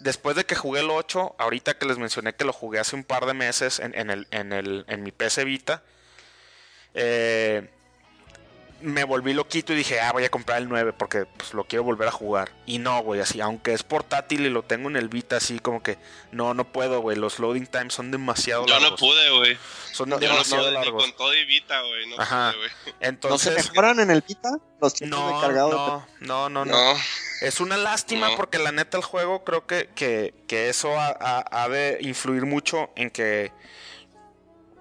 después 0.01 0.35
de 0.35 0.45
que 0.45 0.55
jugué 0.55 0.81
el 0.81 0.89
8, 0.89 1.35
ahorita 1.37 1.77
que 1.77 1.85
les 1.85 1.97
mencioné 1.97 2.33
que 2.33 2.45
lo 2.45 2.53
jugué 2.53 2.79
hace 2.79 2.95
un 2.95 3.03
par 3.03 3.25
de 3.25 3.33
meses 3.33 3.79
en, 3.79 3.93
el, 4.09 4.27
en, 4.31 4.53
el, 4.53 4.85
en 4.87 5.03
mi 5.03 5.11
PC 5.11 5.45
Vita, 5.45 5.83
eh, 6.93 7.69
me 8.81 9.03
volví 9.03 9.33
loquito 9.33 9.73
y 9.73 9.75
dije, 9.75 9.99
ah, 9.99 10.11
voy 10.11 10.23
a 10.25 10.29
comprar 10.29 10.57
el 10.59 10.67
9 10.69 10.93
porque 10.93 11.25
pues 11.25 11.53
lo 11.53 11.63
quiero 11.65 11.83
volver 11.83 12.07
a 12.07 12.11
jugar. 12.11 12.51
Y 12.65 12.79
no, 12.79 13.01
güey, 13.03 13.21
así, 13.21 13.39
aunque 13.41 13.73
es 13.73 13.83
portátil 13.83 14.45
y 14.45 14.49
lo 14.49 14.63
tengo 14.63 14.89
en 14.89 14.95
el 14.95 15.09
Vita, 15.09 15.37
así 15.37 15.59
como 15.59 15.81
que, 15.83 15.97
no, 16.31 16.53
no 16.53 16.65
puedo, 16.71 16.99
güey, 17.01 17.17
los 17.17 17.39
loading 17.39 17.67
times 17.67 17.93
son 17.93 18.11
demasiado 18.11 18.65
Yo 18.65 18.73
largos. 18.79 18.91
no 18.91 18.97
pude, 19.07 19.29
güey. 19.37 19.57
Son 19.91 20.09
Yo 20.09 20.15
no 20.15 20.19
demasiado 20.19 20.63
pude 20.63 20.71
ni 20.71 20.77
largos. 20.85 21.03
con 21.03 21.13
todo 21.15 21.33
y 21.35 21.45
Vita, 21.45 21.81
güey. 21.81 22.09
No 22.09 22.15
Ajá. 22.21 22.51
pude, 22.53 22.57
güey. 22.59 22.69
¿No 22.85 22.91
se 22.91 23.07
Entonces, 23.07 23.55
mejoran 23.69 23.99
en 23.99 24.11
el 24.11 24.21
Vita? 24.27 24.49
Los 24.81 24.95
de 24.95 25.07
no, 25.07 25.39
cargado. 25.41 25.71
no, 26.19 26.49
no, 26.49 26.49
no, 26.49 26.65
no. 26.65 26.93
No. 26.93 26.99
Es 27.41 27.59
una 27.59 27.77
lástima 27.77 28.29
No. 28.29 28.35
porque 28.37 28.57
la 28.59 28.71
neta 28.71 28.97
el 28.97 29.03
juego 29.03 29.43
creo 29.43 29.65
que, 29.65 29.89
que, 29.95 30.33
que 30.47 30.69
eso 30.69 30.99
ha, 30.99 31.07
ha- 31.07 31.63
ha 31.63 31.69
de 31.69 31.97
influir 32.01 32.45
mucho 32.45 32.91
en 32.95 33.09
que 33.09 33.51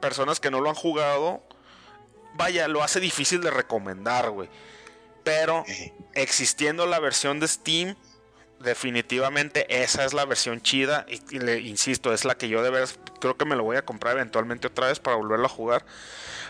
personas 0.00 0.40
que 0.40 0.50
no 0.50 0.60
lo 0.60 0.68
han 0.70 0.74
jugado, 0.74 1.42
vaya, 2.34 2.68
lo 2.68 2.82
hace 2.82 3.00
difícil 3.00 3.40
de 3.40 3.50
recomendar, 3.50 4.30
güey. 4.30 4.48
Pero 5.24 5.64
existiendo 6.14 6.86
la 6.86 6.98
versión 6.98 7.40
de 7.40 7.48
Steam, 7.48 7.94
definitivamente 8.58 9.82
esa 9.82 10.04
es 10.04 10.12
la 10.14 10.24
versión 10.24 10.60
chida. 10.62 11.04
Y, 11.08 11.36
y 11.36 11.38
le 11.38 11.60
insisto, 11.60 12.12
es 12.12 12.24
la 12.24 12.36
que 12.36 12.48
yo 12.48 12.62
de 12.62 12.70
veras 12.70 12.98
creo 13.20 13.36
que 13.36 13.44
me 13.44 13.56
lo 13.56 13.64
voy 13.64 13.76
a 13.76 13.84
comprar 13.84 14.16
eventualmente 14.16 14.66
otra 14.68 14.88
vez 14.88 14.98
para 14.98 15.16
volverlo 15.16 15.46
a 15.46 15.50
jugar. 15.50 15.84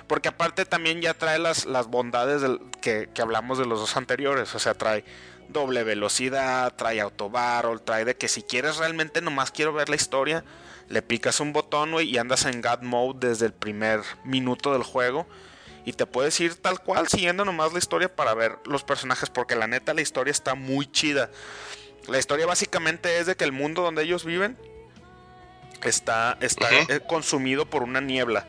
Porque 0.06 0.28
aparte 0.28 0.64
también 0.64 1.00
ya 1.00 1.14
trae 1.14 1.38
las, 1.38 1.66
las 1.66 1.86
bondades 1.88 2.42
del- 2.42 2.60
que, 2.80 3.08
que 3.12 3.22
hablamos 3.22 3.58
de 3.58 3.66
los 3.66 3.80
dos 3.80 3.96
anteriores. 3.96 4.54
O 4.54 4.58
sea, 4.58 4.74
trae 4.74 5.04
doble 5.48 5.82
velocidad, 5.82 6.72
trae 6.76 7.00
autobarrel, 7.00 7.80
trae 7.80 8.04
de 8.04 8.16
que 8.16 8.28
si 8.28 8.42
quieres 8.42 8.76
realmente 8.76 9.20
nomás 9.20 9.50
quiero 9.50 9.72
ver 9.72 9.88
la 9.88 9.96
historia, 9.96 10.44
le 10.88 11.02
picas 11.02 11.40
un 11.40 11.52
botón, 11.52 11.94
y 12.00 12.16
andas 12.18 12.44
en 12.44 12.62
God 12.62 12.82
Mode 12.82 13.28
desde 13.28 13.46
el 13.46 13.52
primer 13.52 14.00
minuto 14.24 14.72
del 14.72 14.84
juego. 14.84 15.26
Y 15.84 15.92
te 15.94 16.06
puedes 16.06 16.38
ir 16.40 16.54
tal 16.56 16.80
cual 16.80 17.08
siguiendo 17.08 17.44
nomás 17.44 17.72
la 17.72 17.78
historia 17.78 18.14
para 18.14 18.34
ver 18.34 18.58
los 18.64 18.84
personajes. 18.84 19.30
Porque 19.30 19.56
la 19.56 19.66
neta 19.66 19.94
la 19.94 20.02
historia 20.02 20.30
está 20.30 20.54
muy 20.54 20.90
chida. 20.90 21.30
La 22.08 22.18
historia 22.18 22.46
básicamente 22.46 23.18
es 23.18 23.26
de 23.26 23.36
que 23.36 23.44
el 23.44 23.52
mundo 23.52 23.82
donde 23.82 24.02
ellos 24.02 24.24
viven 24.24 24.58
está, 25.82 26.36
está 26.40 26.68
eh, 26.88 27.00
consumido 27.06 27.66
por 27.68 27.82
una 27.82 28.00
niebla. 28.00 28.46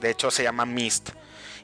De 0.00 0.10
hecho 0.10 0.30
se 0.30 0.42
llama 0.42 0.66
mist. 0.66 1.10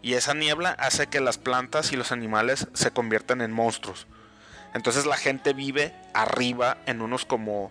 Y 0.03 0.15
esa 0.15 0.33
niebla 0.33 0.71
hace 0.79 1.09
que 1.09 1.21
las 1.21 1.37
plantas 1.37 1.93
y 1.93 1.97
los 1.97 2.13
animales 2.13 2.69
se 2.73 2.91
conviertan 2.91 3.43
en 3.43 3.53
monstruos. 3.53 4.07
Entonces 4.73 5.05
la 5.05 5.17
gente 5.17 5.53
vive 5.53 5.95
arriba 6.15 6.79
en 6.87 7.03
unos 7.03 7.25
como... 7.25 7.71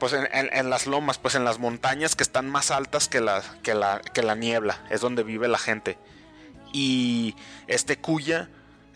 Pues 0.00 0.12
en, 0.12 0.26
en- 0.32 0.50
en 0.52 0.70
las 0.70 0.86
lomas, 0.86 1.18
pues 1.18 1.34
en 1.34 1.44
las 1.44 1.58
montañas 1.58 2.16
que 2.16 2.22
están 2.22 2.48
más 2.48 2.70
altas 2.70 3.08
que 3.08 3.20
la, 3.20 3.42
que, 3.62 3.74
la, 3.74 4.00
que 4.00 4.22
la 4.22 4.34
niebla. 4.34 4.80
Es 4.90 5.00
donde 5.00 5.22
vive 5.22 5.46
la 5.48 5.58
gente. 5.58 5.98
Y 6.76 7.36
este 7.68 7.96
Kuya 7.98 8.48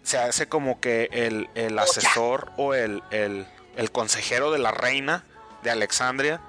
se 0.02 0.18
hace 0.18 0.48
como 0.48 0.80
que 0.80 1.08
el, 1.12 1.48
el 1.54 1.78
asesor 1.78 2.50
o 2.56 2.74
el, 2.74 3.02
el, 3.12 3.46
el 3.76 3.92
consejero 3.92 4.50
de 4.50 4.58
la 4.58 4.72
reina 4.72 5.24
de 5.62 5.70
Alexandria. 5.70 6.40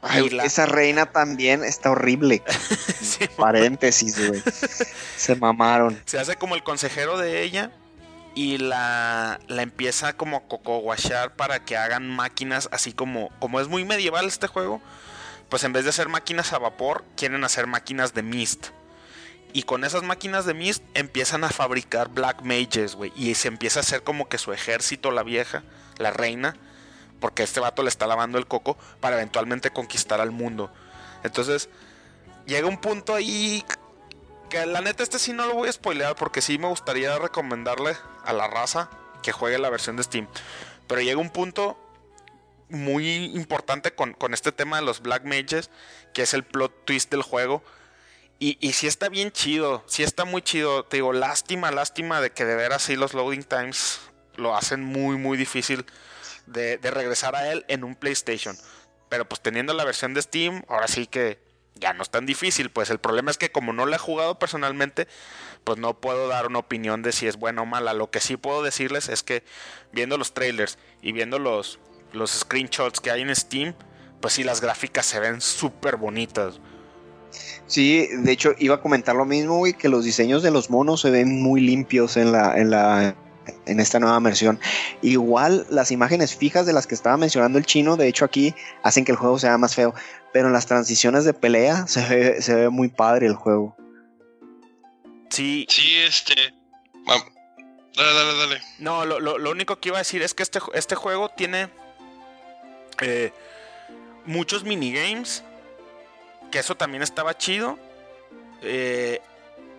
Ay, 0.00 0.26
Y 0.26 0.30
la- 0.30 0.44
Esa 0.44 0.66
reina 0.66 1.06
también 1.06 1.64
está 1.64 1.90
horrible. 1.90 2.42
Sí, 3.04 3.26
Paréntesis, 3.36 4.28
güey. 4.28 4.42
Se 5.16 5.34
mamaron. 5.36 6.00
se 6.06 6.18
hace 6.18 6.36
como 6.36 6.54
el 6.54 6.62
consejero 6.62 7.18
de 7.18 7.42
ella 7.42 7.70
y 8.34 8.56
la, 8.58 9.38
la 9.46 9.62
empieza 9.62 10.14
como 10.14 10.36
a 10.38 10.42
cocoguachar 10.48 11.34
para 11.36 11.64
que 11.64 11.76
hagan 11.76 12.08
máquinas 12.08 12.68
así 12.72 12.92
como 12.92 13.28
como 13.40 13.60
es 13.60 13.68
muy 13.68 13.84
medieval 13.84 14.26
este 14.26 14.46
juego 14.48 14.80
pues 15.50 15.62
en 15.64 15.72
vez 15.72 15.84
de 15.84 15.90
hacer 15.90 16.08
máquinas 16.08 16.52
a 16.52 16.58
vapor 16.58 17.04
quieren 17.16 17.44
hacer 17.44 17.66
máquinas 17.68 18.14
de 18.14 18.22
mist 18.22 18.68
y 19.54 19.62
con 19.62 19.84
esas 19.84 20.02
máquinas 20.02 20.44
de 20.44 20.52
mist 20.52 20.84
empiezan 20.92 21.44
a 21.44 21.48
fabricar 21.48 22.10
black 22.10 22.42
mages 22.42 22.94
güey 22.94 23.10
y 23.16 23.34
se 23.34 23.48
empieza 23.48 23.80
a 23.80 23.82
hacer 23.82 24.02
como 24.02 24.28
que 24.28 24.36
su 24.36 24.52
ejército 24.52 25.10
la 25.10 25.22
vieja 25.22 25.62
la 25.96 26.10
reina 26.10 26.54
porque 27.20 27.42
este 27.42 27.60
vato 27.60 27.82
le 27.82 27.88
está 27.88 28.06
lavando 28.06 28.36
el 28.36 28.46
coco 28.46 28.76
para 29.00 29.16
eventualmente 29.16 29.70
conquistar 29.70 30.20
al 30.20 30.32
mundo 30.32 30.70
entonces 31.22 31.70
llega 32.44 32.68
un 32.68 32.78
punto 32.78 33.14
ahí 33.14 33.64
que 34.50 34.66
la 34.66 34.82
neta 34.82 35.02
este 35.02 35.18
sí 35.18 35.32
no 35.32 35.46
lo 35.46 35.54
voy 35.54 35.68
a 35.68 35.72
spoilear 35.72 36.14
porque 36.16 36.42
sí 36.42 36.58
me 36.58 36.68
gustaría 36.68 37.18
recomendarle 37.18 37.96
a 38.24 38.32
la 38.34 38.46
raza 38.46 38.90
que 39.24 39.32
juegue 39.32 39.58
la 39.58 39.70
versión 39.70 39.96
de 39.96 40.04
Steam. 40.04 40.28
Pero 40.86 41.00
llega 41.00 41.18
un 41.18 41.30
punto 41.30 41.78
muy 42.68 43.24
importante 43.34 43.94
con, 43.94 44.12
con 44.12 44.34
este 44.34 44.52
tema 44.52 44.76
de 44.76 44.82
los 44.82 45.00
Black 45.00 45.24
Mages, 45.24 45.70
que 46.12 46.22
es 46.22 46.34
el 46.34 46.44
plot 46.44 46.84
twist 46.84 47.10
del 47.10 47.22
juego. 47.22 47.64
Y, 48.38 48.58
y 48.60 48.72
sí 48.72 48.86
está 48.86 49.08
bien 49.08 49.30
chido, 49.30 49.84
sí 49.86 50.02
está 50.02 50.24
muy 50.24 50.42
chido. 50.42 50.84
Te 50.84 50.98
digo, 50.98 51.12
lástima, 51.12 51.70
lástima 51.70 52.20
de 52.20 52.30
que 52.30 52.44
de 52.44 52.56
veras 52.56 52.82
sí 52.82 52.96
los 52.96 53.14
loading 53.14 53.44
times 53.44 54.00
lo 54.36 54.56
hacen 54.56 54.82
muy, 54.82 55.16
muy 55.16 55.36
difícil 55.36 55.86
de, 56.46 56.78
regresar 56.82 57.34
a 57.36 57.50
él 57.52 57.64
en 57.68 57.84
un 57.84 57.94
PlayStation. 57.94 58.56
Pero 59.08 59.28
pues 59.28 59.40
teniendo 59.40 59.74
la 59.74 59.84
versión 59.84 60.14
de 60.14 60.22
Steam, 60.22 60.64
ahora 60.68 60.88
sí 60.88 61.06
que 61.06 61.42
ya 61.74 61.92
no 61.92 62.02
es 62.02 62.10
tan 62.10 62.26
difícil. 62.26 62.70
Pues 62.70 62.90
el 62.90 62.98
problema 62.98 63.30
es 63.30 63.38
que 63.38 63.52
como 63.52 63.72
no 63.72 63.86
la 63.86 63.96
he 63.96 63.98
jugado 63.98 64.38
personalmente, 64.38 65.08
pues 65.64 65.78
no 65.78 66.00
puedo 66.00 66.28
dar 66.28 66.46
una 66.46 66.58
opinión 66.58 67.02
de 67.02 67.12
si 67.12 67.26
es 67.26 67.36
buena 67.36 67.62
o 67.62 67.66
mala. 67.66 67.92
Lo 67.92 68.10
que 68.10 68.20
sí 68.20 68.36
puedo 68.36 68.62
decirles 68.62 69.08
es 69.08 69.22
que 69.22 69.44
viendo 69.92 70.18
los 70.18 70.34
trailers 70.34 70.78
y 71.02 71.12
viendo 71.12 71.38
los, 71.38 71.78
los 72.12 72.30
screenshots 72.32 73.00
que 73.00 73.10
hay 73.10 73.22
en 73.22 73.34
Steam, 73.34 73.74
pues 74.20 74.34
sí 74.34 74.44
las 74.44 74.60
gráficas 74.60 75.06
se 75.06 75.20
ven 75.20 75.40
súper 75.40 75.96
bonitas. 75.96 76.60
Sí, 77.66 78.06
de 78.18 78.32
hecho 78.32 78.54
iba 78.58 78.76
a 78.76 78.80
comentar 78.80 79.16
lo 79.16 79.24
mismo, 79.24 79.58
güey, 79.58 79.72
que 79.74 79.88
los 79.88 80.04
diseños 80.04 80.42
de 80.42 80.50
los 80.50 80.70
monos 80.70 81.00
se 81.00 81.10
ven 81.10 81.42
muy 81.42 81.60
limpios 81.60 82.16
en 82.16 82.30
la, 82.32 82.58
en 82.58 82.70
la, 82.70 83.14
en 83.66 83.80
esta 83.80 83.98
nueva 84.00 84.18
versión. 84.20 84.60
Igual 85.02 85.66
las 85.70 85.90
imágenes 85.90 86.36
fijas 86.36 86.66
de 86.66 86.72
las 86.72 86.86
que 86.86 86.94
estaba 86.94 87.16
mencionando 87.16 87.58
el 87.58 87.66
chino, 87.66 87.96
de 87.96 88.08
hecho 88.08 88.24
aquí 88.24 88.54
hacen 88.82 89.04
que 89.04 89.12
el 89.12 89.18
juego 89.18 89.38
sea 89.38 89.56
más 89.58 89.74
feo, 89.74 89.94
pero 90.32 90.48
en 90.48 90.52
las 90.52 90.66
transiciones 90.66 91.24
de 91.24 91.32
pelea 91.34 91.86
se 91.86 92.06
ve, 92.08 92.42
se 92.42 92.54
ve 92.54 92.68
muy 92.68 92.88
padre 92.88 93.26
el 93.26 93.34
juego. 93.34 93.76
Sí, 95.30 95.66
Sí, 95.68 95.96
este. 96.06 96.34
Dale, 97.96 98.12
dale, 98.12 98.38
dale. 98.38 98.60
No, 98.80 99.04
lo, 99.04 99.20
lo- 99.20 99.38
lo 99.38 99.50
único 99.52 99.76
que 99.78 99.88
iba 99.90 99.98
a 99.98 100.00
decir 100.00 100.20
es 100.22 100.34
que 100.34 100.42
este, 100.42 100.58
este 100.74 100.96
juego 100.96 101.28
tiene 101.28 101.68
eh, 103.00 103.32
muchos 104.26 104.64
minigames. 104.64 105.44
Que 106.50 106.58
eso 106.60 106.76
también 106.76 107.02
estaba 107.02 107.36
chido. 107.36 107.78
eh, 108.62 109.20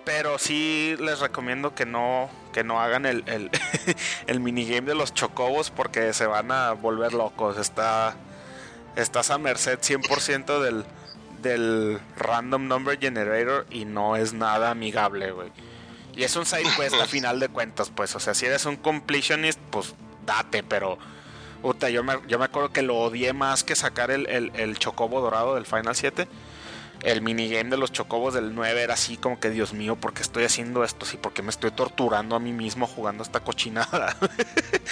pero 0.06 0.38
sí 0.38 0.96
les 1.00 1.20
recomiendo 1.20 1.74
que 1.74 1.86
no, 1.88 2.30
que 2.54 2.64
no 2.64 2.80
hagan 2.80 3.08
el, 3.08 3.24
el, 3.28 3.50
el 4.28 4.40
minigame 4.40 4.88
de 4.88 4.94
los 4.96 5.14
chocobos 5.16 5.72
porque 5.72 6.14
se 6.14 6.28
van 6.28 6.52
a 6.52 6.74
volver 6.74 7.14
locos. 7.14 7.58
Está, 7.58 8.16
estás 8.96 9.32
a 9.32 9.40
merced 9.40 9.80
100% 9.80 10.60
del, 10.62 10.86
del 11.42 12.00
random 12.18 12.68
number 12.68 13.00
generator 13.00 13.66
y 13.72 13.86
no 13.86 14.16
es 14.16 14.34
nada 14.34 14.70
amigable, 14.70 15.32
güey. 15.32 15.52
Y 16.16 16.24
es 16.24 16.36
un 16.36 16.46
side 16.46 16.70
quest 16.78 16.96
a 17.02 17.06
final 17.08 17.40
de 17.40 17.50
cuentas, 17.50 17.90
pues. 17.94 18.16
O 18.16 18.20
sea, 18.20 18.36
si 18.36 18.46
eres 18.46 18.66
un 18.66 18.76
completionist, 18.78 19.60
pues 19.72 19.96
date, 20.26 20.62
pero. 20.62 21.00
Puta, 21.66 21.90
yo 21.90 22.04
me, 22.04 22.14
yo 22.28 22.38
me 22.38 22.46
acuerdo 22.46 22.72
que 22.72 22.84
lo 22.84 22.96
odié 22.96 23.34
más 23.34 23.64
que 23.64 23.76
sacar 23.76 24.12
el, 24.12 24.30
el, 24.30 24.52
el 24.54 24.78
chocobo 24.78 25.20
dorado 25.20 25.56
del 25.56 25.66
Final 25.66 25.96
7. 25.96 26.28
El 27.02 27.24
minigame 27.24 27.72
de 27.72 27.78
los 27.78 27.92
chocobos 27.92 28.36
del 28.36 28.54
9 28.54 28.84
era 28.84 28.94
así 28.94 29.18
como 29.18 29.40
que, 29.40 29.50
Dios 29.50 29.74
mío, 29.74 29.96
¿por 29.96 30.14
qué 30.14 30.22
estoy 30.22 30.44
haciendo 30.44 30.84
esto? 30.84 31.08
Sí, 31.08 31.18
porque 31.20 31.42
me 31.42 31.50
estoy 31.50 31.72
torturando 31.72 32.36
a 32.36 32.40
mí 32.40 32.54
mismo 32.54 32.86
jugando 32.86 33.24
esta 33.24 33.40
cochinada. 33.40 34.16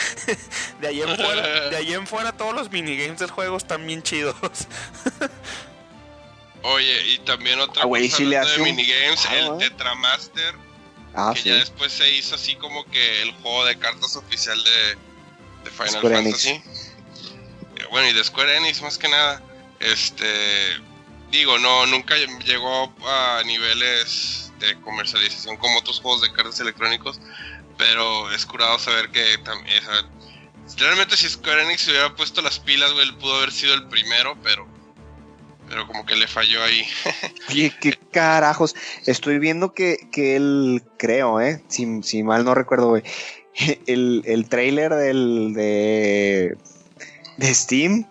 de 0.82 0.88
ahí 0.88 1.04
en 1.04 1.16
fuera, 1.16 1.70
de 1.70 1.76
ahí 1.76 1.94
en 1.94 2.08
fuera 2.08 2.32
todos 2.32 2.56
los 2.56 2.72
minigames 2.72 3.20
del 3.20 3.30
juego 3.30 3.56
están 3.56 3.86
bien 3.86 4.02
chidos. 4.02 4.36
Oye, 6.64 7.08
y 7.10 7.20
también 7.20 7.60
otra 7.60 7.84
Ah, 7.84 7.86
güey, 7.86 8.06
cosa 8.06 8.18
sí 8.18 8.26
le 8.26 8.38
hace 8.40 8.56
de 8.56 8.62
un 8.64 8.64
minigames, 8.64 9.28
el 9.32 9.46
¿eh? 9.46 9.52
Tetramaster, 9.60 10.56
Ah, 11.14 11.34
que 11.36 11.42
sí. 11.42 11.50
ya 11.50 11.56
después 11.58 11.92
se 11.92 12.12
hizo 12.16 12.34
así 12.34 12.56
como 12.56 12.84
que 12.86 13.22
el 13.22 13.32
juego 13.34 13.64
de 13.66 13.78
cartas 13.78 14.16
oficial 14.16 14.58
de, 14.64 15.13
de 15.64 15.70
Final 15.72 15.90
Square. 15.92 16.16
Fantasy. 16.16 16.50
Eh, 16.50 16.62
Bueno, 17.92 18.10
y 18.10 18.14
de 18.14 18.24
Square 18.24 18.58
Enix 18.58 18.82
más 18.82 18.98
que 18.98 19.08
nada. 19.10 19.42
Este, 19.80 20.26
digo, 21.32 21.58
no, 21.60 21.86
nunca 21.88 22.16
llegó 22.46 22.94
a 23.08 23.42
niveles 23.46 24.52
de 24.60 24.80
comercialización 24.82 25.58
como 25.58 25.80
otros 25.80 26.00
juegos 26.00 26.22
de 26.22 26.32
cartas 26.32 26.60
electrónicos, 26.60 27.20
pero 27.78 28.32
es 28.32 28.46
curado 28.46 28.80
saber 28.80 29.10
que 29.10 29.38
tam- 29.44 29.66
esa- 29.68 30.08
realmente 30.78 31.18
si 31.18 31.28
Square 31.30 31.64
Enix 31.64 31.82
se 31.82 31.92
hubiera 31.92 32.16
puesto 32.16 32.42
las 32.42 32.60
pilas, 32.60 32.94
güey, 32.94 33.06
él 33.08 33.16
pudo 33.18 33.36
haber 33.38 33.52
sido 33.52 33.74
el 33.74 33.88
primero, 33.88 34.38
pero 34.44 34.68
pero 35.70 35.88
como 35.88 36.06
que 36.06 36.16
le 36.16 36.28
falló 36.28 36.62
ahí. 36.64 36.86
Oye, 37.50 37.74
qué 37.82 37.98
carajos. 38.12 38.76
Estoy 39.08 39.40
viendo 39.40 39.74
que, 39.74 40.08
que 40.12 40.36
él, 40.36 40.84
creo, 40.98 41.42
¿eh? 41.42 41.64
Si, 41.68 42.04
si 42.04 42.22
mal 42.22 42.44
no 42.46 42.54
recuerdo, 42.54 42.90
güey. 42.90 43.02
El, 43.88 44.24
el 44.26 44.50
trailer 44.50 44.94
del, 44.94 45.54
de, 45.54 46.58
de 47.38 47.54
Steam, 47.54 48.10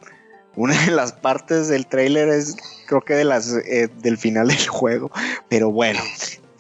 una 0.55 0.81
de 0.85 0.93
las 0.93 1.13
partes 1.13 1.69
del 1.69 1.87
trailer 1.87 2.29
es, 2.29 2.57
creo 2.87 3.01
que 3.01 3.15
de 3.15 3.25
las, 3.25 3.53
eh, 3.53 3.89
del 3.97 4.19
final 4.19 4.49
del 4.49 4.69
juego. 4.69 5.11
Pero 5.49 5.71
bueno, 5.71 6.01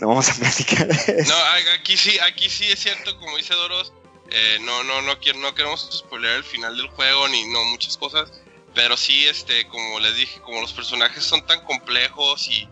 no 0.01 0.09
vamos 0.09 0.29
a 0.31 0.35
platicar. 0.35 0.89
No, 0.89 1.35
aquí 1.79 1.97
sí, 1.97 2.19
aquí 2.21 2.49
sí 2.49 2.65
es 2.71 2.81
cierto, 2.81 3.17
como 3.19 3.37
dice 3.37 3.55
Doros, 3.55 3.93
eh, 4.31 4.59
no, 4.63 4.83
no, 4.85 5.03
no, 5.03 5.15
no 5.15 5.55
queremos 5.55 5.89
spoiler 5.93 6.37
el 6.37 6.45
final 6.45 6.77
del 6.77 6.89
juego 6.89 7.29
ni 7.29 7.45
no 7.49 7.65
muchas 7.67 7.97
cosas, 7.99 8.33
pero 8.75 8.97
sí, 8.97 9.27
este, 9.29 9.69
como 9.69 10.01
les 10.01 10.17
dije, 10.17 10.41
como 10.41 10.61
los 10.61 10.73
personajes 10.73 11.23
son 11.23 11.45
tan 11.47 11.63
complejos 11.65 12.49
y, 12.49 12.67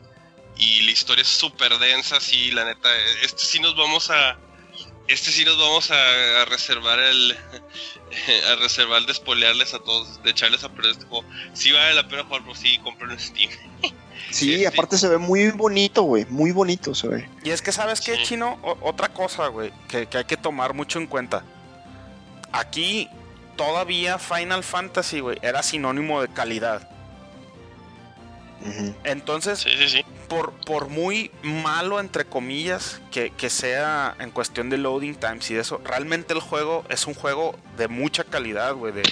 y 0.56 0.82
la 0.82 0.90
historia 0.90 1.20
es 1.20 1.28
súper 1.28 1.78
densa, 1.78 2.18
sí, 2.18 2.50
la 2.50 2.64
neta, 2.64 2.88
este 3.22 3.44
sí 3.44 3.60
nos 3.60 3.76
vamos 3.76 4.10
a, 4.10 4.38
este 5.10 5.30
sí 5.30 5.44
nos 5.44 5.58
vamos 5.58 5.90
a, 5.90 6.42
a 6.42 6.44
reservar 6.46 6.98
el, 6.98 7.36
a 8.52 8.54
reservar 8.56 9.02
de 9.06 9.14
spoilearles 9.14 9.74
a 9.74 9.78
todos, 9.80 10.22
de 10.22 10.30
echarles 10.30 10.64
a 10.64 10.68
perder 10.70 10.92
este 10.92 11.04
juego. 11.06 11.24
Sí 11.52 11.72
vale 11.72 11.94
la 11.94 12.08
pena 12.08 12.24
jugar, 12.24 12.42
pero 12.42 12.54
sí, 12.54 12.78
compren 12.78 13.10
en 13.12 13.20
Steam. 13.20 13.50
Sí, 14.30 14.54
este- 14.54 14.68
aparte 14.68 14.96
se 14.96 15.08
ve 15.08 15.18
muy 15.18 15.50
bonito, 15.50 16.02
güey. 16.02 16.24
Muy 16.28 16.52
bonito 16.52 16.94
se 16.94 17.08
ve. 17.08 17.28
Y 17.42 17.50
es 17.50 17.62
que, 17.62 17.72
¿sabes 17.72 18.00
qué, 18.00 18.14
Sí. 18.16 18.22
Chino? 18.24 18.60
O- 18.62 18.78
otra 18.82 19.08
cosa, 19.08 19.48
güey, 19.48 19.72
que, 19.88 20.06
que 20.06 20.18
hay 20.18 20.24
que 20.24 20.36
tomar 20.36 20.72
mucho 20.72 21.00
en 21.00 21.08
cuenta. 21.08 21.42
Aquí 22.52 23.08
todavía 23.56 24.18
Final 24.20 24.62
Fantasy, 24.62 25.18
güey, 25.20 25.38
era 25.42 25.64
sinónimo 25.64 26.22
de 26.22 26.28
calidad. 26.28 26.88
Entonces, 29.04 29.58
Sí, 29.60 29.70
sí, 29.78 29.88
sí. 29.88 30.04
Por, 30.30 30.52
por 30.64 30.88
muy 30.88 31.30
malo, 31.42 32.00
entre 32.00 32.24
comillas, 32.24 33.02
que, 33.10 33.30
que 33.36 33.50
sea 33.50 34.14
en 34.20 34.30
cuestión 34.30 34.70
de 34.70 34.78
loading 34.78 35.16
times 35.16 35.50
y 35.50 35.54
de 35.54 35.60
eso, 35.60 35.78
realmente 35.84 36.32
el 36.32 36.40
juego 36.40 36.86
es 36.88 37.06
un 37.06 37.14
juego 37.14 37.58
de 37.76 37.88
mucha 37.88 38.24
calidad, 38.24 38.74
güey. 38.74 38.92
De, 38.94 39.02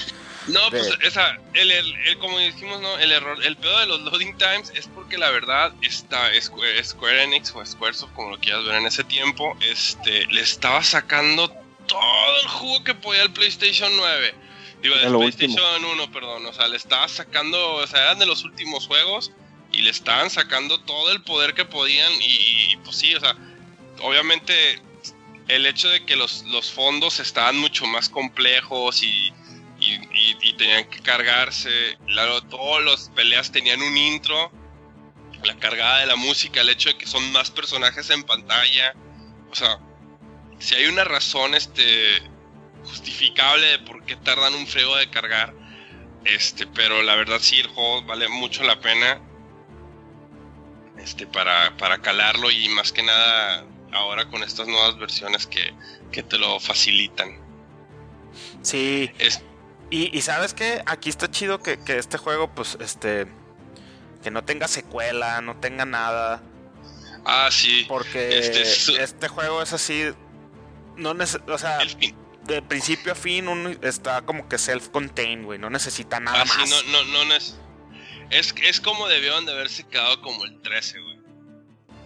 No, 0.46 0.70
de- 0.70 0.78
pues 0.78 0.90
esa, 1.02 1.36
el, 1.54 1.70
el- 1.72 1.94
el- 2.06 2.18
como 2.18 2.38
dijimos, 2.38 2.80
¿no? 2.80 2.96
El 2.98 3.10
error, 3.12 3.36
el 3.44 3.56
pedo 3.56 3.78
de 3.80 3.86
los 3.86 4.00
loading 4.02 4.38
times 4.38 4.70
es 4.76 4.86
porque 4.86 5.18
la 5.18 5.30
verdad 5.30 5.72
está 5.82 6.30
Square, 6.40 6.82
Square 6.84 7.24
Enix 7.24 7.52
o 7.54 7.66
Squaresoft, 7.66 8.12
como 8.14 8.30
lo 8.30 8.38
quieras 8.38 8.64
ver 8.64 8.76
en 8.76 8.86
ese 8.86 9.02
tiempo, 9.04 9.56
este, 9.60 10.24
le 10.26 10.40
estaba 10.40 10.82
sacando 10.84 11.48
todo 11.88 12.40
el 12.42 12.48
jugo 12.48 12.84
que 12.84 12.94
podía 12.94 13.22
al 13.22 13.32
PlayStation 13.32 13.90
9. 13.96 14.34
Digo, 14.82 14.94
lo 15.10 15.18
PlayStation 15.18 15.84
1, 15.84 16.12
perdón. 16.12 16.46
O 16.46 16.52
sea, 16.52 16.68
le 16.68 16.76
estaba 16.76 17.08
sacando, 17.08 17.74
o 17.74 17.86
sea, 17.88 18.04
eran 18.04 18.20
de 18.20 18.26
los 18.26 18.44
últimos 18.44 18.86
juegos 18.86 19.32
y 19.78 19.82
le 19.82 19.90
estaban 19.90 20.28
sacando 20.28 20.80
todo 20.80 21.12
el 21.12 21.22
poder 21.22 21.54
que 21.54 21.64
podían 21.64 22.12
y, 22.20 22.76
pues 22.78 22.96
sí, 22.96 23.14
o 23.14 23.20
sea, 23.20 23.36
obviamente 24.00 24.82
el 25.46 25.66
hecho 25.66 25.88
de 25.88 26.04
que 26.04 26.16
los, 26.16 26.42
los 26.46 26.72
fondos 26.72 27.20
estaban 27.20 27.56
mucho 27.56 27.86
más 27.86 28.08
complejos 28.08 29.04
y, 29.04 29.32
y, 29.78 30.52
tenían 30.54 30.90
que 30.90 30.98
cargarse, 30.98 31.96
claro, 32.06 32.42
todas 32.42 32.84
las 32.84 33.08
peleas 33.10 33.52
tenían 33.52 33.80
un 33.80 33.96
intro, 33.96 34.50
la 35.44 35.56
cargada 35.58 36.00
de 36.00 36.06
la 36.06 36.16
música, 36.16 36.60
el 36.60 36.70
hecho 36.70 36.88
de 36.88 36.98
que 36.98 37.06
son 37.06 37.30
más 37.30 37.52
personajes 37.52 38.10
en 38.10 38.24
pantalla, 38.24 38.94
o 39.52 39.54
sea, 39.54 39.78
si 40.58 40.74
hay 40.74 40.86
una 40.86 41.04
razón 41.04 41.54
este 41.54 42.20
justificable 42.84 43.64
de 43.64 43.78
por 43.78 44.04
qué 44.04 44.16
tardan 44.16 44.54
un 44.54 44.66
frego 44.66 44.96
de 44.96 45.08
cargar, 45.08 45.54
este, 46.24 46.66
pero 46.66 47.00
la 47.04 47.14
verdad 47.14 47.38
sí 47.40 47.60
el 47.60 47.68
juego 47.68 48.02
vale 48.02 48.28
mucho 48.28 48.64
la 48.64 48.80
pena 48.80 49.22
este 50.98 51.26
para, 51.26 51.76
para 51.76 51.98
calarlo 52.02 52.50
y 52.50 52.68
más 52.70 52.92
que 52.92 53.02
nada 53.02 53.64
ahora 53.92 54.28
con 54.28 54.42
estas 54.42 54.66
nuevas 54.68 54.98
versiones 54.98 55.46
que, 55.46 55.72
que 56.12 56.22
te 56.22 56.38
lo 56.38 56.60
facilitan. 56.60 57.38
sí, 58.62 59.10
Es, 59.18 59.40
Y, 59.90 60.16
y 60.16 60.20
sabes 60.22 60.52
que 60.54 60.82
aquí 60.86 61.08
está 61.08 61.30
chido 61.30 61.62
que, 61.62 61.78
que 61.78 61.96
este 61.98 62.18
juego, 62.18 62.50
pues, 62.54 62.76
este, 62.80 63.26
que 64.22 64.30
no 64.30 64.44
tenga 64.44 64.68
secuela, 64.68 65.40
no 65.40 65.56
tenga 65.56 65.86
nada, 65.86 66.42
ah, 67.24 67.48
sí. 67.50 67.86
porque 67.88 68.38
Este 68.38 68.62
es- 68.62 68.88
este 68.88 69.28
juego 69.28 69.62
es 69.62 69.72
así, 69.72 70.04
no 70.96 71.14
o 71.48 71.58
sea, 71.58 71.78
de 72.44 72.62
principio 72.62 73.12
a 73.12 73.14
fin 73.14 73.48
uno 73.48 73.70
está 73.82 74.22
como 74.22 74.48
que 74.48 74.56
self-contained, 74.58 75.44
güey, 75.44 75.58
no 75.58 75.70
necesita 75.70 76.20
nada 76.20 76.42
Ah, 76.42 76.44
más. 76.44 76.68
no, 76.68 76.82
no, 76.82 77.04
no, 77.04 77.24
no 77.24 77.34
es, 78.30 78.54
es. 78.62 78.80
Como 78.80 79.08
debieron 79.08 79.46
de 79.46 79.52
haberse 79.52 79.86
quedado 79.86 80.20
como 80.22 80.44
el 80.44 80.60
13, 80.62 81.00
güey. 81.00 81.18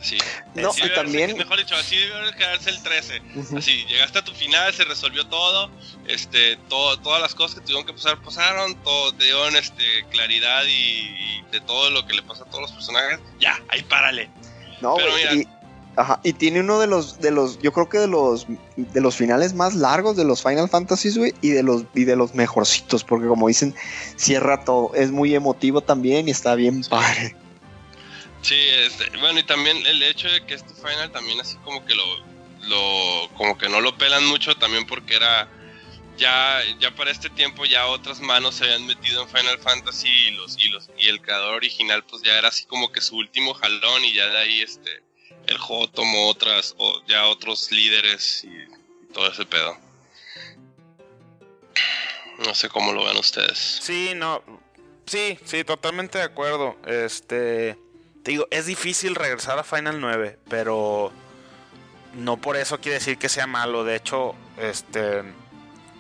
Sí. 0.01 0.19
No, 0.57 0.73
y 0.77 0.81
haberse- 0.81 0.95
también- 0.95 1.37
Mejor 1.37 1.59
dicho, 1.59 1.77
así 1.77 1.97
debió 1.97 2.33
quedarse 2.37 2.71
el 2.71 2.83
13. 2.83 3.23
Ujú. 3.37 3.59
Así, 3.59 3.85
llegaste 3.87 4.19
a 4.19 4.25
tu 4.25 4.33
final, 4.35 4.73
se 4.75 4.83
resolvió 4.85 5.27
todo, 5.29 5.71
este, 6.09 6.57
todo, 6.69 6.99
todas 6.99 7.23
las 7.23 7.35
cosas 7.37 7.55
que 7.57 7.61
tuvieron 7.61 7.87
que 7.87 7.93
pasar, 7.93 8.21
pasaron, 8.21 8.75
todo, 8.83 9.15
te 9.15 9.25
dieron 9.27 9.55
este, 9.55 10.05
claridad 10.11 10.65
y, 10.67 10.71
y 10.73 11.45
de 11.53 11.61
todo 11.61 11.91
lo 11.91 12.05
que 12.07 12.15
le 12.15 12.23
pasa 12.23 12.43
a 12.43 12.47
todos 12.47 12.63
los 12.63 12.73
personajes. 12.73 13.21
Ya, 13.39 13.63
ahí 13.69 13.83
párale. 13.85 14.29
No, 14.81 14.97
Pero 14.97 15.15
mira- 15.15 15.35
y, 15.35 15.47
ajá, 15.97 16.21
y 16.23 16.33
tiene 16.33 16.61
uno 16.61 16.81
de 16.81 16.87
los, 16.87 17.21
de 17.21 17.31
los, 17.31 17.59
yo 17.61 17.73
creo 17.73 17.89
que 17.89 17.99
de 17.99 18.09
los, 18.09 18.47
de 18.77 19.01
los 19.01 19.17
finales 19.17 19.55
más 19.55 19.75
largos 19.75 20.17
de 20.17 20.25
los 20.25 20.43
Final 20.43 20.69
Fantasies, 20.69 21.19
güey, 21.19 21.35
y 21.41 21.51
de 21.51 21.63
los, 21.63 21.85
y 21.95 22.05
de 22.05 22.17
los 22.17 22.35
mejorcitos, 22.35 23.05
porque 23.05 23.27
como 23.27 23.49
dicen, 23.49 23.75
cierra 24.17 24.65
todo, 24.65 24.95
es 24.95 25.11
muy 25.11 25.35
emotivo 25.35 25.81
también 25.81 26.29
y 26.29 26.31
está 26.31 26.55
bien 26.55 26.83
padre. 26.85 27.37
Sí, 28.43 28.59
este, 28.59 29.09
bueno, 29.19 29.39
y 29.39 29.45
también 29.45 29.77
el 29.87 30.03
hecho 30.03 30.29
de 30.29 30.45
que 30.45 30.55
este 30.55 30.75
final 30.75 31.13
también 31.13 31.41
así 31.41 31.57
como 31.59 31.85
que 31.85 31.95
lo, 31.95 32.05
lo, 32.63 33.29
como 33.37 33.57
que 33.57 33.69
no 33.69 33.81
lo 33.81 33.97
pelan 33.97 34.27
mucho 34.27 34.55
también 34.57 34.85
porque 34.87 35.15
era, 35.15 35.49
ya, 36.17 36.61
ya 36.81 36.93
para 36.95 37.11
este 37.11 37.31
tiempo 37.31 37.65
ya 37.67 37.87
otras 37.87 38.21
manos 38.21 38.57
se 38.57 38.65
habían 38.65 38.87
metido 38.87 39.23
en 39.23 39.29
Final 39.29 39.59
Fantasy 39.59 40.09
y 40.09 40.31
los, 40.33 40.59
y 40.59 40.69
los, 40.71 40.91
y 40.99 41.09
el 41.09 41.21
creador 41.21 41.55
original 41.55 42.05
pues 42.05 42.23
ya 42.23 42.37
era 42.37 42.49
así 42.49 42.65
como 42.65 42.91
que 42.91 43.01
su 43.01 43.17
último 43.17 43.55
jalón 43.55 44.05
y 44.05 44.13
ya 44.13 44.27
de 44.27 44.39
ahí 44.39 44.61
este, 44.61 45.03
el 45.47 45.59
juego 45.59 45.89
tomó 45.89 46.29
otras, 46.29 46.75
o 46.79 47.03
ya 47.07 47.27
otros 47.27 47.71
líderes 47.71 48.45
y, 48.45 48.73
todo 49.13 49.29
ese 49.29 49.45
pedo. 49.45 49.77
No 52.45 52.55
sé 52.55 52.69
cómo 52.69 52.93
lo 52.93 53.05
ven 53.05 53.17
ustedes. 53.17 53.81
Sí, 53.83 54.13
no. 54.17 54.43
Sí, 55.07 55.39
sí, 55.45 55.65
totalmente 55.65 56.19
de 56.19 56.25
acuerdo. 56.25 56.77
Este. 56.87 57.79
Te 58.23 58.31
digo, 58.31 58.47
es 58.51 58.67
difícil 58.67 59.15
regresar 59.15 59.59
a 59.59 59.65
Final 59.65 60.01
9, 60.01 60.39
pero. 60.49 61.13
No 62.15 62.37
por 62.37 62.57
eso 62.57 62.79
quiere 62.81 62.99
decir 62.99 63.19
que 63.19 63.29
sea 63.29 63.47
malo. 63.47 63.85
De 63.85 63.97
hecho, 63.97 64.35
este. 64.59 65.23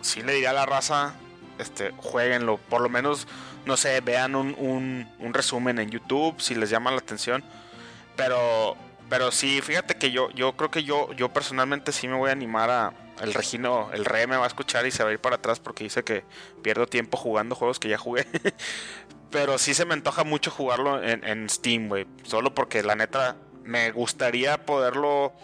Sí 0.00 0.22
le 0.22 0.32
diría 0.32 0.50
a 0.50 0.54
la 0.54 0.66
raza. 0.66 1.14
Este, 1.58 1.92
jueguenlo. 1.96 2.56
Por 2.56 2.80
lo 2.80 2.88
menos, 2.88 3.28
no 3.66 3.76
sé, 3.76 4.00
vean 4.00 4.34
un, 4.34 4.54
un, 4.58 5.08
un 5.18 5.34
resumen 5.34 5.78
en 5.78 5.90
YouTube 5.90 6.40
si 6.40 6.54
les 6.54 6.70
llama 6.70 6.90
la 6.90 6.98
atención. 6.98 7.44
Pero. 8.16 8.76
Pero 9.12 9.30
sí, 9.30 9.60
fíjate 9.60 9.96
que 9.96 10.10
yo, 10.10 10.30
yo 10.30 10.56
creo 10.56 10.70
que 10.70 10.84
yo, 10.84 11.12
yo 11.12 11.28
personalmente 11.28 11.92
sí 11.92 12.08
me 12.08 12.16
voy 12.16 12.30
a 12.30 12.32
animar 12.32 12.70
a. 12.70 12.94
El 13.20 13.34
Regino, 13.34 13.90
el 13.92 14.06
Re 14.06 14.26
me 14.26 14.38
va 14.38 14.44
a 14.44 14.46
escuchar 14.46 14.86
y 14.86 14.90
se 14.90 15.04
va 15.04 15.10
a 15.10 15.12
ir 15.12 15.18
para 15.18 15.36
atrás 15.36 15.60
porque 15.60 15.84
dice 15.84 16.02
que 16.02 16.24
pierdo 16.62 16.86
tiempo 16.86 17.18
jugando 17.18 17.54
juegos 17.54 17.78
que 17.78 17.90
ya 17.90 17.98
jugué. 17.98 18.26
Pero 19.30 19.58
sí 19.58 19.74
se 19.74 19.84
me 19.84 19.92
antoja 19.92 20.24
mucho 20.24 20.50
jugarlo 20.50 21.02
en, 21.02 21.50
Steam, 21.50 21.88
güey. 21.88 22.06
Solo 22.22 22.54
porque 22.54 22.82
la 22.82 22.94
neta 22.94 23.36
me 23.64 23.92
gustaría 23.92 24.64
poderlo 24.64 25.34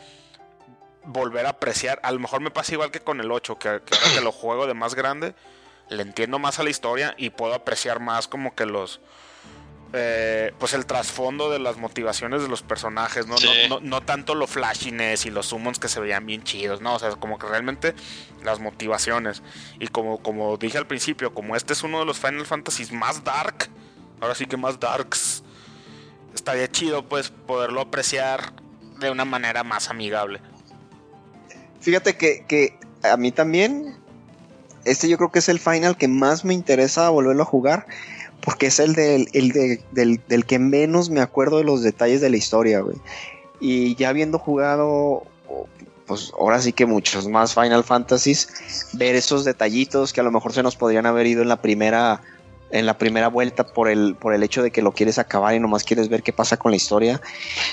volver 1.04 1.44
a 1.44 1.50
apreciar. 1.50 2.00
A 2.02 2.10
lo 2.10 2.20
mejor 2.20 2.40
me 2.40 2.50
pasa 2.50 2.72
igual 2.72 2.90
que 2.90 3.00
con 3.00 3.20
el 3.20 3.30
8, 3.30 3.58
que, 3.58 3.82
que 4.14 4.20
lo 4.22 4.32
juego 4.32 4.66
de 4.66 4.72
más 4.72 4.94
grande, 4.94 5.34
le 5.90 6.04
entiendo 6.04 6.38
más 6.38 6.58
a 6.58 6.62
la 6.62 6.70
historia 6.70 7.14
y 7.18 7.28
puedo 7.28 7.52
apreciar 7.52 8.00
más 8.00 8.28
como 8.28 8.54
que 8.54 8.64
los... 8.64 9.02
eh, 9.92 10.52
pues 10.58 10.74
el 10.74 10.84
trasfondo 10.84 11.50
de 11.50 11.58
las 11.58 11.78
motivaciones 11.78 12.42
de 12.42 12.48
los 12.48 12.62
personajes, 12.62 13.26
¿no? 13.26 13.38
Sí. 13.38 13.48
No, 13.68 13.80
no, 13.80 13.86
no 13.86 14.00
tanto 14.02 14.34
lo 14.34 14.46
flashiness 14.46 15.24
y 15.24 15.30
los 15.30 15.46
summons 15.46 15.78
que 15.78 15.88
se 15.88 15.98
veían 15.98 16.26
bien 16.26 16.42
chidos, 16.42 16.82
¿no? 16.82 16.94
O 16.94 16.98
sea, 16.98 17.10
como 17.12 17.38
que 17.38 17.46
realmente 17.46 17.94
las 18.44 18.60
motivaciones. 18.60 19.42
Y 19.80 19.88
como, 19.88 20.18
como 20.22 20.56
dije 20.58 20.76
al 20.76 20.86
principio, 20.86 21.32
como 21.32 21.56
este 21.56 21.72
es 21.72 21.82
uno 21.82 22.00
de 22.00 22.04
los 22.04 22.18
Final 22.18 22.44
Fantasies 22.44 22.92
más 22.92 23.24
dark, 23.24 23.70
ahora 24.20 24.34
sí 24.34 24.46
que 24.46 24.56
más 24.56 24.78
darks, 24.78 25.42
estaría 26.34 26.70
chido 26.70 27.08
pues 27.08 27.30
poderlo 27.30 27.80
apreciar 27.80 28.52
de 28.98 29.10
una 29.10 29.24
manera 29.24 29.64
más 29.64 29.88
amigable. 29.88 30.40
Fíjate 31.80 32.16
que, 32.16 32.44
que 32.46 32.78
a 33.02 33.16
mí 33.16 33.32
también, 33.32 33.96
este 34.84 35.08
yo 35.08 35.16
creo 35.16 35.30
que 35.30 35.38
es 35.38 35.48
el 35.48 35.60
final 35.60 35.96
que 35.96 36.08
más 36.08 36.44
me 36.44 36.52
interesa 36.52 37.08
volverlo 37.08 37.42
a 37.42 37.46
jugar, 37.46 37.86
porque 38.42 38.66
es 38.66 38.78
el, 38.78 38.94
del, 38.94 39.28
el 39.32 39.52
de- 39.52 39.82
del, 39.92 40.20
del 40.28 40.44
que 40.46 40.58
menos 40.58 41.10
me 41.10 41.20
acuerdo 41.20 41.58
de 41.58 41.64
los 41.64 41.82
detalles 41.82 42.20
de 42.20 42.30
la 42.30 42.36
historia, 42.36 42.80
güey. 42.80 42.96
Y 43.60 43.94
ya 43.96 44.08
habiendo 44.10 44.38
jugado, 44.38 45.24
pues 46.06 46.32
ahora 46.38 46.60
sí 46.62 46.72
que 46.72 46.86
muchos 46.86 47.26
más 47.28 47.54
Final 47.54 47.84
Fantasies, 47.84 48.48
ver 48.94 49.14
esos 49.16 49.44
detallitos 49.44 50.12
que 50.12 50.20
a 50.20 50.24
lo 50.24 50.30
mejor 50.30 50.52
se 50.52 50.62
nos 50.62 50.76
podrían 50.76 51.06
haber 51.06 51.26
ido 51.26 51.42
en 51.42 51.48
la 51.48 51.60
primera 51.60 52.22
en 52.70 52.84
la 52.84 52.98
primera 52.98 53.28
vuelta 53.28 53.66
por 53.66 53.88
el, 53.88 54.14
por 54.14 54.34
el 54.34 54.42
hecho 54.42 54.62
de 54.62 54.70
que 54.70 54.82
lo 54.82 54.92
quieres 54.92 55.18
acabar 55.18 55.54
y 55.54 55.58
nomás 55.58 55.84
quieres 55.84 56.10
ver 56.10 56.22
qué 56.22 56.34
pasa 56.34 56.58
con 56.58 56.70
la 56.70 56.76
historia. 56.76 57.18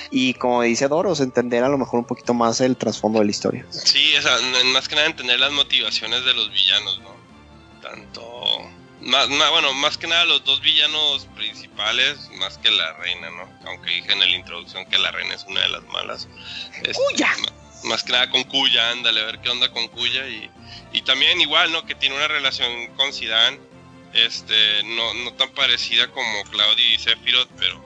Y 0.09 0.35
como 0.35 0.61
dice 0.61 0.87
Doros, 0.87 1.19
entender 1.19 1.65
a 1.65 1.67
lo 1.67 1.77
mejor 1.77 1.99
un 1.99 2.05
poquito 2.05 2.33
más 2.33 2.61
el 2.61 2.77
trasfondo 2.77 3.19
de 3.19 3.25
la 3.25 3.31
historia. 3.31 3.65
Sí, 3.71 4.13
o 4.17 4.65
más 4.67 4.87
que 4.87 4.95
nada 4.95 5.07
entender 5.07 5.37
las 5.37 5.51
motivaciones 5.51 6.23
de 6.23 6.33
los 6.33 6.49
villanos, 6.49 7.01
¿no? 7.03 7.09
Tanto, 7.81 8.21
Más, 9.05 9.29
bueno, 9.29 9.71
más 9.75 9.97
que 9.99 10.07
nada 10.07 10.25
los 10.25 10.43
dos 10.43 10.61
villanos 10.61 11.27
principales, 11.35 12.17
más 12.39 12.57
que 12.57 12.71
la 12.71 12.93
reina, 12.93 13.29
¿no? 13.29 13.47
Aunque 13.69 13.91
dije 13.91 14.11
en 14.11 14.19
la 14.19 14.27
introducción 14.27 14.83
que 14.87 14.97
la 14.97 15.11
reina 15.11 15.35
es 15.35 15.43
una 15.43 15.61
de 15.61 15.69
las 15.69 15.83
malas. 15.85 16.27
Este, 16.81 16.93
¡Cuya! 16.93 17.31
ma- 17.37 17.53
Más 17.89 18.03
que 18.03 18.13
nada 18.13 18.29
con 18.31 18.43
Cuya, 18.45 18.89
ándale, 18.89 19.21
a 19.21 19.25
ver 19.25 19.39
qué 19.41 19.49
onda 19.49 19.71
con 19.71 19.87
Cuya. 19.89 20.27
Y, 20.27 20.49
y 20.91 21.01
también 21.03 21.39
igual, 21.39 21.71
¿no? 21.71 21.85
Que 21.85 21.93
tiene 21.93 22.15
una 22.15 22.27
relación 22.27 22.87
con 22.95 23.13
Zidane, 23.13 23.59
este, 24.13 24.81
no, 24.83 25.13
no 25.13 25.33
tan 25.33 25.49
parecida 25.51 26.07
como 26.11 26.43
Claudio 26.45 26.85
y 26.95 26.97
Sephiroth, 26.97 27.49
pero 27.59 27.85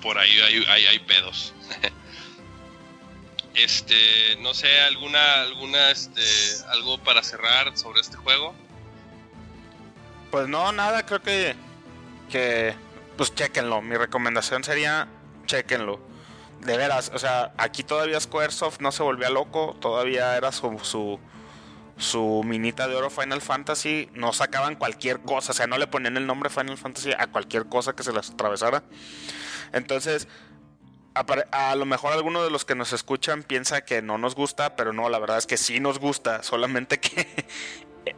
por 0.00 0.16
ahí 0.18 0.38
hay, 0.38 0.64
hay, 0.68 0.86
hay 0.86 0.98
pedos. 1.00 1.52
este, 3.54 4.36
no 4.40 4.54
sé, 4.54 4.80
alguna, 4.82 5.42
alguna, 5.42 5.90
este, 5.90 6.22
algo 6.70 6.98
para 6.98 7.22
cerrar 7.24 7.76
sobre 7.76 8.00
este 8.00 8.16
juego. 8.16 8.54
Pues 10.34 10.48
no, 10.48 10.72
nada, 10.72 11.06
creo 11.06 11.22
que. 11.22 11.54
Que. 12.28 12.74
Pues 13.16 13.32
chequenlo. 13.32 13.80
Mi 13.82 13.94
recomendación 13.96 14.64
sería. 14.64 15.06
Chequenlo. 15.46 16.00
De 16.60 16.76
veras, 16.76 17.12
o 17.14 17.20
sea, 17.20 17.52
aquí 17.56 17.84
todavía 17.84 18.18
Squaresoft 18.18 18.80
no 18.80 18.90
se 18.90 19.04
volvía 19.04 19.30
loco. 19.30 19.76
Todavía 19.80 20.36
era 20.36 20.50
su. 20.50 20.76
su 20.82 21.20
su 21.96 22.42
minita 22.44 22.88
de 22.88 22.96
oro 22.96 23.08
Final 23.10 23.40
Fantasy 23.40 24.08
no 24.14 24.32
sacaban 24.32 24.74
cualquier 24.74 25.20
cosa, 25.20 25.52
o 25.52 25.54
sea, 25.54 25.68
no 25.68 25.78
le 25.78 25.86
ponían 25.86 26.16
el 26.16 26.26
nombre 26.26 26.50
Final 26.50 26.76
Fantasy 26.76 27.12
a 27.16 27.28
cualquier 27.28 27.66
cosa 27.66 27.92
que 27.92 28.02
se 28.02 28.12
les 28.12 28.30
atravesara. 28.30 28.82
Entonces, 29.72 30.26
apare- 31.14 31.46
a 31.52 31.76
lo 31.76 31.84
mejor 31.86 32.12
alguno 32.12 32.42
de 32.42 32.50
los 32.50 32.64
que 32.64 32.74
nos 32.74 32.92
escuchan 32.92 33.44
piensa 33.44 33.84
que 33.84 34.02
no 34.02 34.18
nos 34.18 34.34
gusta, 34.34 34.74
pero 34.74 34.92
no, 34.92 35.08
la 35.08 35.20
verdad 35.20 35.38
es 35.38 35.46
que 35.46 35.56
sí 35.56 35.78
nos 35.78 36.00
gusta, 36.00 36.42
solamente 36.42 36.98
que 36.98 37.46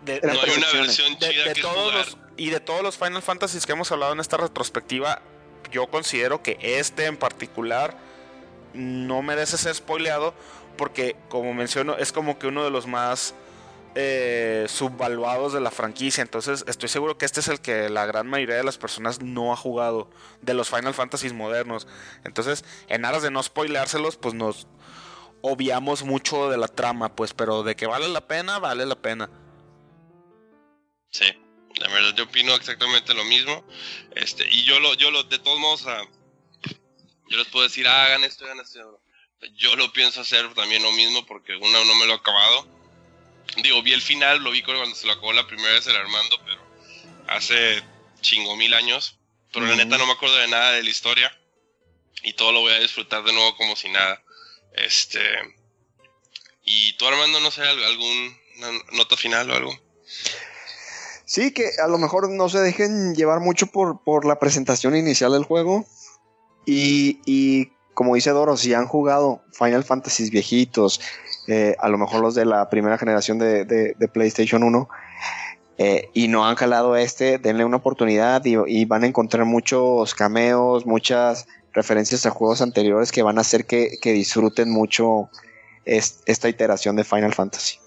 de- 0.04 0.20
No 0.22 0.32
hay 0.32 0.50
una 0.56 0.72
versión 0.72 1.18
de, 1.18 1.28
chida 1.30 1.44
de 1.44 1.52
que 1.54 1.60
todos 1.62 1.76
jugar. 1.92 1.94
los, 2.06 2.16
y 2.36 2.50
de 2.50 2.60
todos 2.60 2.82
los 2.82 2.96
Final 2.96 3.22
Fantasies 3.22 3.66
que 3.66 3.72
hemos 3.72 3.90
hablado 3.92 4.12
en 4.12 4.20
esta 4.20 4.36
retrospectiva, 4.36 5.22
yo 5.70 5.86
considero 5.88 6.42
que 6.42 6.58
este 6.60 7.06
en 7.06 7.16
particular 7.16 7.96
no 8.74 9.22
merece 9.22 9.56
ser 9.56 9.74
spoileado 9.74 10.34
porque, 10.76 11.16
como 11.28 11.54
menciono, 11.54 11.96
es 11.96 12.12
como 12.12 12.38
que 12.38 12.46
uno 12.46 12.62
de 12.64 12.70
los 12.70 12.86
más 12.86 13.34
eh, 13.94 14.66
subvaluados 14.68 15.54
de 15.54 15.60
la 15.60 15.70
franquicia. 15.70 16.20
Entonces, 16.20 16.64
estoy 16.68 16.90
seguro 16.90 17.16
que 17.16 17.24
este 17.24 17.40
es 17.40 17.48
el 17.48 17.60
que 17.60 17.88
la 17.88 18.04
gran 18.04 18.26
mayoría 18.26 18.56
de 18.56 18.64
las 18.64 18.76
personas 18.76 19.22
no 19.22 19.52
ha 19.54 19.56
jugado 19.56 20.10
de 20.42 20.52
los 20.52 20.68
Final 20.68 20.92
Fantasies 20.92 21.32
modernos. 21.32 21.86
Entonces, 22.24 22.62
en 22.88 23.06
aras 23.06 23.22
de 23.22 23.30
no 23.30 23.42
spoileárselos, 23.42 24.18
pues 24.18 24.34
nos 24.34 24.66
obviamos 25.40 26.02
mucho 26.02 26.50
de 26.50 26.58
la 26.58 26.68
trama, 26.68 27.14
pues, 27.16 27.32
pero 27.32 27.62
de 27.62 27.74
que 27.74 27.86
vale 27.86 28.08
la 28.08 28.20
pena, 28.26 28.58
vale 28.58 28.84
la 28.84 28.96
pena. 28.96 29.30
Sí, 31.18 31.24
la 31.76 31.88
verdad 31.88 32.14
yo 32.14 32.24
opino 32.24 32.54
exactamente 32.54 33.14
lo 33.14 33.24
mismo. 33.24 33.66
Este, 34.14 34.46
y 34.50 34.64
yo 34.64 34.80
lo, 34.80 34.92
yo 34.94 35.10
lo, 35.10 35.22
de 35.24 35.38
todos 35.38 35.58
modos, 35.58 35.86
ah, 35.86 36.02
yo 37.28 37.38
les 37.38 37.46
puedo 37.48 37.64
decir, 37.66 37.86
ah, 37.88 38.04
hagan 38.04 38.24
esto, 38.24 38.44
hagan 38.44 38.60
esto. 38.60 39.00
Yo 39.54 39.76
lo 39.76 39.92
pienso 39.92 40.20
hacer 40.20 40.52
también 40.54 40.82
lo 40.82 40.92
mismo 40.92 41.24
porque 41.24 41.54
uno 41.56 41.84
no 41.84 41.94
me 41.94 42.04
lo 42.06 42.12
he 42.12 42.16
acabado. 42.16 42.68
Digo, 43.62 43.82
vi 43.82 43.92
el 43.94 44.02
final, 44.02 44.42
lo 44.42 44.50
vi 44.50 44.62
cuando 44.62 44.94
se 44.94 45.06
lo 45.06 45.14
acabó 45.14 45.32
la 45.32 45.46
primera 45.46 45.72
vez 45.72 45.86
el 45.86 45.96
Armando, 45.96 46.38
pero 46.44 46.60
hace 47.28 47.82
chingo 48.20 48.56
mil 48.56 48.74
años. 48.74 49.18
Pero 49.52 49.64
la 49.66 49.76
neta 49.76 49.96
no 49.96 50.06
me 50.06 50.12
acuerdo 50.12 50.36
de 50.36 50.48
nada 50.48 50.72
de 50.72 50.82
la 50.82 50.90
historia. 50.90 51.34
Y 52.22 52.34
todo 52.34 52.52
lo 52.52 52.60
voy 52.60 52.74
a 52.74 52.78
disfrutar 52.80 53.22
de 53.24 53.32
nuevo 53.32 53.56
como 53.56 53.74
si 53.76 53.88
nada. 53.88 54.22
Este. 54.74 55.22
Y 56.64 56.92
tú, 56.94 57.06
Armando, 57.06 57.40
no 57.40 57.50
sé, 57.50 57.62
al- 57.62 57.84
algún 57.84 58.38
nota 58.92 59.16
final 59.16 59.50
o 59.50 59.54
algo. 59.54 59.80
Sí, 61.26 61.50
que 61.52 61.70
a 61.82 61.88
lo 61.88 61.98
mejor 61.98 62.30
no 62.30 62.48
se 62.48 62.60
dejen 62.60 63.14
llevar 63.16 63.40
mucho 63.40 63.66
por, 63.66 64.00
por 64.04 64.24
la 64.24 64.38
presentación 64.38 64.94
inicial 64.96 65.32
del 65.32 65.42
juego. 65.44 65.84
Y, 66.64 67.20
y 67.26 67.72
como 67.94 68.14
dice 68.14 68.30
Doro, 68.30 68.56
si 68.56 68.74
han 68.74 68.86
jugado 68.86 69.42
Final 69.52 69.82
Fantasy 69.84 70.30
viejitos, 70.30 71.00
eh, 71.48 71.74
a 71.80 71.88
lo 71.88 71.98
mejor 71.98 72.20
los 72.20 72.34
de 72.36 72.44
la 72.44 72.70
primera 72.70 72.96
generación 72.96 73.38
de, 73.38 73.64
de- 73.64 74.08
PlayStation 74.08 74.62
1, 74.62 74.88
eh, 75.78 76.10
y 76.14 76.28
no 76.28 76.46
han 76.46 76.54
jalado 76.54 76.96
este, 76.96 77.38
denle 77.38 77.64
una 77.64 77.78
oportunidad 77.78 78.44
y, 78.44 78.56
y 78.66 78.84
van 78.84 79.02
a 79.04 79.06
encontrar 79.08 79.44
muchos 79.46 80.14
cameos, 80.14 80.86
muchas 80.86 81.46
referencias 81.72 82.24
a 82.24 82.30
juegos 82.30 82.62
anteriores 82.62 83.10
que 83.12 83.22
van 83.22 83.38
a 83.38 83.40
hacer 83.42 83.66
que, 83.66 83.98
que 84.00 84.12
disfruten 84.12 84.70
mucho 84.70 85.28
es- 85.84 86.20
esta 86.26 86.48
iteración 86.48 86.94
de 86.96 87.04
Final 87.04 87.34
Fantasy. 87.34 87.78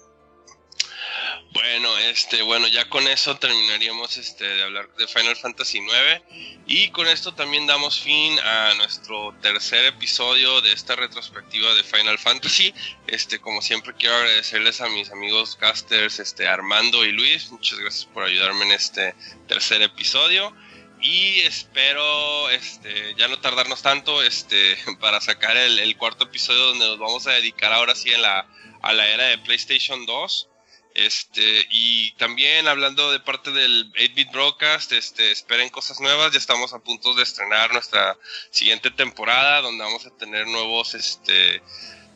Bueno, 1.52 1.98
este, 1.98 2.42
bueno, 2.42 2.68
ya 2.68 2.88
con 2.88 3.08
eso 3.08 3.36
terminaríamos 3.36 4.16
este 4.16 4.44
de 4.44 4.62
hablar 4.62 4.88
de 4.94 5.08
Final 5.08 5.34
Fantasy 5.34 5.78
IX 5.78 6.22
y 6.66 6.90
con 6.90 7.08
esto 7.08 7.34
también 7.34 7.66
damos 7.66 7.98
fin 7.98 8.38
a 8.38 8.74
nuestro 8.74 9.34
tercer 9.42 9.86
episodio 9.86 10.60
de 10.60 10.72
esta 10.72 10.94
retrospectiva 10.94 11.74
de 11.74 11.82
Final 11.82 12.20
Fantasy. 12.20 12.72
Este, 13.08 13.40
como 13.40 13.62
siempre 13.62 13.94
quiero 13.98 14.14
agradecerles 14.14 14.80
a 14.80 14.88
mis 14.90 15.10
amigos 15.10 15.56
casters, 15.56 16.20
este 16.20 16.46
Armando 16.46 17.04
y 17.04 17.10
Luis, 17.10 17.50
muchas 17.50 17.80
gracias 17.80 18.04
por 18.04 18.22
ayudarme 18.22 18.66
en 18.66 18.72
este 18.72 19.16
tercer 19.48 19.82
episodio. 19.82 20.54
Y 21.02 21.40
espero 21.40 22.48
este 22.50 23.16
ya 23.16 23.26
no 23.26 23.40
tardarnos 23.40 23.82
tanto 23.82 24.22
este 24.22 24.78
para 25.00 25.20
sacar 25.20 25.56
el, 25.56 25.96
cuarto 25.96 26.26
episodio 26.26 26.66
donde 26.66 26.86
nos 26.86 26.98
vamos 26.98 27.26
a 27.26 27.32
dedicar 27.32 27.72
ahora 27.72 27.96
sí 27.96 28.10
la 28.10 28.46
a 28.82 28.92
la 28.92 29.08
era 29.08 29.24
de 29.24 29.38
PlayStation 29.38 30.06
2 30.06 30.49
este, 30.94 31.66
y 31.70 32.12
también 32.12 32.66
hablando 32.66 33.12
de 33.12 33.20
parte 33.20 33.50
del 33.52 33.92
8-Bit 33.92 34.32
Broadcast, 34.32 34.92
este, 34.92 35.30
esperen 35.30 35.68
cosas 35.68 36.00
nuevas, 36.00 36.32
ya 36.32 36.38
estamos 36.38 36.72
a 36.72 36.80
punto 36.80 37.14
de 37.14 37.22
estrenar 37.22 37.72
nuestra 37.72 38.18
siguiente 38.50 38.90
temporada, 38.90 39.60
donde 39.60 39.84
vamos 39.84 40.06
a 40.06 40.10
tener 40.10 40.46
nuevos 40.46 40.94
este, 40.94 41.62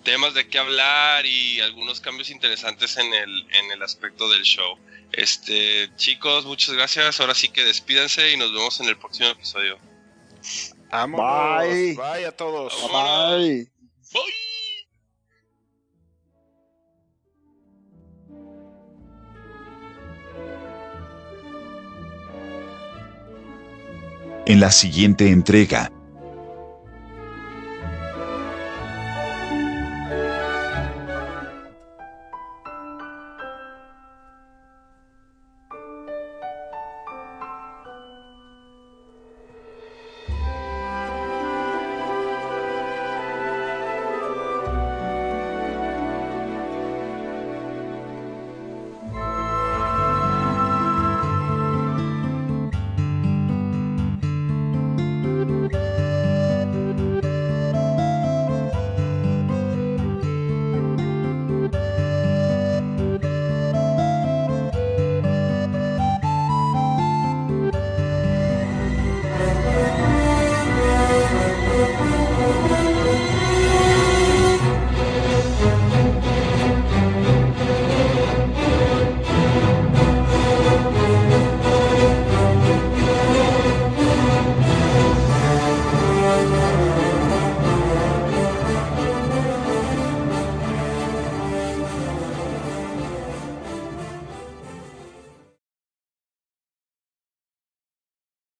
temas 0.02 0.34
de 0.34 0.48
qué 0.48 0.58
hablar 0.58 1.24
y 1.24 1.60
algunos 1.60 2.00
cambios 2.00 2.30
interesantes 2.30 2.96
en 2.96 3.12
el, 3.12 3.46
en 3.54 3.70
el 3.72 3.82
aspecto 3.82 4.28
del 4.28 4.42
show. 4.42 4.78
Este, 5.12 5.90
chicos, 5.96 6.44
muchas 6.44 6.74
gracias, 6.74 7.20
ahora 7.20 7.34
sí 7.34 7.48
que 7.48 7.64
despídense 7.64 8.32
y 8.32 8.36
nos 8.36 8.52
vemos 8.52 8.80
en 8.80 8.86
el 8.86 8.98
próximo 8.98 9.28
episodio. 9.28 9.78
Vámonos. 10.90 11.66
Bye. 11.66 11.94
Bye 11.94 12.26
a 12.26 12.32
todos. 12.32 12.72
Bye. 12.90 13.70
Bye. 14.12 14.43
En 24.46 24.60
la 24.60 24.70
siguiente 24.70 25.30
entrega, 25.30 25.90